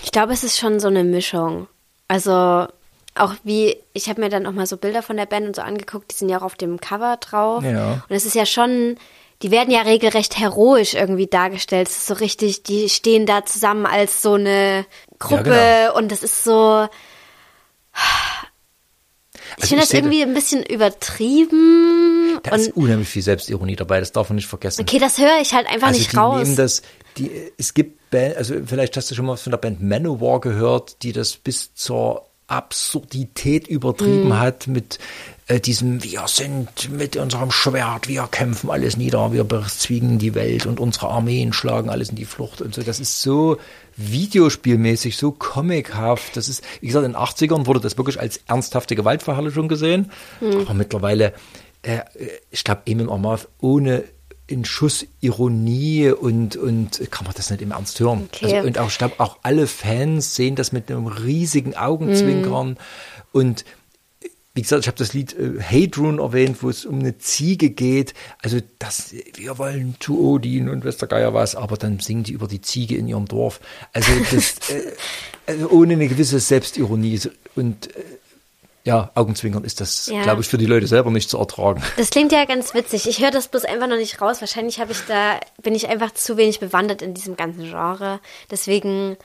Ich 0.05 0.13
glaube, 0.13 0.33
es 0.33 0.45
ist 0.45 0.57
schon 0.57 0.79
so 0.79 0.87
eine 0.87 1.03
Mischung. 1.03 1.67
Also 2.07 2.69
auch 3.17 3.35
wie, 3.43 3.79
ich 3.95 4.09
habe 4.09 4.21
mir 4.21 4.29
dann 4.29 4.47
auch 4.47 4.53
mal 4.53 4.67
so 4.67 4.77
Bilder 4.77 5.03
von 5.03 5.17
der 5.17 5.27
Band 5.27 5.45
und 5.45 5.57
so 5.57 5.63
angeguckt, 5.63 6.13
die 6.13 6.15
sind 6.15 6.29
ja 6.29 6.39
auch 6.39 6.45
auf 6.45 6.55
dem 6.55 6.79
Cover 6.79 7.17
drauf. 7.17 7.65
Ja. 7.65 8.05
Und 8.09 8.15
es 8.15 8.25
ist 8.25 8.37
ja 8.37 8.47
schon, 8.47 8.97
die 9.43 9.51
werden 9.51 9.71
ja 9.73 9.83
regelrecht 9.83 10.39
heroisch 10.39 10.95
irgendwie 10.95 11.27
dargestellt. 11.29 11.89
Es 11.89 11.97
ist 11.99 12.07
so 12.07 12.15
richtig, 12.15 12.63
die 12.65 12.89
stehen 12.89 13.25
da 13.27 13.45
zusammen 13.45 13.87
als 13.87 14.21
so 14.23 14.35
eine 14.35 14.85
Gruppe 15.19 15.51
Ja, 15.51 15.87
genau. 15.89 15.99
und 15.99 16.11
das 16.11 16.23
ist 16.23 16.43
so. 16.45 16.89
Ich 19.57 19.63
Also 19.63 19.69
finde 19.69 19.85
das 19.85 19.93
irgendwie 19.95 20.23
ein 20.23 20.35
bisschen 20.35 20.63
übertrieben. 20.63 22.41
Da 22.43 22.55
ist 22.55 22.77
unheimlich 22.77 23.09
viel 23.09 23.23
Selbstironie 23.23 23.77
dabei, 23.77 24.01
das 24.01 24.13
darf 24.13 24.29
man 24.29 24.37
nicht 24.37 24.47
vergessen. 24.47 24.83
okay, 24.83 24.99
das 24.99 25.19
höre 25.19 25.41
ich 25.41 25.55
halt 25.55 25.67
einfach 25.67 25.89
also 25.89 25.99
nicht 25.99 26.13
die 26.13 26.17
raus. 26.17 26.43
nehmen 26.45 26.57
das, 26.57 26.83
die, 27.17 27.31
es 27.57 27.75
gibt 27.75 28.11
Band, 28.11 28.37
also 28.37 28.55
vielleicht 28.65 28.97
hast 28.97 29.11
du 29.11 29.15
schon 29.15 29.27
mal 29.27 29.37
von 29.37 29.51
der 29.51 29.59
Band 29.59 29.83
Manowar 29.83 30.41
gehört, 30.41 31.03
die 31.03 31.13
das 31.13 31.37
bis 31.37 31.75
zur 31.75 32.28
Absurdität 32.49 33.69
übertrieben 33.69 34.29
Mhm. 34.29 34.39
hat 34.39 34.67
mit 34.67 34.99
äh, 35.47 35.61
diesem, 35.61 36.03
wir 36.03 36.25
sind 36.27 36.91
mit 36.91 37.17
unserem 37.17 37.51
Schwert, 37.51 38.09
wir 38.09 38.27
kämpfen 38.31 38.71
alles 38.71 38.97
nieder, 38.97 39.33
wir 39.33 39.45
bezwingen 39.45 40.19
die 40.19 40.35
Welt 40.35 40.67
und 40.67 40.81
unsere 40.81 41.09
Armeen 41.09 41.53
schlagen 41.53 41.89
alles 41.89 42.11
in 42.11 42.17
die 42.17 42.25
Flucht 42.25 42.61
und 42.61 42.75
so. 42.75 42.83
Das 42.83 43.01
ist 43.01 43.23
so 43.23 43.57
videospielmäßig, 43.97 45.17
so 45.17 45.33
comichaft. 45.33 46.37
Das 46.37 46.49
ist, 46.49 46.63
wie 46.81 46.89
gesagt, 46.89 47.07
in 47.07 47.13
den 47.13 47.21
80ern 47.21 47.67
wurde 47.67 47.81
das 47.81 47.97
wirklich 47.97 48.21
als 48.21 48.41
ernsthafte 48.47 48.95
Gewaltverherrlichung 48.97 49.69
gesehen. 49.69 50.11
Mhm. 50.41 50.61
Aber 50.61 50.75
mittlerweile, 50.75 51.33
äh, 51.83 52.01
ich 52.51 52.65
glaube, 52.65 52.83
Eamon 52.87 53.09
Amarth 53.11 53.49
ohne 53.61 54.05
in 54.49 54.65
Schuss 54.65 55.07
Ironie 55.21 56.11
und, 56.11 56.57
und 56.57 57.11
kann 57.11 57.27
man 57.27 57.35
das 57.37 57.51
nicht 57.51 57.63
im 57.63 57.71
Ernst 57.71 58.01
hören. 58.01 58.29
Okay. 58.33 58.57
Also, 58.57 58.67
und 58.67 58.79
auch, 58.79 58.89
ich 58.89 58.99
glaube, 58.99 59.15
auch 59.19 59.39
alle 59.43 59.67
Fans 59.67 60.35
sehen 60.35 60.57
das 60.57 60.73
mit 60.73 60.91
einem 60.91 61.07
riesigen 61.07 61.77
Augenzwinkern. 61.77 62.71
Mhm. 62.71 62.77
Und 63.31 63.65
wie 64.55 64.63
gesagt, 64.63 64.83
ich 64.83 64.89
habe 64.89 64.99
das 64.99 65.13
Lied 65.13 65.37
äh, 65.39 65.61
Hadrun 65.63 66.19
erwähnt, 66.19 66.63
wo 66.63 66.71
es 66.71 66.87
um 66.87 66.99
eine 66.99 67.19
Ziege 67.19 67.71
geht. 67.71 68.15
Also 68.43 68.59
das, 68.79 69.15
wir 69.37 69.59
wollen 69.59 69.97
zu 70.01 70.19
Odin 70.19 70.69
und 70.69 70.83
Westergeier 70.83 71.33
was, 71.35 71.55
aber 71.55 71.77
dann 71.77 72.01
singen 72.01 72.25
die 72.25 72.33
über 72.33 72.49
die 72.49 72.61
Ziege 72.61 72.97
in 72.97 73.07
ihrem 73.07 73.27
Dorf. 73.27 73.61
Also 73.93 74.11
das, 74.33 74.71
äh, 74.71 74.93
also 75.47 75.69
ohne 75.71 75.93
eine 75.93 76.09
gewisse 76.09 76.41
Selbstironie 76.41 77.21
und 77.55 77.95
äh, 77.95 78.01
ja, 78.89 79.11
Augenzwinkern 79.15 79.65
ist 79.65 79.81
das, 79.83 80.07
Ja. 80.07 80.23
glaube 80.23 80.41
ich, 80.41 80.49
für 80.49 80.57
die 80.57 80.65
Leute 80.67 80.87
selber 80.87 81.11
nicht 81.11 81.29
zu 81.29 81.37
ertragen. 81.39 81.83
Das 81.99 82.09
klingt 82.11 82.33
ja 82.33 82.45
ganz 82.47 82.73
witzig. 82.73 83.07
Ich 83.07 83.21
höre 83.23 83.31
das 83.31 83.49
bloß 83.49 83.67
einfach 83.67 83.87
noch 83.87 83.97
nicht 83.99 84.21
raus. 84.23 84.41
Wahrscheinlich 84.41 84.81
habe 84.81 84.93
ich 84.93 84.99
da, 85.07 85.39
bin 85.63 85.75
ich 85.75 85.89
einfach 85.89 86.13
zu 86.15 86.37
wenig 86.39 86.59
bewandert 86.59 87.03
in 87.03 87.13
diesem 87.13 87.37
ganzen 87.37 87.65
Genre. 87.65 88.19
Deswegen 88.51 89.19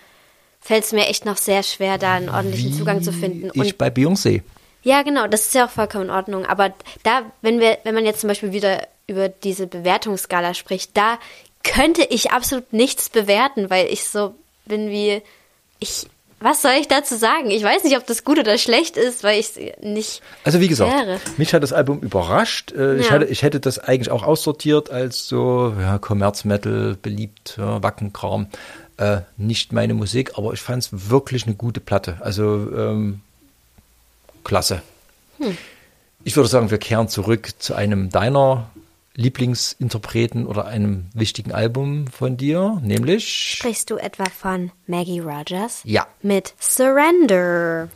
fällt 0.60 0.84
es 0.84 0.92
mir 0.92 1.08
echt 1.08 1.26
noch 1.26 1.38
sehr 1.38 1.64
schwer, 1.64 1.98
da 1.98 2.14
einen 2.16 2.28
ordentlichen 2.30 2.74
Zugang 2.74 3.02
zu 3.02 3.14
finden. 3.14 3.50
Ich 3.54 3.60
Und 3.62 3.78
bei 3.78 3.88
Beyoncé. 3.88 4.42
ja, 4.84 5.02
genau, 5.02 5.28
das 5.28 5.44
ist 5.48 5.54
ja 5.56 5.66
auch 5.66 5.70
vollkommen 5.72 6.06
in 6.06 6.12
Ordnung. 6.12 6.46
Aber 6.46 6.74
da, 7.04 7.22
wenn 7.42 7.60
wir, 7.62 7.78
wenn 7.86 7.96
man 7.96 8.06
jetzt 8.06 8.20
zum 8.20 8.28
Beispiel 8.28 8.52
wieder 8.52 8.86
über 9.08 9.30
diese 9.30 9.66
Bewertungsskala 9.68 10.54
spricht, 10.54 10.96
da 10.98 11.20
könnte 11.64 12.04
ich 12.04 12.32
absolut 12.32 12.74
nichts 12.74 13.10
bewerten, 13.10 13.70
weil 13.70 13.88
ich 13.88 14.04
so 14.10 14.36
bin 14.66 14.90
wie 14.90 15.22
ich. 15.80 16.08
Was 16.44 16.62
soll 16.62 16.74
ich 16.78 16.90
dazu 16.90 17.16
sagen? 17.16 17.50
Ich 17.52 17.64
weiß 17.64 17.86
nicht, 17.86 17.96
ob 17.96 18.06
das 18.06 18.26
gut 18.26 18.38
oder 18.38 18.58
schlecht 18.58 18.98
ist, 18.98 19.24
weil 19.24 19.40
ich 19.40 19.52
es 19.56 19.60
nicht. 19.82 20.22
Also 20.44 20.60
wie 20.60 20.68
gesagt, 20.68 20.92
Wäre. 20.94 21.18
mich 21.38 21.54
hat 21.54 21.64
das 21.64 21.72
Album 21.72 22.02
überrascht. 22.02 22.74
Äh, 22.74 22.98
Ich, 22.98 23.06
Ja. 23.06 23.12
hatte, 23.14 23.26
ich 23.26 23.44
hätte 23.44 23.62
das 23.62 23.80
eigentlich 23.80 24.12
auch 24.12 24.24
aussortiert 24.24 24.90
als 24.90 25.26
so 25.26 25.74
ja, 25.80 25.98
Commerz-Metal, 26.00 26.98
beliebt, 27.02 27.56
ja, 27.58 27.82
Wackenkram. 27.82 28.48
Äh, 28.98 29.22
nicht 29.38 29.72
meine 29.72 29.94
Musik, 29.94 30.34
aber 30.38 30.52
ich 30.52 30.60
fand 30.60 30.84
es 30.84 31.10
wirklich 31.10 31.46
eine 31.48 31.56
gute 31.56 31.80
Platte. 31.80 32.18
Also 32.20 32.44
ähm, 32.76 33.22
klasse. 34.44 34.82
Hm. 35.40 35.58
Ich 36.26 36.36
würde 36.36 36.50
sagen, 36.50 36.72
wir 36.72 36.78
kehren 36.78 37.08
zurück 37.08 37.52
zu 37.60 37.74
einem 37.74 38.10
deiner 38.10 38.70
Lieblingsinterpreten 39.16 40.48
oder 40.48 40.66
einem 40.66 41.08
wichtigen 41.14 41.52
Album 41.52 42.08
von 42.08 42.36
dir, 42.38 42.80
nämlich 42.84 43.28
Sprichst 43.58 43.90
du 43.92 43.98
etwa 43.98 44.26
von 44.26 44.72
Maggie 44.88 45.20
Rogers? 45.20 45.82
Ja. 45.84 46.08
Mit 46.22 46.54
Surrender. 46.60 47.90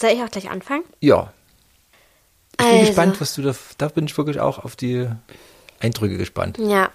Soll 0.00 0.10
ich 0.10 0.22
auch 0.22 0.30
gleich 0.30 0.50
anfangen? 0.50 0.84
ja. 1.00 1.32
Ich 2.60 2.66
bin 2.66 2.74
Also. 2.74 2.86
gespannt, 2.86 3.20
was 3.20 3.34
du 3.36 3.42
da, 3.42 3.54
da 3.78 3.86
bin 3.86 4.06
ich 4.06 4.18
wirklich 4.18 4.40
auch 4.40 4.58
auf 4.64 4.74
die 4.74 5.08
Eindrücke 5.78 6.18
gespannt. 6.18 6.58
Ja. 6.58 6.90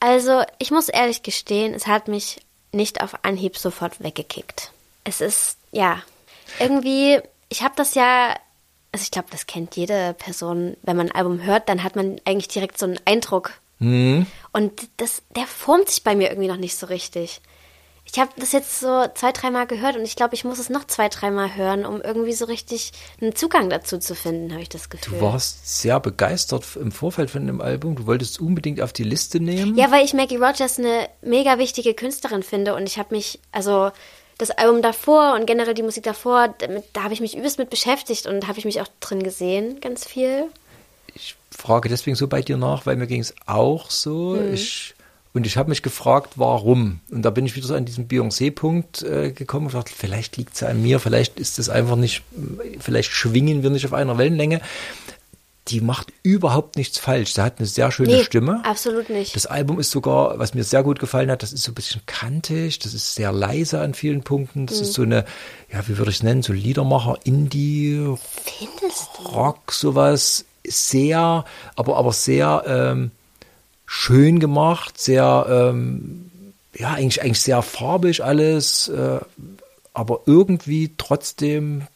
Also, 0.00 0.42
ich 0.58 0.72
muss 0.72 0.88
ehrlich 0.88 1.22
gestehen, 1.22 1.74
es 1.74 1.86
hat 1.86 2.08
mich 2.08 2.40
nicht 2.72 3.00
auf 3.00 3.14
Anhieb 3.24 3.56
sofort 3.56 4.02
weggekickt. 4.02 4.72
Es 5.04 5.20
ist, 5.20 5.58
ja, 5.70 6.02
irgendwie, 6.58 7.20
ich 7.50 7.62
habe 7.62 7.74
das 7.76 7.94
ja, 7.94 8.34
also 8.92 9.02
ich 9.02 9.10
glaube, 9.10 9.28
das 9.30 9.46
kennt 9.46 9.76
jede 9.76 10.14
Person, 10.14 10.76
wenn 10.82 10.96
man 10.96 11.10
ein 11.10 11.14
Album 11.14 11.44
hört, 11.44 11.68
dann 11.68 11.82
hat 11.82 11.96
man 11.96 12.20
eigentlich 12.24 12.48
direkt 12.48 12.78
so 12.78 12.86
einen 12.86 12.98
Eindruck. 13.04 13.52
Und 14.52 14.72
das, 14.98 15.22
der 15.34 15.46
formt 15.46 15.88
sich 15.88 16.04
bei 16.04 16.14
mir 16.14 16.28
irgendwie 16.30 16.48
noch 16.48 16.56
nicht 16.56 16.76
so 16.76 16.86
richtig. 16.86 17.40
Ich 18.04 18.18
habe 18.18 18.30
das 18.36 18.50
jetzt 18.50 18.80
so 18.80 19.06
zwei, 19.14 19.30
dreimal 19.30 19.66
gehört 19.66 19.96
und 19.96 20.02
ich 20.02 20.16
glaube, 20.16 20.34
ich 20.34 20.44
muss 20.44 20.58
es 20.58 20.68
noch 20.68 20.84
zwei, 20.86 21.08
dreimal 21.08 21.54
hören, 21.54 21.86
um 21.86 22.02
irgendwie 22.02 22.32
so 22.32 22.44
richtig 22.44 22.92
einen 23.20 23.36
Zugang 23.36 23.70
dazu 23.70 23.98
zu 23.98 24.16
finden, 24.16 24.50
habe 24.50 24.62
ich 24.62 24.68
das 24.68 24.90
Gefühl. 24.90 25.18
Du 25.18 25.24
warst 25.24 25.80
sehr 25.80 26.00
begeistert 26.00 26.64
im 26.74 26.90
Vorfeld 26.90 27.30
von 27.30 27.46
dem 27.46 27.60
Album. 27.60 27.94
Du 27.94 28.06
wolltest 28.06 28.32
es 28.32 28.38
unbedingt 28.38 28.80
auf 28.80 28.92
die 28.92 29.04
Liste 29.04 29.38
nehmen. 29.38 29.76
Ja, 29.76 29.92
weil 29.92 30.04
ich 30.04 30.12
Maggie 30.12 30.36
Rogers 30.36 30.78
eine 30.78 31.08
mega 31.22 31.58
wichtige 31.58 31.94
Künstlerin 31.94 32.42
finde 32.42 32.74
und 32.74 32.86
ich 32.88 32.98
habe 32.98 33.14
mich, 33.14 33.38
also 33.52 33.92
das 34.40 34.50
Album 34.50 34.82
davor 34.82 35.34
und 35.34 35.46
generell 35.46 35.74
die 35.74 35.82
Musik 35.82 36.04
davor, 36.04 36.54
damit, 36.58 36.84
da 36.92 37.02
habe 37.02 37.14
ich 37.14 37.20
mich 37.20 37.36
übelst 37.36 37.58
mit 37.58 37.70
beschäftigt 37.70 38.26
und 38.26 38.48
habe 38.48 38.58
ich 38.58 38.64
mich 38.64 38.80
auch 38.80 38.88
drin 39.00 39.22
gesehen, 39.22 39.80
ganz 39.80 40.06
viel. 40.06 40.46
Ich 41.14 41.36
frage 41.50 41.88
deswegen 41.88 42.16
so 42.16 42.28
bei 42.28 42.42
dir 42.42 42.56
nach, 42.56 42.86
weil 42.86 42.96
mir 42.96 43.06
ging 43.06 43.20
es 43.20 43.34
auch 43.46 43.90
so. 43.90 44.36
Mhm. 44.40 44.54
Ich 44.54 44.94
Und 45.32 45.46
ich 45.46 45.56
habe 45.56 45.68
mich 45.68 45.82
gefragt, 45.82 46.32
warum. 46.36 47.00
Und 47.10 47.22
da 47.22 47.30
bin 47.30 47.46
ich 47.46 47.54
wieder 47.54 47.66
so 47.66 47.74
an 47.74 47.84
diesen 47.84 48.08
Beyoncé-Punkt 48.08 49.02
äh, 49.02 49.30
gekommen 49.30 49.66
und 49.66 49.74
dachte, 49.74 49.92
vielleicht 49.96 50.36
liegt 50.36 50.54
es 50.54 50.62
an 50.62 50.82
mir, 50.82 50.98
vielleicht 50.98 51.38
ist 51.38 51.58
es 51.58 51.68
einfach 51.68 51.96
nicht, 51.96 52.22
vielleicht 52.80 53.12
schwingen 53.12 53.62
wir 53.62 53.70
nicht 53.70 53.86
auf 53.86 53.92
einer 53.92 54.18
Wellenlänge. 54.18 54.60
Die 55.68 55.80
macht 55.80 56.08
überhaupt 56.22 56.76
nichts 56.76 56.98
falsch. 56.98 57.34
Sie 57.34 57.42
hat 57.42 57.58
eine 57.58 57.66
sehr 57.66 57.92
schöne 57.92 58.14
Nee, 58.16 58.24
Stimme. 58.24 58.62
absolut 58.64 59.10
nicht. 59.10 59.36
Das 59.36 59.46
Album 59.46 59.78
ist 59.78 59.90
sogar, 59.90 60.38
was 60.38 60.54
mir 60.54 60.64
sehr 60.64 60.82
gut 60.82 60.98
gefallen 60.98 61.30
hat, 61.30 61.42
das 61.42 61.52
ist 61.52 61.62
so 61.62 61.70
ein 61.72 61.74
bisschen 61.74 62.00
kantig, 62.06 62.78
das 62.78 62.94
ist 62.94 63.14
sehr 63.14 63.30
leise 63.30 63.80
an 63.80 63.94
vielen 63.94 64.22
Punkten. 64.22 64.66
Das 64.66 64.78
Mhm. 64.78 64.82
ist 64.82 64.92
so 64.94 65.02
eine, 65.02 65.24
ja, 65.72 65.86
wie 65.86 65.98
würde 65.98 66.10
ich 66.10 66.16
es 66.16 66.22
nennen, 66.22 66.42
so 66.42 66.52
Liedermacher, 66.54 67.18
Indie, 67.24 68.14
Findest 68.44 69.08
du? 69.18 69.22
Rock, 69.28 69.70
sowas. 69.72 70.44
Sehr, 70.66 71.44
aber, 71.76 71.96
aber 71.96 72.12
sehr 72.12 72.64
ähm, 72.66 73.10
schön 73.86 74.40
gemacht, 74.40 74.98
sehr, 75.00 75.46
ähm, 75.48 76.30
ja, 76.74 76.92
eigentlich, 76.94 77.22
eigentlich 77.22 77.40
sehr 77.42 77.62
farbig 77.62 78.24
alles, 78.24 78.88
äh, 78.88 79.20
aber 79.92 80.20
irgendwie 80.26 80.94
trotzdem 80.96 81.86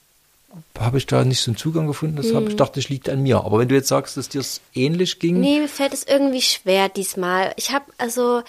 habe 0.78 0.98
ich 0.98 1.07
da 1.07 1.24
nicht 1.24 1.40
so 1.40 1.50
einen 1.50 1.57
Zugang 1.57 1.86
gefunden. 1.86 2.16
Das 2.16 2.34
habe 2.34 2.48
ich 2.48 2.57
dachte, 2.57 2.80
das 2.80 2.88
liegt 2.88 3.09
an 3.09 3.22
mir. 3.22 3.44
Aber 3.44 3.59
wenn 3.59 3.68
du 3.68 3.74
jetzt 3.74 3.88
sagst, 3.88 4.16
dass 4.16 4.28
dir 4.28 4.40
es 4.40 4.61
ähnlich 4.74 5.18
ging, 5.18 5.40
Nee, 5.40 5.61
mir 5.61 5.68
fällt 5.68 5.94
es 5.94 6.05
irgendwie 6.05 6.42
schwer 6.42 6.88
diesmal. 6.88 7.52
Ich 7.57 7.72
habe 7.72 7.84
also, 7.98 8.42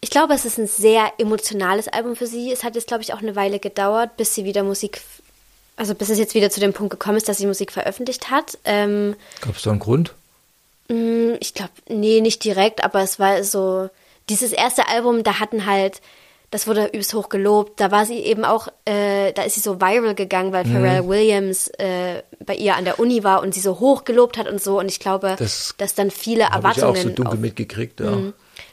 ich 0.00 0.10
glaube, 0.10 0.34
es 0.34 0.44
ist 0.44 0.58
ein 0.58 0.66
sehr 0.66 1.12
emotionales 1.18 1.88
Album 1.88 2.16
für 2.16 2.26
sie. 2.26 2.52
Es 2.52 2.64
hat 2.64 2.74
jetzt, 2.74 2.88
glaube 2.88 3.02
ich, 3.02 3.12
auch 3.14 3.20
eine 3.20 3.36
Weile 3.36 3.58
gedauert, 3.58 4.16
bis 4.16 4.34
sie 4.34 4.44
wieder 4.44 4.62
Musik, 4.62 5.00
also 5.76 5.94
bis 5.94 6.08
es 6.08 6.18
jetzt 6.18 6.34
wieder 6.34 6.50
zu 6.50 6.60
dem 6.60 6.72
Punkt 6.72 6.90
gekommen 6.90 7.16
ist, 7.16 7.28
dass 7.28 7.38
sie 7.38 7.46
Musik 7.46 7.72
veröffentlicht 7.72 8.30
hat. 8.30 8.58
Ähm, 8.64 9.16
gab 9.40 9.56
es 9.56 9.62
da 9.62 9.70
einen 9.70 9.80
Grund? 9.80 10.14
mh, 10.88 11.36
ich 11.40 11.54
glaube, 11.54 11.72
nee, 11.88 12.20
nicht 12.20 12.44
direkt, 12.44 12.84
aber 12.84 13.00
es 13.02 13.18
war 13.18 13.42
so, 13.44 13.88
dieses 14.28 14.52
erste 14.52 14.88
Album, 14.88 15.24
da 15.24 15.40
hatten 15.40 15.66
halt, 15.66 16.00
das 16.52 16.68
wurde 16.68 16.86
übelst 16.86 17.12
hoch 17.14 17.28
gelobt. 17.28 17.80
Da 17.80 17.90
war 17.90 18.06
sie 18.06 18.18
eben 18.18 18.44
auch, 18.44 18.68
äh, 18.84 19.32
da 19.32 19.42
ist 19.42 19.54
sie 19.54 19.60
so 19.60 19.80
viral 19.80 20.14
gegangen, 20.14 20.52
weil 20.52 20.64
Mhm. 20.64 20.72
Pharrell 20.72 21.08
Williams 21.08 21.66
äh, 21.78 22.22
bei 22.46 22.54
ihr 22.54 22.76
an 22.76 22.84
der 22.84 23.00
Uni 23.00 23.24
war 23.24 23.42
und 23.42 23.52
sie 23.54 23.60
so 23.60 23.80
hoch 23.80 24.04
gelobt 24.04 24.38
hat 24.38 24.46
und 24.48 24.62
so. 24.62 24.78
Und 24.78 24.86
ich 24.88 25.00
glaube, 25.00 25.34
Das 25.38 25.74
dass 25.78 25.94
dann 25.96 26.10
viele 26.12 26.50
Habe 26.50 26.68
ich 26.76 26.82
auch 26.84 26.86
Erwartungen 26.88 27.02
so 27.02 27.08
dunkel 27.08 27.34
auf, 27.34 27.40
mitgekriegt, 27.40 27.98
ja. 28.00 28.10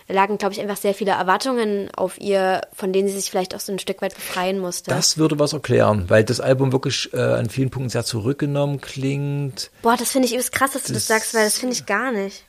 da 0.08 0.14
lagen, 0.14 0.38
glaube 0.38 0.54
ich, 0.54 0.60
einfach 0.62 0.76
sehr 0.78 0.94
viele 0.94 1.12
Erwartungen 1.12 1.90
auf 1.96 2.20
ihr, 2.20 2.62
von 2.74 2.92
denen 2.92 3.08
sie 3.08 3.16
sich 3.16 3.30
vielleicht 3.32 3.56
auch 3.56 3.60
so 3.60 3.72
ein 3.72 3.80
Stück 3.80 4.02
weit 4.02 4.14
befreien 4.16 4.60
musste. 4.60 4.92
Das 4.92 5.18
würde 5.18 5.40
was 5.40 5.54
erklären, 5.54 6.06
weil 6.10 6.24
das 6.24 6.40
Album 6.42 6.72
wirklich 6.72 7.14
äh, 7.14 7.18
an 7.18 7.50
vielen 7.50 7.70
Punkten 7.70 7.90
sehr 7.90 8.04
zurückgenommen 8.04 8.82
klingt. 8.82 9.72
Boah, 9.84 9.96
das 9.98 10.12
finde 10.12 10.26
ich 10.28 10.34
übelst 10.34 10.52
krass, 10.52 10.72
dass 10.72 10.84
du 10.84 10.94
das, 10.94 11.08
Das- 11.08 11.18
sagst, 11.18 11.34
weil 11.34 11.46
das 11.46 11.58
finde 11.58 11.74
ich 11.76 11.86
gar 11.86 12.12
nicht. 12.12 12.44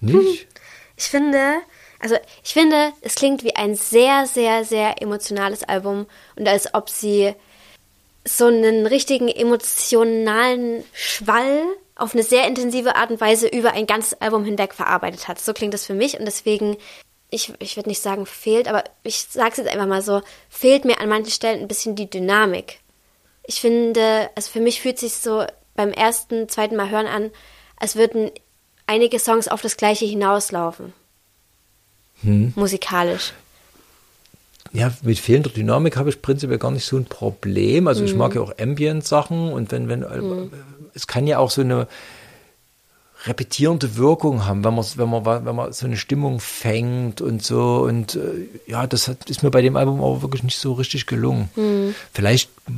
Nicht? 0.00 0.46
Ich 1.00 1.04
finde, 1.04 1.38
also 2.00 2.16
ich 2.44 2.52
finde, 2.52 2.92
es 3.00 3.14
klingt 3.14 3.42
wie 3.44 3.56
ein 3.56 3.74
sehr, 3.74 4.26
sehr, 4.26 4.64
sehr 4.64 5.02
emotionales 5.02 5.64
Album 5.64 6.06
und 6.36 6.48
als 6.48 6.72
ob 6.74 6.90
sie 6.90 7.34
so 8.24 8.46
einen 8.46 8.86
richtigen 8.86 9.28
emotionalen 9.28 10.84
Schwall 10.92 11.64
auf 11.96 12.14
eine 12.14 12.22
sehr 12.22 12.46
intensive 12.46 12.94
Art 12.94 13.10
und 13.10 13.20
Weise 13.20 13.48
über 13.48 13.72
ein 13.72 13.86
ganzes 13.86 14.20
Album 14.20 14.44
hinweg 14.44 14.74
verarbeitet 14.74 15.26
hat. 15.26 15.40
So 15.40 15.52
klingt 15.52 15.74
das 15.74 15.86
für 15.86 15.94
mich 15.94 16.18
und 16.18 16.24
deswegen, 16.24 16.76
ich, 17.30 17.52
ich 17.58 17.76
würde 17.76 17.88
nicht 17.88 18.02
sagen 18.02 18.26
fehlt, 18.26 18.68
aber 18.68 18.84
ich 19.02 19.26
sage 19.28 19.50
es 19.52 19.56
jetzt 19.56 19.68
einfach 19.68 19.86
mal 19.86 20.02
so, 20.02 20.22
fehlt 20.48 20.84
mir 20.84 21.00
an 21.00 21.08
manchen 21.08 21.32
Stellen 21.32 21.60
ein 21.60 21.68
bisschen 21.68 21.96
die 21.96 22.08
Dynamik. 22.08 22.80
Ich 23.44 23.60
finde, 23.60 24.30
also 24.34 24.50
für 24.50 24.60
mich 24.60 24.80
fühlt 24.80 24.98
sich 24.98 25.14
so 25.14 25.44
beim 25.74 25.92
ersten, 25.92 26.48
zweiten 26.48 26.76
Mal 26.76 26.90
hören 26.90 27.06
an, 27.06 27.30
als 27.76 27.96
würden 27.96 28.30
einige 28.86 29.18
Songs 29.18 29.48
auf 29.48 29.62
das 29.62 29.76
gleiche 29.76 30.04
hinauslaufen. 30.04 30.92
Musikalisch. 32.22 33.32
Ja, 34.72 34.92
mit 35.02 35.18
fehlender 35.18 35.50
Dynamik 35.50 35.96
habe 35.96 36.10
ich 36.10 36.20
prinzipiell 36.20 36.58
gar 36.58 36.70
nicht 36.70 36.84
so 36.84 36.96
ein 36.96 37.06
Problem. 37.06 37.88
Also 37.88 38.04
ich 38.04 38.14
mag 38.14 38.34
ja 38.34 38.42
auch 38.42 38.52
Ambient-Sachen 38.58 39.52
und 39.52 39.72
wenn, 39.72 39.88
wenn, 39.88 40.02
äh, 40.02 40.20
es 40.94 41.06
kann 41.06 41.26
ja 41.26 41.38
auch 41.38 41.50
so 41.50 41.62
eine 41.62 41.88
repetierende 43.24 43.96
Wirkung 43.96 44.46
haben, 44.46 44.64
wenn 44.64 44.74
man, 44.74 44.84
wenn 44.94 45.08
man, 45.08 45.24
wenn 45.44 45.56
man 45.56 45.72
so 45.72 45.86
eine 45.86 45.96
Stimmung 45.96 46.38
fängt 46.38 47.20
und 47.20 47.42
so 47.42 47.78
und 47.78 48.14
äh, 48.14 48.48
ja, 48.66 48.86
das 48.86 49.08
hat, 49.08 49.28
ist 49.28 49.42
mir 49.42 49.50
bei 49.50 49.60
dem 49.60 49.76
Album 49.76 50.00
aber 50.00 50.22
wirklich 50.22 50.44
nicht 50.44 50.58
so 50.58 50.74
richtig 50.74 51.06
gelungen. 51.06 51.48
Vielleicht 52.12 52.50
mm, 52.68 52.72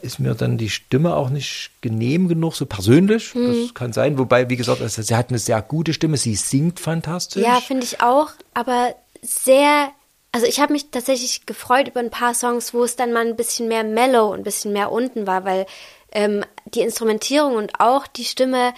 ist 0.00 0.18
mir 0.18 0.34
dann 0.34 0.56
die 0.56 0.70
Stimme 0.70 1.14
auch 1.14 1.28
nicht 1.28 1.70
genehm 1.82 2.28
genug, 2.28 2.54
so 2.54 2.64
persönlich. 2.64 3.32
Das 3.34 3.74
kann 3.74 3.92
sein. 3.92 4.18
Wobei, 4.18 4.48
wie 4.48 4.56
gesagt, 4.56 4.80
also 4.80 5.02
sie 5.02 5.14
hat 5.14 5.28
eine 5.28 5.38
sehr 5.38 5.60
gute 5.60 5.92
Stimme, 5.92 6.16
sie 6.16 6.36
singt 6.36 6.80
fantastisch. 6.80 7.42
Ja, 7.42 7.60
finde 7.60 7.84
ich 7.84 8.00
auch, 8.00 8.30
aber 8.54 8.94
sehr. 9.20 9.90
Also 10.34 10.46
ich 10.46 10.60
habe 10.60 10.72
mich 10.72 10.90
tatsächlich 10.90 11.44
gefreut 11.44 11.88
über 11.88 12.00
ein 12.00 12.08
paar 12.08 12.32
Songs, 12.32 12.72
wo 12.72 12.82
es 12.84 12.96
dann 12.96 13.12
mal 13.12 13.26
ein 13.26 13.36
bisschen 13.36 13.68
mehr 13.68 13.84
mellow 13.84 14.32
und 14.32 14.40
ein 14.40 14.44
bisschen 14.44 14.72
mehr 14.72 14.90
unten 14.90 15.26
war, 15.26 15.44
weil 15.44 15.66
ähm, 16.12 16.44
die 16.66 16.80
Instrumentierung 16.80 17.56
und 17.56 17.80
auch 17.80 18.06
die 18.06 18.24
Stimme 18.24 18.72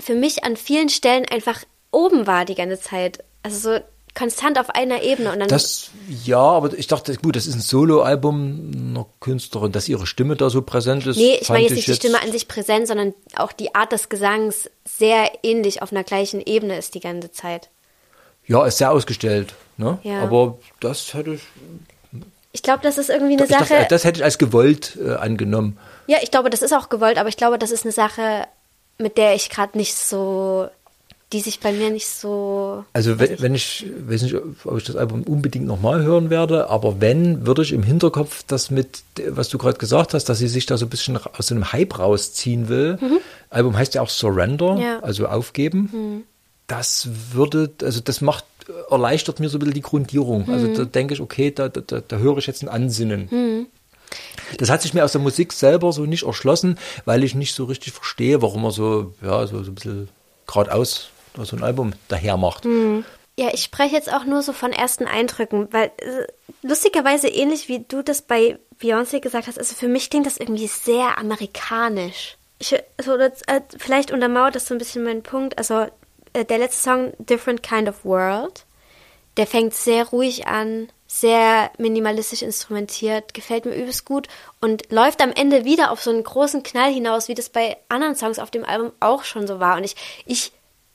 für 0.00 0.14
mich 0.14 0.44
an 0.44 0.56
vielen 0.56 0.88
Stellen 0.88 1.24
einfach 1.26 1.64
oben 1.90 2.26
war 2.26 2.44
die 2.44 2.54
ganze 2.54 2.80
Zeit. 2.80 3.24
Also 3.42 3.74
so 3.74 3.80
konstant 4.14 4.58
auf 4.58 4.70
einer 4.70 5.02
Ebene 5.02 5.32
und 5.32 5.40
dann 5.40 5.48
Das, 5.48 5.90
ja, 6.24 6.38
aber 6.38 6.72
ich 6.72 6.86
dachte, 6.86 7.14
gut, 7.16 7.36
das 7.36 7.46
ist 7.46 7.54
ein 7.54 7.60
Soloalbum 7.60 8.72
einer 8.90 9.06
Künstlerin, 9.20 9.72
dass 9.72 9.88
ihre 9.88 10.06
Stimme 10.06 10.36
da 10.36 10.50
so 10.50 10.62
präsent 10.62 11.06
ist. 11.06 11.16
Nee, 11.16 11.38
ich 11.40 11.48
meine 11.48 11.62
jetzt 11.64 11.74
nicht 11.74 11.88
die 11.88 11.94
Stimme 11.94 12.22
an 12.22 12.30
sich 12.30 12.46
präsent, 12.46 12.86
sondern 12.86 13.12
auch 13.36 13.52
die 13.52 13.74
Art 13.74 13.92
des 13.92 14.08
Gesangs 14.08 14.70
sehr 14.84 15.30
ähnlich 15.42 15.82
auf 15.82 15.90
einer 15.92 16.04
gleichen 16.04 16.40
Ebene 16.40 16.78
ist 16.78 16.94
die 16.94 17.00
ganze 17.00 17.32
Zeit. 17.32 17.70
Ja, 18.46 18.64
ist 18.66 18.78
sehr 18.78 18.92
ausgestellt, 18.92 19.54
ne? 19.78 19.98
Ja. 20.02 20.20
Aber 20.20 20.58
das 20.80 21.14
hätte 21.14 21.34
ich, 21.34 21.42
Ich 22.52 22.62
glaube, 22.62 22.80
das 22.82 22.98
ist 22.98 23.10
irgendwie 23.10 23.34
eine 23.34 23.44
ich 23.44 23.50
dachte, 23.50 23.66
Sache. 23.66 23.86
das 23.88 24.04
hätte 24.04 24.20
ich 24.20 24.24
als 24.24 24.38
gewollt 24.38 24.96
äh, 25.02 25.14
angenommen. 25.14 25.78
Ja, 26.06 26.18
ich 26.22 26.30
glaube, 26.30 26.50
das 26.50 26.62
ist 26.62 26.72
auch 26.72 26.88
gewollt, 26.90 27.18
aber 27.18 27.30
ich 27.30 27.36
glaube, 27.36 27.58
das 27.58 27.70
ist 27.70 27.84
eine 27.84 27.92
Sache, 27.92 28.46
mit 28.98 29.16
der 29.18 29.34
ich 29.34 29.50
gerade 29.50 29.76
nicht 29.76 29.94
so, 29.94 30.68
die 31.32 31.40
sich 31.40 31.58
bei 31.60 31.72
mir 31.72 31.90
nicht 31.90 32.06
so. 32.06 32.84
Also 32.92 33.18
wenn, 33.18 33.40
wenn 33.40 33.54
ich, 33.54 33.86
weiß 34.06 34.22
nicht, 34.22 34.36
ob 34.64 34.78
ich 34.78 34.84
das 34.84 34.94
Album 34.94 35.22
unbedingt 35.24 35.66
nochmal 35.66 36.02
hören 36.02 36.30
werde, 36.30 36.70
aber 36.70 37.00
wenn, 37.00 37.44
würde 37.46 37.62
ich 37.62 37.72
im 37.72 37.82
Hinterkopf 37.82 38.44
das 38.46 38.70
mit, 38.70 39.02
was 39.28 39.48
du 39.48 39.58
gerade 39.58 39.78
gesagt 39.78 40.14
hast, 40.14 40.26
dass 40.28 40.38
sie 40.38 40.46
sich 40.48 40.66
da 40.66 40.76
so 40.76 40.86
ein 40.86 40.90
bisschen 40.90 41.16
aus 41.16 41.48
so 41.48 41.54
einem 41.54 41.72
Hype 41.72 41.98
rausziehen 41.98 42.68
will. 42.68 42.98
Album 43.50 43.76
heißt 43.76 43.94
ja 43.94 44.02
auch 44.02 44.10
Surrender, 44.10 44.78
Ja. 44.78 45.00
also 45.00 45.26
aufgeben. 45.26 46.24
Das 46.66 47.08
würde, 47.32 47.70
also 47.82 48.00
das 48.00 48.20
macht, 48.20 48.44
erleichtert 48.90 49.40
mir 49.40 49.48
so 49.48 49.56
ein 49.56 49.60
bisschen 49.60 49.74
die 49.74 49.82
Grundierung. 49.82 50.48
Also 50.50 50.68
da 50.68 50.84
denke 50.84 51.14
ich, 51.14 51.20
okay, 51.20 51.50
da, 51.50 51.68
da, 51.68 51.80
da, 51.80 52.00
da 52.00 52.16
höre 52.18 52.38
ich 52.38 52.46
jetzt 52.46 52.62
ein 52.62 52.68
Ansinnen. 52.68 53.66
Das 54.58 54.70
hat 54.70 54.82
sich 54.82 54.94
mir 54.94 55.04
aus 55.04 55.12
der 55.12 55.20
Musik 55.20 55.52
selber 55.52 55.92
so 55.92 56.02
nicht 56.02 56.24
erschlossen, 56.24 56.78
weil 57.04 57.24
ich 57.24 57.34
nicht 57.34 57.54
so 57.54 57.64
richtig 57.64 57.92
verstehe, 57.92 58.42
warum 58.42 58.62
man 58.62 58.70
so, 58.70 59.12
ja, 59.22 59.46
so, 59.46 59.62
so 59.62 59.70
ein 59.70 59.74
bisschen 59.74 60.08
geradeaus 60.46 61.08
so 61.42 61.56
ein 61.56 61.64
Album 61.64 61.94
daher 62.08 62.36
macht. 62.36 62.64
Ja, 63.36 63.48
ich 63.52 63.64
spreche 63.64 63.96
jetzt 63.96 64.12
auch 64.12 64.24
nur 64.24 64.42
so 64.42 64.52
von 64.52 64.72
ersten 64.72 65.06
Eindrücken, 65.06 65.72
weil 65.72 65.90
äh, 65.98 66.26
lustigerweise 66.62 67.28
ähnlich 67.28 67.68
wie 67.68 67.80
du 67.80 68.02
das 68.02 68.22
bei 68.22 68.58
Beyoncé 68.80 69.20
gesagt 69.20 69.48
hast, 69.48 69.58
also 69.58 69.74
für 69.74 69.88
mich 69.88 70.10
klingt 70.10 70.26
das 70.26 70.36
irgendwie 70.36 70.68
sehr 70.68 71.18
amerikanisch. 71.18 72.36
Ich, 72.60 72.76
also 72.96 73.16
das, 73.16 73.42
äh, 73.42 73.60
vielleicht 73.76 74.12
untermauert 74.12 74.54
das 74.54 74.66
so 74.66 74.74
ein 74.74 74.78
bisschen 74.78 75.02
meinen 75.02 75.24
Punkt. 75.24 75.58
Also 75.58 75.86
äh, 76.32 76.44
der 76.44 76.58
letzte 76.58 76.82
Song 76.82 77.12
Different 77.18 77.64
Kind 77.64 77.88
of 77.88 78.04
World, 78.04 78.64
der 79.36 79.48
fängt 79.48 79.74
sehr 79.74 80.06
ruhig 80.06 80.46
an, 80.46 80.88
sehr 81.20 81.70
minimalistisch 81.78 82.42
instrumentiert, 82.42 83.34
gefällt 83.34 83.66
mir 83.66 83.76
übelst 83.76 84.04
gut 84.04 84.26
und 84.60 84.90
läuft 84.90 85.22
am 85.22 85.30
Ende 85.30 85.64
wieder 85.64 85.92
auf 85.92 86.02
so 86.02 86.10
einen 86.10 86.24
großen 86.24 86.64
Knall 86.64 86.92
hinaus, 86.92 87.28
wie 87.28 87.34
das 87.34 87.50
bei 87.50 87.76
anderen 87.88 88.16
Songs 88.16 88.40
auf 88.40 88.50
dem 88.50 88.64
Album 88.64 88.90
auch 88.98 89.22
schon 89.22 89.46
so 89.46 89.60
war. 89.60 89.76
Und 89.76 89.84
ich, 89.84 89.94
ich, 90.26 90.50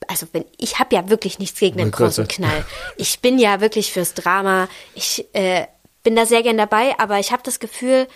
also 0.08 0.26
wenn 0.32 0.44
ich 0.58 0.78
habe 0.78 0.94
ja 0.94 1.08
wirklich 1.08 1.38
nichts 1.38 1.58
gegen 1.58 1.80
einen 1.80 1.90
großen. 1.90 2.28
Knall. 2.28 2.66
Ich 2.98 3.20
bin 3.20 3.38
ja 3.38 3.62
wirklich 3.62 3.94
fürs 3.94 4.12
Drama. 4.12 4.68
Ich 4.94 5.24
äh, 5.32 5.66
bin 6.02 6.16
da 6.16 6.26
sehr 6.26 6.42
gern 6.42 6.58
dabei, 6.58 6.98
aber 6.98 7.18
ich 7.18 7.32
habe 7.32 7.42
das 7.42 7.58
Gefühl, 7.58 8.06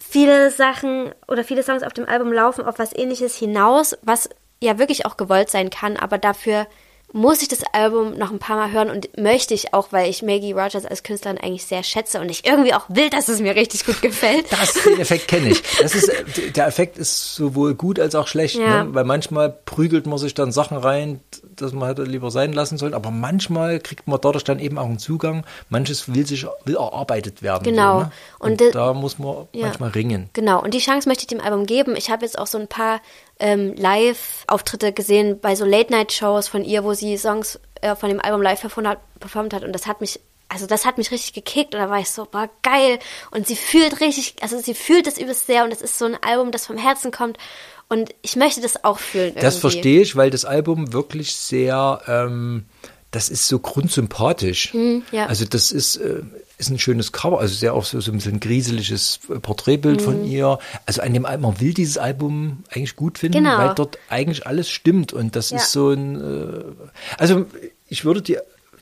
viele 0.00 0.50
Sachen 0.50 1.14
oder 1.28 1.44
viele 1.44 1.62
Songs 1.62 1.84
auf 1.84 1.92
dem 1.92 2.08
Album 2.08 2.32
laufen 2.32 2.64
auf 2.64 2.80
was 2.80 2.92
ähnliches 2.92 3.36
hinaus, 3.36 3.96
was 4.02 4.28
ja 4.60 4.80
wirklich 4.80 5.06
auch 5.06 5.16
gewollt 5.16 5.48
sein 5.48 5.70
kann, 5.70 5.96
aber 5.96 6.18
dafür 6.18 6.66
muss 7.12 7.42
ich 7.42 7.48
das 7.48 7.62
Album 7.72 8.16
noch 8.16 8.30
ein 8.30 8.38
paar 8.38 8.56
Mal 8.56 8.72
hören 8.72 8.90
und 8.90 9.16
möchte 9.18 9.52
ich 9.54 9.74
auch, 9.74 9.88
weil 9.90 10.08
ich 10.08 10.22
Maggie 10.22 10.52
Rogers 10.52 10.86
als 10.86 11.02
Künstlerin 11.02 11.38
eigentlich 11.38 11.64
sehr 11.66 11.82
schätze 11.82 12.20
und 12.20 12.30
ich 12.30 12.46
irgendwie 12.46 12.72
auch 12.74 12.84
will, 12.88 13.10
dass 13.10 13.28
es 13.28 13.40
mir 13.40 13.54
richtig 13.54 13.84
gut 13.84 14.00
gefällt. 14.00 14.46
Das, 14.50 14.72
den 14.74 14.98
Effekt 15.00 15.28
kenne 15.28 15.50
ich. 15.50 15.62
Das 15.80 15.94
ist, 15.94 16.10
der 16.56 16.66
Effekt 16.66 16.96
ist 16.98 17.34
sowohl 17.34 17.74
gut 17.74 18.00
als 18.00 18.14
auch 18.14 18.26
schlecht, 18.26 18.56
Ja. 18.56 18.84
ne? 18.84 18.94
weil 18.94 19.04
manchmal 19.04 19.50
prügelt 19.50 20.06
man 20.06 20.18
sich 20.18 20.34
dann 20.34 20.52
Sachen 20.52 20.76
rein, 20.78 21.20
dass 21.56 21.72
man 21.72 21.88
hätte 21.88 22.04
lieber 22.04 22.30
sein 22.30 22.52
lassen 22.52 22.78
sollen, 22.78 22.94
aber 22.94 23.10
manchmal 23.10 23.78
kriegt 23.80 24.08
man 24.08 24.18
dadurch 24.20 24.44
dann 24.44 24.58
eben 24.58 24.78
auch 24.78 24.86
einen 24.86 24.98
Zugang. 24.98 25.44
Manches 25.68 26.12
will 26.14 26.26
sich 26.26 26.46
will 26.64 26.76
erarbeitet 26.76 27.42
werden. 27.42 27.64
Genau. 27.64 27.92
So, 27.98 28.04
ne? 28.04 28.12
Und 28.38 28.62
Und, 28.62 28.74
da 28.74 28.94
muss 28.94 29.18
man 29.18 29.48
Ja. 29.52 29.66
manchmal 29.66 29.90
ringen. 29.90 30.30
Genau, 30.32 30.62
und 30.62 30.72
die 30.74 30.78
Chance 30.78 31.08
möchte 31.08 31.22
ich 31.22 31.26
dem 31.28 31.40
Album 31.40 31.66
geben. 31.66 31.94
Ich 31.94 32.10
habe 32.10 32.24
jetzt 32.24 32.38
auch 32.38 32.46
so 32.46 32.56
ein 32.58 32.68
paar 32.68 33.00
ähm, 33.42 33.74
Live-Auftritte 33.76 34.92
gesehen 34.92 35.40
bei 35.40 35.56
so 35.56 35.64
Late-Night-Shows 35.64 36.46
von 36.46 36.64
ihr, 36.64 36.84
wo 36.84 36.94
sie 36.94 37.18
Songs 37.18 37.58
äh, 37.80 37.96
von 37.96 38.08
dem 38.08 38.20
Album 38.20 38.40
live 38.40 38.60
performt 38.60 38.88
hat, 38.88 39.20
performt 39.20 39.52
hat. 39.52 39.64
Und 39.64 39.72
das 39.72 39.86
hat 39.86 40.00
mich 40.00 40.20
also 40.48 40.66
das 40.66 40.84
hat 40.84 40.98
mich 40.98 41.10
richtig 41.10 41.32
gekickt 41.32 41.74
und 41.74 41.80
da 41.80 41.88
war 41.88 41.98
ich 41.98 42.10
so, 42.10 42.26
boah, 42.26 42.50
geil. 42.62 42.98
Und 43.30 43.46
sie 43.46 43.56
fühlt 43.56 44.02
richtig, 44.02 44.34
also 44.42 44.58
sie 44.58 44.74
fühlt 44.74 45.06
es 45.06 45.16
übelst 45.16 45.46
sehr 45.46 45.64
und 45.64 45.72
es 45.72 45.80
ist 45.80 45.96
so 45.96 46.04
ein 46.04 46.18
Album, 46.22 46.52
das 46.52 46.66
vom 46.66 46.76
Herzen 46.76 47.10
kommt. 47.10 47.38
Und 47.88 48.14
ich 48.20 48.36
möchte 48.36 48.60
das 48.60 48.84
auch 48.84 48.98
fühlen. 48.98 49.28
Irgendwie. 49.28 49.40
Das 49.40 49.56
verstehe 49.56 50.02
ich, 50.02 50.14
weil 50.14 50.28
das 50.28 50.44
Album 50.44 50.92
wirklich 50.92 51.34
sehr, 51.34 52.02
ähm, 52.06 52.66
das 53.10 53.30
ist 53.30 53.48
so 53.48 53.60
grundsympathisch. 53.60 54.74
Hm, 54.74 55.04
ja. 55.10 55.24
Also 55.24 55.46
das 55.46 55.72
ist, 55.72 55.96
äh, 55.96 56.20
ist 56.62 56.70
ein 56.70 56.78
schönes 56.78 57.12
Cover, 57.12 57.40
also 57.40 57.54
sehr 57.54 57.74
auch 57.74 57.84
so, 57.84 58.00
so 58.00 58.10
ein 58.12 58.16
bisschen 58.16 58.40
grieseliges 58.40 59.20
äh, 59.28 59.38
Porträtbild 59.38 59.98
Hm. 60.00 60.04
von 60.04 60.24
ihr. 60.24 60.58
Also 60.86 61.02
an 61.02 61.12
dem 61.12 61.26
Album, 61.26 61.50
man 61.52 61.60
will 61.60 61.74
dieses 61.74 61.98
Album 61.98 62.64
eigentlich 62.70 62.96
gut 62.96 63.18
finden, 63.18 63.44
Genau. 63.44 63.58
weil 63.58 63.74
dort 63.74 63.98
eigentlich 64.08 64.46
alles 64.46 64.70
stimmt 64.70 65.12
und 65.12 65.36
das 65.36 65.50
Ja. 65.50 65.58
ist 65.58 65.72
so 65.72 65.90
ein, 65.90 66.20
äh, 66.20 66.64
also 67.18 67.46
ich 67.88 68.04
würde 68.04 68.22
die 68.22 68.38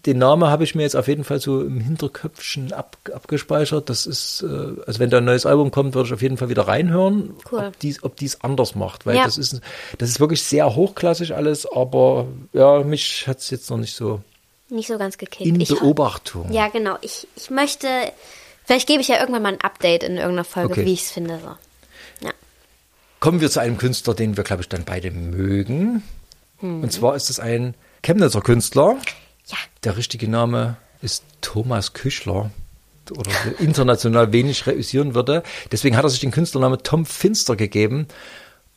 den 0.07 0.17
Namen 0.17 0.49
habe 0.49 0.65
ich 0.65 0.75
mir 0.75 0.81
jetzt 0.83 0.97
auf 0.97 1.09
jeden 1.09 1.25
Fall 1.25 1.41
so 1.41 1.61
im 1.61 1.79
Hinterköpfchen 1.79 2.73
ab, 2.73 2.97
abgespeichert. 3.13 3.91
Das 3.91 4.07
ist, 4.07 4.43
äh, 4.43 4.47
also 4.87 4.99
wenn 4.99 5.11
da 5.11 5.19
ein 5.19 5.27
neues 5.27 5.45
Album 5.45 5.71
kommt, 5.71 5.95
würde 5.95 6.07
ich 6.07 6.15
auf 6.15 6.23
jeden 6.23 6.39
Fall 6.39 6.49
wieder 6.49 6.67
reinhören, 6.67 7.35
Cool. 7.53 7.67
ob 7.67 7.79
dies, 7.81 8.03
ob 8.03 8.17
dies 8.17 8.41
anders 8.41 8.75
macht, 8.75 9.05
weil 9.05 9.17
Ja. 9.17 9.25
das 9.27 9.37
ist, 9.37 9.61
das 9.99 10.09
ist 10.09 10.19
wirklich 10.19 10.43
sehr 10.43 10.75
hochklassig 10.75 11.35
alles, 11.35 11.67
aber 11.71 12.29
ja, 12.55 12.83
mich 12.83 13.27
hat 13.27 13.41
es 13.41 13.51
jetzt 13.51 13.69
noch 13.69 13.77
nicht 13.77 13.95
so 13.95 14.23
Nicht 14.71 14.87
so 14.89 14.99
ganz 14.99 15.19
gekickt. 15.19 15.47
in 15.49 15.61
Ich- 15.61 15.69
Beobachtung. 15.69 16.51
Ja, 16.53 16.69
genau. 16.69 16.97
Ich, 17.01 17.27
ich 17.37 17.51
möchte, 17.51 17.89
vielleicht 18.65 18.87
gebe 18.89 19.01
ich 19.01 19.09
ja 19.09 19.19
irgendwann 19.21 19.43
mal 19.43 19.53
ein 19.55 19.61
Update 19.61 20.03
in 20.03 20.17
irgendeiner 20.17 20.45
Folge, 20.45 20.73
Okay. 20.73 20.87
wie 20.87 20.93
ich 20.93 21.03
es 21.03 21.11
finde. 21.11 21.39
So. 21.41 22.27
Ja. 22.27 22.33
Kommen 23.21 23.41
wir 23.41 23.51
zu 23.51 23.61
einem 23.61 23.79
Künstler, 23.79 24.15
den 24.15 24.37
wir, 24.37 24.45
glaube 24.45 24.63
ich, 24.63 24.69
dann 24.69 24.85
beide 24.85 25.11
mögen. 25.11 26.03
Hm. 26.59 26.83
Und 26.83 26.93
zwar 26.93 27.17
ist 27.17 27.31
es 27.31 27.41
ein 27.41 27.75
Chemnitzer 28.03 28.41
Künstler. 28.41 28.97
Ja. 29.47 29.57
Der 29.85 29.97
richtige 29.97 30.29
Name 30.29 30.77
ist 31.03 31.25
Thomas 31.41 31.93
Küchler 31.93 32.51
oder 33.11 33.31
international 33.59 34.33
wenig 34.33 34.67
reüssieren 34.69 35.15
würde. 35.15 35.43
Deswegen 35.73 35.97
hat 35.97 36.05
er 36.05 36.11
sich 36.11 36.21
den 36.21 36.31
Künstlernamen 36.31 36.79
Tom 36.85 37.05
Finster 37.07 37.57
gegeben. 37.57 38.07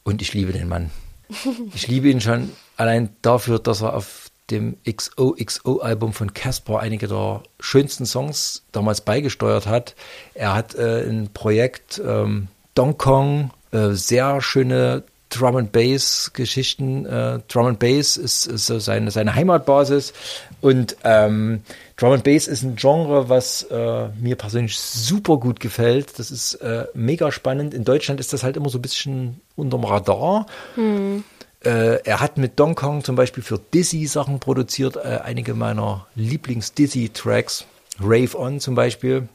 Und 0.04 0.22
ich 0.22 0.34
liebe 0.34 0.52
den 0.54 0.68
Mann. 0.68 0.90
Ich 1.76 1.88
liebe 1.88 2.10
ihn 2.10 2.20
schon 2.22 2.52
allein 2.78 3.16
dafür, 3.22 3.60
dass 3.60 3.82
er 3.82 3.94
auf 3.96 4.30
dem 4.54 4.78
XOXO-Album 4.86 6.14
von 6.14 6.34
Casper 6.34 6.80
einige 6.80 7.08
der 7.08 7.44
schönsten 7.60 8.06
Songs 8.06 8.64
damals 8.72 9.02
beigesteuert 9.02 9.68
hat. 9.68 9.96
Er 10.34 10.54
hat 10.54 10.76
äh, 10.76 11.02
ein 11.02 11.30
Projekt 11.34 12.02
ähm, 12.06 12.48
Dong 12.76 12.98
Kong, 12.98 13.52
äh, 13.72 13.90
sehr 13.92 14.42
schöne 14.42 15.04
Drum 15.30 15.56
and 15.56 15.72
Bass 15.72 16.32
Geschichten. 16.34 17.06
Äh, 17.06 17.40
Drum 17.48 17.66
and 17.66 17.80
Bass 17.80 18.18
ist, 18.18 18.46
ist 18.46 18.68
so 18.68 18.80
seine, 18.80 19.10
seine 19.10 19.34
Heimatbasis 19.36 20.14
und 20.62 20.96
ähm, 21.04 21.64
Drum 21.98 22.14
and 22.14 22.24
Bass 22.24 22.48
ist 22.48 22.64
ein 22.64 22.76
Genre, 22.76 23.30
was 23.30 23.64
äh, 23.64 24.08
mir 24.20 24.36
persönlich 24.36 24.78
super 24.78 25.38
gut 25.38 25.60
gefällt. 25.60 26.20
Das 26.20 26.32
ist 26.32 26.56
äh, 26.56 26.86
mega 26.94 27.32
spannend. 27.32 27.74
In 27.74 27.84
Deutschland 27.84 28.20
ist 28.20 28.34
das 28.34 28.44
halt 28.44 28.58
immer 28.58 28.70
so 28.70 28.78
ein 28.78 28.82
bisschen 28.82 29.42
unterm 29.56 29.84
Radar. 29.84 30.46
Äh, 30.78 31.22
er 31.70 32.20
hat 32.20 32.38
mit 32.38 32.60
Dong 32.60 32.76
Kong 32.76 33.04
zum 33.04 33.16
Beispiel 33.16 33.44
für 33.44 33.60
Dizzy 33.74 34.06
Sachen 34.06 34.40
produziert, 34.40 34.98
äh, 34.98 35.20
einige 35.24 35.54
meiner 35.54 36.08
Lieblings-Dizzy-Tracks, 36.16 37.66
Rave 38.00 38.38
On 38.38 38.60
zum 38.60 38.76
Beispiel. 38.76 39.28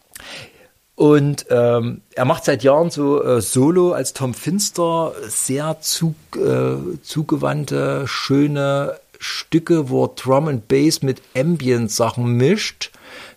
Und 0.94 1.46
ähm, 1.50 2.00
er 2.16 2.24
macht 2.24 2.44
seit 2.44 2.64
Jahren 2.64 2.90
so 2.90 3.22
äh, 3.22 3.40
Solo 3.40 3.92
als 3.92 4.14
Tom 4.14 4.34
Finster 4.34 5.12
sehr 5.28 5.80
zug, 5.80 6.16
äh, 6.34 7.00
zugewandte, 7.02 8.02
schöne 8.08 8.98
Stücke, 9.18 9.90
wo 9.90 10.04
er 10.04 10.08
Drum 10.08 10.48
and 10.48 10.68
Bass 10.68 11.02
mit 11.02 11.22
Ambient-Sachen 11.36 12.24
mischt. 12.24 12.90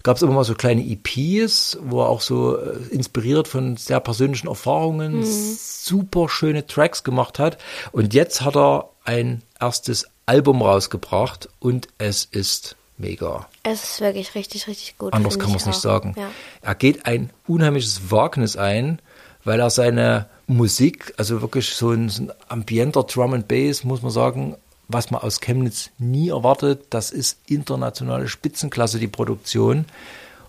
Gab 0.04 0.18
es 0.18 0.24
immer 0.24 0.34
mal 0.34 0.44
so 0.44 0.54
kleine 0.54 0.84
EPs, 0.84 1.78
wo 1.82 2.02
er 2.02 2.10
auch 2.10 2.22
so 2.22 2.58
äh, 2.58 2.78
inspiriert 2.92 3.48
von 3.48 3.78
sehr 3.78 4.00
persönlichen 4.00 4.48
Erfahrungen 4.48 5.24
super 5.24 6.30
schöne 6.30 6.66
Tracks 6.66 7.04
gemacht 7.04 7.40
hat. 7.40 7.58
Und 7.92 8.14
jetzt 8.14 8.42
hat 8.42 8.56
er 8.56 8.90
ein 9.04 9.42
erstes 9.60 10.08
Album 10.26 10.62
rausgebracht 10.62 11.50
und 11.60 11.88
es 11.98 12.26
ist 12.26 12.76
mega. 12.98 13.48
Es 13.64 13.84
ist 13.84 14.02
wirklich 14.02 14.36
richtig, 14.36 14.68
richtig 14.68 14.98
gut. 14.98 15.14
Anders 15.14 15.40
kann 15.40 15.50
man 15.50 15.58
es 15.58 15.66
nicht 15.66 15.82
sagen. 15.82 16.14
Ja. 16.18 16.30
Er 16.62 16.76
geht 16.76 17.06
ein 17.06 17.32
unheimliches 17.48 18.12
Wagnis 18.12 18.56
ein, 18.56 19.00
weil 19.44 19.60
er 19.60 19.70
seine 19.70 20.28
Musik, 20.48 21.14
also 21.18 21.42
wirklich 21.42 21.70
so 21.72 21.92
ein, 21.92 22.10
so 22.10 22.24
ein 22.24 22.32
ambienter 22.48 23.04
Drum 23.04 23.34
and 23.34 23.48
Bass, 23.48 23.84
muss 23.84 24.02
man 24.02 24.12
sagen, 24.12 24.56
was 24.94 25.12
man 25.12 25.22
aus 25.22 25.42
Chemnitz 25.42 25.90
nie 25.98 26.30
erwartet, 26.30 26.88
das 26.90 27.12
ist 27.12 27.40
internationale 27.48 28.28
Spitzenklasse, 28.28 29.00
die 29.00 29.08
Produktion. 29.08 29.86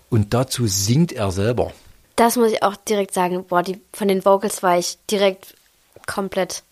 Und 0.09 0.33
dazu 0.33 0.67
singt 0.67 1.11
er 1.11 1.31
selber. 1.31 1.71
Das 2.15 2.35
muss 2.35 2.51
ich 2.51 2.61
auch 2.61 2.75
direkt 2.75 3.13
sagen. 3.13 3.45
Boah, 3.45 3.63
die, 3.63 3.81
von 3.93 4.07
den 4.07 4.23
Vocals 4.23 4.61
war 4.61 4.77
ich 4.77 4.97
direkt 5.09 5.55
komplett 6.05 6.63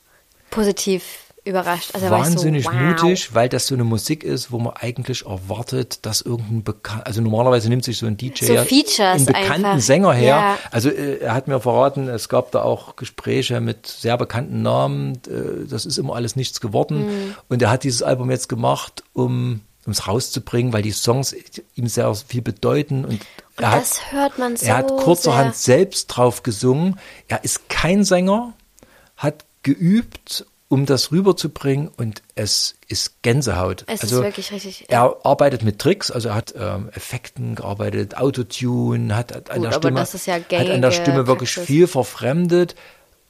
positiv 0.51 1.30
überrascht. 1.43 1.91
Also 1.93 2.09
Wahnsinnig 2.09 2.65
so, 2.65 2.71
wow. 2.71 2.79
mutig, 2.79 3.33
weil 3.33 3.49
das 3.49 3.67
so 3.67 3.75
eine 3.75 3.83
Musik 3.83 4.23
ist, 4.23 4.51
wo 4.51 4.59
man 4.59 4.73
eigentlich 4.75 5.25
erwartet, 5.25 6.05
dass 6.05 6.21
irgendein 6.21 6.63
bekannt, 6.63 7.05
also 7.05 7.21
normalerweise 7.21 7.69
nimmt 7.69 7.83
sich 7.83 7.97
so 7.97 8.05
ein 8.05 8.17
DJ 8.17 8.45
So 8.45 8.57
einen 8.57 9.25
bekannten 9.25 9.65
einfach. 9.65 9.79
Sänger 9.79 10.13
her. 10.13 10.27
Ja. 10.27 10.57
Also 10.69 10.89
äh, 10.89 11.17
er 11.17 11.33
hat 11.33 11.47
mir 11.47 11.59
verraten, 11.59 12.07
es 12.07 12.29
gab 12.29 12.51
da 12.51 12.61
auch 12.61 12.95
Gespräche 12.95 13.59
mit 13.59 13.87
sehr 13.87 14.17
bekannten 14.17 14.61
Namen. 14.61 15.15
Äh, 15.27 15.67
das 15.67 15.85
ist 15.85 15.97
immer 15.97 16.15
alles 16.15 16.35
nichts 16.35 16.61
geworden. 16.61 17.05
Mhm. 17.07 17.35
Und 17.49 17.61
er 17.61 17.71
hat 17.71 17.83
dieses 17.83 18.03
Album 18.03 18.29
jetzt 18.29 18.47
gemacht, 18.47 19.03
um 19.13 19.61
es 19.89 20.07
rauszubringen, 20.07 20.73
weil 20.73 20.83
die 20.83 20.91
Songs 20.91 21.35
ihm 21.75 21.87
sehr 21.87 22.13
viel 22.13 22.43
bedeuten 22.43 23.03
und, 23.03 23.13
Und 23.13 23.21
er 23.57 23.71
hat, 23.71 23.81
das 23.81 24.11
hört 24.11 24.37
man 24.37 24.55
so 24.55 24.67
er 24.67 24.77
hat 24.77 24.87
kurzerhand 24.87 25.55
sehr. 25.55 25.77
selbst 25.77 26.07
drauf 26.07 26.43
gesungen. 26.43 26.99
Er 27.27 27.43
ist 27.43 27.67
kein 27.67 28.03
Sänger, 28.03 28.53
hat 29.17 29.45
geübt, 29.63 30.45
um 30.71 30.85
das 30.85 31.11
rüberzubringen 31.11 31.89
und 31.97 32.23
es 32.35 32.75
ist 32.87 33.21
Gänsehaut. 33.23 33.83
Es 33.87 33.95
ist 33.95 34.13
also 34.13 34.23
wirklich 34.23 34.53
richtig, 34.53 34.85
Er 34.87 35.17
arbeitet 35.23 35.63
mit 35.63 35.79
Tricks, 35.79 36.09
also 36.09 36.29
er 36.29 36.35
hat 36.35 36.53
ähm, 36.57 36.89
Effekten 36.93 37.55
gearbeitet, 37.55 38.15
Autotune, 38.15 39.13
hat, 39.13 39.35
hat 39.35 39.51
an 39.51 39.57
Gut, 39.57 39.65
der 39.65 39.75
aber 39.75 39.87
Stimme, 39.87 40.01
ist 40.01 40.27
ja 40.27 40.35
hat 40.35 40.69
an 40.69 40.81
der 40.81 40.91
Stimme 40.91 41.27
wirklich 41.27 41.53
Praxis. 41.53 41.67
viel 41.67 41.87
verfremdet. 41.87 42.75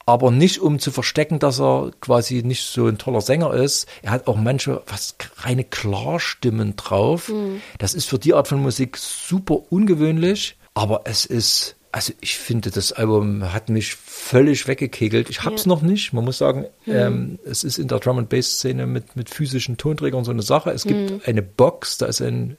Aber 0.06 0.30
nicht 0.30 0.60
um 0.60 0.80
zu 0.80 0.92
verstecken, 0.92 1.40
dass 1.40 1.60
er 1.60 1.92
quasi 2.00 2.44
nicht 2.44 2.66
so 2.66 2.88
ein 2.88 2.98
toller 2.98 3.22
Sänger 3.22 3.54
ist. 3.54 3.88
Er 4.02 4.12
hat 4.12 4.28
auch 4.28 4.36
manche 4.36 4.82
fast 4.86 5.30
reine 5.38 5.64
Klarstimmen 5.64 6.76
drauf. 6.76 7.28
Hm. 7.28 7.62
Das 7.78 7.94
ist 7.94 8.10
für 8.10 8.20
die 8.20 8.34
Art 8.34 8.48
von 8.48 8.62
Musik 8.62 8.98
super 8.98 9.60
ungewöhnlich. 9.72 10.58
Aber 10.74 11.02
es 11.06 11.26
ist, 11.26 11.76
also 11.92 12.14
ich 12.22 12.38
finde, 12.38 12.72
das 12.72 12.94
Album 12.94 13.52
hat 13.54 13.70
mich 13.70 13.96
völlig 13.96 14.68
weggekegelt. 14.68 15.30
Ich 15.30 15.44
hab's 15.44 15.66
noch 15.66 15.82
nicht. 15.82 16.14
Man 16.14 16.24
muss 16.24 16.38
sagen, 16.38 16.66
Hm. 16.86 16.96
ähm, 16.96 17.40
es 17.46 17.64
ist 17.64 17.80
in 17.80 17.88
der 17.88 18.00
Drum 18.00 18.18
and 18.18 18.30
Bass 18.30 18.54
Szene 18.60 18.88
mit, 18.88 19.16
mit 19.16 19.30
physischen 19.30 19.78
Tonträgern 19.78 20.24
so 20.24 20.32
eine 20.32 20.42
Sache. 20.42 20.72
Es 20.72 20.84
gibt 20.84 21.10
Hm. 21.10 21.22
eine 21.26 21.42
Box, 21.42 21.98
da 21.98 22.06
ist 22.06 22.22
ein 22.22 22.58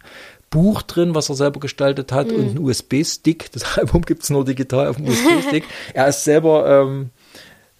Buch 0.50 0.82
drin, 0.82 1.14
was 1.14 1.30
er 1.30 1.34
selber 1.34 1.60
gestaltet 1.60 2.12
hat 2.12 2.30
und 2.30 2.56
ein 2.56 2.58
USB-Stick. 2.58 3.50
Das 3.52 3.64
Album 3.78 4.02
gibt's 4.02 4.28
nur 4.28 4.44
digital 4.44 4.86
auf 4.88 4.96
dem 4.96 5.08
USB-Stick. 5.08 5.64
er 5.94 6.08
ist 6.08 6.24
selber, 6.24 6.82
ähm, 6.82 7.10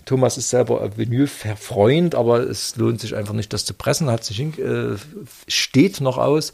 Thomas 0.07 0.39
ist 0.39 0.49
selber 0.49 0.97
Vinyl-Freund, 0.97 2.15
aber 2.15 2.41
es 2.41 2.77
lohnt 2.77 3.01
sich 3.01 3.15
einfach 3.15 3.35
nicht, 3.35 3.53
das 3.53 3.67
zu 3.67 3.75
pressen. 3.75 4.11
Hat 4.11 4.25
sich 4.25 4.41
äh, 4.41 4.97
steht 5.47 6.01
noch 6.01 6.17
aus. 6.17 6.53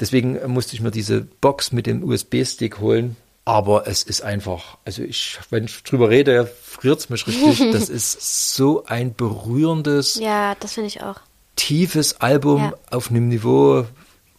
Deswegen 0.00 0.38
musste 0.48 0.74
ich 0.74 0.82
mir 0.82 0.90
diese 0.90 1.22
Box 1.22 1.72
mit 1.72 1.86
dem 1.86 2.04
USB-Stick 2.04 2.78
holen. 2.78 3.16
Aber 3.48 3.86
es 3.86 4.02
ist 4.02 4.20
einfach, 4.20 4.76
also 4.84 5.02
ich, 5.02 5.38
wenn 5.48 5.64
ich 5.64 5.82
drüber 5.82 6.10
rede, 6.10 6.52
friert's 6.62 7.08
mich 7.08 7.26
richtig. 7.26 7.58
Das 7.72 7.88
ist 7.88 8.54
so 8.54 8.84
ein 8.84 9.14
berührendes, 9.14 10.16
Ja, 10.16 10.54
das 10.60 10.74
finde 10.74 10.88
ich 10.88 11.02
auch. 11.02 11.16
tiefes 11.56 12.20
Album 12.20 12.60
Ja. 12.64 12.72
auf 12.90 13.08
einem 13.10 13.28
Niveau, 13.28 13.86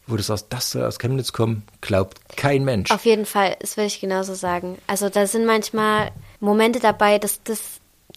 wo 0.05 0.16
du 0.16 0.22
sagst, 0.22 0.45
das 0.51 0.70
soll 0.70 0.86
aus 0.86 0.99
Chemnitz 0.99 1.34
kommen, 1.34 1.64
glaubt 1.82 2.20
kein 2.38 2.64
Mensch. 2.64 2.91
Auf 2.91 3.05
jeden 3.05 3.26
Fall, 3.26 3.57
das 3.60 3.78
will 3.78 3.86
ich 3.86 3.99
genauso 3.99 4.36
sagen. 4.36 4.78
Also 4.86 5.10
da 5.10 5.26
sind 5.26 5.45
manchmal 5.47 6.12
Momente 6.39 6.80
dabei, 6.80 7.18
dass 7.18 7.41
das 7.43 7.60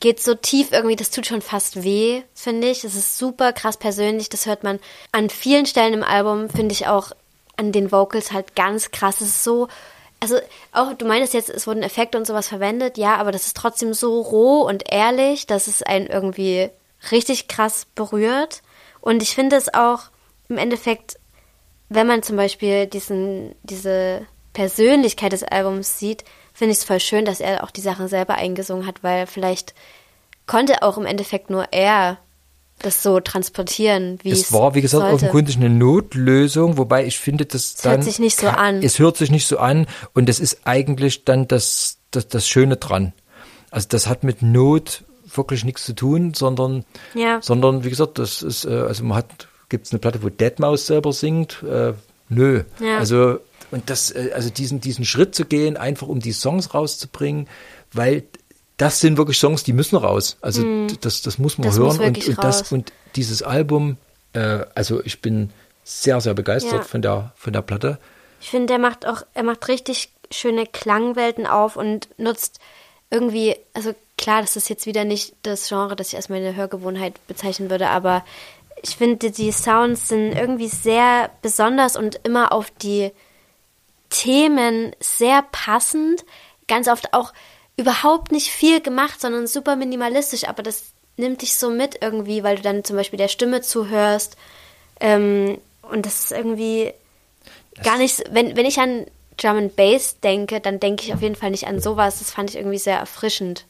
geht 0.00 0.22
so 0.22 0.34
tief 0.34 0.72
irgendwie, 0.72 0.96
das 0.96 1.10
tut 1.10 1.26
schon 1.26 1.40
fast 1.40 1.82
weh, 1.84 2.22
finde 2.34 2.68
ich. 2.68 2.82
Das 2.82 2.94
ist 2.96 3.16
super 3.16 3.54
krass 3.54 3.78
persönlich, 3.78 4.28
das 4.28 4.44
hört 4.44 4.62
man 4.62 4.78
an 5.12 5.30
vielen 5.30 5.64
Stellen 5.64 5.94
im 5.94 6.02
Album, 6.04 6.50
finde 6.50 6.72
ich 6.74 6.86
auch 6.86 7.12
an 7.56 7.72
den 7.72 7.92
Vocals 7.92 8.32
halt 8.32 8.54
ganz 8.56 8.90
krass. 8.90 9.20
Es 9.22 9.28
ist 9.28 9.44
so, 9.44 9.68
also 10.22 10.38
auch, 10.72 10.94
du 10.94 11.04
meinst 11.04 11.34
jetzt, 11.34 11.50
es 11.50 11.66
wurden 11.66 11.82
Effekte 11.82 12.16
und 12.16 12.26
sowas 12.26 12.48
verwendet, 12.48 12.96
ja, 12.96 13.16
aber 13.16 13.32
das 13.32 13.46
ist 13.46 13.56
trotzdem 13.56 13.92
so 13.92 14.20
roh 14.20 14.62
und 14.62 14.84
ehrlich, 14.90 15.46
dass 15.46 15.66
es 15.66 15.82
einen 15.82 16.06
irgendwie 16.06 16.70
richtig 17.10 17.48
krass 17.48 17.86
berührt. 17.94 18.62
Und 19.00 19.22
ich 19.22 19.34
finde 19.34 19.56
es 19.56 19.74
auch 19.74 20.04
im 20.48 20.56
Endeffekt 20.58 21.18
wenn 21.94 22.06
man 22.06 22.22
zum 22.22 22.36
Beispiel 22.36 22.86
diesen, 22.86 23.54
diese 23.62 24.26
Persönlichkeit 24.52 25.32
des 25.32 25.44
Albums 25.44 25.98
sieht, 25.98 26.24
finde 26.54 26.72
ich 26.72 26.78
es 26.78 26.84
voll 26.84 27.00
schön, 27.00 27.24
dass 27.24 27.40
er 27.40 27.64
auch 27.64 27.70
die 27.70 27.80
Sachen 27.80 28.08
selber 28.08 28.34
eingesungen 28.34 28.86
hat, 28.86 29.02
weil 29.02 29.26
vielleicht 29.26 29.74
konnte 30.46 30.82
auch 30.82 30.98
im 30.98 31.06
Endeffekt 31.06 31.50
nur 31.50 31.66
er 31.72 32.18
das 32.82 33.02
so 33.02 33.20
transportieren, 33.20 34.18
wie 34.22 34.30
es 34.30 34.40
es 34.42 34.52
war, 34.52 34.74
wie 34.74 34.80
gesagt, 34.80 35.02
sollte. 35.02 35.14
offenkundig 35.16 35.56
eine 35.56 35.70
Notlösung, 35.70 36.76
wobei 36.78 37.06
ich 37.06 37.18
finde, 37.18 37.46
dass 37.46 37.62
Es 37.62 37.76
dann 37.76 37.92
hört 37.92 38.04
sich 38.04 38.18
nicht 38.18 38.38
so 38.38 38.48
an. 38.48 38.82
Es 38.82 38.98
hört 38.98 39.16
sich 39.16 39.30
nicht 39.30 39.46
so 39.46 39.58
an 39.58 39.86
und 40.14 40.28
das 40.28 40.40
ist 40.40 40.60
eigentlich 40.64 41.24
dann 41.24 41.48
das, 41.48 41.98
das, 42.10 42.28
das 42.28 42.48
Schöne 42.48 42.76
dran. 42.76 43.12
Also 43.70 43.88
das 43.88 44.06
hat 44.06 44.24
mit 44.24 44.42
Not 44.42 45.04
wirklich 45.34 45.64
nichts 45.64 45.84
zu 45.84 45.94
tun, 45.94 46.34
sondern, 46.34 46.84
Ja. 47.14 47.40
sondern 47.40 47.84
wie 47.84 47.90
gesagt, 47.90 48.18
das 48.18 48.42
ist, 48.42 48.64
äh, 48.64 48.70
also 48.70 49.04
man 49.04 49.18
hat, 49.18 49.48
gibt 49.68 49.86
es 49.86 49.92
eine 49.92 49.98
Platte, 49.98 50.22
wo 50.22 50.28
Deadmaus 50.28 50.86
selber 50.86 51.12
singt? 51.12 51.62
Äh, 51.62 51.94
nö. 52.28 52.64
Ja. 52.80 52.98
Also 52.98 53.38
und 53.72 53.88
das, 53.88 54.10
äh, 54.10 54.30
also 54.34 54.50
diesen, 54.50 54.80
diesen 54.80 55.04
Schritt 55.04 55.34
zu 55.34 55.44
gehen, 55.46 55.76
einfach 55.76 56.06
um 56.06 56.20
die 56.20 56.32
Songs 56.32 56.74
rauszubringen, 56.74 57.48
weil 57.92 58.24
das 58.82 59.00
sind 59.00 59.16
wirklich 59.16 59.38
Songs, 59.38 59.62
die 59.64 59.72
müssen 59.72 59.96
raus. 59.96 60.36
Also 60.40 60.62
d- 60.62 60.96
das, 61.00 61.22
das 61.22 61.38
muss 61.38 61.56
man. 61.58 61.66
Das 61.66 61.78
hören 61.78 61.86
muss 61.96 61.98
und, 61.98 62.28
und 62.28 62.44
das 62.44 62.72
und 62.72 62.92
dieses 63.16 63.42
Album, 63.42 63.96
äh, 64.32 64.60
also 64.74 65.02
ich 65.04 65.20
bin 65.22 65.50
sehr, 65.84 66.20
sehr 66.20 66.34
begeistert 66.34 66.72
Ja. 66.72 66.82
von 66.82 67.02
der 67.02 67.32
von 67.36 67.52
der 67.52 67.62
Platte. 67.62 67.98
Ich 68.40 68.50
finde, 68.50 68.66
der 68.66 68.78
macht 68.78 69.06
auch, 69.06 69.22
er 69.34 69.42
macht 69.44 69.68
richtig 69.68 70.10
schöne 70.30 70.66
Klangwelten 70.66 71.46
auf 71.46 71.76
und 71.76 72.08
nutzt 72.18 72.58
irgendwie, 73.10 73.56
also 73.74 73.94
klar, 74.16 74.40
das 74.40 74.56
ist 74.56 74.68
jetzt 74.68 74.86
wieder 74.86 75.04
nicht 75.04 75.34
das 75.42 75.68
Genre, 75.68 75.94
das 75.96 76.08
ich 76.08 76.16
als 76.16 76.28
meine 76.28 76.56
Hörgewohnheit 76.56 77.14
bezeichnen 77.26 77.68
würde, 77.70 77.88
aber 77.88 78.24
ich 78.82 78.96
finde, 78.96 79.30
die 79.30 79.52
Sounds 79.52 80.08
sind 80.08 80.32
irgendwie 80.32 80.68
sehr 80.68 81.30
besonders 81.42 81.96
und 81.96 82.20
immer 82.24 82.52
auf 82.52 82.70
die 82.82 83.12
Themen 84.10 84.94
sehr 85.00 85.44
passend. 85.52 86.24
Ganz 86.68 86.88
oft 86.88 87.12
auch 87.14 87.32
überhaupt 87.82 88.32
nicht 88.32 88.48
viel 88.48 88.80
gemacht, 88.80 89.20
sondern 89.20 89.46
super 89.46 89.76
minimalistisch, 89.76 90.44
aber 90.44 90.62
das 90.62 90.92
nimmt 91.16 91.42
dich 91.42 91.56
so 91.56 91.70
mit 91.70 91.98
irgendwie, 92.00 92.42
weil 92.42 92.56
du 92.56 92.62
dann 92.62 92.84
zum 92.84 92.96
Beispiel 92.96 93.18
der 93.18 93.28
Stimme 93.28 93.60
zuhörst. 93.60 94.36
Ähm, 95.00 95.58
und 95.82 96.06
das 96.06 96.24
ist 96.24 96.32
irgendwie 96.32 96.92
gar 97.82 97.98
nicht, 97.98 98.24
wenn, 98.30 98.56
wenn 98.56 98.66
ich 98.66 98.78
an 98.78 99.06
Drum 99.36 99.56
and 99.56 99.76
Bass 99.76 100.20
denke, 100.20 100.60
dann 100.60 100.80
denke 100.80 101.04
ich 101.04 101.12
auf 101.12 101.22
jeden 101.22 101.36
Fall 101.36 101.50
nicht 101.50 101.66
an 101.66 101.80
sowas. 101.80 102.18
Das 102.20 102.30
fand 102.30 102.50
ich 102.50 102.56
irgendwie 102.56 102.78
sehr 102.78 102.98
erfrischend. 102.98 103.64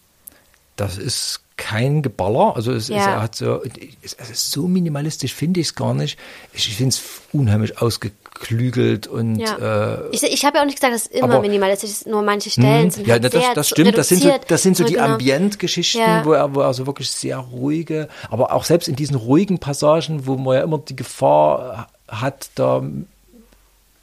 Das 0.77 0.99
ist 0.99 1.41
kein 1.63 2.03
Geballer, 2.03 2.57
also 2.57 2.73
es, 2.73 2.85
ist, 2.85 2.97
Ja. 2.97 2.97
er 3.15 3.23
hat 3.23 3.37
so, 3.37 3.63
es, 4.03 4.15
es 4.15 4.31
ist 4.31 4.51
so 4.51 4.67
minimalistisch 4.67 5.33
finde 5.33 5.61
ich 5.61 5.69
es 5.69 5.75
gar 5.77 5.95
nicht. 5.95 6.19
Ich, 6.53 6.75
finde 6.75 6.89
es 6.91 7.03
unheimlich 7.33 7.81
ausgeklügelt 7.81 9.07
und 9.07 9.37
Ja. 9.37 9.95
äh, 9.95 10.09
ich 10.11 10.23
ich 10.25 10.45
habe 10.45 10.57
ja 10.57 10.63
auch 10.63 10.67
nicht 10.67 10.77
gesagt, 10.81 10.93
dass 10.95 11.03
es 11.07 11.11
immer 11.13 11.35
aber- 11.35 11.41
minimalistisch 11.41 11.91
ist, 11.91 12.07
nur 12.09 12.23
manche 12.23 12.51
Stellen 12.51 12.91
sind 12.91 13.07
Ja, 13.07 13.13
halt 13.15 13.25
das, 13.25 13.33
sehr 13.33 13.55
das 13.55 13.69
stimmt. 13.69 13.97
Das 13.97 14.09
sind 14.09 14.23
so, 14.23 14.31
das 14.49 14.63
sind 14.63 14.77
so 14.77 14.83
die 14.83 14.95
zurückgenommen. 14.95 15.13
Ambientgeschichten, 15.15 16.01
Ja. 16.01 16.25
wo 16.25 16.33
er, 16.33 16.53
wo 16.55 16.61
er 16.63 16.75
so 16.75 16.87
wirklich 16.87 17.11
sehr 17.11 17.37
ruhige, 17.39 18.09
aber 18.29 18.53
auch 18.53 18.65
selbst 18.65 18.89
in 18.89 18.97
diesen 18.97 19.15
ruhigen 19.17 19.59
Passagen, 19.59 20.27
wo 20.27 20.37
man 20.37 20.57
ja 20.57 20.63
immer 20.63 20.79
die 20.79 20.97
Gefahr 20.97 21.89
hat, 22.09 22.51
da 22.57 22.83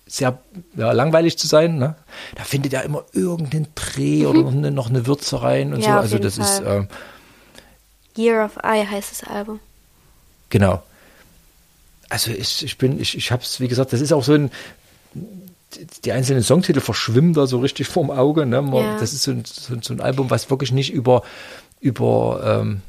sehr 0.07 0.39
ja, 0.75 0.91
langweilig 0.91 1.37
zu 1.37 1.45
sein, 1.45 1.77
ne? 1.77 1.93
da 2.35 2.43
findet 2.43 2.73
er 2.73 2.83
immer 2.83 3.03
irgendeinen 3.13 3.67
Dreh 3.75 4.25
oder 4.25 4.41
noch 4.41 4.51
eine, 4.51 4.71
noch 4.71 4.89
eine 4.89 5.05
Würze 5.05 5.41
rein 5.43 5.71
und 5.73 5.79
Mhm. 5.79 5.83
Ja, 5.85 5.93
so. 5.97 5.99
Also 5.99 6.17
das 6.17 6.37
ist 6.39 6.63
Fall. 6.63 6.77
ähm, 6.77 6.87
Year 8.17 8.43
of 8.45 8.57
Eye 8.63 8.85
heißt 8.89 9.11
das 9.11 9.23
Album. 9.23 9.59
Genau. 10.49 10.81
Also 12.09 12.31
ich, 12.31 12.63
ich 12.63 12.77
bin, 12.77 12.99
ich, 12.99 13.15
ich 13.15 13.31
habe 13.31 13.43
es, 13.43 13.59
wie 13.59 13.67
gesagt, 13.67 13.93
das 13.93 14.01
ist 14.01 14.11
auch 14.11 14.23
so 14.23 14.33
ein, 14.33 14.51
die 16.03 16.11
einzelnen 16.11 16.41
Songtitel 16.43 16.79
verschwimmen 16.81 17.33
da 17.33 17.45
so 17.45 17.59
richtig 17.59 17.87
vorm 17.87 18.09
Auge. 18.09 18.45
Ne? 18.45 18.61
Man, 18.61 18.83
Ja. 18.83 18.99
Das 18.99 19.13
ist 19.13 19.23
so 19.23 19.31
ein, 19.31 19.43
so, 19.45 19.75
so 19.81 19.93
ein 19.93 20.01
Album, 20.01 20.29
was 20.31 20.49
wirklich 20.49 20.71
nicht 20.71 20.91
über, 20.91 21.21
über 21.79 22.59
ähm, 22.61 22.81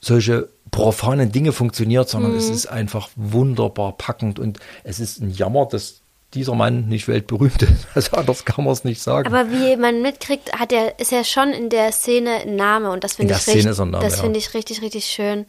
solche 0.00 0.48
profanen 0.70 1.32
Dinge 1.32 1.52
funktioniert, 1.52 2.08
sondern 2.10 2.32
Mhm. 2.32 2.38
es 2.38 2.50
ist 2.50 2.66
einfach 2.66 3.08
wunderbar 3.16 3.92
packend 3.96 4.38
und 4.38 4.58
es 4.84 5.00
ist 5.00 5.20
ein 5.22 5.30
Jammer, 5.30 5.64
dass 5.66 6.00
dieser 6.36 6.54
Mann 6.54 6.86
nicht 6.88 7.08
weltberühmt 7.08 7.62
ist. 7.62 7.86
Also 7.94 8.16
anders 8.16 8.44
kann 8.44 8.64
man 8.64 8.72
es 8.72 8.84
nicht 8.84 9.02
sagen. 9.02 9.26
Aber 9.26 9.50
wie 9.50 9.76
man 9.76 10.02
mitkriegt, 10.02 10.52
hat 10.52 10.72
er, 10.72 10.98
ist 11.00 11.12
er 11.12 11.24
schon 11.24 11.50
in 11.50 11.70
der 11.70 11.90
Szene 11.92 12.42
ein 12.42 12.56
Name 12.56 12.90
und 12.90 13.02
das 13.02 13.12
In 13.12 13.16
finde 13.16 13.34
ich 13.34 13.40
Szene 13.40 13.56
richtig, 13.56 13.70
ist 13.72 13.80
ein 13.80 13.90
Name, 13.90 14.04
das 14.04 14.16
ja. 14.16 14.22
finde 14.22 14.38
ich 14.38 14.54
richtig, 14.54 14.82
richtig 14.82 15.06
schön. 15.06 15.46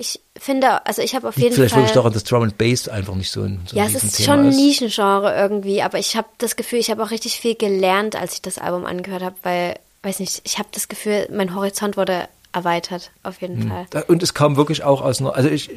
Ich 0.00 0.20
finde, 0.38 0.86
also 0.86 1.02
ich 1.02 1.16
habe 1.16 1.28
auf 1.28 1.36
jeden 1.36 1.54
vielleicht 1.54 1.74
Fall. 1.74 1.82
wirklich 1.82 1.94
daran, 1.94 2.12
dass 2.12 2.22
Drum 2.22 2.44
and 2.44 2.56
Bass 2.56 2.88
einfach 2.88 3.16
nicht 3.16 3.32
so 3.32 3.42
ein, 3.42 3.60
so 3.66 3.76
ja, 3.76 3.82
ein 3.84 3.94
es 3.94 4.04
ist 4.04 4.22
schon 4.24 4.46
ein. 4.46 4.48
Nischengenre 4.50 5.34
irgendwie, 5.36 5.82
aber 5.82 5.98
ich 5.98 6.16
habe 6.16 6.28
das 6.38 6.54
Gefühl, 6.54 6.78
ich 6.78 6.90
habe 6.90 7.02
auch 7.02 7.10
richtig 7.10 7.40
viel 7.40 7.56
gelernt, 7.56 8.14
als 8.14 8.34
ich 8.34 8.42
das 8.42 8.58
Album 8.58 8.84
angehört 8.86 9.22
habe, 9.24 9.34
weil, 9.42 9.74
weiß 10.04 10.20
nicht, 10.20 10.40
ich 10.44 10.58
habe 10.58 10.68
das 10.70 10.86
Gefühl, 10.86 11.28
mein 11.32 11.52
Horizont 11.52 11.96
wurde 11.96 12.28
erweitert, 12.52 13.10
auf 13.24 13.40
jeden 13.42 13.62
Hm. 13.62 13.68
Fall. 13.70 14.04
Und 14.06 14.22
es 14.22 14.34
kam 14.34 14.56
wirklich 14.56 14.84
auch 14.84 15.02
aus 15.02 15.20
einer, 15.20 15.34
also 15.34 15.48
ich, 15.48 15.68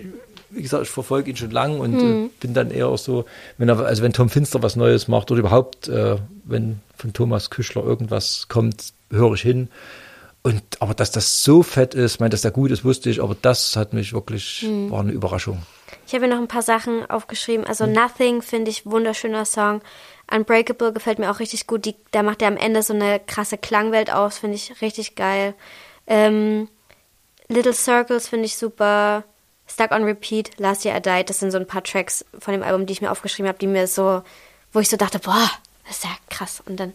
wie 0.51 0.61
gesagt, 0.61 0.83
ich 0.83 0.89
verfolge 0.89 1.29
ihn 1.29 1.37
schon 1.37 1.51
lang 1.51 1.79
und 1.79 1.99
äh, 1.99 2.29
bin 2.39 2.53
dann 2.53 2.71
eher 2.71 2.87
auch 2.87 2.97
so, 2.97 3.25
wenn 3.57 3.69
er, 3.69 3.79
also 3.79 4.03
wenn 4.03 4.13
Tom 4.13 4.29
Finster 4.29 4.61
was 4.61 4.75
Neues 4.75 5.07
macht 5.07 5.31
oder 5.31 5.39
überhaupt, 5.39 5.87
äh, 5.87 6.17
wenn 6.43 6.79
von 6.95 7.13
Thomas 7.13 7.49
Küchler 7.49 7.83
irgendwas 7.83 8.47
kommt, 8.49 8.93
höre 9.09 9.33
ich 9.33 9.41
hin. 9.41 9.69
Und 10.43 10.63
aber 10.79 10.93
dass 10.93 11.11
das 11.11 11.43
so 11.43 11.61
fett 11.63 11.93
ist, 11.93 12.19
meine, 12.19 12.31
dass 12.31 12.41
der 12.41 12.51
gut 12.51 12.71
ist, 12.71 12.83
wusste 12.83 13.09
ich, 13.09 13.21
aber 13.21 13.35
das 13.39 13.75
hat 13.75 13.93
mich 13.93 14.13
wirklich, 14.13 14.61
Hm. 14.61 14.89
war 14.89 15.01
eine 15.01 15.11
Überraschung. 15.11 15.61
Ich 16.07 16.13
habe 16.13 16.27
mir 16.27 16.33
noch 16.33 16.41
ein 16.41 16.47
paar 16.47 16.63
Sachen 16.63 17.09
aufgeschrieben. 17.09 17.65
Also 17.65 17.85
Hm. 17.85 17.93
Nothing 17.93 18.41
finde 18.41 18.71
ich 18.71 18.85
wunderschöner 18.85 19.45
Song. 19.45 19.81
Unbreakable 20.33 20.93
gefällt 20.93 21.19
mir 21.19 21.29
auch 21.29 21.39
richtig 21.39 21.67
gut. 21.67 21.85
Die, 21.85 21.95
da 22.11 22.23
macht 22.23 22.41
er 22.41 22.47
am 22.47 22.57
Ende 22.57 22.81
so 22.83 22.93
eine 22.93 23.19
krasse 23.19 23.57
Klangwelt 23.57 24.11
aus, 24.11 24.39
finde 24.39 24.55
ich 24.55 24.81
richtig 24.81 25.15
geil. 25.15 25.53
Ähm, 26.07 26.67
Little 27.47 27.73
Circles 27.73 28.27
finde 28.29 28.45
ich 28.45 28.57
super. 28.57 29.23
Stuck 29.73 29.91
on 29.91 30.03
Repeat, 30.03 30.51
Last 30.57 30.83
Year 30.85 30.95
I 30.97 31.01
Died, 31.01 31.29
das 31.29 31.39
sind 31.39 31.51
so 31.51 31.57
ein 31.57 31.67
paar 31.67 31.83
Tracks 31.83 32.25
von 32.39 32.53
dem 32.53 32.63
Album, 32.63 32.85
die 32.85 32.93
ich 32.93 33.01
mir 33.01 33.11
aufgeschrieben 33.11 33.47
habe, 33.47 33.59
die 33.59 33.67
mir 33.67 33.87
so, 33.87 34.21
wo 34.73 34.79
ich 34.79 34.89
so 34.89 34.97
dachte, 34.97 35.19
boah, 35.19 35.49
das 35.87 35.97
ist 35.97 36.03
ja 36.03 36.09
krass. 36.29 36.61
Und 36.65 36.79
dann, 36.79 36.93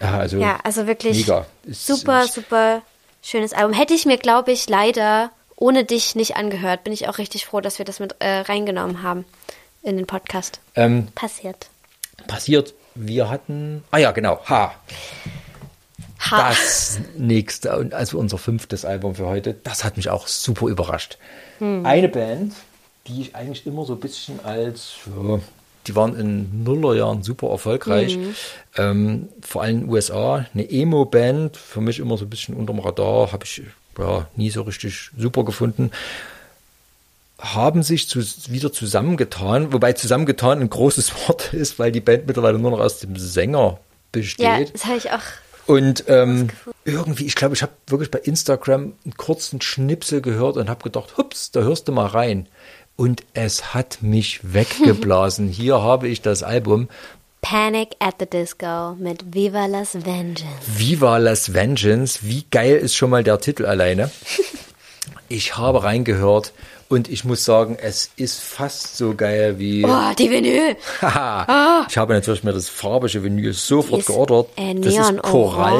Ja, 0.00 0.18
also, 0.18 0.38
ja, 0.38 0.58
also 0.64 0.86
wirklich 0.86 1.18
mega. 1.18 1.46
Super, 1.68 2.26
super 2.26 2.82
schönes 3.22 3.52
Album. 3.52 3.72
Hätte 3.72 3.94
ich 3.94 4.06
mir, 4.06 4.18
glaube 4.18 4.50
ich, 4.52 4.68
leider 4.68 5.30
ohne 5.56 5.84
dich 5.84 6.14
nicht 6.14 6.36
angehört. 6.36 6.84
Bin 6.84 6.92
ich 6.92 7.08
auch 7.08 7.18
richtig 7.18 7.46
froh, 7.46 7.60
dass 7.60 7.78
wir 7.78 7.84
das 7.84 8.00
mit 8.00 8.16
äh, 8.18 8.40
reingenommen 8.40 9.02
haben 9.02 9.24
in 9.82 9.96
den 9.96 10.06
Podcast. 10.06 10.60
Ähm, 10.74 11.08
Passiert. 11.14 11.68
passiert, 12.26 12.74
wir 12.94 13.28
hatten, 13.30 13.84
ah 13.90 13.98
ja, 13.98 14.10
genau, 14.12 14.40
ha, 14.48 14.74
Ha. 16.20 16.48
das 16.50 16.98
nächste, 17.16 17.76
und 17.78 17.94
also 17.94 18.18
unser 18.18 18.38
fünftes 18.38 18.84
Album 18.84 19.14
für 19.14 19.26
heute, 19.26 19.54
das 19.54 19.84
hat 19.84 19.96
mich 19.96 20.10
auch 20.10 20.26
super 20.26 20.66
überrascht. 20.66 21.18
Hm. 21.58 21.84
Eine 21.86 22.08
Band, 22.08 22.54
die 23.06 23.22
ich 23.22 23.34
eigentlich 23.34 23.66
immer 23.66 23.84
so 23.84 23.94
ein 23.94 24.00
bisschen 24.00 24.44
als, 24.44 24.92
ja, 25.06 25.38
die 25.86 25.96
waren 25.96 26.14
in 26.18 26.62
Nullerjahren 26.62 27.22
super 27.22 27.48
erfolgreich, 27.48 28.14
Hm. 28.14 28.34
ähm, 28.76 29.28
vor 29.40 29.62
allem 29.62 29.76
in 29.76 29.80
den 29.82 29.90
USA, 29.90 30.46
eine 30.52 30.70
Emo-Band, 30.70 31.56
für 31.56 31.80
mich 31.80 31.98
immer 31.98 32.18
so 32.18 32.26
ein 32.26 32.30
bisschen 32.30 32.54
unterm 32.54 32.80
Radar, 32.80 33.32
habe 33.32 33.44
ich 33.44 33.62
ja, 33.98 34.28
nie 34.36 34.50
so 34.50 34.62
richtig 34.62 35.10
super 35.16 35.44
gefunden 35.44 35.90
haben 37.40 37.82
sich 37.82 38.08
zu, 38.08 38.20
wieder 38.48 38.72
zusammengetan, 38.72 39.72
wobei 39.72 39.94
zusammengetan 39.94 40.60
ein 40.60 40.70
großes 40.70 41.14
Wort 41.28 41.54
ist, 41.54 41.78
weil 41.78 41.92
die 41.92 42.00
Band 42.00 42.26
mittlerweile 42.26 42.58
nur 42.58 42.70
noch 42.70 42.80
aus 42.80 42.98
dem 42.98 43.16
Sänger 43.16 43.78
besteht. 44.12 44.44
Ja, 44.44 44.64
das 44.64 44.84
habe 44.84 44.96
ich 44.98 45.10
auch. 45.10 45.20
Und 45.70 46.02
ähm, 46.08 46.48
irgendwie, 46.84 47.26
ich 47.26 47.36
glaube, 47.36 47.54
ich 47.54 47.62
habe 47.62 47.70
wirklich 47.86 48.10
bei 48.10 48.18
Instagram 48.18 48.94
einen 49.04 49.16
kurzen 49.16 49.60
Schnipsel 49.60 50.20
gehört 50.20 50.56
und 50.56 50.68
habe 50.68 50.82
gedacht, 50.82 51.16
hups, 51.16 51.52
da 51.52 51.60
hörst 51.60 51.86
du 51.86 51.92
mal 51.92 52.06
rein. 52.06 52.48
Und 52.96 53.22
es 53.34 53.72
hat 53.72 53.98
mich 54.02 54.40
weggeblasen. 54.52 55.46
Hier 55.46 55.80
habe 55.80 56.08
ich 56.08 56.22
das 56.22 56.42
Album 56.42 56.88
Panic 57.40 57.90
at 58.00 58.16
the 58.18 58.26
Disco 58.26 58.96
mit 58.98 59.32
Viva 59.32 59.66
Las 59.66 59.94
Vengeance. 59.94 60.48
Viva 60.66 61.18
Las 61.18 61.54
Vengeance. 61.54 62.18
Wie 62.22 62.44
geil 62.50 62.74
ist 62.74 62.96
schon 62.96 63.10
mal 63.10 63.22
der 63.22 63.38
Titel 63.38 63.64
alleine? 63.64 64.10
Ich 65.28 65.56
habe 65.56 65.82
reingehört 65.84 66.52
und 66.88 67.08
ich 67.08 67.24
muss 67.24 67.44
sagen, 67.44 67.76
es 67.80 68.10
ist 68.16 68.40
fast 68.40 68.96
so 68.96 69.14
geil 69.14 69.58
wie. 69.58 69.84
Oh, 69.84 70.12
die 70.18 70.30
Vinyl. 70.30 70.76
Haha. 71.00 71.86
Ich 71.88 71.96
habe 71.96 72.14
natürlich 72.14 72.42
mir 72.42 72.52
das 72.52 72.68
farbige 72.68 73.22
Vinyl 73.22 73.52
sofort 73.52 74.00
ist, 74.00 74.06
geordert. 74.06 74.48
äh, 74.56 74.74
das 74.74 74.94
ist 74.94 74.98
Neon 74.98 75.22
Korall. 75.22 75.72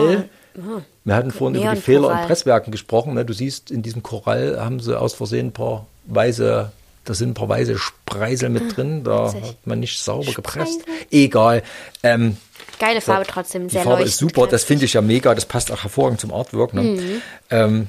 Orange. 0.57 0.85
Wir 1.05 1.14
hatten 1.14 1.31
vorhin 1.31 1.55
über 1.57 1.70
die 1.70 1.74
Neon 1.74 1.83
Fehler 1.83 2.01
Korall. 2.03 2.20
in 2.22 2.26
Presswerken 2.26 2.70
gesprochen. 2.70 3.14
Ne? 3.14 3.24
Du 3.24 3.33
siehst, 3.33 3.70
in 3.70 3.83
diesem 3.83 4.03
Korall 4.03 4.59
haben 4.61 4.81
sie 4.81 4.99
aus 4.99 5.14
Versehen 5.14 5.49
ein 5.49 5.53
paar 5.53 5.87
weiße, 6.07 6.70
da 7.05 7.14
sind 7.14 7.31
ein 7.31 7.35
paar 7.35 7.49
weiße 7.49 7.78
Spreisel 7.78 8.51
mit 8.51 8.76
drin. 8.76 9.03
Da 9.03 9.33
hat 9.33 9.66
man 9.66 9.81
nicht 9.81 9.99
sauber 10.01 10.33
gepresst. 10.33 10.83
Egal. 11.11 11.62
Ähm, 12.03 12.37
Geile 12.78 13.01
Farbe 13.01 13.26
trotzdem, 13.26 13.68
die 13.68 13.72
sehr 13.72 13.83
Farbe 13.83 14.05
ist 14.05 14.16
super, 14.16 14.47
das 14.47 14.64
finde 14.64 14.85
ich 14.87 14.95
ja 14.95 15.03
mega, 15.03 15.35
das 15.35 15.45
passt 15.45 15.70
auch 15.70 15.83
hervorragend 15.83 16.20
zum 16.20 16.33
Artwork. 16.33 16.72
Ne? 16.72 16.83
Mhm. 16.83 17.22
Ähm, 17.51 17.89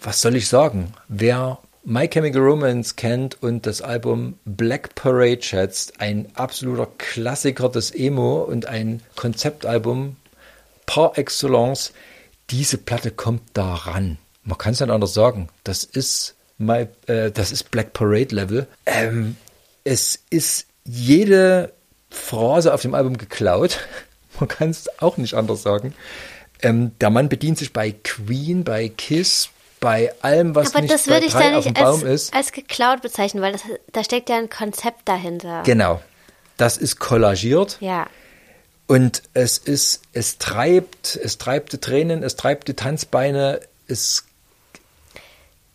was 0.00 0.20
soll 0.20 0.36
ich 0.36 0.48
sagen? 0.48 0.92
Wer 1.08 1.58
My 1.84 2.06
Chemical 2.06 2.42
Romance 2.42 2.96
kennt 2.96 3.42
und 3.42 3.66
das 3.66 3.80
Album 3.80 4.38
Black 4.44 4.94
Parade 4.94 5.42
schätzt, 5.42 6.00
ein 6.00 6.28
absoluter 6.34 6.88
Klassiker 6.98 7.68
des 7.68 7.94
Emo 7.94 8.42
und 8.42 8.66
ein 8.66 9.02
Konzeptalbum 9.16 10.16
par 10.86 11.16
excellence, 11.16 11.92
diese 12.50 12.78
Platte 12.78 13.10
kommt 13.10 13.42
da 13.54 13.74
ran. 13.74 14.18
Man 14.44 14.58
kann 14.58 14.72
es 14.72 14.80
nicht 14.80 14.90
anders 14.90 15.14
sagen. 15.14 15.48
Das 15.64 15.84
ist 15.84 16.34
My, 16.58 16.88
äh, 17.06 17.30
das 17.30 17.52
ist 17.52 17.70
Black 17.70 17.92
Parade 17.92 18.34
Level. 18.34 18.66
Ähm, 18.86 19.36
es 19.84 20.20
ist 20.30 20.66
jede 20.84 21.72
Phrase 22.10 22.74
auf 22.74 22.82
dem 22.82 22.94
Album 22.94 23.16
geklaut. 23.16 23.80
Man 24.40 24.48
kann 24.48 24.70
es 24.70 24.88
auch 25.00 25.16
nicht 25.16 25.34
anders 25.34 25.62
sagen. 25.62 25.94
Ähm, 26.62 26.92
der 27.00 27.10
Mann 27.10 27.28
bedient 27.28 27.58
sich 27.58 27.72
bei 27.72 27.92
Queen, 27.92 28.64
bei 28.64 28.88
Kiss, 28.88 29.50
bei 29.80 30.12
allem, 30.22 30.54
was 30.54 30.74
Aber 30.74 30.82
nicht 30.82 30.92
das 30.92 31.06
würde 31.06 31.26
ich 31.26 31.32
da 31.32 31.56
auf 31.56 31.64
dem 31.64 31.72
nicht 31.72 31.82
als, 31.82 32.02
ist. 32.02 32.34
als 32.34 32.52
geklaut 32.52 33.02
bezeichnen, 33.02 33.42
weil 33.42 33.52
das, 33.52 33.62
da 33.92 34.04
steckt 34.04 34.28
ja 34.28 34.36
ein 34.36 34.50
Konzept 34.50 35.08
dahinter. 35.08 35.62
Genau. 35.64 36.00
Das 36.56 36.76
ist 36.76 36.98
kollagiert. 36.98 37.78
Ja. 37.80 38.06
Und 38.86 39.22
es 39.34 39.58
ist, 39.58 40.02
es 40.12 40.38
treibt, 40.38 41.16
es 41.22 41.38
treibt 41.38 41.72
die 41.72 41.78
Tränen, 41.78 42.22
es 42.22 42.36
treibt 42.36 42.68
die 42.68 42.74
Tanzbeine, 42.74 43.60
es 43.86 44.24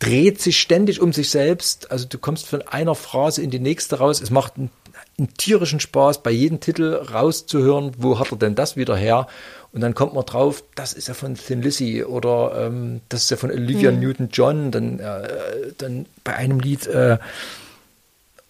dreht 0.00 0.42
sich 0.42 0.60
ständig 0.60 1.00
um 1.00 1.12
sich 1.12 1.30
selbst. 1.30 1.90
Also 1.90 2.06
du 2.06 2.18
kommst 2.18 2.46
von 2.46 2.62
einer 2.62 2.94
Phrase 2.94 3.40
in 3.40 3.50
die 3.50 3.60
nächste 3.60 3.98
raus. 3.98 4.20
Es 4.20 4.30
macht 4.30 4.56
einen, 4.56 4.70
einen 5.16 5.32
tierischen 5.34 5.80
Spaß, 5.80 6.22
bei 6.22 6.30
jedem 6.30 6.60
Titel 6.60 6.94
rauszuhören, 6.94 7.92
wo 7.98 8.18
hat 8.18 8.32
er 8.32 8.36
denn 8.36 8.54
das 8.54 8.76
wieder 8.76 8.96
her? 8.96 9.28
Und 9.74 9.80
dann 9.80 9.94
kommt 9.94 10.14
man 10.14 10.24
drauf, 10.24 10.62
das 10.76 10.92
ist 10.92 11.08
ja 11.08 11.14
von 11.14 11.34
Thin 11.34 11.60
Lizzy 11.60 12.04
oder 12.04 12.66
ähm, 12.66 13.00
das 13.08 13.24
ist 13.24 13.30
ja 13.30 13.36
von 13.36 13.50
Olivia 13.50 13.90
Newton-John. 13.90 14.70
Dann, 14.70 15.00
äh, 15.00 15.72
dann 15.76 16.06
bei 16.22 16.34
einem 16.34 16.60
Lied 16.60 16.86
äh, 16.86 17.18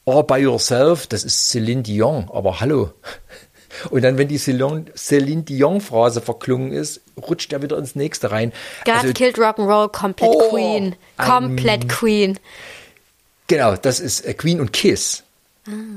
All 0.05 0.23
by 0.23 0.37
Yourself, 0.37 1.07
das 1.07 1.25
ist 1.25 1.49
Celine 1.49 1.83
Dion, 1.83 2.29
aber 2.31 2.61
hallo. 2.61 2.93
Und 3.91 4.03
dann, 4.03 4.19
wenn 4.19 4.29
die 4.29 4.37
Celine, 4.37 4.85
Celine 4.95 5.43
Dion-Phrase 5.43 6.21
verklungen 6.21 6.73
ist, 6.73 7.01
rutscht 7.17 7.53
er 7.55 7.63
wieder 7.63 7.79
ins 7.79 7.97
nächste 7.97 8.31
rein. 8.31 8.53
God 8.85 8.95
Also, 8.95 9.13
killed 9.15 9.39
Rock'n'Roll, 9.39 9.89
komplett 9.89 10.31
Oh, 10.31 10.51
Queen. 10.51 10.95
Komplett 11.17 11.89
Queen. 11.89 12.39
Genau, 13.47 13.77
das 13.77 13.99
ist 13.99 14.27
äh, 14.27 14.35
Queen 14.35 14.61
und 14.61 14.73
Kiss. 14.75 15.23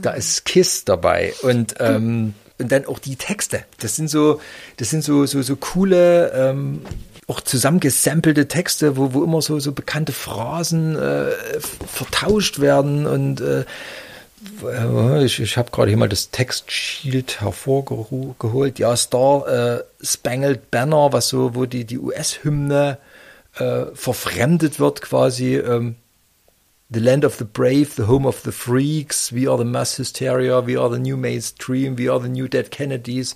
Da 0.01 0.11
ist 0.11 0.45
Kiss 0.45 0.85
dabei. 0.85 1.33
Und, 1.41 1.75
ähm, 1.79 2.33
und 2.59 2.71
dann 2.71 2.85
auch 2.85 2.99
die 2.99 3.15
Texte. 3.15 3.63
Das 3.79 3.95
sind 3.95 4.09
so, 4.09 4.41
das 4.77 4.89
sind 4.89 5.03
so, 5.03 5.25
so, 5.25 5.41
so 5.41 5.55
coole, 5.55 6.31
ähm, 6.33 6.81
auch 7.27 7.41
zusammengesampelte 7.41 8.47
Texte, 8.47 8.97
wo, 8.97 9.13
wo 9.13 9.23
immer 9.23 9.41
so, 9.41 9.59
so 9.59 9.73
bekannte 9.73 10.13
Phrasen 10.13 10.95
äh, 10.95 11.31
vertauscht 11.59 12.59
werden 12.59 13.05
und 13.05 13.41
äh, 13.41 13.65
ich, 15.23 15.39
ich 15.39 15.57
habe 15.57 15.71
gerade 15.71 15.89
hier 15.89 15.97
mal 15.97 16.07
das 16.07 16.29
Textschild 16.29 17.41
hervorgeholt. 17.41 18.79
Ja, 18.79 18.95
Star 18.95 19.47
äh, 19.47 19.83
Spangled 20.01 20.69
Banner, 20.69 21.11
was 21.11 21.29
so, 21.29 21.55
wo 21.55 21.65
die, 21.65 21.85
die 21.85 21.97
US-Hymne 21.97 22.99
äh, 23.57 23.85
verfremdet 23.93 24.79
wird 24.79 25.01
quasi. 25.01 25.55
Ähm, 25.55 25.95
The 26.89 26.99
land 26.99 27.25
of 27.25 27.35
the 27.37 27.43
brave, 27.43 27.95
the 27.95 28.07
home 28.07 28.25
of 28.25 28.43
the 28.43 28.51
freaks, 28.51 29.33
we 29.33 29.45
are 29.47 29.57
the 29.57 29.65
mass 29.65 29.97
hysteria, 29.97 30.65
we 30.65 30.77
are 30.77 30.89
the 30.89 30.99
new 30.99 31.17
mainstream, 31.17 31.97
we 31.97 32.09
are 32.09 32.21
the 32.21 32.29
new 32.29 32.47
dead 32.47 32.71
Kennedys. 32.71 33.35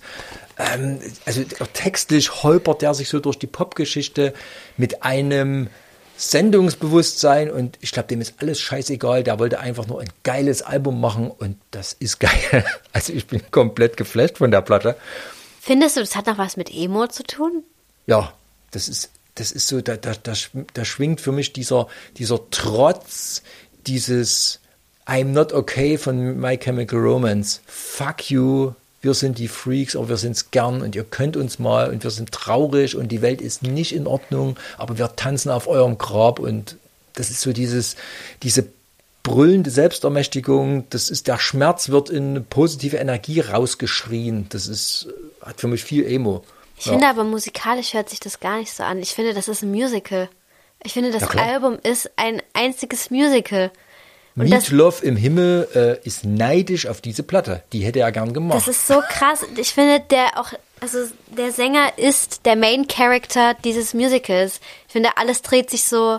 Ähm, 0.58 1.00
also 1.26 1.42
textlich 1.74 2.42
holpert 2.42 2.80
der 2.80 2.94
sich 2.94 3.08
so 3.08 3.20
durch 3.20 3.38
die 3.38 3.46
Popgeschichte 3.46 4.32
mit 4.78 5.02
einem 5.02 5.68
Sendungsbewusstsein 6.16 7.50
und 7.50 7.78
ich 7.80 7.90
glaube, 7.90 8.08
dem 8.08 8.20
ist 8.20 8.34
alles 8.38 8.60
scheißegal. 8.60 9.24
Der 9.24 9.38
wollte 9.38 9.58
einfach 9.58 9.86
nur 9.86 10.00
ein 10.00 10.10
geiles 10.22 10.62
Album 10.62 11.00
machen 11.00 11.30
und 11.30 11.56
das 11.72 11.92
ist 11.92 12.20
geil. 12.20 12.64
Also 12.92 13.12
ich 13.12 13.26
bin 13.26 13.42
komplett 13.50 13.96
geflasht 13.96 14.38
von 14.38 14.50
der 14.50 14.62
Platte. 14.62 14.96
Findest 15.60 15.96
du, 15.96 16.00
das 16.00 16.14
hat 16.14 16.26
noch 16.26 16.38
was 16.38 16.56
mit 16.56 16.72
Emo 16.72 17.06
zu 17.06 17.22
tun? 17.22 17.64
Ja, 18.06 18.32
das 18.70 18.88
ist, 18.88 19.10
das 19.34 19.52
ist 19.52 19.68
so, 19.68 19.80
da, 19.80 19.96
da, 19.96 20.12
da, 20.22 20.34
da 20.74 20.84
schwingt 20.84 21.20
für 21.20 21.32
mich 21.32 21.52
dieser, 21.52 21.88
dieser 22.18 22.38
Trotz, 22.50 23.42
dieses 23.86 24.60
I'm 25.06 25.32
not 25.32 25.52
okay 25.52 25.98
von 25.98 26.38
My 26.38 26.56
Chemical 26.56 26.98
Romance. 26.98 27.60
Fuck 27.66 28.30
you, 28.30 28.72
wir 29.00 29.14
sind 29.14 29.38
die 29.38 29.48
Freaks, 29.48 29.96
aber 29.96 30.10
wir 30.10 30.16
sind's 30.16 30.50
gern 30.52 30.80
und 30.80 30.94
ihr 30.94 31.04
könnt 31.04 31.36
uns 31.36 31.58
mal 31.58 31.90
und 31.90 32.04
wir 32.04 32.10
sind 32.10 32.30
traurig 32.30 32.96
und 32.96 33.08
die 33.08 33.20
Welt 33.20 33.40
ist 33.40 33.62
nicht 33.62 33.94
in 33.94 34.06
Ordnung, 34.06 34.56
aber 34.78 34.98
wir 34.98 35.16
tanzen 35.16 35.50
auf 35.50 35.66
eurem 35.66 35.98
Grab 35.98 36.38
und 36.38 36.76
das 37.14 37.30
ist 37.30 37.40
so 37.40 37.52
dieses, 37.52 37.96
diese 38.42 38.66
brüllende 39.22 39.70
Selbstermächtigung, 39.70 40.88
das 40.90 41.10
ist 41.10 41.26
der 41.28 41.38
Schmerz 41.38 41.88
wird 41.88 42.10
in 42.10 42.44
positive 42.48 42.96
Energie 42.96 43.40
rausgeschrien. 43.40 44.46
Das 44.48 44.66
ist, 44.66 45.08
hat 45.40 45.60
für 45.60 45.68
mich 45.68 45.84
viel 45.84 46.06
Emo. 46.06 46.44
Ich 46.78 46.84
finde 46.84 47.06
aber 47.06 47.24
musikalisch 47.24 47.94
hört 47.94 48.10
sich 48.10 48.20
das 48.20 48.40
gar 48.40 48.58
nicht 48.58 48.72
so 48.72 48.82
an. 48.82 48.98
Ich 48.98 49.10
finde, 49.14 49.34
das 49.34 49.48
ist 49.48 49.62
ein 49.62 49.70
Musical. 49.70 50.28
Ich 50.82 50.94
finde, 50.94 51.10
das 51.12 51.32
Ja. 51.34 51.42
Album 51.42 51.78
ist 51.82 52.10
ein 52.16 52.42
einziges 52.54 53.10
Musical. 53.10 53.70
Und 54.34 54.70
Love 54.70 55.04
im 55.04 55.16
Himmel 55.16 55.68
äh, 55.74 56.06
ist 56.06 56.24
neidisch 56.24 56.86
auf 56.86 57.00
diese 57.00 57.22
Platte. 57.22 57.62
Die 57.72 57.80
hätte 57.84 58.00
er 58.00 58.12
gern 58.12 58.32
gemacht. 58.32 58.56
das 58.56 58.68
ist 58.68 58.86
so 58.86 59.00
krass. 59.08 59.44
Ich 59.56 59.74
finde, 59.74 60.00
der 60.00 60.40
auch, 60.40 60.52
also 60.80 60.98
der 61.28 61.52
Sänger 61.52 61.98
ist 61.98 62.46
der 62.46 62.56
Main 62.56 62.88
Character 62.88 63.54
dieses 63.62 63.92
Musicals. 63.92 64.60
Ich 64.86 64.92
finde, 64.92 65.10
alles 65.16 65.42
dreht 65.42 65.68
sich 65.70 65.84
so 65.84 66.18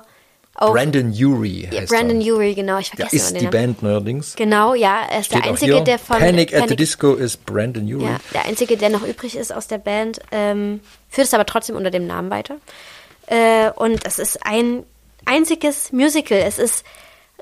auf 0.56 0.72
Brandon 0.72 1.12
Urie 1.12 1.68
heißt 1.72 1.92
Brandon 1.92 2.22
er. 2.22 2.34
Urie, 2.36 2.54
genau. 2.54 2.78
Ich 2.78 2.90
vergesse 2.90 3.16
ist 3.16 3.32
immer 3.32 3.40
die 3.40 3.46
den 3.46 3.52
Namen. 3.52 3.66
Band 3.68 3.84
neuerdings. 3.84 4.36
Genau, 4.36 4.74
ja. 4.76 5.02
Er 5.10 5.20
ist 5.20 5.26
Steht 5.28 5.44
der 5.44 5.52
einzige, 5.52 5.82
der 5.82 6.00
von 6.00 6.20
Panic 6.20 6.54
at 6.54 6.70
the 6.70 6.76
Disco 6.76 7.16
ist 7.16 7.46
Brandon 7.46 7.84
Urie. 7.84 8.06
Ja, 8.06 8.20
der 8.34 8.46
einzige, 8.46 8.78
der 8.78 8.90
noch 8.90 9.04
übrig 9.04 9.36
ist 9.36 9.52
aus 9.52 9.68
der 9.68 9.80
Band, 9.80 10.20
ähm, 10.32 10.82
führt 11.10 11.28
es 11.28 11.34
aber 11.34 11.46
trotzdem 11.46 11.76
unter 11.76 11.90
dem 11.90 12.06
Namen 12.06 12.30
weiter. 12.30 12.58
Äh, 13.28 13.72
und 13.72 14.06
es 14.06 14.20
ist 14.20 14.46
ein 14.46 14.84
einziges 15.26 15.92
Musical. 15.92 16.38
Es 16.38 16.60
ist 16.60 16.86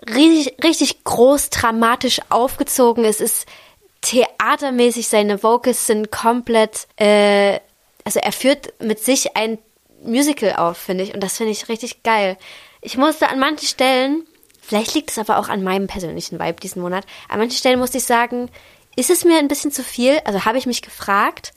richtig, 0.08 0.64
richtig 0.64 1.04
groß, 1.04 1.50
dramatisch 1.50 2.22
aufgezogen. 2.30 3.04
Es 3.04 3.20
ist 3.20 3.46
theatermäßig. 4.02 5.08
Seine 5.08 5.44
Vocals 5.44 5.88
sind 5.88 6.12
komplett, 6.12 6.88
äh, 6.96 7.60
also 8.06 8.20
er 8.20 8.32
führt 8.32 8.74
mit 8.82 9.00
sich 9.00 9.36
ein 9.36 9.58
Musical 10.04 10.56
auf, 10.56 10.78
finde 10.78 11.04
ich. 11.04 11.14
Und 11.14 11.22
das 11.22 11.38
finde 11.38 11.52
ich 11.52 11.70
richtig 11.70 12.04
geil. 12.04 12.38
Ich 12.82 12.98
musste 12.98 13.30
an 13.30 13.40
manchen 13.40 13.68
Stellen, 13.68 14.26
vielleicht 14.62 14.94
liegt 14.96 15.12
es 15.12 15.20
aber 15.20 15.38
auch 15.38 15.50
an 15.50 15.64
meinem 15.64 15.88
persönlichen 15.88 16.40
Vibe 16.40 16.60
diesen 16.60 16.82
Monat, 16.82 17.06
an 17.30 17.40
manchen 17.40 17.58
Stellen 17.58 17.80
musste 17.80 18.00
ich 18.00 18.06
sagen, 18.06 18.50
ist 18.96 19.10
es 19.10 19.24
mir 19.24 19.38
ein 19.38 19.48
bisschen 19.48 19.72
zu 19.72 19.84
viel? 19.84 20.20
Also 20.26 20.46
habe 20.46 20.58
ich 20.58 20.66
mich 20.66 20.82
gefragt. 20.82 21.54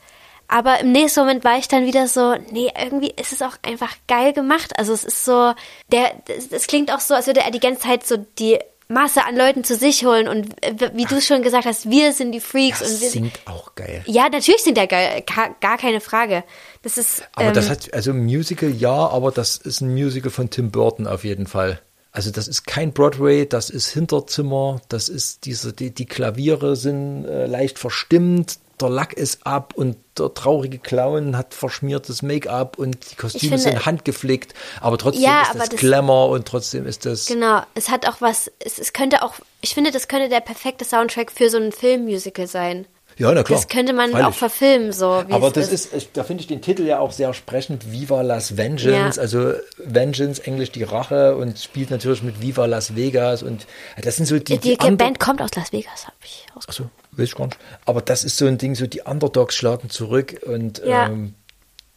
Aber 0.47 0.79
im 0.79 0.91
nächsten 0.91 1.21
Moment 1.21 1.43
war 1.43 1.57
ich 1.57 1.67
dann 1.67 1.85
wieder 1.85 2.07
so, 2.07 2.35
nee, 2.51 2.71
irgendwie 2.79 3.11
ist 3.19 3.33
es 3.33 3.41
auch 3.41 3.57
einfach 3.63 3.91
geil 4.07 4.31
gemacht. 4.31 4.77
Also 4.77 4.93
es 4.93 5.03
ist 5.03 5.25
so, 5.25 5.53
der, 5.91 6.11
es, 6.27 6.51
es 6.51 6.67
klingt 6.67 6.93
auch 6.93 6.99
so, 6.99 7.15
als 7.15 7.25
würde 7.25 7.41
er 7.41 7.49
die 7.49 7.59
ganze 7.59 7.81
Zeit 7.81 8.05
so 8.05 8.17
die 8.37 8.59
Masse 8.87 9.25
an 9.25 9.35
Leuten 9.35 9.63
zu 9.63 9.75
sich 9.75 10.05
holen 10.05 10.27
und 10.27 10.55
wie 10.93 11.05
du 11.05 11.19
schon 11.19 11.41
gesagt 11.41 11.65
hast, 11.65 11.89
wir 11.89 12.13
sind 12.13 12.31
die 12.33 12.39
Freaks 12.39 12.79
Das 12.79 12.91
und 12.91 13.01
wir 13.01 13.09
singt 13.09 13.39
auch 13.47 13.73
geil. 13.73 14.03
ja, 14.05 14.29
natürlich 14.29 14.61
sind 14.61 14.77
der 14.77 14.85
geil, 14.85 15.23
gar 15.59 15.77
keine 15.79 16.01
Frage. 16.01 16.43
Das 16.85 16.97
ist 16.99 17.23
Aber 17.33 17.47
ähm, 17.47 17.53
das 17.55 17.69
hat, 17.69 17.93
also 17.95 18.13
Musical 18.13 18.69
ja, 18.69 18.93
aber 18.93 19.31
das 19.31 19.57
ist 19.57 19.81
ein 19.81 19.91
Musical 19.91 20.29
von 20.29 20.49
Tim 20.51 20.69
Burton 20.71 21.07
auf 21.07 21.23
jeden 21.23 21.47
Fall. 21.47 21.81
Also 22.11 22.29
das 22.31 22.47
ist 22.47 22.65
kein 22.67 22.93
Broadway, 22.93 23.45
das 23.45 23.69
ist 23.71 23.87
Hinterzimmer, 23.89 24.79
das 24.87 25.09
ist 25.09 25.45
diese, 25.45 25.73
die, 25.73 25.89
die 25.91 26.05
Klaviere 26.05 26.75
sind 26.77 27.25
äh, 27.25 27.47
leicht 27.47 27.79
verstimmt, 27.79 28.59
der 28.79 28.89
Lack 28.89 29.13
ist 29.13 29.47
ab 29.47 29.73
und 29.75 29.97
der 30.17 30.33
traurige 30.33 30.77
Clown 30.77 31.35
hat 31.37 31.53
verschmiertes 31.55 32.21
Make-up 32.21 32.77
und 32.77 32.97
die 33.11 33.15
Kostüme 33.15 33.57
finde- 33.57 33.63
sind 33.63 33.85
handgeflickt, 33.87 34.53
aber 34.79 34.97
trotzdem 34.99 35.23
Ja, 35.23 35.41
ist 35.41 35.49
aber 35.49 35.59
das 35.59 35.69
das- 35.69 35.79
Glamour 35.79 36.29
und 36.29 36.47
trotzdem 36.47 36.85
ist 36.85 37.05
das 37.07 37.25
Genau, 37.25 37.63
es 37.73 37.89
hat 37.89 38.07
auch 38.07 38.21
was, 38.21 38.51
es, 38.59 38.77
es 38.77 38.93
könnte 38.93 39.23
auch, 39.23 39.33
ich 39.61 39.73
finde, 39.73 39.91
das 39.91 40.07
könnte 40.07 40.29
der 40.29 40.41
perfekte 40.41 40.85
Soundtrack 40.85 41.31
für 41.31 41.49
so 41.49 41.57
ein 41.57 41.71
Filmmusical 41.71 42.45
sein. 42.47 42.85
Ja, 43.17 43.31
na 43.33 43.43
klar. 43.43 43.57
Das 43.59 43.67
könnte 43.69 43.93
man 43.93 44.11
Freilich. 44.11 44.27
auch 44.27 44.33
verfilmen, 44.33 44.91
so 44.91 45.07
Aber 45.29 45.49
das 45.49 45.71
ist. 45.71 45.93
ist, 45.93 46.09
da 46.13 46.23
finde 46.25 46.41
ich 46.41 46.47
den 46.47 46.61
Titel 46.61 46.83
ja 46.83 46.99
auch 46.99 47.13
sehr 47.13 47.33
sprechend. 47.33 47.91
Viva 47.91 48.21
Las 48.21 48.57
Vengeance. 48.57 49.15
Ja. 49.17 49.21
Also 49.21 49.53
Vengeance, 49.77 50.45
Englisch 50.45 50.71
die 50.71 50.83
Rache 50.83 51.35
und 51.37 51.57
spielt 51.57 51.91
natürlich 51.91 52.23
mit 52.23 52.41
Viva 52.41 52.65
Las 52.65 52.95
Vegas. 52.95 53.41
Und 53.41 53.67
das 54.01 54.17
sind 54.17 54.25
so 54.25 54.37
die, 54.37 54.57
Die, 54.57 54.77
die, 54.77 54.91
Band 54.91 55.19
kommt 55.19 55.41
aus 55.41 55.51
Las 55.55 55.71
Vegas, 55.71 56.05
habe 56.07 56.15
ich 56.25 56.45
rausgefunden. 56.55 56.91
Achso, 56.93 57.17
weiß 57.17 57.29
ich 57.29 57.35
gar 57.35 57.45
nicht. 57.45 57.57
Aber 57.85 58.01
das 58.01 58.23
ist 58.25 58.35
so 58.37 58.47
ein 58.47 58.57
Ding, 58.57 58.75
so 58.75 58.85
die 58.85 59.01
Underdogs 59.01 59.55
schlagen 59.55 59.89
zurück. 59.89 60.41
Und 60.45 60.79
Ja. 60.85 61.05
ähm, 61.07 61.35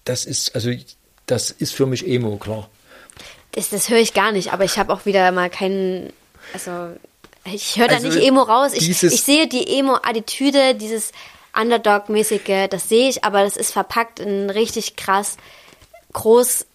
das 0.04 0.24
ist, 0.24 0.54
also 0.54 0.70
das 1.26 1.50
ist 1.50 1.74
für 1.74 1.86
mich 1.86 2.06
Emo, 2.06 2.36
klar. 2.36 2.68
Das, 3.52 3.70
das 3.70 3.88
höre 3.88 3.98
ich 3.98 4.14
gar 4.14 4.30
nicht, 4.30 4.52
aber 4.52 4.64
ich 4.64 4.78
habe 4.78 4.92
auch 4.92 5.04
wieder 5.04 5.32
mal 5.32 5.50
keinen, 5.50 6.12
also 6.54 6.70
ich 7.52 7.78
höre 7.78 7.88
da 7.88 7.96
Also 7.96 8.08
nicht 8.08 8.22
Emo 8.22 8.42
raus. 8.42 8.72
Ich, 8.74 8.88
ich 8.88 9.22
sehe 9.22 9.46
die 9.46 9.78
Emo-Attitüde, 9.78 10.74
dieses 10.74 11.12
Underdog-mäßige, 11.58 12.68
das 12.70 12.88
sehe 12.88 13.08
ich, 13.08 13.24
aber 13.24 13.42
das 13.42 13.56
ist 13.56 13.72
verpackt 13.72 14.20
in 14.20 14.46
ein 14.46 14.50
richtig 14.50 14.96
krass 14.96 15.36
groß, 16.12 16.66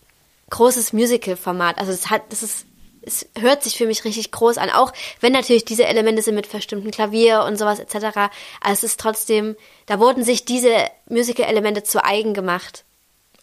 großes 0.50 0.94
Musical-Format. 0.94 1.78
Also 1.78 1.92
es 1.92 2.10
hat, 2.10 2.24
das 2.30 2.44
ist, 2.44 2.66
es 3.02 3.28
hört 3.38 3.64
sich 3.64 3.78
für 3.78 3.86
mich 3.86 4.04
richtig 4.06 4.32
groß 4.32 4.58
an, 4.58 4.70
auch 4.70 4.94
wenn 5.20 5.34
natürlich 5.34 5.66
diese 5.66 5.86
Elemente 5.86 6.22
sind 6.22 6.36
mit 6.36 6.48
verstimmtem 6.48 6.92
Klavier 6.92 7.44
und 7.44 7.58
sowas 7.58 7.80
etc. 7.80 7.96
Aber 8.16 8.32
es 8.72 8.84
ist 8.84 9.00
trotzdem, 9.00 9.56
da 9.86 10.00
wurden 10.00 10.24
sich 10.24 10.46
diese 10.46 10.74
Musical-Elemente 11.08 11.84
zu 11.84 12.04
eigen 12.04 12.34
gemacht 12.34 12.84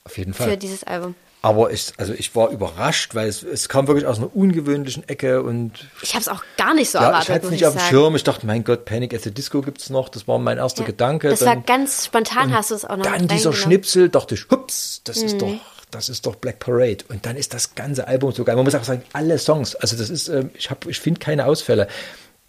Auf 0.05 0.18
jeden 0.18 0.35
Fall. 0.35 0.51
für 0.51 0.57
dieses 0.57 0.85
Album. 0.85 1.14
Aber 1.43 1.70
ich, 1.70 1.93
also 1.97 2.12
ich 2.12 2.36
war 2.36 2.51
überrascht, 2.51 3.14
weil 3.14 3.26
es, 3.26 3.43
es 3.43 3.68
kam 3.70 3.86
wirklich 3.86 4.07
aus 4.07 4.18
einer 4.18 4.34
ungewöhnlichen 4.36 5.09
Ecke 5.09 5.43
und 5.43 5.72
Ich 6.03 6.11
habe 6.12 6.20
es 6.20 6.28
auch 6.28 6.43
gar 6.59 6.74
nicht 6.74 6.91
so 6.91 6.99
ja, 6.99 7.07
erwartet. 7.07 7.28
ich 7.30 7.34
hatte 7.34 7.45
es 7.47 7.51
nicht 7.53 7.61
ich 7.62 7.66
auf 7.66 7.74
dem. 7.76 7.80
Schirm. 7.80 8.14
Ich 8.16 8.24
dachte, 8.24 8.47
mein 8.47 8.62
Gott, 8.62 8.84
Panic 8.84 9.14
at 9.14 9.22
the 9.22 9.30
Disco 9.30 9.62
gibt's 9.62 9.88
noch. 9.88 10.11
Das 10.11 10.28
war 10.28 10.38
mein 10.38 10.59
erster 10.59 10.82
Ja. 10.82 10.86
Gedanke. 10.88 11.30
Das 11.30 11.38
Dann- 11.41 11.49
war 11.49 11.57
ganz 11.62 12.05
spontan, 12.05 12.53
hast 12.55 12.70
du 12.70 12.74
es 12.74 12.84
auch 12.84 12.97
noch 12.99 13.07
dann 13.07 13.26
dieser. 13.26 13.55
Schnipsel, 13.55 14.11
dachte 14.11 14.34
ich, 14.34 14.47
hups, 14.51 15.01
das 15.05 15.20
Mhm. 15.20 15.26
ist 15.26 15.41
doch, 15.41 15.55
das 15.91 16.09
ist 16.11 16.26
doch 16.26 16.36
Black 16.36 16.59
Parade. 16.59 16.99
Und 17.09 17.24
dann 17.24 17.36
ist 17.36 17.55
das 17.55 17.74
ganze 17.74 18.07
Album 18.07 18.32
so 18.32 18.45
geil. 18.45 18.55
Man 18.57 18.66
muss 18.66 18.74
auch 18.74 18.84
sagen, 18.84 19.03
alle 19.14 19.38
Songs, 19.38 19.74
also 19.76 19.97
das 19.97 20.11
ist, 20.11 20.28
ähm, 20.28 20.51
ich 20.55 20.68
habe, 20.70 20.91
ich 20.91 21.01
finde 21.01 21.20
keine 21.20 21.47
Ausfälle. 21.47 21.88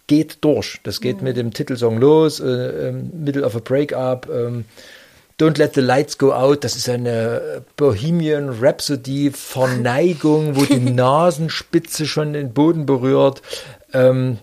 Geht 0.06 0.38
durch. 0.44 0.80
Das 0.82 1.00
geht 1.00 1.18
Mhm. 1.18 1.24
mit 1.24 1.36
dem 1.38 1.52
Titelsong 1.54 1.96
los, 1.98 2.40
äh, 2.40 2.44
ähm, 2.88 3.10
Middle 3.24 3.42
of 3.46 3.56
a 3.56 3.60
Breakup, 3.60 4.28
ähm, 4.30 4.66
Don't 5.38 5.58
Let 5.58 5.74
the 5.74 5.80
Lights 5.80 6.18
Go 6.18 6.32
Out, 6.32 6.64
das 6.64 6.76
ist 6.76 6.88
eine 6.88 7.64
Bohemian 7.76 8.48
Rhapsody 8.60 9.30
Verneigung, 9.30 10.56
wo 10.56 10.64
die 10.64 10.78
Nasenspitze 10.78 12.06
schon 12.06 12.32
den 12.32 12.52
Boden 12.52 12.86
berührt. 12.86 13.42
Ähm, 13.92 14.38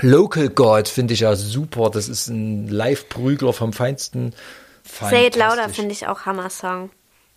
Local 0.00 0.48
God 0.48 0.88
finde 0.88 1.14
ich 1.14 1.20
ja 1.20 1.36
super. 1.36 1.90
Das 1.90 2.08
ist 2.08 2.28
ein 2.28 2.68
Live-Prügler 2.68 3.52
vom 3.52 3.72
Feinsten. 3.72 4.34
Say 4.84 5.26
It 5.26 5.36
Louder 5.36 5.68
finde 5.68 5.92
ich 5.92 6.06
auch 6.06 6.22
Hammer-Song. 6.22 6.90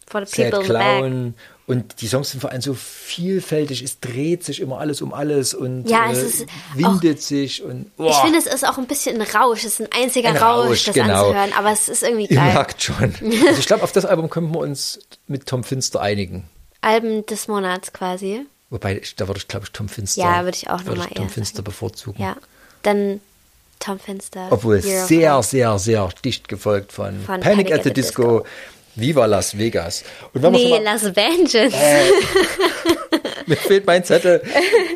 For 0.08 0.26
the 0.26 0.43
people 0.43 0.60
in 0.60 0.66
the 0.66 0.74
back. 0.74 1.34
Und 1.68 2.01
die 2.01 2.07
Songs 2.07 2.30
sind 2.30 2.41
vor 2.41 2.51
allem 2.51 2.61
so 2.61 2.76
vielfältig. 2.76 3.82
Es 3.82 3.99
dreht 3.99 4.43
sich 4.43 4.59
immer 4.59 4.80
alles 4.80 5.01
um 5.01 5.13
alles 5.13 5.55
und 5.55 5.89
Ja, 5.89 6.11
es 6.11 6.41
äh, 6.41 6.45
windet 6.76 7.22
sich. 7.24 7.63
Und, 7.63 7.89
Ich 7.97 8.16
finde, 8.18 8.38
es 8.38 8.45
ist 8.45 8.68
auch 8.68 8.78
ein 8.78 8.86
bisschen 8.86 9.20
ein 9.20 9.28
Rausch. 9.28 9.63
Es 9.63 9.80
ist 9.80 9.82
ein 9.82 10.03
einziger 10.03 10.30
Ein 10.30 10.38
Rausch, 10.38 10.68
Rausch, 10.70 10.84
das 10.86 10.93
genau. 10.93 11.26
anzuhören. 11.28 11.53
Aber 11.57 11.72
es 11.72 11.89
ist 11.89 12.03
irgendwie 12.03 12.28
ihr 12.28 12.36
geil. 12.38 12.53
merkt 12.53 12.84
schon. 12.84 13.16
Also 13.47 13.59
ich 13.59 13.66
glaube, 13.66 13.84
auf 13.84 13.91
das 13.91 14.05
Album 14.05 14.30
können 14.30 14.53
wir 14.53 14.59
uns 14.59 14.99
mit 15.28 15.47
Tom 15.47 15.63
Finster 15.63 16.01
einigen. 16.01 16.47
Alben 16.82 17.26
des 17.26 17.47
Monats 17.47 17.93
quasi. 17.93 18.45
Wobei, 18.70 18.99
ich, 18.99 19.16
da 19.16 19.28
würde 19.28 19.39
ich, 19.39 19.47
glaube 19.47 19.66
ich, 19.66 19.72
Tom 19.72 19.89
Finster. 19.89 20.22
Ja, 20.22 20.43
würde 20.43 20.57
ich 20.57 20.70
auch 20.70 20.80
noch 20.80 20.86
würde 20.86 20.99
mal 20.99 21.07
ich 21.09 21.16
Tom 21.16 21.30
Finster 21.30 21.57
sagen. 21.57 21.63
bevorzugen. 21.66 22.22
Ja. 22.22 22.36
Dann 22.84 23.22
Tom 23.80 23.99
Finster. 23.99 24.47
Obwohl 24.51 24.78
Year 24.86 25.01
of 25.01 25.07
sehr, 25.07 25.43
sehr, 25.43 25.80
sehr 25.80 26.09
dicht 26.24 26.47
gefolgt 26.47 26.91
von, 26.91 27.22
Von 27.26 27.39
Panic, 27.41 27.72
at 27.72 27.84
the, 27.84 27.91
Disco, 27.93 28.45
Viva 28.96 29.26
Las 29.26 29.58
Vegas. 29.58 30.04
Und 30.34 30.43
wenn 30.43 30.52
Nee, 30.52 30.62
schon 30.62 30.70
mal, 30.72 30.84
Las 30.84 31.16
Vengeance. 31.16 31.76
mir 33.46 33.58
fehlt 33.58 33.86
mein 33.86 34.04
Zettel. 34.04 34.41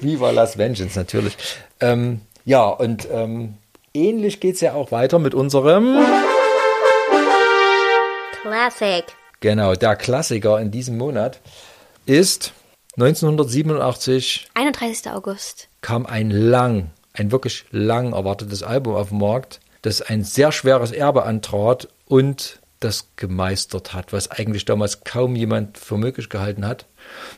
Viva 0.02 0.32
Las 0.32 0.58
Vengeance, 0.58 0.98
natürlich. 0.98 1.36
Ähm, 1.80 2.22
ja, 2.46 2.68
und 2.68 3.08
ähm, 3.12 3.56
ähnlich 3.94 4.40
geht 4.40 4.56
es 4.56 4.62
ja 4.62 4.74
auch 4.74 4.92
weiter 4.92 5.20
mit 5.20 5.34
unserem, 5.34 5.98
Classic. 8.42 9.06
genau, 9.40 9.76
der 9.76 9.96
Klassiker 9.96 10.60
in 10.60 10.72
diesem 10.72 10.98
Monat 10.98 11.40
ist 12.06 12.54
1987 12.98 14.50
31. 14.54 15.12
August. 15.12 15.68
kam 15.82 16.06
ein 16.06 16.32
lang, 16.32 16.92
ein 17.14 17.32
wirklich 17.32 17.66
lang 17.72 18.14
erwartetes 18.14 18.64
Album 18.64 18.96
auf 18.96 19.10
den 19.10 19.20
Markt, 19.20 19.60
das 19.82 20.02
ein 20.02 20.24
sehr 20.24 20.52
schweres 20.52 20.92
Erbe 20.92 21.24
antrat 21.24 21.88
und 22.08 22.59
das 22.80 23.10
gemeistert 23.18 23.94
hat, 23.94 24.14
was 24.14 24.32
eigentlich 24.32 24.66
damals 24.66 25.04
kaum 25.04 25.36
jemand 25.36 25.78
für 25.78 25.98
möglich 25.98 26.30
gehalten 26.30 26.66
hat. 26.66 26.86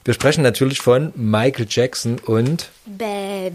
Wir 0.06 0.14
sprechen 0.14 0.44
natürlich 0.44 0.80
von 0.82 1.12
Michael 1.16 1.66
Jackson 1.70 2.20
und 2.20 2.70
Bad. 2.86 3.54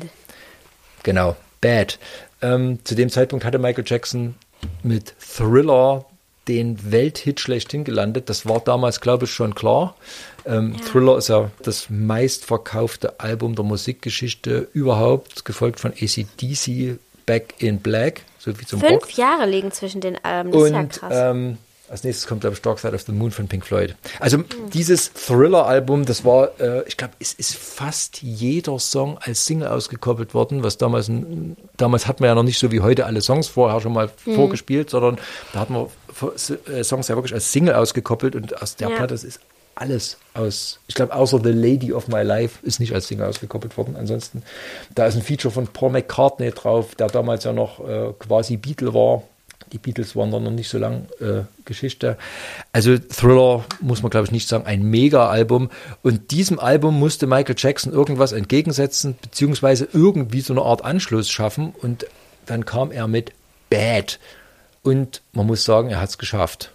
Genau, 1.03 1.37
Bad. 1.61 1.99
Ähm, 2.43 2.81
zu 2.85 2.95
dem 2.95 3.09
Zeitpunkt 3.11 3.45
hatte 3.45 3.59
Michael 3.59 3.85
Jackson 3.87 4.35
mit 4.83 5.15
Thriller 5.21 6.05
den 6.49 6.93
Welthit 6.93 7.41
schlechthin 7.41 7.85
gelandet. 7.85 8.29
Das 8.31 8.47
war 8.47 8.61
damals, 8.61 9.01
glaube 9.01 9.25
ich, 9.25 9.33
schon 9.33 9.55
klar. 9.55 9.97
Ähm, 10.45 10.77
Thriller 10.81 11.17
ist 11.19 11.29
ja 11.29 11.51
das 11.63 11.91
meistverkaufte 11.91 13.19
Album 13.21 13.55
der 13.57 13.65
Musikgeschichte 13.65 14.69
überhaupt, 14.73 15.45
gefolgt 15.45 15.81
von 15.81 15.93
ACDC, 15.93 16.99
Back 17.27 17.55
in 17.59 17.81
Black, 17.81 18.23
so 18.39 18.57
wie 18.61 18.65
zum 18.65 18.79
Fünf 18.81 18.93
Rock. 18.93 19.17
Jahre 19.17 19.47
liegen 19.47 19.73
zwischen 19.73 20.01
den 20.01 20.25
Alben. 20.25 20.53
Das 20.53 20.63
ist 20.63 20.71
ja 20.71 20.79
Und 20.81 20.93
krass. 20.93 21.13
ähm, 21.17 21.59
als 21.89 22.05
nächstes 22.05 22.27
kommt, 22.27 22.41
glaube 22.43 22.55
ich, 22.55 22.63
Dark 22.63 22.79
Side 22.79 22.95
of 22.95 23.03
the 23.03 23.13
Moon 23.13 23.31
von 23.31 23.49
Pink 23.49 23.65
Floyd. 23.65 23.95
Also 24.21 24.39
dieses 24.73 25.13
Thriller-Album, 25.13 26.05
das 26.05 26.25
war, 26.25 26.59
äh, 26.61 26.83
ich 26.89 26.97
glaube, 26.97 27.15
es 27.21 27.33
ist 27.35 27.55
fast 27.57 28.23
jeder 28.23 28.79
Song 28.79 29.19
als 29.19 29.45
Single 29.47 29.69
ausgekoppelt 29.69 30.35
worden, 30.35 30.63
was 30.63 30.79
damals, 30.79 31.09
ein- 31.09 31.57
damals 31.77 32.07
hat 32.07 32.21
man 32.21 32.29
ja 32.29 32.35
noch 32.35 32.43
nicht 32.43 32.59
so 32.59 32.73
wie 32.73 32.81
heute 32.81 33.07
alle 33.07 33.21
Songs 33.21 33.49
vorher 33.49 33.81
schon 33.81 33.93
mal 33.93 34.11
Mhm. 34.25 34.35
vorgespielt, 34.35 34.91
sondern 34.91 35.19
da 35.53 35.61
hat 35.61 35.71
man 35.71 35.87
äh, 36.73 36.83
Songs 36.83 37.09
ja 37.09 37.15
wirklich 37.17 37.35
als 37.35 37.53
Single 37.53 37.75
ausgekoppelt 37.75 38.35
und 38.37 38.61
aus 38.63 38.77
der 38.77 38.89
Ja. 38.89 38.97
Platte 38.97 39.15
das 39.15 39.23
ist 39.25 39.41
alles 39.75 40.17
aus, 40.33 40.79
ich 40.89 40.95
glaube, 40.95 41.15
außer 41.15 41.39
The 41.45 41.51
Lady 41.51 41.93
of 41.93 42.09
My 42.09 42.23
Life 42.23 42.61
ist 42.63 42.81
nicht 42.81 42.95
als 42.95 43.09
Single 43.09 43.27
ausgekoppelt 43.27 43.77
worden. 43.77 43.95
Ansonsten, 43.95 44.43
da 44.95 45.05
ist 45.07 45.17
ein 45.17 45.23
Feature 45.23 45.53
von 45.53 45.67
Paul 45.67 45.91
McCartney 45.91 46.51
drauf, 46.53 46.95
der 46.95 47.09
damals 47.09 47.45
ja 47.45 47.53
noch 47.53 47.87
äh, 47.87 48.13
quasi 48.19 48.57
Beatle 48.57 48.95
war. 48.95 49.23
Die 49.73 49.79
Beatles 49.79 50.15
waren 50.15 50.31
dann 50.31 50.45
noch 50.45 50.51
nicht 50.51 50.69
so 50.69 50.79
lang 50.79 51.07
äh, 51.21 51.43
Geschichte. 51.65 52.17
Also 52.73 52.99
Thriller 52.99 53.65
muss 53.81 54.03
man, 54.03 54.11
glaube 54.11 54.27
ich, 54.27 54.33
nicht 54.33 54.49
sagen, 54.49 54.67
ein 54.67 54.83
Mega-Album. 54.83 55.71
Und 56.03 56.31
diesem 56.31 56.59
Album 56.59 56.99
musste 56.99 57.27
Michael 57.27 57.57
Jackson 57.59 57.93
irgendwas 57.93 58.33
entgegensetzen, 58.33 59.17
beziehungsweise 59.21 59.89
irgendwie 59.93 60.41
so 60.41 60.53
eine 60.53 60.63
Art 60.63 60.85
Anschluss 60.85 61.29
schaffen. 61.31 61.75
Und 61.83 62.07
dann 62.47 62.65
kam 62.65 62.93
er 62.93 63.09
mit 63.09 63.33
Bad. 63.71 64.19
Und 64.83 65.23
man 65.33 65.47
muss 65.47 65.65
sagen, 65.65 65.91
er 65.91 66.01
hat 66.01 66.11
es 66.11 66.19
geschafft. 66.19 66.73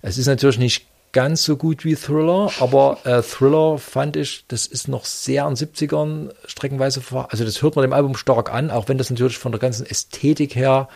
Es 0.00 0.18
ist 0.18 0.26
natürlich 0.26 0.58
nicht 0.58 0.86
ganz 1.12 1.44
so 1.44 1.56
gut 1.56 1.84
wie 1.84 1.94
Thriller, 1.94 2.50
aber 2.58 2.98
äh, 3.04 3.22
Thriller 3.22 3.78
fand 3.78 4.16
ich, 4.16 4.44
das 4.48 4.66
ist 4.66 4.88
noch 4.88 5.04
sehr 5.04 5.46
in 5.46 5.54
den 5.54 5.68
70ern 5.68 6.30
streckenweise. 6.46 7.02
Also 7.28 7.44
das 7.44 7.62
hört 7.62 7.76
man 7.76 7.82
dem 7.82 7.92
Album 7.92 8.16
stark 8.16 8.52
an, 8.52 8.70
auch 8.70 8.88
wenn 8.88 8.98
das 8.98 9.10
natürlich 9.10 9.38
von 9.38 9.52
der 9.52 9.60
ganzen 9.60 9.86
Ästhetik 9.86 10.56
her, 10.56 10.88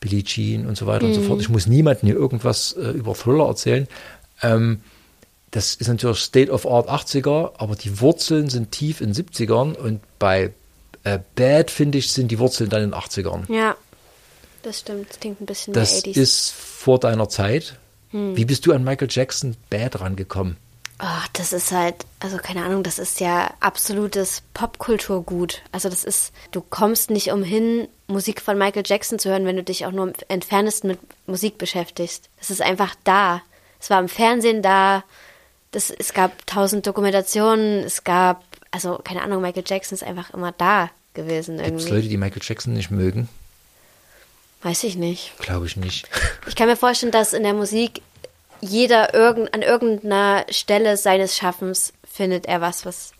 Billie 0.00 0.22
Jean 0.24 0.66
und 0.66 0.76
so 0.76 0.86
weiter 0.86 1.06
und 1.06 1.14
so 1.14 1.22
fort. 1.22 1.40
Ich 1.40 1.48
muss 1.48 1.66
niemandem 1.66 2.06
hier 2.08 2.16
irgendwas 2.16 2.72
äh, 2.72 2.90
über 2.90 3.14
Thriller 3.14 3.46
erzählen. 3.46 3.88
Ähm, 4.42 4.80
das 5.50 5.74
ist 5.74 5.88
natürlich 5.88 6.18
State 6.18 6.50
of 6.50 6.66
Art 6.66 6.88
80er, 6.88 7.52
aber 7.58 7.76
die 7.76 8.00
Wurzeln 8.00 8.48
sind 8.50 8.72
tief 8.72 9.00
in 9.00 9.12
70ern 9.14 9.74
und 9.74 10.00
bei 10.18 10.52
äh, 11.04 11.18
Bad, 11.34 11.70
finde 11.70 11.98
ich, 11.98 12.12
sind 12.12 12.30
die 12.30 12.38
Wurzeln 12.38 12.68
dann 12.68 12.82
in 12.82 12.90
den 12.90 12.98
80ern. 13.00 13.50
ja, 13.52 13.76
das 14.62 14.80
stimmt. 14.80 15.08
Das 15.08 15.20
klingt 15.20 15.40
ein 15.40 15.46
bisschen 15.46 15.72
Das 15.72 16.04
mehr 16.04 16.14
80s. 16.14 16.18
ist 16.20 16.50
vor 16.52 16.98
deiner 16.98 17.28
Zeit. 17.28 17.78
Wie 18.12 18.44
bist 18.44 18.66
du 18.66 18.72
an 18.72 18.82
Michael 18.82 19.08
Jackson 19.10 19.56
Bad 19.70 20.00
rangekommen? 20.00 20.56
Oh, 20.98 21.24
das 21.34 21.52
ist 21.52 21.72
halt, 21.72 22.06
also 22.20 22.38
keine 22.38 22.64
Ahnung, 22.64 22.82
das 22.82 22.98
ist 22.98 23.20
ja 23.20 23.52
absolutes 23.60 24.42
Popkulturgut. 24.54 25.60
Also 25.70 25.90
das 25.90 26.04
ist, 26.04 26.32
du 26.52 26.62
kommst 26.62 27.10
nicht 27.10 27.30
umhin, 27.32 27.86
Musik 28.06 28.40
von 28.40 28.56
Michael 28.56 28.84
Jackson 28.86 29.18
zu 29.18 29.28
hören, 29.28 29.44
wenn 29.44 29.56
du 29.56 29.62
dich 29.62 29.84
auch 29.84 29.92
nur 29.92 30.08
im 30.08 30.14
entferntesten 30.28 30.88
mit 30.88 31.00
Musik 31.26 31.58
beschäftigst. 31.58 32.30
Das 32.38 32.50
ist 32.50 32.62
einfach 32.62 32.94
da. 33.04 33.42
Es 33.78 33.90
war 33.90 34.00
im 34.00 34.08
Fernsehen 34.08 34.62
da. 34.62 35.04
Das, 35.72 35.90
es 35.90 36.14
gab 36.14 36.46
tausend 36.46 36.86
Dokumentationen. 36.86 37.84
Es 37.84 38.04
gab, 38.04 38.42
also 38.70 38.98
keine 39.04 39.22
Ahnung, 39.22 39.42
Michael 39.42 39.64
Jackson 39.66 39.96
ist 39.96 40.02
einfach 40.02 40.32
immer 40.32 40.52
da 40.52 40.90
gewesen 41.12 41.58
Gibt 41.58 41.80
es. 41.80 41.90
Leute, 41.90 42.08
die 42.08 42.16
Michael 42.16 42.42
Jackson 42.42 42.72
nicht 42.72 42.90
mögen? 42.90 43.28
Weiß 44.62 44.84
ich 44.84 44.96
nicht. 44.96 45.36
Glaube 45.38 45.66
ich 45.66 45.76
nicht. 45.76 46.08
Ich 46.46 46.56
kann 46.56 46.68
mir 46.68 46.76
vorstellen, 46.76 47.12
dass 47.12 47.34
in 47.34 47.42
der 47.42 47.54
Musik 47.54 48.02
jeder 48.60 49.14
irgend, 49.14 49.52
an 49.54 49.62
irgendeiner 49.62 50.44
Stelle 50.50 50.96
seines 50.96 51.36
Schaffens 51.36 51.92
findet 52.10 52.46
er 52.46 52.60
was, 52.60 52.86
was 52.86 53.12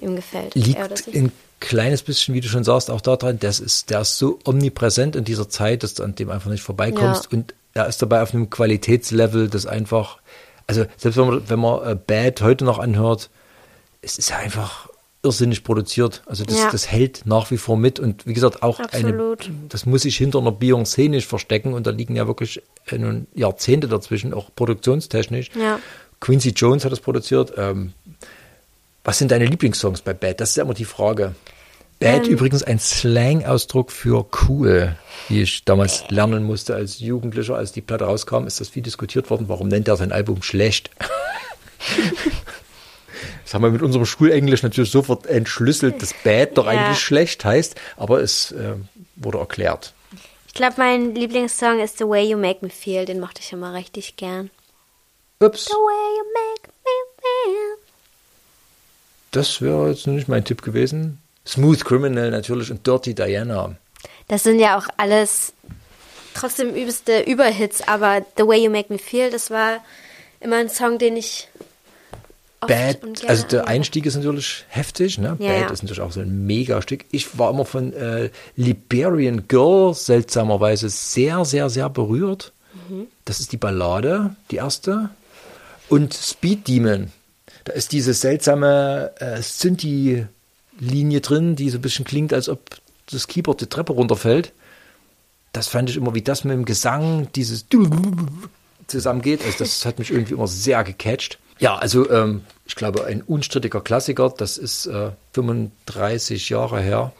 ihm 0.00 0.16
gefällt. 0.16 0.54
Liegt 0.54 1.08
ein 1.08 1.32
kleines 1.60 2.02
bisschen, 2.02 2.34
wie 2.34 2.40
du 2.40 2.48
schon 2.48 2.64
sagst, 2.64 2.90
auch 2.90 3.00
daran, 3.00 3.38
das 3.38 3.60
ist, 3.60 3.90
der 3.90 4.00
ist 4.00 4.18
so 4.18 4.38
omnipräsent 4.44 5.16
in 5.16 5.24
dieser 5.24 5.48
Zeit, 5.48 5.82
dass 5.82 5.94
du 5.94 6.02
an 6.02 6.14
dem 6.14 6.30
einfach 6.30 6.50
nicht 6.50 6.62
vorbeikommst. 6.62 7.28
Ja. 7.30 7.38
Und 7.38 7.54
er 7.74 7.86
ist 7.86 8.02
dabei 8.02 8.22
auf 8.22 8.34
einem 8.34 8.50
Qualitätslevel, 8.50 9.48
das 9.48 9.66
einfach, 9.66 10.18
also 10.66 10.86
selbst 10.96 11.16
wenn 11.16 11.26
man, 11.26 11.48
wenn 11.48 11.60
man 11.60 11.86
äh, 11.86 11.94
Bad 11.94 12.40
heute 12.40 12.64
noch 12.64 12.78
anhört, 12.78 13.30
es 14.02 14.18
ist 14.18 14.30
ja 14.30 14.38
einfach 14.38 14.88
irrsinnig 15.22 15.64
produziert. 15.64 16.22
Also 16.26 16.44
das, 16.44 16.56
Ja. 16.58 16.70
das 16.70 16.90
hält 16.90 17.22
nach 17.26 17.50
wie 17.50 17.58
vor 17.58 17.76
mit. 17.76 18.00
Und 18.00 18.26
wie 18.26 18.32
gesagt, 18.32 18.62
auch 18.62 18.80
Absolut. 18.80 19.46
eine, 19.46 19.54
das 19.68 19.84
muss 19.86 20.02
sich 20.02 20.16
hinter 20.16 20.38
einer 20.38 20.52
Beyoncé 20.52 21.08
nicht 21.10 21.26
verstecken. 21.28 21.74
Und 21.74 21.86
da 21.86 21.90
liegen 21.90 22.16
ja 22.16 22.26
wirklich 22.26 22.62
äh, 22.86 22.98
Jahrzehnte 23.34 23.86
dazwischen, 23.88 24.32
auch 24.32 24.50
produktionstechnisch. 24.56 25.50
Ja. 25.58 25.78
Quincy 26.20 26.50
Jones 26.50 26.84
hat 26.84 26.92
es 26.92 27.00
produziert. 27.00 27.52
Ähm, 27.56 27.92
was 29.04 29.18
sind 29.18 29.30
deine 29.30 29.46
Lieblingssongs 29.46 30.02
bei 30.02 30.12
Bad? 30.14 30.40
Das 30.40 30.50
ist 30.50 30.56
ja 30.56 30.64
immer 30.64 30.74
die 30.74 30.84
Frage. 30.84 31.34
Bad 31.98 32.26
Ähm. 32.26 32.32
übrigens 32.32 32.62
ein 32.62 32.78
Slang-Ausdruck 32.78 33.92
für 33.92 34.24
cool, 34.48 34.96
wie 35.28 35.42
ich 35.42 35.64
damals 35.66 36.04
lernen 36.08 36.44
musste 36.44 36.74
als 36.74 36.98
Jugendlicher, 37.00 37.56
als 37.56 37.72
die 37.72 37.82
Platte 37.82 38.04
rauskam, 38.04 38.46
ist 38.46 38.58
das 38.60 38.70
viel 38.70 38.82
diskutiert 38.82 39.28
worden. 39.28 39.48
Warum 39.48 39.68
nennt 39.68 39.86
er 39.88 39.96
sein 39.98 40.12
Album 40.12 40.42
schlecht? 40.42 40.88
Das 43.44 43.54
haben 43.54 43.62
wir 43.62 43.70
mit 43.70 43.82
unserem 43.82 44.06
Schulenglisch 44.06 44.62
natürlich 44.62 44.90
sofort 44.90 45.26
entschlüsselt, 45.26 46.00
dass 46.02 46.14
Bad 46.24 46.56
doch 46.58 46.66
Ja. 46.66 46.72
eigentlich 46.72 47.00
schlecht 47.00 47.44
heißt, 47.44 47.74
aber 47.96 48.20
es 48.20 48.52
äh, 48.52 48.74
wurde 49.16 49.38
erklärt. 49.38 49.92
Ich 50.48 50.54
glaube, 50.54 50.74
mein 50.78 51.14
Lieblingssong 51.14 51.80
ist 51.80 51.98
The 51.98 52.04
Way 52.08 52.30
You 52.32 52.38
Make 52.38 52.58
Me 52.62 52.70
Feel. 52.70 53.04
Den 53.04 53.20
mochte 53.20 53.40
ich 53.40 53.52
immer 53.52 53.72
richtig 53.74 54.16
gern. 54.16 54.50
Ups. 55.38 55.66
The 55.66 55.70
way 55.72 56.18
you 56.18 56.24
make 56.34 56.68
me 56.68 56.70
das 59.32 59.62
wäre 59.62 59.90
jetzt 59.90 60.06
nicht 60.06 60.28
mein 60.28 60.44
Tipp 60.44 60.62
gewesen. 60.62 61.18
Smooth 61.46 61.84
Criminal 61.84 62.30
natürlich 62.30 62.70
und 62.70 62.86
Dirty 62.86 63.14
Diana. 63.14 63.76
Das 64.28 64.42
sind 64.42 64.58
ja 64.58 64.76
auch 64.78 64.88
alles 64.96 65.52
trotzdem 66.34 66.74
übelste 66.74 67.20
Überhits, 67.22 67.86
aber 67.86 68.24
The 68.36 68.46
Way 68.46 68.64
You 68.64 68.70
Make 68.70 68.92
Me 68.92 68.98
Feel, 68.98 69.30
das 69.30 69.50
war 69.50 69.84
immer 70.40 70.56
ein 70.56 70.68
Song, 70.68 70.98
den 70.98 71.16
ich 71.16 71.48
Bad, 72.66 73.24
also 73.26 73.46
der 73.46 73.68
Einstieg 73.68 74.04
ist 74.04 74.16
natürlich 74.16 74.64
heftig, 74.68 75.18
ne? 75.18 75.36
Ja, 75.38 75.60
Bad 75.60 75.70
ist 75.70 75.82
natürlich 75.82 76.02
auch 76.02 76.12
so 76.12 76.20
ein 76.20 76.46
Megastück. 76.46 77.06
Ich 77.10 77.38
war 77.38 77.50
immer 77.50 77.64
von 77.64 77.92
äh, 77.94 78.30
Liberian 78.56 79.48
Girl 79.48 79.94
seltsamerweise 79.94 80.90
sehr, 80.90 81.44
sehr, 81.44 81.70
sehr 81.70 81.88
berührt. 81.88 82.52
Mhm. 82.88 83.06
Das 83.24 83.40
ist 83.40 83.52
die 83.52 83.56
Ballade, 83.56 84.36
die 84.50 84.56
erste. 84.56 85.08
Und 85.88 86.12
Speed 86.12 86.68
Demon. 86.68 87.10
Da 87.64 87.72
ist 87.72 87.92
diese 87.92 88.12
seltsame 88.14 89.12
äh, 89.18 89.40
Synthi-Linie 89.40 91.20
drin, 91.20 91.56
die 91.56 91.70
so 91.70 91.78
ein 91.78 91.82
bisschen 91.82 92.04
klingt, 92.04 92.32
als 92.32 92.48
ob 92.48 92.60
das 93.10 93.26
Keyboard 93.26 93.62
die 93.62 93.66
Treppe 93.66 93.92
runterfällt. 93.92 94.52
Das 95.52 95.66
fand 95.66 95.90
ich 95.90 95.96
immer, 95.96 96.14
wie 96.14 96.22
das 96.22 96.44
mit 96.44 96.52
dem 96.54 96.64
Gesang, 96.64 97.28
dieses 97.34 97.66
zusammengeht. 98.86 99.44
Also 99.44 99.58
das 99.58 99.84
hat 99.84 99.98
mich 99.98 100.10
irgendwie 100.10 100.34
immer 100.34 100.46
sehr 100.46 100.84
gecatcht. 100.84 101.38
Ja, 101.60 101.76
also 101.76 102.10
ähm, 102.10 102.44
ich 102.66 102.74
glaube, 102.74 103.04
ein 103.04 103.22
unstrittiger 103.22 103.80
Klassiker, 103.80 104.30
das 104.36 104.56
ist 104.58 104.86
äh, 104.86 105.10
35 105.34 106.48
Jahre 106.48 106.80
her, 106.80 107.12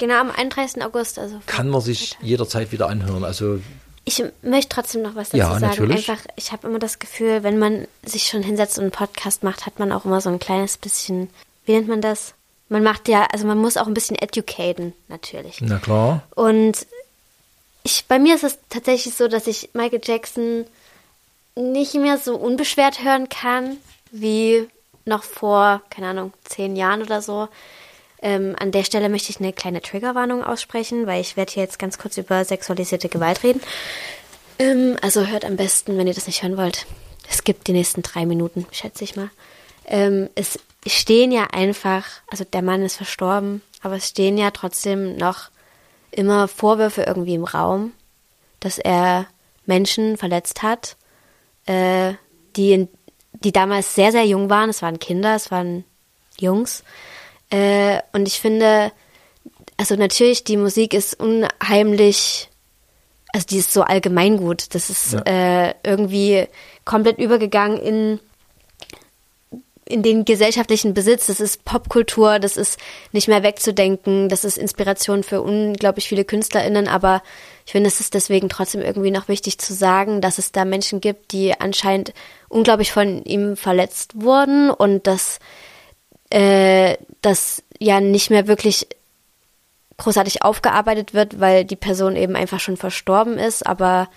Genau, 0.00 0.14
am 0.20 0.30
31. 0.32 0.82
August. 0.84 1.18
Also 1.20 1.40
kann 1.46 1.68
man 1.68 1.80
sich 1.80 2.16
jederzeit 2.20 2.72
wieder 2.72 2.88
anhören. 2.88 3.22
Also 3.24 3.60
Ich 4.04 4.22
möchte 4.42 4.68
trotzdem 4.70 5.02
noch 5.02 5.14
was 5.14 5.28
dazu 5.28 5.36
Ja, 5.38 5.50
sagen. 5.52 5.66
natürlich. 5.66 6.08
Einfach, 6.10 6.24
ich 6.34 6.50
habe 6.50 6.66
immer 6.66 6.80
das 6.80 6.98
Gefühl, 6.98 7.44
wenn 7.44 7.58
man 7.58 7.86
sich 8.04 8.24
schon 8.28 8.42
hinsetzt 8.42 8.76
und 8.78 8.84
einen 8.84 8.90
Podcast 8.90 9.44
macht, 9.44 9.66
hat 9.66 9.78
man 9.78 9.92
auch 9.92 10.04
immer 10.04 10.20
so 10.20 10.30
ein 10.30 10.40
kleines 10.40 10.76
bisschen, 10.78 11.30
wie 11.64 11.72
nennt 11.72 11.86
man 11.88 12.00
das? 12.00 12.34
Man 12.68 12.82
macht 12.82 13.08
ja, 13.08 13.24
also 13.30 13.46
man 13.46 13.58
muss 13.58 13.76
auch 13.76 13.86
ein 13.86 13.94
bisschen 13.94 14.16
educaten, 14.18 14.94
natürlich. 15.08 15.58
na 15.60 15.78
klar, 15.78 16.22
Und 16.34 16.86
ich, 17.84 18.06
bei 18.08 18.18
mir 18.18 18.34
ist 18.34 18.42
es 18.44 18.58
tatsächlich 18.70 19.14
so, 19.14 19.28
dass 19.28 19.46
ich 19.46 19.70
Michael 19.74 20.00
Jackson 20.02 20.64
nicht 21.56 21.94
mehr 21.94 22.18
so 22.18 22.36
unbeschwert 22.36 23.02
hören 23.02 23.28
kann, 23.28 23.76
wie 24.10 24.68
noch 25.04 25.22
vor, 25.22 25.82
keine 25.90 26.08
Ahnung, 26.08 26.32
zehn 26.44 26.76
Jahren 26.76 27.02
oder 27.02 27.22
so. 27.22 27.48
Ähm, 28.22 28.56
an 28.58 28.72
der 28.72 28.84
Stelle 28.84 29.08
möchte 29.08 29.30
ich 29.30 29.38
eine 29.38 29.52
kleine 29.52 29.82
Triggerwarnung 29.82 30.42
aussprechen, 30.42 31.06
weil 31.06 31.20
ich 31.20 31.36
werde 31.36 31.52
hier 31.52 31.62
jetzt 31.62 31.78
ganz 31.78 31.98
kurz 31.98 32.16
über 32.16 32.44
sexualisierte 32.44 33.08
Gewalt 33.08 33.42
reden. 33.42 33.60
Ähm, 34.58 34.96
also 35.02 35.26
hört 35.26 35.44
am 35.44 35.56
besten, 35.56 35.98
wenn 35.98 36.06
ihr 36.06 36.14
das 36.14 36.26
nicht 36.26 36.42
hören 36.42 36.56
wollt. 36.56 36.86
Es 37.28 37.44
gibt 37.44 37.66
die 37.66 37.72
nächsten 37.72 38.02
drei 38.02 38.26
Minuten, 38.26 38.66
schätze 38.70 39.04
ich 39.04 39.16
mal. 39.16 39.30
Ähm, 39.86 40.30
es 40.34 40.58
stehen 40.86 41.32
ja 41.32 41.48
einfach, 41.52 42.04
also 42.30 42.44
der 42.44 42.62
Mann 42.62 42.82
ist 42.82 42.96
verstorben, 42.96 43.62
aber 43.82 43.96
es 43.96 44.08
stehen 44.08 44.38
ja 44.38 44.50
trotzdem 44.50 45.16
noch 45.16 45.50
immer 46.10 46.48
Vorwürfe 46.48 47.02
irgendwie 47.02 47.34
im 47.34 47.44
Raum, 47.44 47.92
dass 48.60 48.78
er 48.78 49.26
Menschen 49.66 50.16
verletzt 50.16 50.62
hat, 50.62 50.96
äh, 51.66 52.14
die, 52.56 52.72
in, 52.72 52.88
die 53.32 53.52
damals 53.52 53.94
sehr, 53.94 54.12
sehr 54.12 54.24
jung 54.24 54.50
waren. 54.50 54.70
Es 54.70 54.82
waren 54.82 54.98
Kinder, 54.98 55.34
es 55.34 55.50
waren 55.50 55.84
Jungs. 56.38 56.84
Äh, 57.50 58.00
und 58.12 58.26
ich 58.28 58.40
finde, 58.40 58.92
also 59.76 59.96
natürlich, 59.96 60.44
die 60.44 60.56
Musik 60.56 60.94
ist 60.94 61.18
unheimlich, 61.20 62.48
also 63.32 63.46
die 63.46 63.58
ist 63.58 63.72
so 63.72 63.82
allgemeingut. 63.82 64.74
Das 64.74 64.90
ist 64.90 65.12
Ja. 65.12 65.20
äh, 65.68 65.74
irgendwie 65.82 66.46
komplett 66.84 67.18
übergegangen 67.18 67.78
in 67.78 68.20
in 69.86 70.02
den 70.02 70.24
gesellschaftlichen 70.24 70.94
Besitz, 70.94 71.26
das 71.26 71.40
ist 71.40 71.64
Popkultur, 71.64 72.38
das 72.38 72.56
ist 72.56 72.78
nicht 73.12 73.28
mehr 73.28 73.42
wegzudenken, 73.42 74.28
das 74.28 74.44
ist 74.44 74.56
Inspiration 74.56 75.22
für 75.22 75.42
unglaublich 75.42 76.08
viele 76.08 76.24
KünstlerInnen, 76.24 76.88
aber 76.88 77.22
ich 77.66 77.72
finde, 77.72 77.88
es 77.88 78.00
ist 78.00 78.14
deswegen 78.14 78.48
trotzdem 78.48 78.80
irgendwie 78.80 79.10
noch 79.10 79.28
wichtig 79.28 79.58
zu 79.58 79.74
sagen, 79.74 80.20
dass 80.20 80.38
es 80.38 80.52
da 80.52 80.64
Menschen 80.64 81.00
gibt, 81.00 81.32
die 81.32 81.58
anscheinend 81.58 82.14
unglaublich 82.48 82.92
von 82.92 83.24
ihm 83.24 83.56
verletzt 83.56 84.22
wurden 84.22 84.70
und 84.70 85.06
dass 85.06 85.38
äh, 86.30 86.96
das 87.20 87.62
ja 87.78 88.00
nicht 88.00 88.30
mehr 88.30 88.46
wirklich 88.46 88.86
großartig 89.98 90.42
aufgearbeitet 90.42 91.14
wird, 91.14 91.40
weil 91.40 91.64
die 91.64 91.76
Person 91.76 92.16
eben 92.16 92.36
einfach 92.36 92.60
schon 92.60 92.76
verstorben 92.76 93.38
ist, 93.38 93.66
aber 93.66 94.08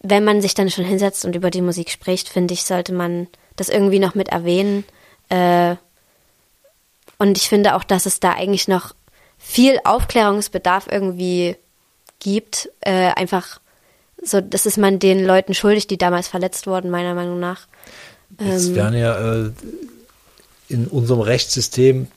wenn 0.00 0.24
man 0.24 0.40
sich 0.40 0.54
dann 0.54 0.70
schon 0.70 0.84
hinsetzt 0.84 1.24
und 1.24 1.34
über 1.34 1.50
die 1.50 1.62
Musik 1.62 1.90
spricht, 1.90 2.28
finde 2.28 2.54
ich, 2.54 2.64
sollte 2.64 2.92
man 2.92 3.26
das 3.56 3.68
irgendwie 3.68 3.98
noch 3.98 4.14
mit 4.14 4.28
erwähnen. 4.28 4.84
Äh, 5.28 5.76
und 7.18 7.38
ich 7.38 7.48
finde 7.48 7.74
auch, 7.74 7.84
dass 7.84 8.06
es 8.06 8.20
da 8.20 8.32
eigentlich 8.32 8.68
noch 8.68 8.94
viel 9.38 9.78
Aufklärungsbedarf 9.84 10.86
irgendwie 10.90 11.56
gibt. 12.20 12.70
Äh, 12.80 13.12
einfach 13.14 13.60
so, 14.22 14.40
das 14.40 14.66
ist 14.66 14.78
man 14.78 14.98
den 14.98 15.24
Leuten 15.24 15.54
schuldig, 15.54 15.86
die 15.86 15.98
damals 15.98 16.28
verletzt 16.28 16.66
wurden, 16.66 16.90
meiner 16.90 17.14
Meinung 17.14 17.38
nach. 17.38 17.66
es 18.38 18.68
Ähm, 18.68 18.74
werden 18.74 18.98
ja 18.98 19.44
äh, 19.44 19.50
in 20.68 20.86
unserem 20.86 21.20
Rechtssystem, 21.20 22.08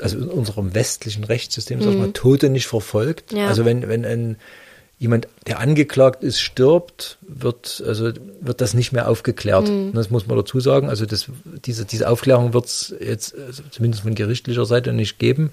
also 0.00 0.18
in 0.18 0.28
unserem 0.28 0.74
westlichen 0.74 1.24
Rechtssystem, 1.24 1.82
sag 1.82 1.94
mal, 1.94 2.12
Tote 2.12 2.48
nicht 2.48 2.66
verfolgt. 2.66 3.32
Mhm. 3.32 3.38
Ja. 3.38 3.48
Also 3.48 3.64
wenn, 3.64 3.88
wenn 3.88 4.04
ein 4.04 4.36
jemand, 4.98 5.28
der 5.46 5.60
angeklagt 5.60 6.22
ist, 6.24 6.40
stirbt, 6.40 7.18
wird, 7.22 7.82
also 7.86 8.10
wird 8.40 8.60
das 8.60 8.74
nicht 8.74 8.92
mehr 8.92 9.08
aufgeklärt. 9.08 9.68
Mhm. 9.68 9.92
Das 9.92 10.10
muss 10.10 10.26
man 10.26 10.36
dazu 10.36 10.60
sagen. 10.60 10.88
Also 10.88 11.06
das, 11.06 11.26
diese, 11.64 11.84
diese 11.84 12.08
Aufklärung 12.08 12.52
wird 12.52 12.66
es 12.66 12.94
jetzt 13.00 13.34
also 13.36 13.62
zumindest 13.70 14.02
von 14.02 14.14
gerichtlicher 14.14 14.64
Seite 14.64 14.92
nicht 14.92 15.18
geben. 15.18 15.52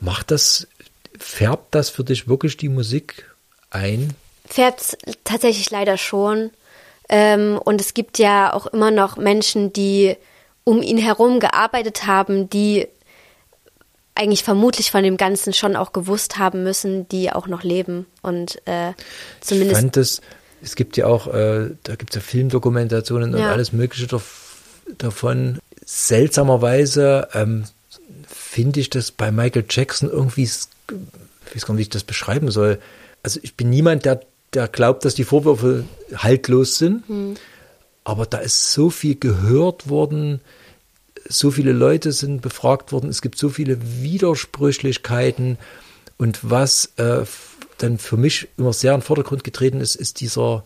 Macht 0.00 0.30
das, 0.30 0.66
färbt 1.18 1.74
das 1.74 1.88
für 1.88 2.04
dich 2.04 2.26
wirklich 2.28 2.56
die 2.56 2.68
Musik 2.68 3.30
ein? 3.70 4.14
fährt 4.48 4.96
tatsächlich 5.24 5.70
leider 5.70 5.96
schon. 5.96 6.50
Ähm, 7.08 7.58
und 7.62 7.80
es 7.80 7.94
gibt 7.94 8.18
ja 8.18 8.52
auch 8.52 8.66
immer 8.66 8.90
noch 8.90 9.16
Menschen, 9.16 9.72
die 9.72 10.16
um 10.64 10.82
ihn 10.82 10.98
herum 10.98 11.40
gearbeitet 11.40 12.06
haben, 12.06 12.50
die 12.50 12.88
eigentlich 14.18 14.42
vermutlich 14.44 14.90
von 14.90 15.02
dem 15.02 15.16
Ganzen 15.16 15.52
schon 15.52 15.76
auch 15.76 15.92
gewusst 15.92 16.38
haben 16.38 16.64
müssen, 16.64 17.08
die 17.08 17.30
auch 17.32 17.46
noch 17.46 17.62
leben. 17.62 18.06
Und 18.22 18.60
äh, 18.66 18.90
Ich 18.90 18.94
zumindest. 19.40 19.80
fand 19.80 19.96
das, 19.96 20.20
es 20.62 20.74
gibt 20.74 20.96
ja 20.96 21.06
auch, 21.06 21.28
äh, 21.28 21.70
da 21.84 21.94
gibt 21.96 22.10
es 22.10 22.16
ja 22.16 22.20
Filmdokumentationen 22.20 23.34
und 23.34 23.40
Ja. 23.40 23.50
alles 23.52 23.72
Mögliche 23.72 24.06
dav- 24.06 24.56
davon. 24.98 25.58
Seltsamerweise 26.28 27.28
ähm, 27.32 27.64
finde 28.26 28.80
ich 28.80 28.90
das 28.90 29.10
bei 29.10 29.30
Michael 29.30 29.64
Jackson 29.70 30.10
irgendwie, 30.10 30.42
ich 30.44 30.52
weiß 31.54 31.64
gar 31.66 31.74
nicht, 31.74 31.78
wie 31.78 31.82
ich 31.82 31.88
das 31.88 32.04
beschreiben 32.04 32.50
soll. 32.50 32.78
Also 33.22 33.40
ich 33.42 33.54
bin 33.54 33.70
niemand, 33.70 34.04
der, 34.04 34.20
der 34.52 34.68
glaubt, 34.68 35.04
dass 35.04 35.14
die 35.14 35.24
Vorwürfe 35.24 35.84
haltlos 36.16 36.76
sind. 36.78 37.04
Aber 38.04 38.26
da 38.26 38.38
ist 38.38 38.72
so 38.72 38.90
viel 38.90 39.14
gehört 39.16 39.88
worden, 39.88 40.40
so 41.28 41.50
viele 41.50 41.72
Leute 41.72 42.12
sind 42.12 42.42
befragt 42.42 42.92
worden, 42.92 43.10
es 43.10 43.22
gibt 43.22 43.38
so 43.38 43.48
viele 43.48 43.78
Widersprüchlichkeiten. 44.02 45.58
Und 46.16 46.38
was 46.42 46.92
äh, 46.96 47.24
dann 47.78 47.98
für 47.98 48.16
mich 48.16 48.48
immer 48.56 48.72
sehr 48.72 48.94
in 48.94 49.00
den 49.00 49.06
Vordergrund 49.06 49.44
getreten 49.44 49.80
ist, 49.80 49.94
ist 49.94 50.20
dieser 50.20 50.64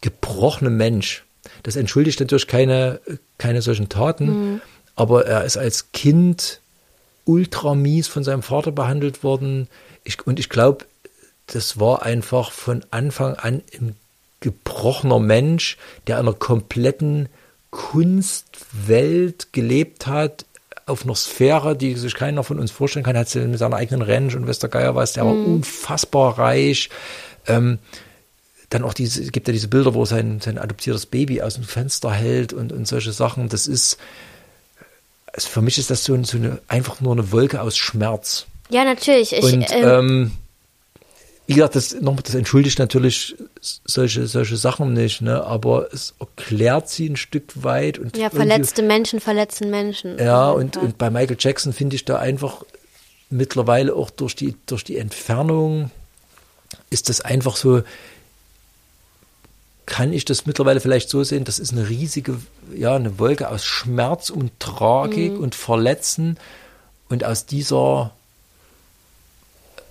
gebrochene 0.00 0.70
Mensch. 0.70 1.24
Das 1.62 1.76
entschuldigt 1.76 2.20
natürlich 2.20 2.46
keine, 2.46 3.00
keine 3.38 3.62
solchen 3.62 3.88
Taten, 3.88 4.60
aber 4.94 5.26
er 5.26 5.44
ist 5.44 5.56
als 5.56 5.90
Kind 5.92 6.60
ultra 7.24 7.74
mies 7.74 8.08
von 8.08 8.24
seinem 8.24 8.42
Vater 8.42 8.72
behandelt 8.72 9.24
worden. 9.24 9.68
Ich, 10.04 10.24
und 10.26 10.38
ich 10.38 10.48
glaube, 10.48 10.84
das 11.46 11.80
war 11.80 12.02
einfach 12.02 12.52
von 12.52 12.84
Anfang 12.90 13.34
an 13.34 13.62
ein 13.72 13.96
gebrochener 14.40 15.20
Mensch, 15.20 15.78
der 16.06 16.16
in 16.16 16.26
einer 16.26 16.34
kompletten 16.34 17.28
Kunstwelt 17.72 19.52
gelebt 19.52 20.06
hat, 20.06 20.44
auf 20.86 21.04
einer 21.04 21.14
Sphäre, 21.14 21.74
die 21.74 21.94
sich 21.94 22.14
keiner 22.14 22.44
von 22.44 22.60
uns 22.60 22.70
vorstellen 22.70 23.04
kann, 23.04 23.16
hat 23.16 23.28
sie 23.28 23.40
mit 23.40 23.58
seiner 23.58 23.76
eigenen 23.76 24.02
Ranch 24.02 24.36
und 24.36 24.46
Westergeier 24.46 24.94
was, 24.94 25.14
der 25.14 25.24
war 25.24 25.32
unfassbar 25.32 26.38
reich. 26.38 26.90
Ähm, 27.46 27.78
dann 28.68 28.84
auch 28.84 28.94
diese, 28.94 29.30
gibt 29.30 29.48
ja 29.48 29.52
diese 29.52 29.68
Bilder, 29.68 29.94
wo 29.94 30.02
er 30.02 30.06
sein, 30.06 30.40
sein 30.40 30.58
adoptiertes 30.58 31.06
Baby 31.06 31.42
aus 31.42 31.54
dem 31.54 31.64
Fenster 31.64 32.12
hält 32.12 32.52
und, 32.52 32.72
und 32.72 32.86
solche 32.86 33.12
Sachen. 33.12 33.48
Das 33.48 33.66
ist, 33.66 33.96
also 35.32 35.48
für 35.48 35.62
mich 35.62 35.78
ist 35.78 35.90
das 35.90 36.04
so, 36.04 36.22
so 36.24 36.36
eine, 36.36 36.58
einfach 36.68 37.00
nur 37.00 37.12
eine 37.12 37.32
Wolke 37.32 37.62
aus 37.62 37.76
Schmerz. 37.76 38.46
ja, 38.68 38.84
natürlich. 38.84 39.32
Ich, 39.32 39.42
Und 39.42 39.66
ähm, 39.70 39.84
ähm, 39.84 40.32
wie 41.52 41.56
gesagt, 41.56 41.76
das, 41.76 41.94
nochmal, 42.00 42.22
das 42.22 42.34
entschuldigt 42.34 42.78
natürlich 42.78 43.36
solche, 43.60 44.26
solche 44.26 44.56
Sachen 44.56 44.94
nicht, 44.94 45.20
ne? 45.20 45.44
aber 45.44 45.92
es 45.92 46.14
erklärt 46.18 46.88
sie 46.88 47.08
ein 47.10 47.16
Stück 47.16 47.62
weit. 47.62 47.98
Und 47.98 48.16
ja, 48.16 48.30
verletzte 48.30 48.82
Menschen 48.82 49.20
verletzen 49.20 49.70
Menschen. 49.70 50.18
Ja, 50.18 50.50
und, 50.50 50.76
und 50.78 50.96
bei 50.98 51.10
Michael 51.10 51.36
Jackson 51.38 51.72
finde 51.72 51.96
ich 51.96 52.04
da 52.04 52.18
einfach 52.18 52.62
mittlerweile 53.28 53.94
auch 53.94 54.10
durch 54.10 54.34
die, 54.34 54.56
durch 54.66 54.84
die 54.84 54.96
Entfernung 54.96 55.90
ist 56.90 57.08
das 57.10 57.20
einfach 57.20 57.56
so, 57.56 57.82
kann 59.84 60.12
ich 60.12 60.24
das 60.24 60.46
mittlerweile 60.46 60.80
vielleicht 60.80 61.10
so 61.10 61.22
sehen, 61.22 61.44
das 61.44 61.58
ist 61.58 61.72
eine 61.72 61.88
riesige, 61.88 62.38
ja, 62.74 62.96
eine 62.96 63.18
Wolke 63.18 63.48
aus 63.50 63.64
Schmerz 63.64 64.30
und 64.30 64.58
Tragik 64.58 65.38
und 65.38 65.54
Verletzen 65.54 66.38
und 67.10 67.24
aus 67.24 67.44
dieser, 67.46 68.12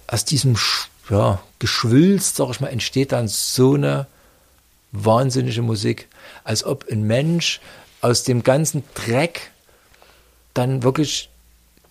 aus 0.07 0.26
diesem, 0.26 0.55
Sch- 0.55 0.88
ja, 1.12 1.41
Geschwülst, 1.59 2.38
sag 2.38 2.49
ich 2.49 2.59
mal, 2.62 2.70
entsteht 2.70 3.12
dann 3.12 3.28
so 3.28 3.76
eine 3.76 4.07
wahnsinnige 4.91 5.62
Musik, 5.62 6.07
als 6.43 6.64
ob 6.64 6.89
ein 6.89 7.03
Mensch 7.03 7.59
aus 7.99 8.24
dem 8.24 8.43
ganzen 8.43 8.84
Dreck 8.95 9.51
dann 10.53 10.84
wirklich 10.84 11.30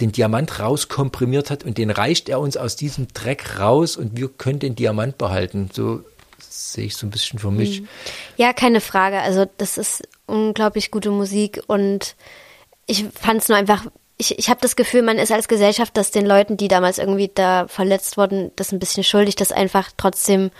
den 0.01 0.13
Diamant 0.13 0.59
rauskomprimiert 0.59 1.51
hat 1.51 1.65
und 1.65 1.77
den 1.77 1.91
reicht 1.91 2.29
er 2.31 2.41
uns 2.41 2.57
aus 2.57 2.77
diesem 2.77 3.09
Dreck 3.09 3.59
raus 3.61 3.97
und 3.97 4.17
wir 4.17 4.29
können 4.29 4.59
den 4.59 4.75
Diamant 4.75 5.19
behalten. 5.19 5.69
So 5.73 6.03
sehe 6.39 6.87
ich 6.87 6.97
so 6.97 7.07
ein 7.07 7.11
bisschen 7.11 7.39
für 7.39 7.51
mich. 7.51 7.83
Ja, 8.39 8.55
keine 8.55 8.81
Frage. 8.81 9.21
Also 9.21 9.47
das 9.59 9.77
ist 9.77 10.03
unglaublich 10.27 10.91
gute 10.91 11.11
Musik 11.11 11.63
und 11.67 12.17
ich 12.87 13.05
fand 13.15 13.43
es 13.43 13.49
nur 13.49 13.59
einfach, 13.59 13.87
ich, 14.21 14.39
ich 14.39 14.49
habe 14.51 14.61
das 14.61 14.77
Gefühl, 14.77 15.03
man 15.03 15.19
ist 15.19 15.33
als 15.33 15.49
Gesellschaft, 15.49 15.97
dass 15.97 16.11
den 16.11 16.27
Leuten, 16.27 16.57
die 16.57 16.69
damals 16.69 16.99
irgendwie 16.99 17.31
da 17.35 17.67
verletzt 17.69 18.17
wurden, 18.17 18.51
das 18.57 18.71
ein 18.73 18.79
bisschen 18.79 19.03
schuldig, 19.03 19.35
das 19.37 19.51
einfach 19.51 19.91
trotzdem, 19.97 20.51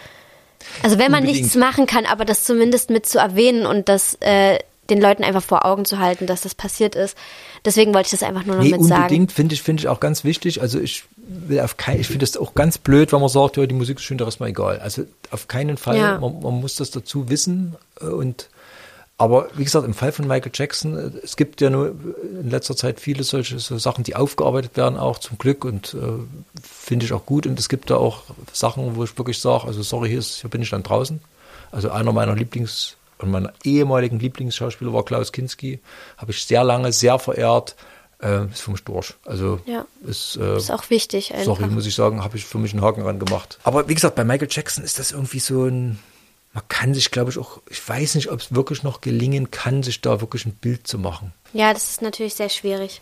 also 0.83 0.99
wenn 0.99 1.11
man 1.11 1.21
Unbedingt. 1.23 1.43
nichts 1.45 1.57
machen 1.57 1.87
kann, 1.87 2.07
aber 2.07 2.25
das 2.25 2.45
zumindest 2.45 2.91
mit 2.91 3.07
zu 3.07 3.19
erwähnen 3.19 3.67
und 3.67 3.89
das 3.89 4.15
äh, 4.21 4.59
den 4.89 5.01
Leuten 5.01 5.23
einfach 5.23 5.43
vor 5.43 5.65
Augen 5.65 5.85
zu 5.85 5.99
halten, 6.01 6.27
dass 6.27 6.41
das 6.41 6.55
passiert 6.57 6.97
ist. 6.97 7.17
Deswegen 7.65 7.95
wollte 7.95 8.07
ich 8.09 8.11
das 8.19 8.23
einfach 8.25 8.45
nur 8.45 8.57
noch 8.57 8.65
Nee, 8.65 8.71
mit 8.73 8.83
sagen. 8.85 9.03
unbedingt 9.03 9.31
finde 9.33 9.55
ich, 9.55 9.63
finde 9.63 9.83
ich 9.83 9.89
auch 9.89 10.01
ganz 10.01 10.25
wichtig. 10.25 10.61
Also 10.63 10.81
ich 10.81 11.05
will 11.17 11.61
auf 11.61 11.77
kein, 11.77 12.01
ich 12.01 12.09
finde 12.09 12.27
das 12.27 12.37
auch 12.37 12.55
ganz 12.57 12.77
blöd, 12.79 13.13
wenn 13.13 13.21
man 13.21 13.29
sagt, 13.29 13.57
ja, 13.57 13.67
die 13.67 13.75
Musik 13.75 13.99
ist 13.99 14.05
schön, 14.05 14.19
da 14.19 14.27
ist 14.27 14.41
mal 14.41 14.49
egal. 14.49 14.81
Also 14.81 15.05
auf 15.31 15.47
keinen 15.47 15.77
Fall, 15.77 15.97
Ja. 15.97 16.19
man, 16.19 16.41
man 16.43 16.55
muss 16.61 16.75
das 16.75 16.91
dazu 16.91 17.29
wissen 17.29 17.77
äh, 18.01 18.07
und 18.07 18.49
aber 19.21 19.49
wie 19.55 19.65
gesagt, 19.65 19.85
im 19.85 19.93
Fall 19.93 20.13
von 20.13 20.27
Michael 20.27 20.51
Jackson, 20.55 20.97
äh, 20.97 21.11
es 21.23 21.37
gibt 21.37 21.61
ja 21.61 21.69
nur 21.69 21.95
in 22.41 22.49
letzter 22.49 22.75
Zeit 22.75 23.01
viele 23.01 23.23
solche 23.23 23.59
so 23.59 23.77
Sachen, 23.77 24.03
die 24.03 24.17
aufgearbeitet 24.17 24.79
werden, 24.79 24.99
auch 24.99 25.19
zum 25.19 25.37
Glück 25.37 25.65
und 25.67 25.93
äh, 25.93 25.99
finde 26.63 27.05
ich 27.05 27.13
auch 27.13 27.27
gut. 27.27 27.47
Und 27.47 27.59
es 27.59 27.69
gibt 27.69 27.91
da 27.91 27.97
auch 27.97 28.23
Sachen, 28.53 28.97
wo 28.97 29.05
ich 29.05 29.19
wirklich 29.19 29.39
sage, 29.39 29.67
also 29.67 29.83
sorry, 29.83 30.09
hier, 30.09 30.19
ist, 30.21 30.41
hier 30.41 30.49
bin 30.49 30.63
ich 30.63 30.71
dann 30.71 30.83
draußen. 30.83 31.21
Also 31.71 31.91
einer 31.91 32.13
meiner 32.13 32.33
Lieblings- 32.35 32.95
und 33.19 33.31
meiner 33.31 33.53
ehemaligen 33.63 34.19
Lieblingsschauspieler 34.19 34.95
war 34.95 35.05
Klaus 35.05 35.33
Kinski. 35.33 35.81
Habe 36.17 36.31
ich 36.33 36.43
sehr 36.47 36.65
lange, 36.65 36.91
sehr 36.91 37.19
verehrt. 37.19 37.77
Äh, 38.23 38.47
ist 38.47 38.63
für 38.63 38.71
mich 38.71 38.85
durch. 38.85 39.15
Also 39.27 39.61
Ja. 39.67 39.85
ist, 40.07 40.37
äh, 40.37 40.57
ist 40.57 40.71
auch 40.71 40.89
wichtig 40.89 41.33
einfach. 41.35 41.57
sorry, 41.57 41.67
muss 41.67 41.85
ich 41.87 41.95
sagen, 41.95 42.25
habe 42.25 42.39
ich 42.39 42.47
für 42.47 42.57
mich 42.59 42.73
einen 42.73 42.83
Haken 42.83 43.03
ran 43.03 43.19
gemacht. 43.19 43.59
Aber 43.65 43.87
wie 43.89 43.95
gesagt, 43.95 44.15
bei 44.15 44.25
Michael 44.25 44.49
Jackson 44.51 44.83
ist 44.83 44.99
das 44.99 45.13
irgendwie 45.13 45.41
so 45.41 45.65
ein, 45.67 45.99
man 46.53 46.67
kann 46.69 46.95
sich, 46.95 47.11
glaube 47.11 47.31
ich, 47.31 47.39
auch, 47.39 47.61
ich 47.71 47.87
weiß 47.89 48.17
nicht, 48.17 48.31
ob 48.31 48.41
es 48.41 48.53
wirklich 48.55 48.83
noch 48.83 49.01
gelingen 49.01 49.51
kann, 49.51 49.83
sich 49.83 50.01
da 50.01 50.21
wirklich 50.21 50.47
ein 50.47 50.53
Bild 50.55 50.87
zu 50.87 50.99
machen. 50.99 51.33
Ja, 51.53 51.73
das 51.73 51.91
ist 51.91 52.03
natürlich 52.03 52.35
sehr 52.35 52.49
schwierig. 52.49 53.01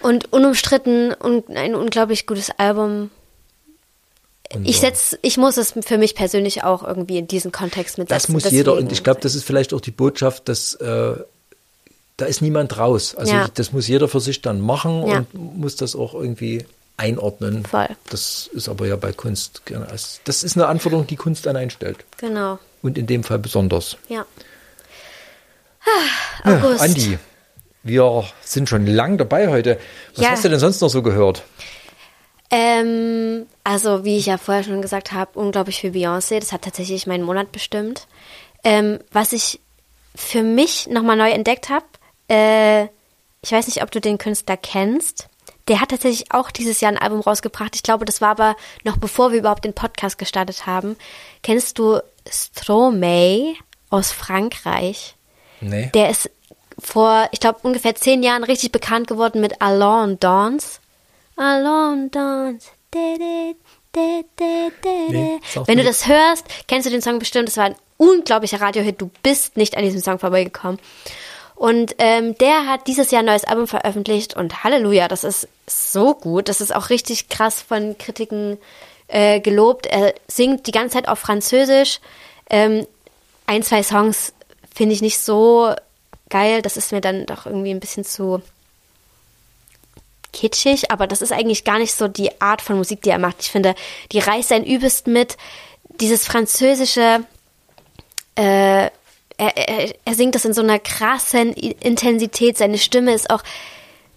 Und 0.00 0.32
unumstritten 0.32 1.12
und 1.14 1.48
ein 1.50 1.74
unglaublich 1.74 2.26
gutes 2.26 2.50
Album. 2.50 3.10
Und 4.54 4.66
Ich 4.68 4.80
setz, 4.80 5.16
ich 5.22 5.36
muss 5.36 5.56
es 5.56 5.74
für 5.80 5.98
mich 5.98 6.14
persönlich 6.14 6.62
auch 6.64 6.82
irgendwie 6.82 7.18
in 7.18 7.26
diesen 7.26 7.52
Kontext 7.52 7.98
mit 7.98 8.10
Das 8.10 8.28
muss 8.28 8.50
jeder 8.50 8.74
und 8.74 8.92
ich 8.92 9.02
glaube, 9.02 9.20
das 9.20 9.34
ist 9.34 9.44
vielleicht 9.44 9.72
auch 9.74 9.80
die 9.80 9.90
Botschaft, 9.90 10.48
dass 10.48 10.74
äh, 10.74 11.14
da 12.16 12.24
ist 12.26 12.42
niemand 12.42 12.76
raus. 12.78 13.14
Also 13.14 13.32
Ja. 13.32 13.48
das 13.52 13.72
muss 13.72 13.88
jeder 13.88 14.06
für 14.08 14.20
sich 14.20 14.40
dann 14.42 14.60
machen 14.60 15.06
Ja. 15.08 15.18
und 15.18 15.34
muss 15.58 15.76
das 15.76 15.96
auch 15.96 16.14
irgendwie 16.14 16.64
einordnen. 16.96 17.64
Voll. 17.64 17.88
Das 18.10 18.48
ist 18.52 18.68
aber 18.68 18.86
ja 18.86 18.96
bei 18.96 19.12
Kunst, 19.12 19.62
das 20.24 20.42
ist 20.42 20.56
eine 20.56 20.66
Anforderung, 20.66 21.06
die 21.06 21.16
Kunst 21.16 21.46
dann 21.46 21.56
einstellt. 21.56 22.04
Genau, 22.18 22.58
Und 22.82 22.96
in 22.98 23.06
dem 23.06 23.24
Fall 23.24 23.38
besonders. 23.38 23.96
ja. 24.08 24.24
Ah, 26.44 26.50
August. 26.54 26.78
Ja, 26.78 26.84
Andi, 26.84 27.18
wir 27.82 28.24
sind 28.42 28.68
schon 28.70 28.86
lang 28.86 29.18
dabei 29.18 29.48
heute. 29.48 29.78
Was 30.14 30.24
Ja. 30.24 30.30
hast 30.30 30.44
du 30.44 30.48
denn 30.48 30.58
sonst 30.58 30.80
noch 30.80 30.88
so 30.88 31.02
gehört? 31.02 31.42
Ähm, 32.50 33.46
also, 33.64 34.04
wie 34.04 34.16
ich 34.16 34.26
ja 34.26 34.38
vorher 34.38 34.62
schon 34.64 34.80
gesagt 34.80 35.12
habe, 35.12 35.38
unglaublich 35.38 35.80
viel 35.80 35.90
Beyoncé. 35.90 36.38
Das 36.40 36.52
hat 36.52 36.62
tatsächlich 36.62 37.06
meinen 37.06 37.24
Monat 37.24 37.52
bestimmt. 37.52 38.06
Ähm, 38.62 39.00
was 39.10 39.32
ich 39.32 39.60
für 40.14 40.42
mich 40.42 40.86
nochmal 40.86 41.16
neu 41.16 41.30
entdeckt 41.30 41.68
habe, 41.68 41.84
äh, 42.30 42.84
ich 43.42 43.52
weiß 43.52 43.66
nicht, 43.66 43.82
ob 43.82 43.90
du 43.90 44.00
den 44.00 44.16
Künstler 44.18 44.56
kennst. 44.56 45.28
Der 45.68 45.80
hat 45.80 45.90
tatsächlich 45.90 46.30
auch 46.32 46.50
dieses 46.50 46.80
Jahr 46.80 46.92
ein 46.92 46.98
Album 46.98 47.20
rausgebracht. 47.20 47.74
Ich 47.74 47.82
glaube, 47.82 48.04
das 48.04 48.20
war 48.20 48.30
aber 48.30 48.56
noch 48.84 48.96
bevor 48.98 49.32
wir 49.32 49.38
überhaupt 49.38 49.64
den 49.64 49.72
Podcast 49.72 50.18
gestartet 50.18 50.66
haben. 50.66 50.96
Kennst 51.42 51.78
du 51.78 52.00
Stromae 52.28 53.54
aus 53.90 54.12
Frankreich? 54.12 55.16
Nee. 55.60 55.90
Der 55.94 56.10
ist 56.10 56.30
vor, 56.78 57.28
ich 57.32 57.40
glaube, 57.40 57.60
ungefähr 57.62 57.94
zehn 57.94 58.22
Jahren 58.22 58.44
richtig 58.44 58.72
bekannt 58.72 59.06
geworden 59.06 59.40
mit 59.40 59.62
Alone 59.62 60.16
Dance. 60.16 60.80
Alone 61.36 62.08
Dance. 62.10 62.68
Nee, 62.94 63.56
Wenn 65.66 65.78
du 65.78 65.84
das 65.84 66.06
hörst, 66.08 66.44
kennst 66.66 66.86
du 66.86 66.90
den 66.90 67.02
Song 67.02 67.18
bestimmt. 67.18 67.48
Das 67.48 67.56
war 67.56 67.64
ein 67.64 67.76
unglaublicher 67.96 68.60
Radiohit. 68.60 69.00
Du 69.00 69.10
bist 69.22 69.56
nicht 69.56 69.76
an 69.76 69.84
diesem 69.84 70.00
Song 70.00 70.18
vorbeigekommen. 70.18 70.78
Und 71.54 71.94
ähm, 71.98 72.36
der 72.38 72.66
hat 72.66 72.86
dieses 72.88 73.10
Jahr 73.10 73.22
ein 73.22 73.26
neues 73.26 73.44
Album 73.44 73.68
veröffentlicht 73.68 74.34
und 74.34 74.64
Halleluja, 74.64 75.08
das 75.08 75.24
ist 75.24 75.48
so 75.66 76.14
gut. 76.14 76.48
Das 76.48 76.60
ist 76.60 76.74
auch 76.74 76.90
richtig 76.90 77.28
krass 77.28 77.62
von 77.62 77.96
Kritiken 77.96 78.58
äh, 79.08 79.40
gelobt. 79.40 79.86
Er 79.86 80.14
singt 80.26 80.66
die 80.66 80.72
ganze 80.72 80.94
Zeit 80.94 81.08
auf 81.08 81.18
Französisch. 81.20 82.00
Ähm, 82.50 82.86
ein, 83.46 83.62
zwei 83.62 83.82
Songs 83.82 84.32
finde 84.74 84.94
ich 84.94 85.02
nicht 85.02 85.18
so 85.18 85.72
geil. 86.28 86.62
Das 86.62 86.76
ist 86.76 86.92
mir 86.92 87.00
dann 87.00 87.26
doch 87.26 87.46
irgendwie 87.46 87.70
ein 87.70 87.80
bisschen 87.80 88.04
zu 88.04 88.42
kitschig, 90.32 90.90
aber 90.90 91.06
das 91.06 91.22
ist 91.22 91.32
eigentlich 91.32 91.64
gar 91.64 91.78
nicht 91.78 91.94
so 91.94 92.08
die 92.08 92.40
Art 92.40 92.60
von 92.60 92.76
Musik, 92.76 93.02
die 93.02 93.10
er 93.10 93.18
macht. 93.18 93.36
Ich 93.40 93.52
finde, 93.52 93.74
die 94.12 94.18
reißt 94.18 94.48
sein 94.48 94.64
Übelst 94.64 95.06
mit. 95.06 95.36
Dieses 96.00 96.26
französische, 96.26 97.24
äh, 98.34 98.90
er, 99.36 99.56
er, 99.56 99.94
er 100.04 100.14
singt 100.14 100.34
das 100.34 100.44
in 100.44 100.52
so 100.52 100.62
einer 100.62 100.78
krassen 100.78 101.52
Intensität. 101.52 102.56
Seine 102.56 102.78
Stimme 102.78 103.14
ist 103.14 103.30
auch, 103.30 103.42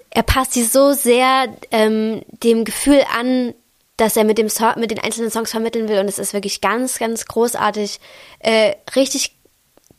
er 0.09 0.23
passt 0.23 0.53
sie 0.53 0.63
so 0.63 0.93
sehr 0.93 1.47
ähm, 1.71 2.21
dem 2.43 2.65
Gefühl 2.65 3.01
an, 3.17 3.53
dass 3.97 4.15
er 4.15 4.23
mit 4.23 4.37
dem 4.37 4.49
Song, 4.49 4.73
mit 4.77 4.91
den 4.91 4.99
einzelnen 4.99 5.31
Songs 5.31 5.51
vermitteln 5.51 5.89
will. 5.89 5.99
Und 5.99 6.07
es 6.07 6.19
ist 6.19 6.33
wirklich 6.33 6.61
ganz, 6.61 6.99
ganz 6.99 7.25
großartig. 7.25 7.99
Äh, 8.39 8.75
richtig 8.95 9.35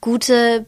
gute 0.01 0.67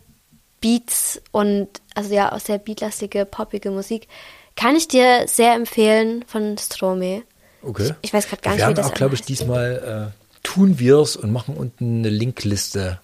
Beats 0.60 1.22
und 1.30 1.68
also 1.94 2.12
ja, 2.12 2.32
auch 2.32 2.40
sehr 2.40 2.58
beatlastige, 2.58 3.24
poppige 3.24 3.70
Musik. 3.70 4.08
Kann 4.56 4.76
ich 4.76 4.88
dir 4.88 5.26
sehr 5.26 5.54
empfehlen 5.54 6.24
von 6.26 6.58
Stromae. 6.58 7.22
Okay. 7.62 7.94
Ich, 8.02 8.08
ich 8.08 8.12
weiß 8.12 8.28
gerade 8.28 8.42
gar 8.42 8.56
wir 8.56 8.66
nicht, 8.66 8.76
wie 8.76 8.82
das 8.82 8.90
auch, 8.90 8.94
glaube 8.94 9.14
ich, 9.14 9.22
diesmal 9.22 10.12
äh, 10.12 10.38
tun 10.42 10.78
wir 10.78 10.98
es 10.98 11.16
und 11.16 11.32
machen 11.32 11.56
unten 11.56 12.00
eine 12.00 12.10
Linkliste 12.10 13.00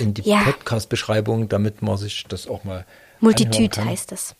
in 0.00 0.14
die 0.14 0.22
Ja. 0.22 0.40
Podcast-Beschreibung, 0.44 1.48
damit 1.48 1.82
man 1.82 1.96
sich 1.96 2.24
das 2.28 2.46
auch 2.48 2.64
mal 2.64 2.84
Multitude 3.20 3.84
heißt 3.84 4.12
das. 4.12 4.34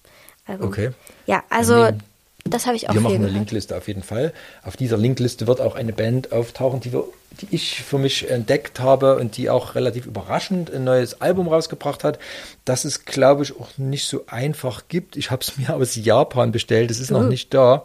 Album. 0.47 0.69
Okay. 0.69 0.91
Ja, 1.27 1.43
also 1.51 1.87
nehmen- 1.87 2.03
das 2.45 2.67
habe 2.67 2.77
ich 2.77 2.89
auch 2.89 2.95
Wir 2.95 3.01
machen 3.01 3.15
eine 3.17 3.25
gehört. 3.25 3.35
Linkliste 3.39 3.77
auf 3.77 3.89
jeden 3.89 4.05
Fall. 4.05 4.33
Auf 4.63 4.77
dieser 4.77 4.97
Linkliste 4.97 5.49
wird 5.49 5.61
auch 5.61 5.75
eine 5.75 5.93
Band 5.93 6.31
auftauchen, 6.33 6.79
die, 6.81 6.93
wir, 6.93 7.03
die 7.41 7.49
ich 7.51 7.83
für 7.83 7.99
mich 7.99 8.31
entdeckt 8.31 8.79
habe 8.79 9.17
und 9.17 9.37
die 9.37 9.51
auch 9.51 9.75
relativ 9.75 10.07
überraschend 10.07 10.71
ein 10.73 10.85
neues 10.85 11.21
Album 11.21 11.49
rausgebracht 11.49 12.05
hat, 12.05 12.21
das 12.65 12.85
es, 12.85 13.05
glaube 13.05 13.43
ich, 13.43 13.59
auch 13.59 13.71
nicht 13.79 14.07
so 14.07 14.23
einfach 14.29 14.85
gibt. 14.89 15.17
Ich 15.17 15.33
habe 15.33 15.43
es 15.43 15.57
mir 15.57 15.75
aus 15.75 15.97
Japan 15.97 16.53
bestellt, 16.53 16.93
es 16.93 17.01
ist 17.01 17.11
noch 17.11 17.25
nicht 17.25 17.53
da. 17.53 17.85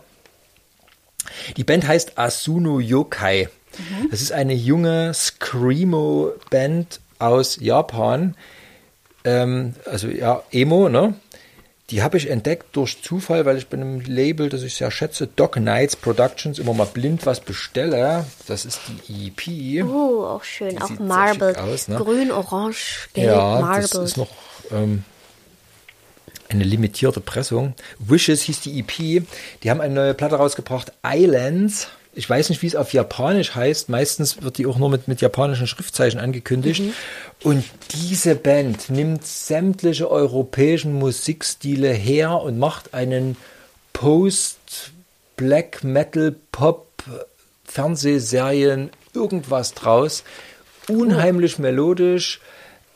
Die 1.57 1.63
Band 1.63 1.87
heißt 1.87 2.19
Asuno 2.19 2.79
Yokai. 2.79 3.49
Das 4.11 4.21
ist 4.21 4.32
eine 4.32 4.53
junge 4.53 5.13
Screamo-Band 5.13 6.99
aus 7.21 7.57
Japan. 7.59 8.35
Ähm, 9.23 9.75
also 9.85 10.07
ja, 10.07 10.43
Emo, 10.51 10.89
ne? 10.89 11.15
Die 11.89 12.03
habe 12.03 12.15
ich 12.15 12.29
entdeckt 12.29 12.67
durch 12.71 13.01
Zufall, 13.03 13.45
weil 13.45 13.57
ich 13.57 13.67
bei 13.67 13.75
einem 13.75 13.99
Label, 13.99 14.47
das 14.47 14.63
ich 14.63 14.75
sehr 14.75 14.91
schätze, 14.91 15.27
Dog 15.27 15.57
Nights 15.57 15.97
Productions, 15.97 16.57
immer 16.57 16.73
mal 16.73 16.85
blind 16.85 17.25
was 17.25 17.41
bestelle. 17.41 18.25
Das 18.47 18.63
ist 18.63 18.79
die 19.09 19.27
EP. 19.27 19.85
Oh, 19.85 20.23
auch 20.23 20.43
schön. 20.45 20.69
Die 20.69 20.81
auch 20.81 20.87
schick 20.87 21.57
aus, 21.57 21.89
ne? 21.89 21.97
Grün, 21.97 22.31
orange, 22.31 23.09
gelb, 23.13 23.31
ja, 23.31 23.59
Marbled. 23.59 23.93
das 23.93 24.03
ist 24.11 24.17
noch 24.17 24.29
ähm, 24.71 25.03
eine 26.47 26.63
limitierte 26.63 27.19
Pressung. 27.19 27.73
Wishes 27.99 28.41
hieß 28.43 28.61
die 28.61 28.79
EP. 28.79 29.25
Die 29.61 29.69
haben 29.69 29.81
eine 29.81 29.93
neue 29.93 30.13
Platte 30.13 30.35
rausgebracht, 30.35 30.93
Islands. 31.05 31.89
Ich 32.13 32.29
weiß 32.29 32.50
nicht, 32.50 32.62
wie 32.62 32.67
es 32.67 32.75
auf 32.75 32.92
Japanisch 32.92 33.55
heißt. 33.55 33.88
Meistens 33.88 34.43
wird 34.43 34.58
die 34.58 34.66
auch 34.66 34.78
nur 34.78 34.89
mit, 34.89 35.08
mit 35.08 35.21
japanischen 35.21 35.66
Schriftzeichen 35.66 36.20
angekündigt. 36.20 36.83
Und 37.42 37.63
diese 37.93 38.36
Band 38.36 38.89
nimmt 38.89 39.25
sämtliche 39.25 40.12
europäischen 40.12 40.93
Musikstile 40.93 41.93
her 41.93 42.42
und 42.42 42.59
macht 42.59 42.93
einen 42.93 43.38
Post-Black 43.93 45.83
Metal 45.86 46.36
Pop 46.51 46.88
Fernsehserien 47.66 48.89
irgendwas 49.13 49.74
draus. 49.74 50.24
unheimlich 50.88 51.59
melodisch, 51.59 52.42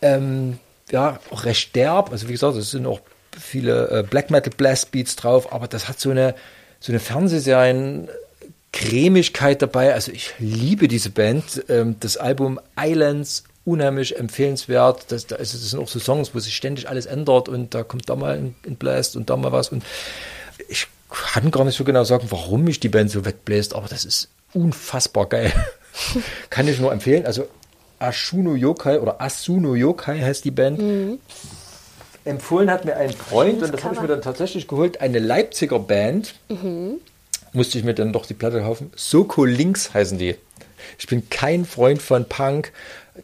ähm, 0.02 0.60
ja, 0.92 1.20
auch 1.30 1.46
recht 1.46 1.76
derb. 1.76 2.12
Also 2.12 2.28
wie 2.28 2.34
gesagt, 2.34 2.58
es 2.58 2.72
sind 2.72 2.86
auch 2.86 3.00
viele 3.40 3.90
äh, 3.90 4.04
Black 4.04 4.32
Metal 4.32 4.52
Blast 4.56 4.92
Beats 4.92 5.16
drauf, 5.16 5.54
aber 5.54 5.68
das 5.68 5.88
hat 5.88 6.00
so 6.00 6.10
eine, 6.10 6.36
so 6.80 6.92
eine 6.92 7.00
Fernsehserien 7.00 8.10
Cremigkeit 8.76 9.62
dabei. 9.62 9.94
Also 9.94 10.12
ich 10.12 10.34
liebe 10.38 10.88
diese 10.88 11.10
Band. 11.10 11.64
Ähm, 11.70 11.96
das 12.02 12.18
Album 12.18 12.60
Islands 12.80 13.46
unheimlich 13.64 14.18
empfehlenswert. 14.20 15.06
Das, 15.08 15.26
das, 15.26 15.40
das 15.40 15.70
sind 15.70 15.80
auch 15.80 15.88
so 15.88 15.98
Songs, 16.00 16.36
wo 16.36 16.40
sich 16.40 16.56
ständig 16.56 16.90
alles 16.90 17.06
ändert 17.06 17.50
und 17.50 17.74
da 17.74 17.84
kommt 17.84 18.10
da 18.10 18.16
mal 18.16 18.38
ein, 18.38 18.76
Blast 18.76 19.16
und 19.16 19.30
da 19.30 19.38
mal 19.38 19.52
was. 19.54 19.70
Und 19.70 19.84
ich 20.68 20.88
kann 21.10 21.52
gar 21.52 21.64
nicht 21.64 21.78
so 21.78 21.86
genau 21.86 22.04
sagen, 22.04 22.28
warum 22.30 22.66
mich 22.66 22.80
die 22.82 22.90
Band 22.90 23.10
so 23.10 23.26
wegbläst, 23.26 23.74
aber 23.74 23.88
das 23.88 24.04
ist 24.04 24.28
unfassbar 24.54 25.28
geil. 25.28 25.54
kann 26.50 26.68
ich 26.68 26.80
nur 26.80 26.92
empfehlen. 26.92 27.26
Also 27.26 27.48
Ashuno 27.98 28.56
Yokai 28.56 29.00
oder 29.00 29.22
Asuno 29.22 29.76
Yokai 29.76 30.20
heißt 30.20 30.44
die 30.44 30.52
Band. 30.52 30.82
Empfohlen 32.26 32.70
hat 32.70 32.84
mir 32.84 32.98
ein 32.98 33.12
Freund 33.12 33.64
und 33.64 33.74
das 33.74 33.84
habe 33.86 33.96
ich 33.96 34.02
mir 34.02 34.08
dann 34.08 34.22
tatsächlich 34.22 34.68
geholt, 34.68 35.00
eine 35.00 35.20
Leipziger 35.20 35.80
Band. 35.80 36.36
Musste 37.56 37.78
ich 37.78 37.84
mir 37.84 37.94
dann 37.94 38.14
doch 38.14 38.26
die 38.26 38.34
Platte 38.34 38.62
kaufen. 38.62 38.92
Soko 38.96 39.46
Links 39.46 39.94
heißen 39.94 40.18
die. 40.18 40.36
Ich 41.00 41.08
bin 41.08 41.30
kein 41.30 41.66
Freund 41.66 42.02
von 42.02 42.28
Punk. 42.28 42.72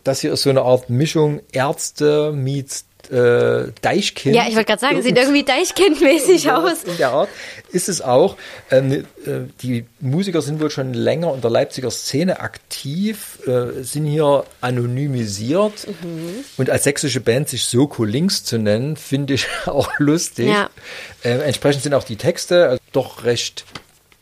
Das 0.04 0.22
hier 0.22 0.34
ist 0.34 0.44
so 0.44 0.50
eine 0.50 0.62
Art 0.62 0.90
Mischung 0.90 1.42
Ärzte 1.52 2.32
meets 2.34 2.86
äh, 3.10 3.72
Deichkind. 3.82 4.36
Ja, 4.36 4.44
ich 4.48 4.56
wollte 4.56 4.68
gerade 4.68 4.80
sagen, 4.80 5.02
sieht 5.02 5.18
irgendwie 5.18 5.44
Deichkind-mäßig 5.44 6.50
aus. 6.52 6.84
In 6.84 6.98
der 6.98 7.10
Art 7.10 7.30
ist 7.72 7.90
es 7.90 8.02
auch. 8.02 8.38
Ähm, 8.70 8.92
äh, 8.92 9.06
die 9.62 9.86
Musiker 10.00 10.42
sind 10.42 10.62
wohl 10.62 10.70
schon 10.70 10.94
länger 10.94 11.34
in 11.34 11.42
der 11.42 11.50
Leipziger 11.50 11.92
Szene 11.92 12.40
aktiv, 12.40 13.40
äh, 13.48 13.84
sind 13.84 14.06
hier 14.06 14.46
anonymisiert. 14.62 15.88
Mhm. 15.88 16.46
Und 16.58 16.70
als 16.70 16.84
sächsische 16.84 17.20
Band 17.20 17.50
sich 17.50 17.66
Soko 17.66 18.06
Links 18.06 18.44
zu 18.44 18.58
nennen, 18.58 18.96
finde 18.96 19.34
ich 19.34 19.48
auch 19.66 19.90
lustig. 19.98 20.48
Ja. 20.48 20.70
Äh, 21.24 21.40
entsprechend 21.40 21.84
sind 21.84 21.94
auch 21.94 22.04
die 22.04 22.18
Texte 22.18 22.70
also 22.70 22.82
doch 22.94 23.26
recht 23.26 23.66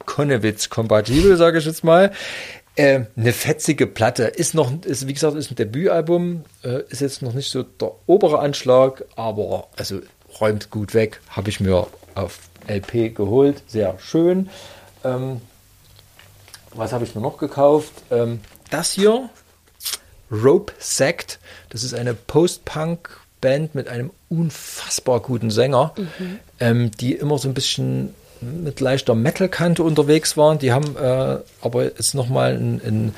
Konnewitz-kompatibel, 0.10 1.38
sage 1.38 1.60
ich 1.60 1.66
jetzt 1.66 1.84
mal. 1.84 2.12
Äh, 2.76 3.02
eine 3.16 3.32
fetzige 3.32 3.86
Platte. 3.86 4.24
Ist 4.24 4.56
noch, 4.56 4.72
ist, 4.84 5.08
wie 5.08 5.14
gesagt, 5.14 5.38
ist 5.38 5.52
ein 5.52 5.56
Debütalbum, 5.56 6.46
äh, 6.64 6.82
ist 6.90 7.02
jetzt 7.02 7.22
noch 7.22 7.34
nicht 7.34 7.52
so 7.52 7.62
der 7.62 7.92
obere 8.08 8.40
Anschlag, 8.40 9.06
aber 9.16 9.68
also 9.78 10.02
räumt 10.42 10.72
gut 10.72 10.96
weg. 10.96 11.22
Habe 11.30 11.50
ich 11.50 11.60
mir 11.60 11.86
auf 12.16 12.40
LP 12.68 13.16
geholt. 13.16 13.62
Sehr 13.68 14.00
schön. 14.00 14.50
Ähm, 15.04 15.42
was 16.74 16.92
habe 16.92 17.06
ich 17.06 17.14
mir 17.14 17.22
noch 17.22 17.38
gekauft? 17.38 17.94
Ähm, 18.10 18.40
das 18.72 18.94
hier, 18.94 19.30
Rope 20.32 20.74
Sect. 20.80 21.40
Das 21.70 21.84
ist 21.84 21.94
eine 21.94 22.16
Post-Punk-Band 22.16 23.76
mit 23.76 23.88
einem 23.88 24.10
unfassbar 24.30 25.20
guten 25.20 25.52
Sänger, 25.52 25.94
ähm, 26.60 26.90
die 27.00 27.14
immer 27.14 27.38
so 27.38 27.48
ein 27.48 27.54
bisschen 27.54 28.16
mit 28.42 28.80
leichter 28.80 29.16
Metal-Kante 29.16 29.84
unterwegs 29.84 30.38
waren. 30.38 30.60
Die 30.60 30.72
haben 30.72 30.96
äh, 30.96 31.38
aber 31.62 31.84
jetzt 31.84 32.14
nochmal 32.16 32.54
ein, 32.56 32.82
ein, 32.86 33.16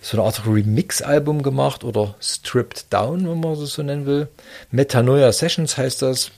so 0.00 0.16
eine 0.16 0.26
Art 0.26 0.46
Remix-Album 0.46 1.42
gemacht 1.42 1.84
oder 1.84 2.14
Stripped 2.20 2.86
Down, 2.92 3.28
wenn 3.28 3.40
man 3.40 3.58
das 3.58 3.72
so 3.72 3.82
nennen 3.82 4.06
will. 4.06 4.28
Metanoia 4.70 5.32
Sessions 5.32 5.76
heißt 5.76 6.02
das. 6.02 6.30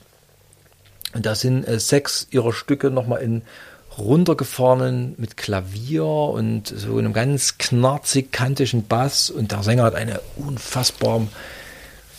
Und 1.13 1.25
da 1.25 1.35
sind 1.35 1.67
äh, 1.67 1.79
sechs 1.79 2.27
ihrer 2.31 2.53
Stücke 2.53 2.91
nochmal 2.91 3.21
in 3.21 3.41
runtergefahrenen 3.97 5.15
mit 5.17 5.37
Klavier 5.37 6.05
und 6.05 6.67
so 6.67 6.97
einem 6.97 7.13
ganz 7.13 7.57
knarzig 7.57 8.31
kantigen 8.31 8.85
Bass. 8.87 9.29
Und 9.29 9.51
der 9.51 9.63
Sänger 9.63 9.83
hat 9.83 9.95
eine 9.95 10.19
unfassbar 10.35 11.25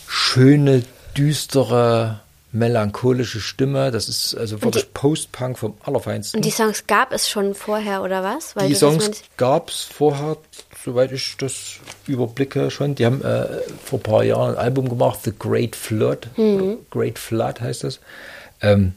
schöne, 0.07 0.83
düstere, 1.15 2.19
melancholische 2.57 3.39
Stimme. 3.39 3.91
Das 3.91 4.09
ist 4.09 4.35
also 4.35 4.61
wirklich 4.61 4.93
Post-Punk 4.93 5.57
vom 5.57 5.75
Allerfeinsten. 5.83 6.39
Und 6.39 6.45
die 6.45 6.51
Songs 6.51 6.87
gab 6.87 7.11
es 7.13 7.29
schon 7.29 7.53
vorher, 7.53 8.01
oder 8.03 8.23
was? 8.23 8.55
Weil 8.55 8.67
Die 8.67 8.75
Songs 8.75 9.23
gab 9.37 9.69
es 9.69 9.83
vorher, 9.83 10.37
soweit 10.83 11.11
ich 11.11 11.37
das 11.37 11.77
überblicke 12.07 12.71
schon. 12.71 12.95
Die 12.95 13.05
haben 13.05 13.21
äh, 13.23 13.47
vor 13.83 13.99
ein 13.99 14.03
paar 14.03 14.23
Jahren 14.23 14.55
ein 14.55 14.57
Album 14.57 14.89
gemacht, 14.89 15.19
The 15.23 15.33
Great 15.37 15.75
Flood. 15.75 16.27
Mhm. 16.37 16.77
Great 16.89 17.19
Flood 17.19 17.61
heißt 17.61 17.83
das. 17.83 17.99
Ähm, 18.61 18.93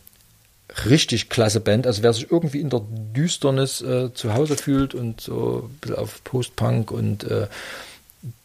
richtig 0.88 1.28
klasse 1.28 1.60
Band. 1.60 1.86
Also 1.86 2.02
wer 2.02 2.12
sich 2.12 2.30
irgendwie 2.30 2.60
in 2.60 2.70
der 2.70 2.82
Düsternis 3.14 3.80
äh, 3.80 4.12
zu 4.14 4.34
Hause 4.34 4.56
fühlt 4.56 4.94
und 4.94 5.20
so 5.20 5.68
ein 5.68 5.78
bisschen 5.80 5.96
auf 5.96 6.22
Post-Punk 6.24 6.90
und 6.90 7.24
äh, 7.24 7.46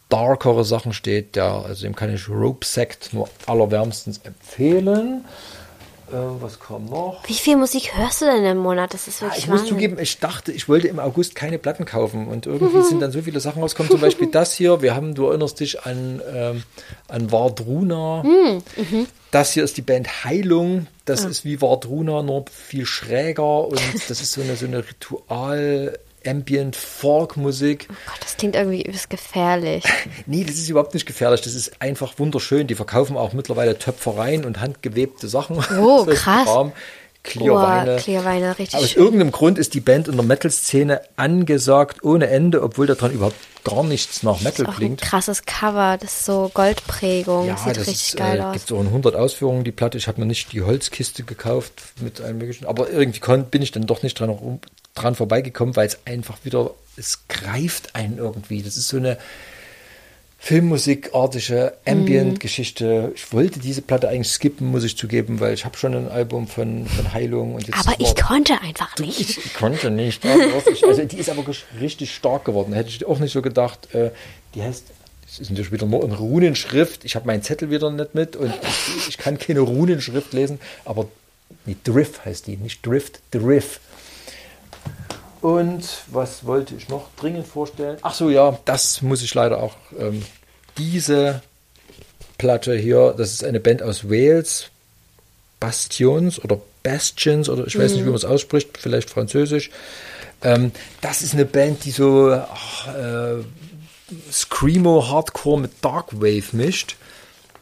darkere 0.08 0.64
Sachen 0.64 0.92
steht, 0.92 1.36
der, 1.36 1.64
also 1.66 1.82
dem 1.82 1.96
kann 1.96 2.14
ich 2.14 2.28
Rope 2.28 2.64
Sect 2.66 3.12
nur 3.12 3.28
allerwärmstens 3.46 4.20
empfehlen. 4.24 5.24
Äh, 6.08 6.14
was 6.40 6.60
kam 6.60 6.84
noch? 6.84 7.20
Wie 7.26 7.34
viel 7.34 7.56
Musik 7.56 7.96
hörst 7.96 8.20
du 8.20 8.26
denn 8.26 8.44
im 8.44 8.58
Monat? 8.58 8.94
Das 8.94 9.08
ist 9.08 9.20
Ja, 9.20 9.26
wirklich 9.26 9.42
ich 9.44 9.50
muss 9.50 9.60
Wahnsinn. 9.62 9.74
zugeben, 9.74 9.98
ich 9.98 10.20
dachte, 10.20 10.52
ich 10.52 10.68
wollte 10.68 10.86
im 10.86 11.00
August 11.00 11.34
keine 11.34 11.58
Platten 11.58 11.84
kaufen 11.84 12.28
und 12.28 12.46
irgendwie 12.46 12.82
sind 12.88 13.00
dann 13.00 13.10
so 13.10 13.22
viele 13.22 13.40
Sachen 13.40 13.60
rausgekommen. 13.60 13.90
Zum 13.90 14.00
Beispiel 14.00 14.28
das 14.28 14.54
hier. 14.54 14.82
Wir 14.82 14.94
haben, 14.94 15.16
du 15.16 15.26
erinnerst 15.26 15.58
dich 15.58 15.82
an, 15.84 16.22
ähm, 16.32 16.62
an 17.08 17.32
Vardruna. 17.32 18.22
Hm, 18.22 18.62
mhm. 18.76 19.06
Das 19.32 19.52
hier 19.52 19.64
ist 19.64 19.76
die 19.76 19.82
Band 19.82 20.24
Heilung. 20.24 20.86
Das 21.06 21.24
ist 21.24 21.44
wie 21.44 21.60
Vardruna, 21.60 22.22
nur 22.22 22.44
viel 22.52 22.86
schräger 22.86 23.66
und 23.66 23.80
das 24.08 24.20
ist 24.20 24.32
so 24.32 24.40
eine, 24.42 24.54
so 24.56 24.66
eine 24.66 24.84
Ritual. 24.88 25.98
Ambient 26.28 26.76
Folk 26.76 27.36
Musik. 27.36 27.88
Gott, 27.88 28.18
das 28.20 28.36
klingt 28.36 28.56
irgendwie 28.56 28.82
übelst 28.82 29.10
gefährlich. 29.10 29.84
Nee, 30.26 30.44
das 30.44 30.56
ist 30.56 30.68
überhaupt 30.68 30.94
nicht 30.94 31.06
gefährlich. 31.06 31.40
Das 31.42 31.54
ist 31.54 31.80
einfach 31.80 32.18
wunderschön. 32.18 32.66
Die 32.66 32.74
verkaufen 32.74 33.16
auch 33.16 33.32
mittlerweile 33.32 33.78
Töpfereien 33.78 34.44
und 34.44 34.60
handgewebte 34.60 35.28
Sachen. 35.28 35.58
Oh, 35.80 36.04
krass. 36.10 36.44
Kram. 36.44 36.72
Clearweine. 37.22 37.92
Boah, 37.96 38.00
Clearweine, 38.00 38.58
richtig 38.58 38.78
aus 38.80 38.90
schön. 38.90 39.02
irgendeinem 39.02 39.32
Grund 39.32 39.58
ist 39.58 39.74
die 39.74 39.80
Band 39.80 40.06
in 40.06 40.14
der 40.14 40.24
Metal-Szene 40.24 41.00
angesagt 41.16 42.04
ohne 42.04 42.28
Ende, 42.28 42.62
obwohl 42.62 42.86
daran 42.86 43.10
überhaupt 43.10 43.34
gar 43.64 43.82
nichts 43.82 44.22
nach 44.22 44.40
Metal 44.42 44.66
Auch 44.66 44.70
ein 44.70 44.76
klingt. 44.76 45.00
krasses 45.02 45.44
Cover, 45.44 45.98
das 46.00 46.12
ist 46.12 46.24
so 46.24 46.52
Goldprägung, 46.54 47.48
Ja, 47.48 47.56
sieht 47.56 47.76
das 47.78 47.88
richtig 47.88 48.08
ist, 48.10 48.16
geil 48.16 48.38
äh, 48.38 48.42
aus. 48.42 48.52
gibt 48.52 48.68
so 48.68 48.80
in 48.80 48.86
100 48.86 49.16
Ausführungen 49.16 49.64
die 49.64 49.72
Platte. 49.72 49.98
Ich 49.98 50.06
habe 50.06 50.20
mir 50.20 50.26
nicht 50.26 50.52
die 50.52 50.62
Holzkiste 50.62 51.24
gekauft 51.24 51.72
mit 52.00 52.20
allem 52.20 52.38
möglichen, 52.38 52.64
aber 52.64 52.90
irgendwie 52.90 53.20
bin 53.50 53.60
ich 53.62 53.72
dann 53.72 53.86
doch 53.88 54.04
nicht 54.04 54.20
dran, 54.20 54.30
rum- 54.30 54.60
dran 54.96 55.14
vorbeigekommen, 55.14 55.76
weil 55.76 55.86
es 55.86 55.98
einfach 56.04 56.38
wieder, 56.44 56.72
es 56.96 57.28
greift 57.28 57.94
einen 57.94 58.18
irgendwie. 58.18 58.62
Das 58.62 58.76
ist 58.76 58.88
so 58.88 58.96
eine 58.96 59.18
filmmusikartige 60.38 61.72
Ambient-Geschichte. 61.86 63.10
Ich 63.16 63.32
wollte 63.32 63.58
diese 63.58 63.82
Platte 63.82 64.08
eigentlich 64.08 64.30
skippen, 64.32 64.68
muss 64.68 64.84
ich 64.84 64.96
zugeben, 64.96 65.40
weil 65.40 65.54
ich 65.54 65.64
habe 65.64 65.76
schon 65.76 65.94
ein 65.94 66.08
Album 66.08 66.46
von, 66.46 66.86
von 66.86 67.12
Heilung 67.12 67.54
und 67.54 67.66
jetzt 67.66 67.78
Aber 67.78 67.98
ich 67.98 68.14
konnte 68.14 68.60
einfach 68.60 68.96
nicht. 68.98 69.38
ich 69.38 69.54
konnte 69.54 69.90
nicht. 69.90 70.24
Also 70.26 71.04
die 71.04 71.16
ist 71.18 71.30
aber 71.30 71.44
richtig 71.80 72.14
stark 72.14 72.44
geworden. 72.44 72.74
Hätte 72.74 72.90
ich 72.90 73.04
auch 73.06 73.18
nicht 73.18 73.32
so 73.32 73.42
gedacht. 73.42 73.92
Äh, 73.94 74.10
Die 74.54 74.62
heißt, 74.62 74.84
es 75.28 75.40
ist 75.40 75.50
natürlich 75.50 75.72
wieder 75.72 75.86
nur 75.86 76.04
in 76.04 76.12
Runenschrift. 76.12 77.04
Ich 77.04 77.16
habe 77.16 77.26
meinen 77.26 77.42
Zettel 77.42 77.70
wieder 77.70 77.90
nicht 77.90 78.14
mit 78.14 78.36
und 78.36 78.52
ich, 78.62 79.08
ich 79.08 79.18
kann 79.18 79.38
keine 79.38 79.60
Runenschrift 79.60 80.32
lesen. 80.32 80.60
Aber 80.84 81.08
nee, 81.64 81.76
Drift 81.82 82.24
heißt 82.24 82.46
die, 82.46 82.56
nicht 82.56 82.86
Drift, 82.86 83.20
Drift. 83.32 83.80
Und 85.46 85.84
was 86.08 86.44
wollte 86.44 86.74
ich 86.74 86.88
noch 86.88 87.06
dringend 87.14 87.46
vorstellen? 87.46 87.98
Ach 88.02 88.12
so, 88.12 88.30
ja, 88.30 88.58
das 88.64 89.00
muss 89.00 89.22
ich 89.22 89.32
leider 89.32 89.62
auch. 89.62 89.76
Ähm, 89.96 90.24
diese 90.76 91.40
Platte 92.36 92.74
hier, 92.74 93.14
das 93.16 93.32
ist 93.32 93.44
eine 93.44 93.60
Band 93.60 93.80
aus 93.80 94.10
Wales, 94.10 94.70
Bastions 95.60 96.42
oder 96.42 96.58
Bastions 96.82 97.48
oder 97.48 97.64
ich 97.64 97.78
weiß 97.78 97.92
nicht, 97.92 98.00
wie 98.00 98.08
man 98.08 98.16
es 98.16 98.24
ausspricht, 98.24 98.76
vielleicht 98.76 99.08
französisch. 99.08 99.70
Ähm, 100.42 100.72
das 101.00 101.22
ist 101.22 101.32
eine 101.32 101.44
Band, 101.44 101.84
die 101.84 101.92
so 101.92 102.32
ach, 102.32 102.88
äh, 102.88 103.36
Screamo 104.32 105.08
Hardcore 105.08 105.60
mit 105.60 105.70
Darkwave 105.80 106.56
mischt. 106.56 106.96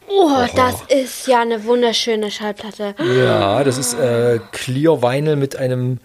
Oh, 0.07 0.43
das 0.55 0.81
ist 0.89 1.27
ja 1.27 1.41
eine 1.41 1.63
wunderschöne 1.65 2.31
Schallplatte. 2.31 2.95
Ja, 3.15 3.63
das 3.63 3.77
ist 3.77 3.93
äh, 3.93 4.39
Clear 4.53 5.03
Vinyl 5.03 5.35
mit 5.35 5.55
einem 5.55 5.99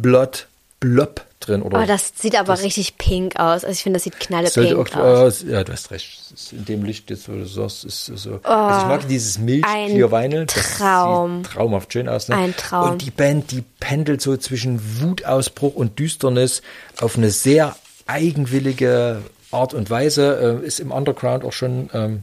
Oxblood 0.00 0.46
Blob 0.80 1.26
drin. 1.40 1.60
Oder 1.60 1.82
Oh, 1.82 1.86
das 1.86 2.12
sieht 2.16 2.38
aber 2.38 2.58
richtig 2.58 2.96
pink 2.96 3.36
aus. 3.38 3.64
Also 3.64 3.68
ich 3.72 3.82
finde, 3.82 3.98
das 3.98 4.04
sieht 4.04 4.18
knallepink 4.18 4.96
aus. 4.96 5.42
äh, 5.42 5.52
ja, 5.52 5.62
du 5.64 5.72
hast 5.72 5.90
recht. 5.90 6.18
In 6.52 6.64
dem 6.64 6.84
Licht 6.84 7.10
jetzt, 7.10 7.28
wo 7.28 7.32
du 7.32 7.44
sagst, 7.44 7.84
ist 7.84 8.06
so. 8.06 8.40
also 8.42 8.80
ich 8.80 8.86
mag 8.88 9.06
dieses 9.08 9.38
Milch 9.38 9.62
Oh, 9.66 9.70
ein 9.70 9.90
Clear 9.90 10.10
Vinyl. 10.10 10.46
Das 10.46 10.78
Traum. 10.78 11.44
sieht 11.44 11.52
traumhaft 11.52 11.92
schön 11.92 12.08
aus. 12.08 12.28
Ne? 12.28 12.36
Ein 12.36 12.56
Traum. 12.56 12.92
Und 12.92 13.02
die 13.02 13.10
Band, 13.10 13.50
die 13.50 13.62
pendelt 13.78 14.22
so 14.22 14.36
zwischen 14.38 14.80
Wutausbruch 15.02 15.74
und 15.74 15.98
Düsternis 15.98 16.62
auf 17.00 17.18
eine 17.18 17.30
sehr 17.30 17.76
eigenwillige 18.06 19.20
Art 19.50 19.74
und 19.74 19.90
Weise. 19.90 20.60
Äh, 20.62 20.66
ist 20.66 20.80
im 20.80 20.92
Underground 20.92 21.44
auch 21.44 21.52
schon 21.52 21.90
ähm, 21.92 22.22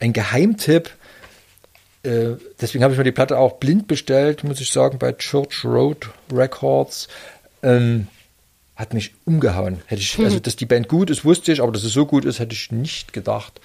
ein 0.00 0.14
Geheimtipp. 0.14 0.90
Äh, 2.04 2.36
deswegen 2.60 2.84
habe 2.84 2.92
ich 2.94 2.98
mir 2.98 3.04
die 3.04 3.12
Platte 3.12 3.38
auch 3.38 3.54
blind 3.54 3.86
bestellt, 3.88 4.44
muss 4.44 4.60
ich 4.60 4.70
sagen, 4.70 4.98
bei 4.98 5.12
Church 5.12 5.64
Road 5.64 6.10
Records. 6.32 7.08
Ähm, 7.62 8.08
hat 8.76 8.92
mich 8.92 9.14
umgehauen. 9.24 9.82
Hätte 9.86 10.02
ich, 10.02 10.18
also, 10.18 10.40
dass 10.40 10.56
die 10.56 10.66
Band 10.66 10.88
gut 10.88 11.08
ist, 11.08 11.24
wusste 11.24 11.52
ich, 11.52 11.62
aber 11.62 11.70
dass 11.72 11.84
es 11.84 11.92
so 11.92 12.06
gut 12.06 12.24
ist, 12.24 12.40
hätte 12.40 12.54
ich 12.54 12.72
nicht 12.72 13.12
gedacht. 13.12 13.60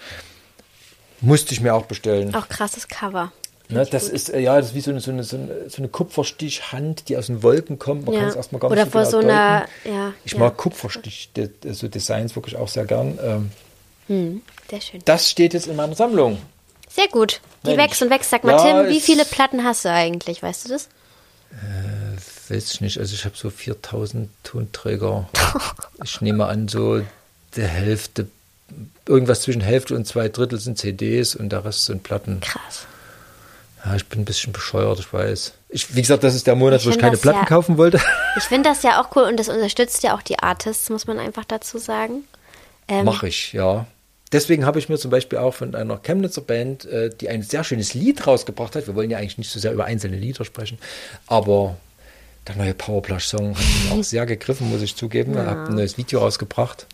Musste 1.19 1.53
ich 1.53 1.61
mir 1.61 1.73
auch 1.73 1.85
bestellen. 1.85 2.33
Auch 2.35 2.47
krasses 2.47 2.87
Cover. 2.87 3.31
Ne, 3.69 3.85
das 3.85 4.07
ist, 4.09 4.29
äh, 4.33 4.39
ja, 4.39 4.55
das 4.57 4.67
ist 4.69 4.75
wie 4.75 4.81
so 4.81 4.91
eine, 4.91 4.99
so 4.99 5.11
eine, 5.11 5.23
so 5.23 5.37
eine, 5.37 5.69
so 5.69 5.87
Kupferstichhand, 5.87 7.07
die 7.09 7.17
aus 7.17 7.27
den 7.27 7.43
Wolken 7.43 7.77
kommt. 7.77 8.05
Man 8.05 8.13
Ja. 8.15 8.21
kann 8.21 8.29
es 8.29 8.35
erstmal 8.35 8.59
gar 8.59 8.71
Oder 8.71 8.83
nicht 8.85 8.91
vor 8.91 9.01
genau 9.01 9.11
so 9.11 9.17
einer- 9.19 9.65
ja, 9.83 10.13
Ich 10.25 10.33
ja. 10.33 10.39
mag 10.39 10.57
Kupferstich, 10.57 11.29
so 11.71 11.87
Designs 11.87 12.35
wirklich 12.35 12.55
auch 12.55 12.67
sehr 12.67 12.85
gern. 12.85 13.19
Ähm, 14.07 14.41
Sehr 14.69 14.81
schön. 14.81 15.01
das 15.05 15.29
steht 15.29 15.53
jetzt 15.53 15.67
in 15.67 15.75
meiner 15.75 15.95
Sammlung. 15.95 16.39
Sehr 16.99 17.07
gut. 17.07 17.39
Die 17.63 17.67
Mensch. 17.75 17.79
wächst 17.79 18.01
und 18.01 18.09
wächst. 18.09 18.29
Sag 18.29 18.43
mal, 18.43 18.51
Ja, 18.51 18.83
Tim, 18.83 18.89
wie 18.91 18.99
viele 18.99 19.23
Platten 19.25 19.63
hast 19.63 19.85
du 19.85 19.89
eigentlich? 19.91 20.43
Weißt 20.43 20.65
du 20.65 20.69
das? 20.69 20.89
Weiß 22.49 22.73
ich 22.73 22.81
nicht, 22.81 22.97
also 22.99 23.13
ich 23.13 23.25
habe 23.25 23.35
so 23.37 23.49
4000 23.49 24.29
Tonträger. 24.43 25.29
ich 26.03 26.19
nehme 26.21 26.45
an, 26.47 26.67
so 26.67 27.01
der 27.55 27.67
Hälfte, 27.67 28.27
irgendwas 29.07 29.41
zwischen 29.41 29.61
Hälfte 29.61 29.95
und 29.95 30.05
zwei 30.05 30.29
Drittel 30.29 30.59
sind 30.59 30.77
CDs 30.77 31.35
und 31.35 31.49
der 31.49 31.63
Rest 31.65 31.85
sind 31.85 32.03
Platten. 32.03 32.41
Krass. 32.41 32.85
Ja, 33.85 33.95
ich 33.95 34.05
bin 34.07 34.21
ein 34.21 34.25
bisschen 34.25 34.51
bescheuert, 34.51 34.99
ich 34.99 35.11
weiß. 35.13 35.53
Ich, 35.69 35.95
wie 35.95 36.01
gesagt, 36.01 36.23
das 36.23 36.35
ist 36.35 36.47
der 36.47 36.55
Monat, 36.55 36.81
Ich 36.81 36.87
wo 36.87 36.89
ich 36.91 36.99
keine 36.99 37.17
Platten 37.17 37.39
ja- 37.39 37.45
kaufen 37.45 37.77
wollte. 37.77 38.01
Ich 38.35 38.43
finde 38.43 38.69
das 38.69 38.83
ja 38.83 39.01
auch 39.01 39.15
cool 39.15 39.23
und 39.23 39.37
das 39.37 39.47
unterstützt 39.47 40.03
ja 40.03 40.15
auch 40.15 40.21
die 40.21 40.39
Artists, 40.39 40.89
muss 40.89 41.07
man 41.07 41.17
einfach 41.17 41.45
dazu 41.45 41.77
sagen. 41.77 42.25
Ähm, 42.87 43.05
Mache 43.05 43.27
ich, 43.27 43.53
ja. 43.53 43.85
Deswegen 44.31 44.65
habe 44.65 44.77
ich 44.79 44.89
mir 44.89 44.97
zum 44.97 45.09
Beispiel 45.11 45.39
auch 45.39 45.55
von 45.55 45.73
einer 45.73 45.97
Chemnitzer 45.97 46.41
Band, 46.41 46.85
äh, 46.85 47.09
die 47.09 47.29
ein 47.29 47.41
sehr 47.41 47.63
schönes 47.63 47.93
Lied 47.95 48.27
rausgebracht 48.27 48.75
hat. 48.75 48.85
Wir 48.87 48.95
wollen 48.95 49.09
ja 49.09 49.17
eigentlich 49.17 49.37
nicht 49.39 49.49
so 49.51 49.59
sehr 49.59 49.73
über 49.73 49.85
einzelne 49.85 50.17
Lieder 50.17 50.45
sprechen, 50.45 50.77
aber 51.27 51.77
der 52.47 52.55
neue 52.55 52.73
Powerplush-Song 52.73 53.55
hat 53.57 53.63
mir 53.91 53.99
auch 53.99 54.03
sehr 54.03 54.25
gegriffen, 54.25 54.69
muss 54.69 54.81
ich 54.81 54.95
zugeben. 54.95 55.35
Er 55.35 55.45
hat 55.47 55.69
ein 55.69 55.75
neues 55.75 55.97
Video 55.97 56.19
rausgebracht. 56.19 56.85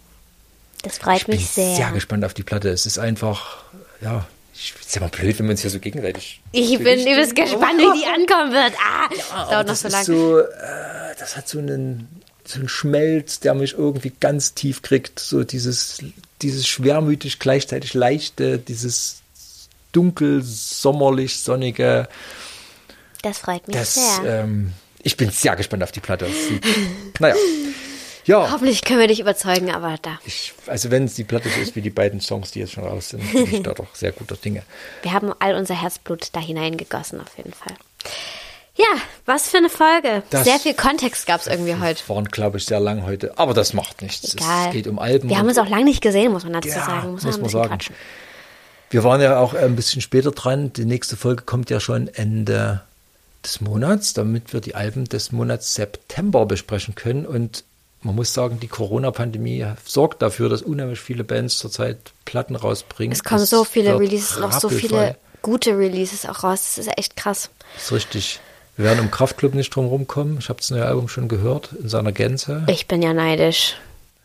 Das 0.82 0.98
freut 0.98 1.18
Ich 1.18 1.26
bin 1.26 1.36
mich 1.36 1.50
sehr. 1.50 1.76
sehr 1.76 1.92
gespannt 1.92 2.24
auf 2.26 2.34
die 2.34 2.44
Platte. 2.44 2.70
Es 2.70 2.86
ist 2.86 3.00
einfach, 3.00 3.64
ja, 4.02 4.26
ich 4.54 4.74
ist 4.80 4.96
ja 4.96 5.02
mal 5.02 5.10
blöd, 5.10 5.38
wenn 5.40 5.48
wir 5.48 5.52
uns 5.52 5.62
hier 5.62 5.70
so 5.70 5.80
gegenseitig. 5.80 6.42
Ich 6.54 6.78
bin 6.80 7.00
übelst 7.02 7.36
gespannt, 7.36 7.80
wie 7.80 8.00
die 8.00 8.06
ankommen 8.16 8.54
wird. 8.54 8.74
Ah, 8.80 9.10
das 9.10 9.32
Aber 9.32 9.52
dauert 9.52 9.68
noch 9.68 9.76
so 9.76 9.88
lange. 9.90 10.06
so, 10.06 10.40
äh, 10.40 10.46
das 11.20 11.36
hat 11.36 11.50
so 11.50 11.60
einen, 11.60 12.22
so 12.46 12.60
einen 12.60 12.70
Schmelz, 12.70 13.40
der 13.42 13.54
mich 13.56 13.74
irgendwie 13.74 14.14
ganz 14.20 14.54
tief 14.54 14.82
kriegt. 14.82 15.20
So 15.20 15.44
dieses, 15.44 16.00
dieses 16.42 16.68
schwermütig, 16.68 17.40
gleichzeitig 17.40 17.94
leichte, 17.94 18.58
dieses 18.60 19.22
dunkel, 19.92 20.42
sommerlich, 20.44 21.40
sonnige. 21.40 22.08
Das 23.22 23.40
freut 23.40 23.68
mich 23.68 23.76
Das, 23.78 23.94
sehr. 23.96 24.42
ähm, 24.44 24.74
ich 25.02 25.18
bin 25.18 25.30
sehr 25.32 25.56
gespannt 25.56 25.84
auf 25.84 25.92
die 25.92 26.00
Platte. 26.02 26.28
Naja. 27.20 27.36
Ja, 28.26 28.52
Hoffentlich 28.52 28.84
können 28.84 29.00
wir 29.00 29.08
dich 29.08 29.20
überzeugen, 29.20 29.70
aber 29.72 29.98
da. 30.02 30.20
ich, 30.26 30.54
also 30.66 30.90
wenn 30.90 31.06
es 31.06 31.14
die 31.14 31.24
Platte 31.24 31.48
so 31.48 31.62
ist 31.62 31.76
wie 31.76 31.82
die 31.82 31.92
beiden 31.92 32.20
Songs, 32.20 32.50
die 32.52 32.60
jetzt 32.60 32.72
schon 32.74 32.84
raus 32.84 33.10
sind, 33.10 33.32
bin 33.32 33.54
ich 33.54 33.62
da 33.62 33.74
doch 33.76 33.94
sehr 33.94 34.12
guter 34.12 34.36
Dinge. 34.36 34.64
Wir 35.04 35.14
haben 35.14 35.32
all 35.38 35.54
unser 35.56 35.80
Herzblut 35.80 36.30
da 36.34 36.40
hineingegossen, 36.40 37.22
auf 37.22 37.38
jeden 37.38 37.54
Fall. 37.54 37.76
Ja, 38.78 38.86
was 39.26 39.50
für 39.50 39.58
eine 39.58 39.70
Folge. 39.70 40.24
Das- 40.30 40.44
Sehr 40.44 40.60
viel 40.60 40.74
Kontext 40.74 41.26
gab 41.28 41.40
es 41.42 41.48
irgendwie 41.48 41.76
heute. 41.76 42.08
Waren, 42.10 42.26
glaube 42.26 42.58
ich, 42.58 42.66
sehr 42.66 42.80
lang 42.82 43.06
heute, 43.06 43.38
aber 43.38 43.54
das 43.54 43.74
macht 43.74 44.02
nichts. 44.02 44.34
Egal. 44.34 44.68
Es 44.68 44.74
geht 44.74 44.88
um 44.88 45.00
Alben. 45.00 45.30
Wir 45.30 45.38
haben 45.38 45.48
uns 45.48 45.58
auch 45.58 45.70
lange 45.70 45.86
nicht 45.86 46.02
gesehen, 46.02 46.32
muss 46.34 46.44
man 46.44 46.54
dazu 46.54 46.68
Ja, 46.70 46.86
sagen. 46.86 47.12
Muss, 47.14 47.24
muss 47.24 47.40
man 47.40 47.50
sagen. 47.50 47.70
quatschen. 47.70 47.96
Wir 48.90 49.04
waren 49.04 49.22
ja 49.22 49.40
auch 49.40 49.54
ein 49.54 49.76
bisschen 49.76 50.02
später 50.02 50.32
dran. 50.32 50.74
Die 50.74 50.86
nächste 50.86 51.16
Folge 51.18 51.44
kommt 51.44 51.70
ja 51.70 51.80
schon 51.80 52.08
Ende 52.10 52.82
des 53.44 53.62
Monats, 53.62 54.14
damit 54.14 54.54
wir 54.54 54.60
die 54.62 54.76
Alben 54.76 55.06
des 55.06 55.32
Monats 55.32 55.74
September 55.76 56.46
besprechen 56.46 56.96
können. 56.96 57.26
Und 57.26 57.64
man 58.02 58.16
muss 58.16 58.34
sagen, 58.34 58.60
die 58.60 58.68
Corona-Pandemie 58.68 59.66
sorgt 59.86 60.22
dafür, 60.22 60.50
dass 60.50 60.62
unheimlich 60.62 61.00
viele 61.00 61.24
Bands 61.24 61.58
zurzeit 61.58 61.98
Platten 62.26 62.56
rausbringen. 62.56 63.14
Es 63.14 63.24
kommen 63.24 63.46
so 63.46 63.64
viele 63.64 63.98
Releases, 63.98 64.38
noch 64.38 64.52
so 64.60 64.70
viele 64.70 65.16
gute 65.42 65.78
Releases 65.78 66.26
auch 66.26 66.44
raus. 66.44 66.74
Das 66.76 66.86
ist 66.88 66.98
echt 66.98 67.16
krass. 67.16 67.50
Das 67.76 67.86
ist 67.86 67.92
richtig. 67.94 68.40
Wir 68.78 68.86
werden 68.86 69.00
um 69.00 69.12
Kraftklub 69.12 69.54
nicht 69.54 69.74
drum 69.76 69.86
rumkommen. 69.88 70.38
Ich 70.40 70.50
habe 70.50 70.60
das 70.60 70.70
neue 70.72 70.86
Album 70.86 71.08
schon 71.08 71.28
gehört 71.28 71.70
in 71.82 71.88
seiner 71.88 72.12
Gänze. 72.12 72.64
Ich 72.68 72.88
bin 72.88 73.02
ja 73.02 73.14
neidisch. 73.14 73.76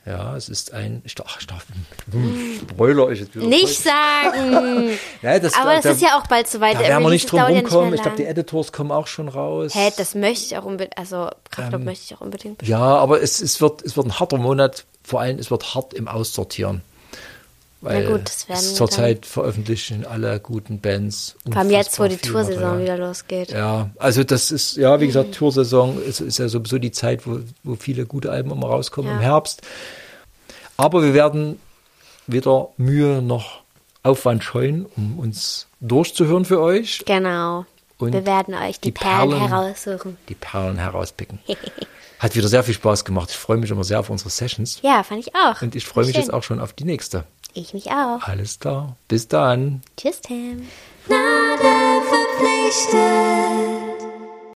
Ja, 0.06 0.35
es 0.35 0.48
ist 0.48 0.72
ein. 0.72 1.02
Ich 1.05 1.14
darf, 1.14 1.36
ich 1.39 1.47
darf 1.47 1.66
hm, 2.10 2.60
Spoiler 2.70 3.10
ich 3.10 3.20
jetzt 3.20 3.35
wieder. 3.35 3.47
Nicht 3.47 3.82
sagen! 3.82 4.90
Ja, 5.22 5.39
das, 5.39 5.52
Aber 5.55 5.74
das 5.74 5.82
da- 5.82 5.90
ist 5.90 6.01
ja 6.02 6.18
auch 6.18 6.27
bald 6.27 6.48
soweit. 6.48 6.74
Da 6.77 6.81
werden 6.81 7.02
wir 7.02 7.10
nicht 7.10 7.31
drum 7.31 7.39
ja 7.39 7.44
rumkommen. 7.47 7.90
mehr 7.90 7.94
ich 7.97 8.02
glaube, 8.02 8.16
die. 8.16 8.24
Editors 8.24 8.72
kommen 8.72 8.90
auch 8.90 9.06
schon 9.06 9.28
raus. 9.28 9.74
Hä, 9.74 9.93
das 9.98 10.14
möchte 10.14 10.47
ich 10.47 10.56
auch 10.56 10.64
unbedingt. 10.64 10.97
Also, 10.97 11.28
Kraftclub 11.51 11.81
Ähm, 11.81 11.85
möchte 11.85 12.05
ich 12.06 12.16
auch 12.16 12.22
unbedingt. 12.22 12.62
Ja, 12.66 12.81
aber 12.81 13.20
es, 13.22 13.40
es, 13.43 13.60
wird, 13.60 13.82
es 13.82 13.97
wird 13.98 14.06
ein 14.06 14.18
harter 14.18 14.39
Monat. 14.39 14.85
Vor 15.05 15.20
allem, 15.20 15.39
es 15.39 15.51
wird 15.51 15.74
hart 15.74 15.93
im 15.93 16.09
Aussortieren. 16.09 16.81
Weil 17.82 18.07
gut, 18.07 18.27
das 18.28 18.47
werden 18.48 18.59
es 18.59 18.74
zurzeit 18.74 19.24
veröffentlichen 19.24 20.05
alle 20.05 20.39
guten 20.39 20.81
Bands. 20.81 21.36
Vor 21.47 21.57
allem 21.57 21.70
jetzt, 21.70 21.98
wo 21.98 22.07
die 22.07 22.19
Toursaison 22.19 22.78
wieder 22.82 22.98
losgeht. 22.98 23.52
Ja, 23.52 23.89
also 23.98 24.23
das 24.23 24.51
ist, 24.51 24.77
ja, 24.77 25.01
wie 25.01 25.07
gesagt, 25.07 25.35
Toursaison 25.35 26.02
ist, 26.02 26.20
ist 26.20 26.39
ja 26.39 26.48
sowieso 26.48 26.78
die 26.78 26.90
Zeit, 26.93 27.27
wo, 27.27 27.40
wo 27.65 27.77
viele 27.77 28.05
gute 28.05 28.31
Alben 28.31 28.51
immer 28.51 28.66
rauskommen 28.66 29.11
Ja. 29.11 29.16
im 29.16 29.23
Herbst. 29.23 29.62
Aber 30.77 31.02
wir 31.02 31.15
werden 31.15 31.59
weder 32.27 32.69
Mühe 32.77 33.23
noch 33.23 33.61
Aufwand 34.02 34.44
scheuen, 34.44 34.86
um 34.97 35.19
uns 35.19 35.66
durchzuhören 35.81 36.44
für 36.44 36.61
euch, 36.61 37.02
Genau. 37.07 37.65
Und 37.98 38.15
wir 38.15 38.24
werden 38.24 38.55
euch 38.55 38.81
die, 38.81 38.89
die 38.89 38.93
Perlen, 38.93 39.31
Perlen- 39.31 39.48
heraussuchen. 39.48 40.16
die 40.31 40.35
Perlen 40.35 40.78
herauspicken. 40.78 41.39
Hat 42.19 42.35
wieder 42.35 42.48
sehr 42.48 42.62
viel 42.62 42.73
Spaß 42.74 43.05
gemacht. 43.05 43.31
Ich 43.31 43.36
freue 43.36 43.59
mich 43.59 43.70
immer 43.70 43.85
sehr 43.85 44.01
auf 44.01 44.09
unsere 44.11 44.31
Sessions. 44.31 44.78
Ja, 44.82 45.02
fand 45.02 45.20
ich 45.27 45.35
auch. 45.35 45.61
Und 45.61 45.74
ich 45.74 45.85
freue 45.86 46.07
mich 46.07 46.16
jetzt 46.16 46.32
auch 46.32 46.43
schon 46.43 46.61
auf 46.61 46.73
die 46.74 46.85
nächste. 46.85 47.24
Ich 47.55 47.74
mich 47.74 47.90
auch. 47.90 48.22
Alles 48.22 48.59
klar. 48.59 48.97
Bis 49.09 49.28
dann. 49.28 49.82
Tschüss, 49.97 50.20
Tim. 50.20 50.68
Nada 51.09 52.01
verpflichtet. 52.09 53.90